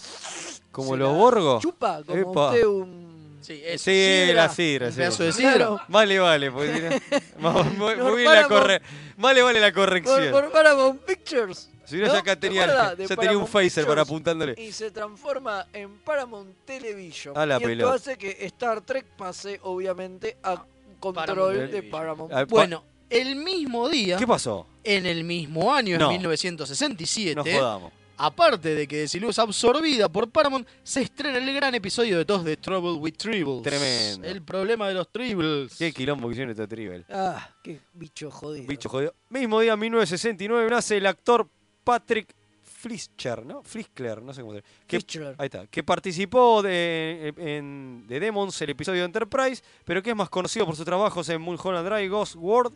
¿Como 0.73 0.97
los 0.97 1.15
borgos? 1.15 1.63
Chupa 1.63 2.03
como 2.03 2.19
Epa. 2.33 2.49
usted 2.51 2.65
un, 2.67 3.39
Sí, 3.43 3.61
eso. 3.65 3.85
Sí, 3.85 3.91
sidra. 3.91 4.35
la 4.35 4.49
sidra. 4.51 4.87
Un 4.87 4.93
sí. 4.93 4.99
pedazo 4.99 5.23
de 5.25 5.33
sidra. 5.33 5.53
Claro. 5.55 5.81
Vale, 5.89 6.19
vale. 6.19 6.51
Pues, 6.53 6.71
muy, 7.39 7.95
Por 7.95 8.03
muy 8.13 8.21
bien 8.23 8.33
la 8.35 8.49
corre 8.49 8.83
Vale, 9.17 9.43
vale 9.43 9.61
la 9.61 9.67
Por, 9.69 9.75
corrección. 9.75 10.31
por 10.31 10.51
Paramount 10.53 11.03
Pictures. 11.03 11.71
Si 11.91 11.97
no, 11.97 12.07
¿no? 12.07 12.13
ya 12.13 12.19
acá 12.21 12.35
¿Te 12.37 12.49
tenía, 12.49 12.95
ya 12.97 13.17
tenía 13.17 13.37
un 13.39 13.47
phaser 13.47 13.87
para 13.87 14.03
apuntándole. 14.03 14.55
Y 14.57 14.73
se 14.73 14.91
transforma 14.91 15.67
en 15.73 15.99
Paramount 15.99 16.55
Television. 16.65 17.37
A 17.37 17.45
la 17.47 17.55
y 17.55 17.57
esto 17.59 17.69
pelota. 17.69 17.95
hace 17.95 18.17
que 18.17 18.37
Star 18.47 18.81
Trek 18.83 19.05
pase, 19.17 19.59
obviamente, 19.63 20.37
a 20.43 20.65
control 20.99 21.27
Paramount 21.27 21.71
de. 21.73 21.83
Paramount. 21.83 22.33
Ah, 22.33 22.37
pa- 22.41 22.45
Bueno, 22.47 22.85
el 23.09 23.37
mismo 23.37 23.89
día, 23.89 24.17
¿Qué 24.17 24.27
pasó? 24.27 24.67
en 24.85 25.07
el 25.07 25.25
mismo 25.25 25.75
año, 25.75 25.99
No. 25.99 26.07
en 26.11 26.19
1967, 26.19 27.35
No 27.35 27.43
jodamos. 27.45 27.93
aparte 28.17 28.75
de 28.75 28.87
que 28.87 28.99
Desilu 28.99 29.31
es 29.31 29.39
absorbida 29.39 30.09
por 30.09 30.29
Paramount, 30.31 30.69
se 30.83 31.01
estrena 31.03 31.39
el 31.39 31.55
gran 31.55 31.75
episodio 31.75 32.19
de 32.19 32.25
todos 32.27 32.45
de 32.45 32.57
Trouble 32.59 32.93
with 32.93 33.15
Tribbles. 33.17 33.63
Tremendo. 33.63 34.29
El 34.29 34.43
problema 34.43 34.89
de 34.89 34.95
los 34.95 35.11
Tribbles. 35.11 35.75
Qué 35.77 35.91
quilombo 35.93 36.29
que 36.29 36.33
hicieron 36.33 36.51
este 36.51 36.67
Trivel. 36.69 37.05
Ah, 37.11 37.49
qué 37.65 37.81
bicho 37.95 38.31
jodido. 38.31 38.67
Bicho 38.67 38.89
jodido. 38.91 39.15
Mismo 39.31 39.59
día, 39.61 39.75
1969, 39.77 40.69
nace 40.71 40.99
el 40.99 41.07
actor 41.07 41.49
Patrick 41.85 42.35
Flischler, 42.63 43.45
¿no? 43.45 43.63
Flischler, 43.63 44.23
no 44.23 44.33
sé 44.33 44.41
cómo 44.41 44.55
se 44.55 44.63
dice. 44.63 44.69
Que-. 44.87 45.35
Ahí 45.39 45.47
está. 45.47 45.67
Que 45.67 45.83
participó 45.83 46.63
de, 46.63 47.35
en, 47.37 48.07
de 48.07 48.21
Demons, 48.21 48.61
el 48.63 48.71
episodio 48.71 49.01
de 49.01 49.07
Enterprise, 49.07 49.63
pero 49.85 50.03
que 50.03 50.11
es 50.11 50.17
más 50.17 50.31
conocido 50.31 50.65
por 50.65 50.77
sus 50.77 50.85
trabajos 50.85 51.29
en 51.29 51.43
Mulholland 51.43 51.87
Drive, 51.87 52.09
Ghost 52.09 52.37
World 52.37 52.75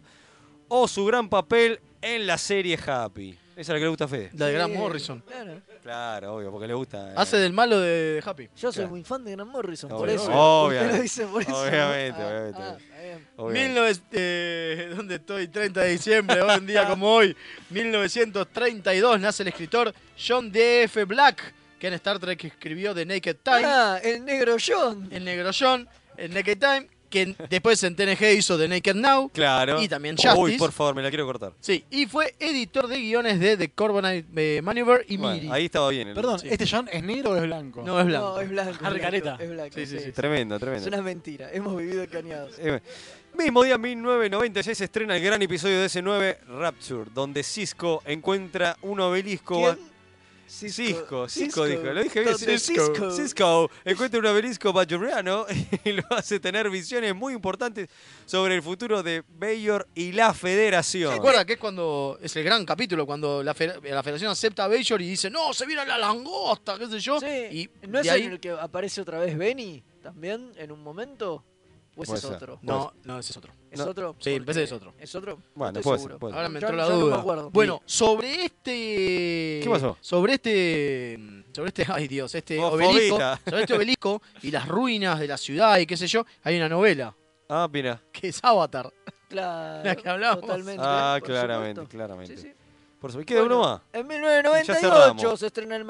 o 0.69 0.89
su 0.89 1.05
gran 1.07 1.29
papel 1.29 1.81
en 2.03 2.27
la 2.27 2.37
serie 2.37 2.79
Happy. 2.87 3.39
Esa 3.57 3.61
es 3.61 3.69
la 3.69 3.75
que 3.77 3.81
le 3.83 3.89
gusta 3.89 4.05
a 4.05 4.09
Fede. 4.09 4.31
La 4.35 4.47
de 4.47 4.53
Grant 4.53 4.75
Morrison. 4.75 5.21
claro. 5.27 5.61
Claro, 5.83 6.35
obvio, 6.37 6.51
porque 6.51 6.67
le 6.67 6.75
gusta. 6.75 7.11
eh, 7.11 7.15
Hace 7.17 7.37
del 7.37 7.53
malo 7.53 7.79
de 7.79 8.23
Happy. 8.25 8.49
Yo 8.57 8.73
soy 8.73 8.81
Claro. 8.81 8.91
muy 8.91 9.05
fan 9.05 9.23
de 9.25 9.33
Grant 9.33 9.51
Morrison, 9.51 9.91
por 9.91 10.01
Obvio, 10.09 10.15
eso. 10.17 10.31
obviamente. 10.33 10.87
Usted 10.87 10.97
lo 10.97 11.03
dice 11.03 11.27
por 11.27 11.43
eso. 11.43 11.51
¿no? 11.51 11.59
Obviamente, 11.61 12.21
Ah, 12.23 12.27
obviamente. 12.27 12.63
ah, 12.63 12.77
está 12.79 13.01
bien. 13.03 13.29
obviamente. 13.37 13.81
19 13.83 14.01
eh, 14.13 14.93
¿Dónde 14.97 15.15
estoy? 15.17 15.49
30 15.49 15.81
de 15.83 15.89
diciembre, 15.91 16.43
hoy 16.43 16.59
un 16.59 16.67
día 16.67 16.89
como 16.89 17.15
hoy. 17.15 17.37
1932 17.71 19.21
nace 19.21 19.43
el 19.43 19.49
escritor 19.51 19.95
John 20.19 20.51
D.F. 20.51 21.05
Black, 21.05 21.55
que 21.79 21.89
en 21.89 21.95
Star 21.95 22.19
Trek 22.19 22.45
escribió 22.45 22.95
The 22.95 23.05
Naked 23.07 23.37
Time. 23.43 23.63
Ah, 23.65 23.99
el 24.03 24.25
negro 24.25 24.57
John. 24.65 25.09
El 25.13 25.25
negro 25.25 25.51
John, 25.59 25.87
el 26.17 26.33
Naked 26.33 26.59
Time, 26.59 26.89
que 27.15 27.35
después 27.49 27.83
en 27.85 27.97
TNG 27.97 28.33
hizo 28.37 28.59
The 28.59 28.69
Naked 28.69 28.95
Now. 28.97 29.31
Claro. 29.31 29.81
Y 29.81 29.89
también 29.89 30.17
Uy, 30.19 30.29
Justice. 30.31 30.59
por 30.59 30.73
favor, 30.73 30.95
me 30.97 31.03
la 31.03 31.09
quiero 31.09 31.25
cortar. 31.25 31.53
Sí, 31.61 31.85
y 31.91 32.07
fue 32.07 32.35
editor 32.41 32.89
de 32.89 32.99
guiones 32.99 33.41
de 33.41 33.57
The 33.57 33.71
Corbomite 33.71 34.27
eh, 34.37 34.61
Maneuver 34.63 35.07
y 35.09 35.17
Bueno, 35.17 35.35
Miri. 35.37 35.49
ahí 35.51 35.65
estaba 35.67 35.89
bien. 35.91 36.09
el- 36.09 36.15
Perdón, 36.15 36.39
Sí. 36.41 36.49
¿este 36.51 36.67
John 36.71 36.89
es 36.93 37.03
negro 37.03 37.31
o 37.31 37.37
es 37.37 37.43
blanco? 37.43 37.83
No, 37.85 37.99
es 38.01 38.07
blanco. 38.07 38.35
No, 38.35 38.41
es 38.41 38.49
blanco. 38.51 38.79
Ah, 38.83 38.89
es 38.89 38.95
blanco, 39.23 39.43
Es 39.43 39.51
blanco, 39.51 39.75
Sí, 39.75 39.87
sí, 39.87 39.99
sí. 40.01 40.13
Tremendo, 40.13 40.57
Es 40.57 40.61
tremendo. 40.61 40.89
una 40.89 41.01
mentira. 41.03 41.51
Hemos 41.53 41.77
vivido 41.77 42.03
engañados. 42.03 42.55
Eh, 42.59 42.81
mismo 43.39 43.63
día, 43.63 43.79
1996, 43.79 44.77
se 44.79 44.85
estrena 44.85 45.17
el 45.17 45.23
gran 45.23 45.41
episodio 45.43 45.81
de 45.81 45.87
S9, 45.87 46.39
Rapture, 46.49 47.11
donde 47.15 47.43
Cisco 47.43 48.03
encuentra 48.07 48.77
un 48.83 49.01
obelisco. 49.01 49.57
¿Quién? 49.75 49.94
Cisco, 50.47 51.29
Cisco, 51.29 51.65
dijo, 51.65 51.83
lo 51.85 52.03
dije 52.03 52.21
bien, 52.21 52.33
¿Dónde 52.33 52.59
Cisco. 52.59 53.11
Cisco? 53.11 53.71
Encuentra 53.85 54.21
un 54.21 54.27
obelisco 54.27 54.73
bajoriano 54.73 55.47
y 55.85 55.93
lo 55.93 56.03
hace 56.11 56.39
tener 56.41 56.71
visiones 56.71 57.15
muy 57.15 57.33
importantes 57.35 57.89
sobre 58.27 58.55
el 58.55 58.63
futuro 58.63 59.03
de 59.03 59.23
Bayor 59.37 59.87
y 59.95 60.13
la 60.13 60.33
¿Se 60.33 60.41
Federación. 60.41 61.13
acuerda 61.15 61.45
que 61.45 61.55
es 61.55 61.59
cuando 61.59 62.19
es 62.23 62.35
el 62.37 62.45
gran 62.45 62.65
capítulo 62.65 63.07
cuando 63.07 63.43
la, 63.43 63.55
fe- 63.55 63.75
la 63.83 64.03
Federación 64.03 64.31
acepta 64.31 64.65
a 64.65 64.69
Bajor 64.69 65.01
y 65.03 65.09
dice, 65.09 65.31
no, 65.31 65.53
se 65.53 65.67
viene 65.67 65.85
la 65.87 65.99
langosta, 65.99 66.79
qué 66.79 66.87
sé 66.89 67.01
yo? 67.01 67.19
Sí. 67.21 67.27
Y 67.27 67.87
¿No 67.89 67.99
es 68.01 68.09
ahí... 68.09 68.23
en 68.25 68.33
el 68.33 68.41
que 68.41 68.51
aparece 68.51 69.01
otra 69.01 69.19
vez 69.19 69.37
Benny 69.37 69.83
también 70.03 70.53
en 70.57 70.71
un 70.73 70.83
momento? 70.83 71.45
¿O 71.97 72.03
ese 72.03 72.15
es 72.15 72.25
otro? 72.25 72.59
No, 72.63 72.93
no, 73.05 73.19
ese 73.21 73.31
es 73.33 73.37
otro. 73.37 73.53
¿Es 73.75 73.81
No. 73.81 73.91
otro? 73.91 74.17
Sí, 74.21 74.37
Porque- 74.37 74.51
ese 74.53 74.63
es 74.65 74.73
otro. 74.73 74.95
¿Es 74.99 75.15
otro? 75.15 75.39
Bueno, 75.55 75.81
puede 75.81 75.85
ser, 75.85 75.99
seguro. 75.99 76.19
puede 76.19 76.33
ser. 76.33 76.37
Ahora 76.39 76.49
me 76.49 76.59
entró 76.61 76.77
la 76.77 76.83
ya 76.85 76.89
no 76.91 76.97
me 76.97 77.03
duda. 77.03 77.17
acuerdo. 77.21 77.51
bueno, 77.51 77.83
sobre 77.85 78.45
este. 78.47 79.61
¿Qué 79.63 79.69
pasó? 79.71 79.97
Sobre 80.01 80.35
este. 80.35 81.19
Sobre 81.53 81.69
este. 81.69 81.87
Ay 81.93 82.09
Dios, 82.09 82.35
este 82.35 82.59
Oh, 82.59 82.69
obelisco. 82.69 83.17
fobita. 83.17 83.41
Sobre 83.45 83.61
este 83.63 83.75
obelisco 83.75 84.23
y 84.43 84.51
las 84.51 84.67
ruinas 84.69 85.19
de 85.21 85.27
la 85.29 85.37
ciudad 85.37 85.79
y 85.79 85.87
qué 85.87 85.97
sé 85.97 86.07
yo, 86.07 86.25
hay 86.43 86.57
una 86.57 86.69
novela 86.69 87.15
Ah, 87.49 87.69
mira. 87.71 88.01
que 88.13 88.29
es 88.29 88.39
Avatar. 88.43 88.93
Claro, 89.29 89.85
La 89.85 89.97
que 89.97 90.09
hablamos. 90.09 90.41
Totalmente. 90.41 90.83
Ah, 90.85 91.19
claramente, 91.23 91.81
supuesto. 91.81 91.97
claramente. 91.97 92.37
Sí, 92.37 92.43
sí. 92.43 92.53
Por 93.01 93.11
supuesto. 93.11 93.29
¿Queda 93.29 93.41
Bueno, 93.41 93.61
uno 93.61 93.69
más? 93.69 93.81
En 93.93 94.03
Ya 94.03 94.09
1998 94.09 94.81
cerramos. 95.21 95.41
se 95.41 95.47
estrena 95.47 95.77
el, 95.77 95.85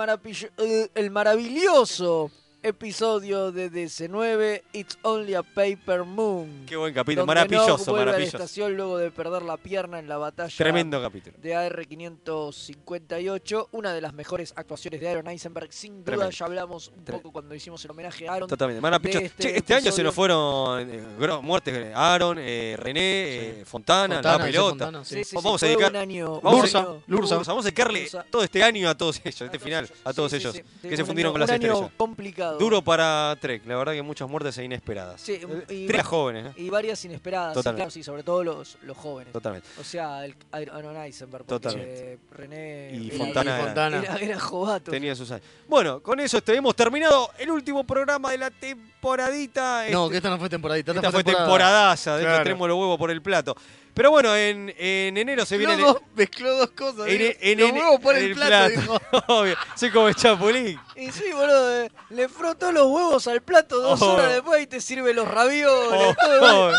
eh, 0.59 0.89
el 0.97 1.11
maravilloso 1.13 2.31
episodio 2.65 3.53
de 3.53 3.71
DC9 3.71 4.63
It's 4.73 4.97
Only 5.03 5.35
a 5.35 5.43
Paper 5.43 6.05
Moon. 6.05 6.65
Qué 6.67 6.77
buen 6.77 6.95
capítulo. 6.95 7.27
donde 7.27 7.35
Maravilloso, 7.35 7.77
Nog 7.77 7.85
vuelve 7.87 8.03
a 8.03 8.07
la 8.07 8.13
maravilloso. 8.13 8.37
estación 8.39 8.75
luego 8.75 8.97
de 8.97 9.11
perder 9.11 9.43
la 9.43 9.59
pierna 9.59 9.99
en 9.99 10.09
la 10.09 10.17
batalla 10.17 10.55
Tremendo 10.57 11.03
capítulo. 11.03 11.37
de 11.43 11.55
AR-558. 11.55 13.69
Una 13.73 13.93
de 13.93 14.01
las 14.01 14.15
mejores 14.15 14.55
actuaciones 14.57 15.03
de 15.03 15.09
Aaron 15.11 15.29
Eisenberg. 15.29 15.71
Sin 15.75 15.97
duda, 15.97 16.05
Tremendo. 16.05 16.31
ya 16.31 16.47
hablamos 16.47 16.91
un 16.97 17.05
poco 17.05 17.31
cuando 17.33 17.55
hicimos 17.55 17.85
el 17.85 17.91
homenaje 17.91 18.27
a 18.29 18.33
Aaron. 18.33 18.49
Totalmente. 18.49 18.81
Maravilloso. 18.81 19.27
este 19.27 19.43
Che, 19.43 19.57
este 19.59 19.75
año 19.75 19.93
se 19.93 20.03
nos 20.03 20.15
fueron 20.15 20.89
eh, 20.91 21.03
muertes. 21.43 21.75
eh, 21.77 21.93
Aaron, 21.95 22.39
eh, 22.41 22.77
René, 22.79 23.61
eh, 23.61 23.65
Fontana, 23.67 24.15
Fontana, 24.17 24.39
la 24.39 24.45
pelota. 24.45 24.69
Fontana, 24.71 25.05
sí. 25.05 25.17
Sí, 25.17 25.25
sí, 25.25 25.37
Vamos 25.37 25.63
a 25.63 25.67
dedicar- 25.67 25.91
un 25.91 25.97
año- 25.97 26.41
Vamos 26.41 26.75
año- 26.75 27.03
Lursa. 27.09 27.35
Vamos 27.37 27.49
a 27.65 27.69
dedicarle 27.69 28.01
Lursa. 28.01 28.25
todo 28.31 28.43
este 28.43 28.63
año 28.65 28.89
a 28.89 28.95
todos 28.97 29.21
ellos, 29.23 29.43
este 29.43 29.59
final, 29.59 29.87
a 30.05 30.13
todos 30.15 30.33
ellos 30.33 30.55
sí, 30.55 30.63
sí, 30.83 30.89
que 30.89 30.97
se 30.97 31.03
un 31.03 31.07
fundieron 31.09 31.33
con 31.33 31.41
las 31.41 31.51
un 31.51 31.55
año 31.57 31.67
estrellas. 31.73 31.93
complicado. 31.97 32.54
Duro 32.59 32.83
para 32.83 33.37
Trek, 33.41 33.63
la 33.67 33.77
verdad 33.77 33.93
que 33.93 34.03
muchas 34.03 34.29
muertes 34.29 34.57
e 34.59 34.65
inesperadas. 34.65 35.21
Sí, 35.21 35.33
Eh, 35.35 35.65
y- 35.69 35.87
Tres 35.87 36.05
jóvenes, 36.05 36.47
¿eh? 36.47 36.53
Y 36.63 36.71
varias 36.71 37.05
inesperadas, 37.05 37.57
sí, 37.57 37.63
claro, 37.63 37.91
sí, 37.91 38.03
sobre 38.03 38.23
todo 38.23 38.43
los, 38.45 38.79
los 38.83 38.97
jóvenes. 38.97 39.33
Totalmente. 39.33 39.69
O 39.81 39.85
sea, 39.85 40.25
el 40.25 40.35
Aaron 40.53 40.97
Eisenberg, 40.97 41.45
porque 41.45 41.63
Totalmente. 41.69 42.19
René 42.33 42.91
Y 42.95 43.09
era- 43.09 43.19
Fontana 43.19 43.51
era, 43.51 43.57
era- 43.59 43.65
Fontana. 43.67 43.99
era, 44.03 44.17
era 44.17 44.41
jovato. 44.41 44.91
Tenía 44.91 45.15
sus 45.15 45.31
años. 45.31 45.47
Bueno, 45.69 46.01
con 46.03 46.19
eso 46.21 46.39
este, 46.39 46.55
hemos 46.57 46.75
terminado 46.77 47.31
el 47.39 47.51
último 47.51 47.85
programa 47.85 48.31
de 48.31 48.39
la 48.39 48.51
temporadita. 48.51 49.85
No, 49.91 50.05
Este, 50.05 50.11
que 50.13 50.17
esta 50.19 50.31
no 50.31 50.39
fue 50.39 50.49
temporadita. 50.49 50.93
esta 50.93 51.11
fue 51.11 51.23
temporada. 51.25 51.45
temporadaza, 51.47 52.17
de 52.17 52.23
hecho 52.23 52.29
Claro. 52.31 52.45
tenemos 52.45 52.69
los 52.69 52.79
huevos 52.79 52.99
por 52.99 53.11
el 53.11 53.23
plato. 53.23 53.55
Pero 53.95 54.11
bueno, 54.11 54.35
en, 54.35 54.75
en 54.77 55.17
enero 55.17 55.47
se 55.47 55.57
viene... 55.57 55.77
Dos, 55.77 55.99
mezcló 56.17 56.57
dos 56.57 56.71
cosas. 56.71 57.07
En, 57.07 57.19
digo, 57.19 57.33
en- 57.41 57.59
los 57.61 57.69
en- 57.71 57.77
huevos 57.77 58.01
por 58.01 58.17
el 58.17 58.35
plato. 58.35 59.01
Obvio, 59.29 59.57
soy 59.77 59.91
como 59.91 60.09
el 60.09 60.17
Chapulín. 60.17 60.81
Y 60.97 61.11
sí, 61.13 61.25
boludo, 61.33 61.83
eh, 61.85 61.91
le 62.11 62.29
frotó 62.29 62.73
los 62.73 62.87
huevos 62.87 63.27
al 63.29 63.41
plato 63.43 63.81
dos 63.81 64.03
Oh. 64.03 64.15
horas 64.15 64.33
después 64.33 64.63
y 64.63 64.67
te 64.67 64.81
sirve 64.81 65.15
los 65.15 65.29
ravioles. 65.29 65.71
Oh, 65.93 66.15
oh. 66.43 66.73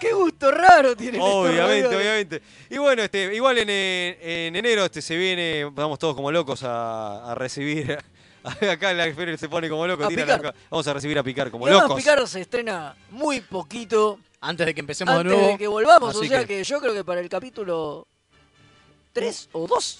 Qué 0.00 0.12
gusto 0.12 0.50
raro 0.50 0.94
tiene 0.96 1.18
Obviamente, 1.20 1.94
obviamente. 1.96 2.42
Y 2.70 2.78
bueno, 2.78 3.02
este, 3.02 3.34
igual 3.34 3.58
en, 3.58 3.68
en 3.70 4.54
enero 4.56 4.84
este, 4.84 5.00
se 5.02 5.16
viene, 5.16 5.64
vamos 5.72 5.98
todos 5.98 6.14
como 6.14 6.30
locos 6.32 6.62
a, 6.62 7.32
a 7.32 7.34
recibir. 7.34 7.98
Acá 8.70 8.92
la 8.92 9.12
feria 9.14 9.36
se 9.36 9.48
pone 9.48 9.68
como 9.68 9.86
loco. 9.86 10.04
A 10.04 10.08
tira 10.08 10.24
la- 10.24 10.54
vamos 10.70 10.86
a 10.86 10.92
recibir 10.92 11.18
a 11.18 11.22
picar 11.22 11.50
como 11.50 11.66
Y 11.66 11.70
locos. 11.70 11.96
Picar 11.96 12.26
se 12.28 12.40
estrena 12.42 12.94
muy 13.10 13.40
poquito 13.40 14.20
Antes 14.46 14.64
de 14.64 14.74
que 14.74 14.80
empecemos 14.80 15.12
antes 15.12 15.32
de 15.32 15.36
nuevo. 15.36 15.52
de 15.52 15.58
que 15.58 15.66
volvamos. 15.66 16.14
O 16.14 16.20
así 16.20 16.28
sea 16.28 16.44
que... 16.44 16.62
yo 16.62 16.80
creo 16.80 16.94
que 16.94 17.02
para 17.02 17.20
el 17.20 17.28
capítulo 17.28 18.06
3 19.12 19.48
o 19.52 19.66
2 19.66 19.98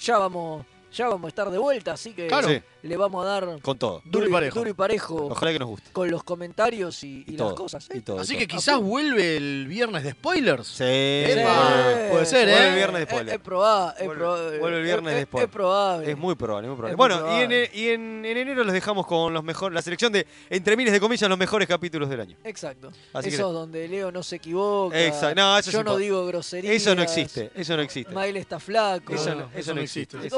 ya 0.00 0.18
vamos, 0.18 0.66
ya 0.96 1.08
vamos 1.08 1.26
a 1.26 1.28
estar 1.28 1.50
de 1.50 1.58
vuelta. 1.58 1.92
Así 1.92 2.12
que 2.12 2.26
Claro. 2.26 2.48
Le 2.82 2.96
vamos 2.96 3.24
a 3.24 3.28
dar 3.28 3.60
Con 3.62 3.76
todo. 3.78 4.00
Duro 4.04 4.28
y 4.28 4.30
parejo. 4.30 4.58
duro 4.60 4.70
y 4.70 4.72
parejo 4.72 5.26
Ojalá 5.30 5.52
que 5.52 5.58
nos 5.58 5.68
guste. 5.68 5.90
con 5.92 6.08
los 6.10 6.22
comentarios 6.22 7.02
y, 7.02 7.24
y 7.26 7.34
Y 7.34 7.36
las 7.36 7.52
cosas. 7.54 7.88
¿eh? 7.90 7.98
y 7.98 8.00
todo, 8.00 8.18
y 8.18 8.20
Así 8.20 8.34
todo. 8.34 8.38
que 8.40 8.46
quizás 8.46 8.80
vuelve 8.80 9.36
el 9.36 9.66
viernes 9.68 10.04
de 10.04 10.12
spoilers. 10.12 10.66
Sí. 10.68 10.84
Epa, 10.84 12.08
puede 12.10 12.26
ser, 12.26 12.46
Vuelve 12.48 12.64
¿eh? 12.64 12.68
el 12.68 12.74
viernes 12.76 12.96
de 12.98 13.02
Es, 13.04 13.08
spoiler. 13.10 13.34
es 13.34 13.40
probable. 13.40 13.94
Es 14.00 14.06
Vuelve- 14.06 14.16
probable. 14.18 14.58
vuelve 14.58 14.78
el 14.78 14.84
viernes 14.84 15.10
es, 15.10 15.16
de 15.16 15.20
es- 15.22 15.26
spoiler. 15.28 15.48
es 15.48 15.52
probable. 15.52 16.10
Es 16.12 16.16
muy 16.18 16.34
probable, 16.36 16.68
muy 16.68 16.76
probable. 16.76 16.92
Es 16.92 16.98
muy 16.98 17.08
bueno, 17.24 17.38
y, 17.38 17.42
en, 17.42 17.70
y 17.74 17.88
en, 17.88 18.24
en 18.24 18.36
enero 18.36 18.64
los 18.64 18.72
dejamos 18.72 19.06
con 19.06 19.34
los 19.34 19.42
mejores, 19.42 19.74
la 19.74 19.82
selección 19.82 20.12
de, 20.12 20.26
entre 20.50 20.76
miles 20.76 20.92
de 20.92 21.00
comillas, 21.00 21.28
los 21.28 21.38
mejores 21.38 21.66
capítulos 21.68 22.08
del 22.08 22.20
año. 22.20 22.36
Exacto. 22.44 22.92
Así 23.12 23.30
que- 23.30 23.34
Esos 23.34 23.52
donde 23.52 23.88
Leo 23.88 24.12
no 24.12 24.22
se 24.22 24.36
equivoca. 24.36 24.98
Exacto. 25.00 25.40
No, 25.40 25.58
eso 25.58 25.70
Yo 25.72 25.80
es 25.80 25.84
no 25.84 25.96
digo 25.96 26.24
groserías. 26.26 26.74
Eso 26.74 26.94
no 26.94 27.02
existe, 27.02 27.50
eso 27.54 27.76
no 27.76 27.82
existe. 27.82 28.12
Mael 28.14 28.36
está 28.36 28.60
flaco. 28.60 29.12
Eso 29.12 29.34
no- 29.34 29.50
eso 29.54 29.74
no 29.74 29.80
existe. 29.80 30.18
Eso- 30.24 30.36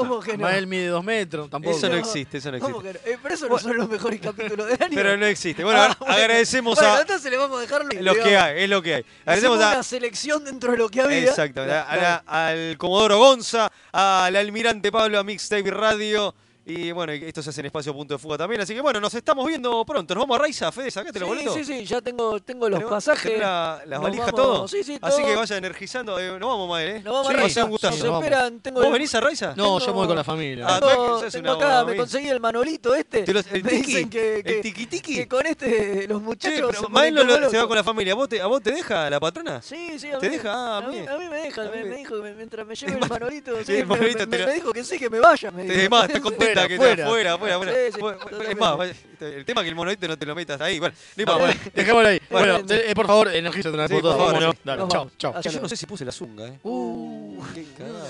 ¿Cómo 0.49 0.55
que 0.55 0.55
no? 0.55 0.55
Mael 0.55 0.67
mide 0.67 0.87
dos 0.87 1.03
metros, 1.03 1.49
tampoco. 1.49 1.75
Eso 1.77 1.87
no 1.87 1.93
No. 1.95 1.99
existe, 1.99 2.37
eso 2.39 2.51
no 2.51 2.59
¿Cómo 2.59 2.79
existe. 2.81 2.99
que 2.99 3.09
no? 3.09 3.15
Eh, 3.15 3.19
pero 3.21 3.35
eso 3.35 3.47
no 3.49 3.59
son 3.59 3.77
los 3.77 3.89
mejores 3.89 4.19
capítulos 4.21 4.67
del 4.67 4.81
año. 4.83 4.91
Pero 4.95 5.17
no 5.17 5.25
existe. 5.25 5.63
Bueno, 5.63 5.81
Ah, 5.81 5.97
agra- 5.99 6.13
agradecemos 6.15 6.75
bueno, 6.75 6.93
a 6.95 7.01
entonces 7.01 7.31
le 7.31 7.37
vamos 7.37 7.57
a 7.57 7.61
dejar 7.61 7.85
lo 7.93 8.13
que 8.15 8.37
hay, 8.37 8.63
es 8.63 8.69
lo 8.69 8.81
que 8.81 8.93
hay. 8.95 9.01
Hicimos 9.01 9.21
Agradecemos 9.25 9.61
a, 9.63 9.69
una 9.73 9.83
selección 9.83 10.43
dentro 10.45 10.71
de 10.71 10.77
lo 10.77 10.89
que 10.89 11.01
había. 11.01 11.23
Exacto, 11.23 11.61
a 11.61 11.65
la- 11.65 11.81
a 11.83 11.95
la- 11.97 12.23
al 12.27 12.77
Comodoro 12.77 13.17
Gonza, 13.17 13.71
al 13.91 14.35
almirante 14.35 14.91
Pablo, 14.91 15.19
a 15.19 15.23
Mixtape 15.23 15.69
Radio 15.71 16.33
Y 16.69 16.91
bueno, 16.91 17.11
esto 17.13 17.41
se 17.41 17.49
hace 17.49 17.61
en 17.61 17.65
Espacio 17.65 17.91
Punto 17.95 18.13
de 18.13 18.19
Fuga 18.19 18.37
también. 18.37 18.61
Así 18.61 18.75
que 18.75 18.81
bueno, 18.81 18.99
nos 18.99 19.11
estamos 19.15 19.47
viendo 19.47 19.83
pronto. 19.85 20.13
Nos 20.13 20.21
vamos 20.23 20.37
a 20.37 20.41
Raiza, 20.43 20.71
Fede, 20.71 20.91
sacate 20.91 21.19
los 21.19 21.27
Sí, 21.29 21.33
boletos. 21.35 21.55
sí, 21.55 21.63
sí, 21.65 21.83
ya 21.85 21.99
tengo, 21.99 22.39
tengo 22.41 22.69
los 22.69 22.79
¿Tenés- 22.79 22.89
pasajes. 22.89 23.39
la- 23.39 23.81
las 23.87 23.99
valijas, 23.99 24.31
vamos- 24.31 24.41
todo? 24.41 24.67
Sí, 24.67 24.83
sí, 24.83 24.99
Así 25.01 25.23
que 25.23 25.35
vaya 25.35 25.57
energizando. 25.57 26.19
Eh, 26.19 26.37
nos 26.39 26.47
vamos, 26.47 26.69
Mael, 26.69 26.89
¿eh? 26.97 27.01
Nos 27.01 27.13
vamos 27.13 27.27
Sí, 27.27 27.33
Raiza. 27.33 27.41
va 27.41 27.45
a 27.47 27.49
ser 27.49 27.63
un 27.63 27.69
gustazo. 27.71 28.05
Nos 28.05 28.23
esperan, 28.23 28.59
tengo 28.59 28.77
¿Vos 28.79 28.85
el- 28.87 28.93
venís 28.93 29.15
a 29.15 29.19
Raiza? 29.19 29.47
No, 29.49 29.55
Tengo- 29.55 29.79
yo 29.79 29.85
me 29.87 29.93
voy 29.93 30.07
con 30.07 30.15
la 30.15 30.23
familia. 30.23 30.65
Ah, 30.69 30.79
Tengo, 30.79 31.21
tengo 31.21 31.53
una 31.55 31.65
acá, 31.65 31.85
me 31.85 31.95
conseguí 31.95 32.27
el 32.29 32.39
manolito 32.39 32.93
este. 32.93 33.23
Te 33.23 33.33
los- 33.33 33.47
el 33.51 33.63
me 33.63 33.69
tiki, 33.71 33.85
dicen 33.87 34.09
que, 34.11 34.35
el 34.39 35.01
que 35.01 35.27
con 35.27 35.45
este 35.47 36.07
los 36.07 36.21
muchachos 36.21 36.59
no 36.59 36.67
lo- 36.67 37.49
se 37.49 37.57
va 37.57 37.67
con 37.67 37.75
la 37.77 37.83
familia. 37.83 38.13
¿A 38.13 38.15
vos 38.15 38.29
te, 38.29 38.41
a 38.41 38.45
vos 38.45 38.61
te 38.61 38.71
deja 38.71 39.09
la 39.09 39.19
patrona? 39.19 39.59
Sí, 39.63 39.97
sí, 39.97 40.11
a 40.11 40.19
¿Te 40.19 40.29
mí, 40.29 40.35
deja? 40.37 40.53
Ah, 40.53 40.77
a, 40.77 40.81
mí, 40.87 40.93
bien. 40.97 41.09
a 41.09 41.17
mí 41.17 41.27
me 41.29 41.37
deja, 41.37 41.63
me, 41.63 41.83
dijo 41.97 42.21
que 42.21 42.31
mientras 42.33 42.67
me 42.67 42.75
lleve 42.75 42.93
el 43.03 43.09
manolito, 43.09 43.57
sí, 43.59 43.63
sí, 43.65 43.75
el 43.77 43.87
me- 43.87 44.53
dijo 44.53 44.71
que 44.71 44.83
sí, 44.83 44.99
que 44.99 45.09
me 45.09 45.19
vaya. 45.19 45.49
Me 45.51 45.63
Te- 45.63 45.73
dijo. 45.73 45.89
más, 45.89 46.05
está 46.05 46.21
contenta 46.21 46.58
Fuera, 46.61 46.67
que 46.67 46.77
fuera. 46.77 46.95
te 46.95 47.09
fuera, 47.09 47.37
fuera, 47.37 47.57
fuera. 47.57 47.73
Sí, 47.73 47.91
sí, 47.93 48.01
Bueno, 48.01 48.17
Es 48.49 48.57
más, 48.57 48.77
vaya, 48.77 48.93
el 49.21 49.45
tema 49.45 49.61
es 49.61 49.65
que 49.65 49.69
el 49.69 49.75
monolito 49.75 50.07
no 50.07 50.17
te 50.17 50.25
lo 50.25 50.35
metas 50.35 50.61
ahí. 50.61 50.79
Bueno, 50.79 50.95
no 51.17 51.39
bueno, 51.39 51.59
dejémoslo 51.73 52.09
ahí. 52.09 52.21
Bueno, 52.29 52.53
Bueno, 52.59 52.73
eh, 52.73 52.95
por 52.95 53.07
favor, 53.07 53.27
energizate 53.35 53.73
una 53.73 53.87
vez 53.87 53.91
por 53.91 54.01
todas. 54.01 54.55
Dale, 54.63 54.87
chao, 54.89 55.11
chao. 55.17 55.41
Che, 55.41 55.49
yo 55.49 55.61
no 55.61 55.69
sé 55.69 55.75
si 55.75 55.85
puse 55.85 56.05
la 56.05 56.11
zunga, 56.11 56.47
¿eh? 56.47 56.59
Uh, 56.63 57.43
Qué 57.53 57.65
cagada. 57.77 58.09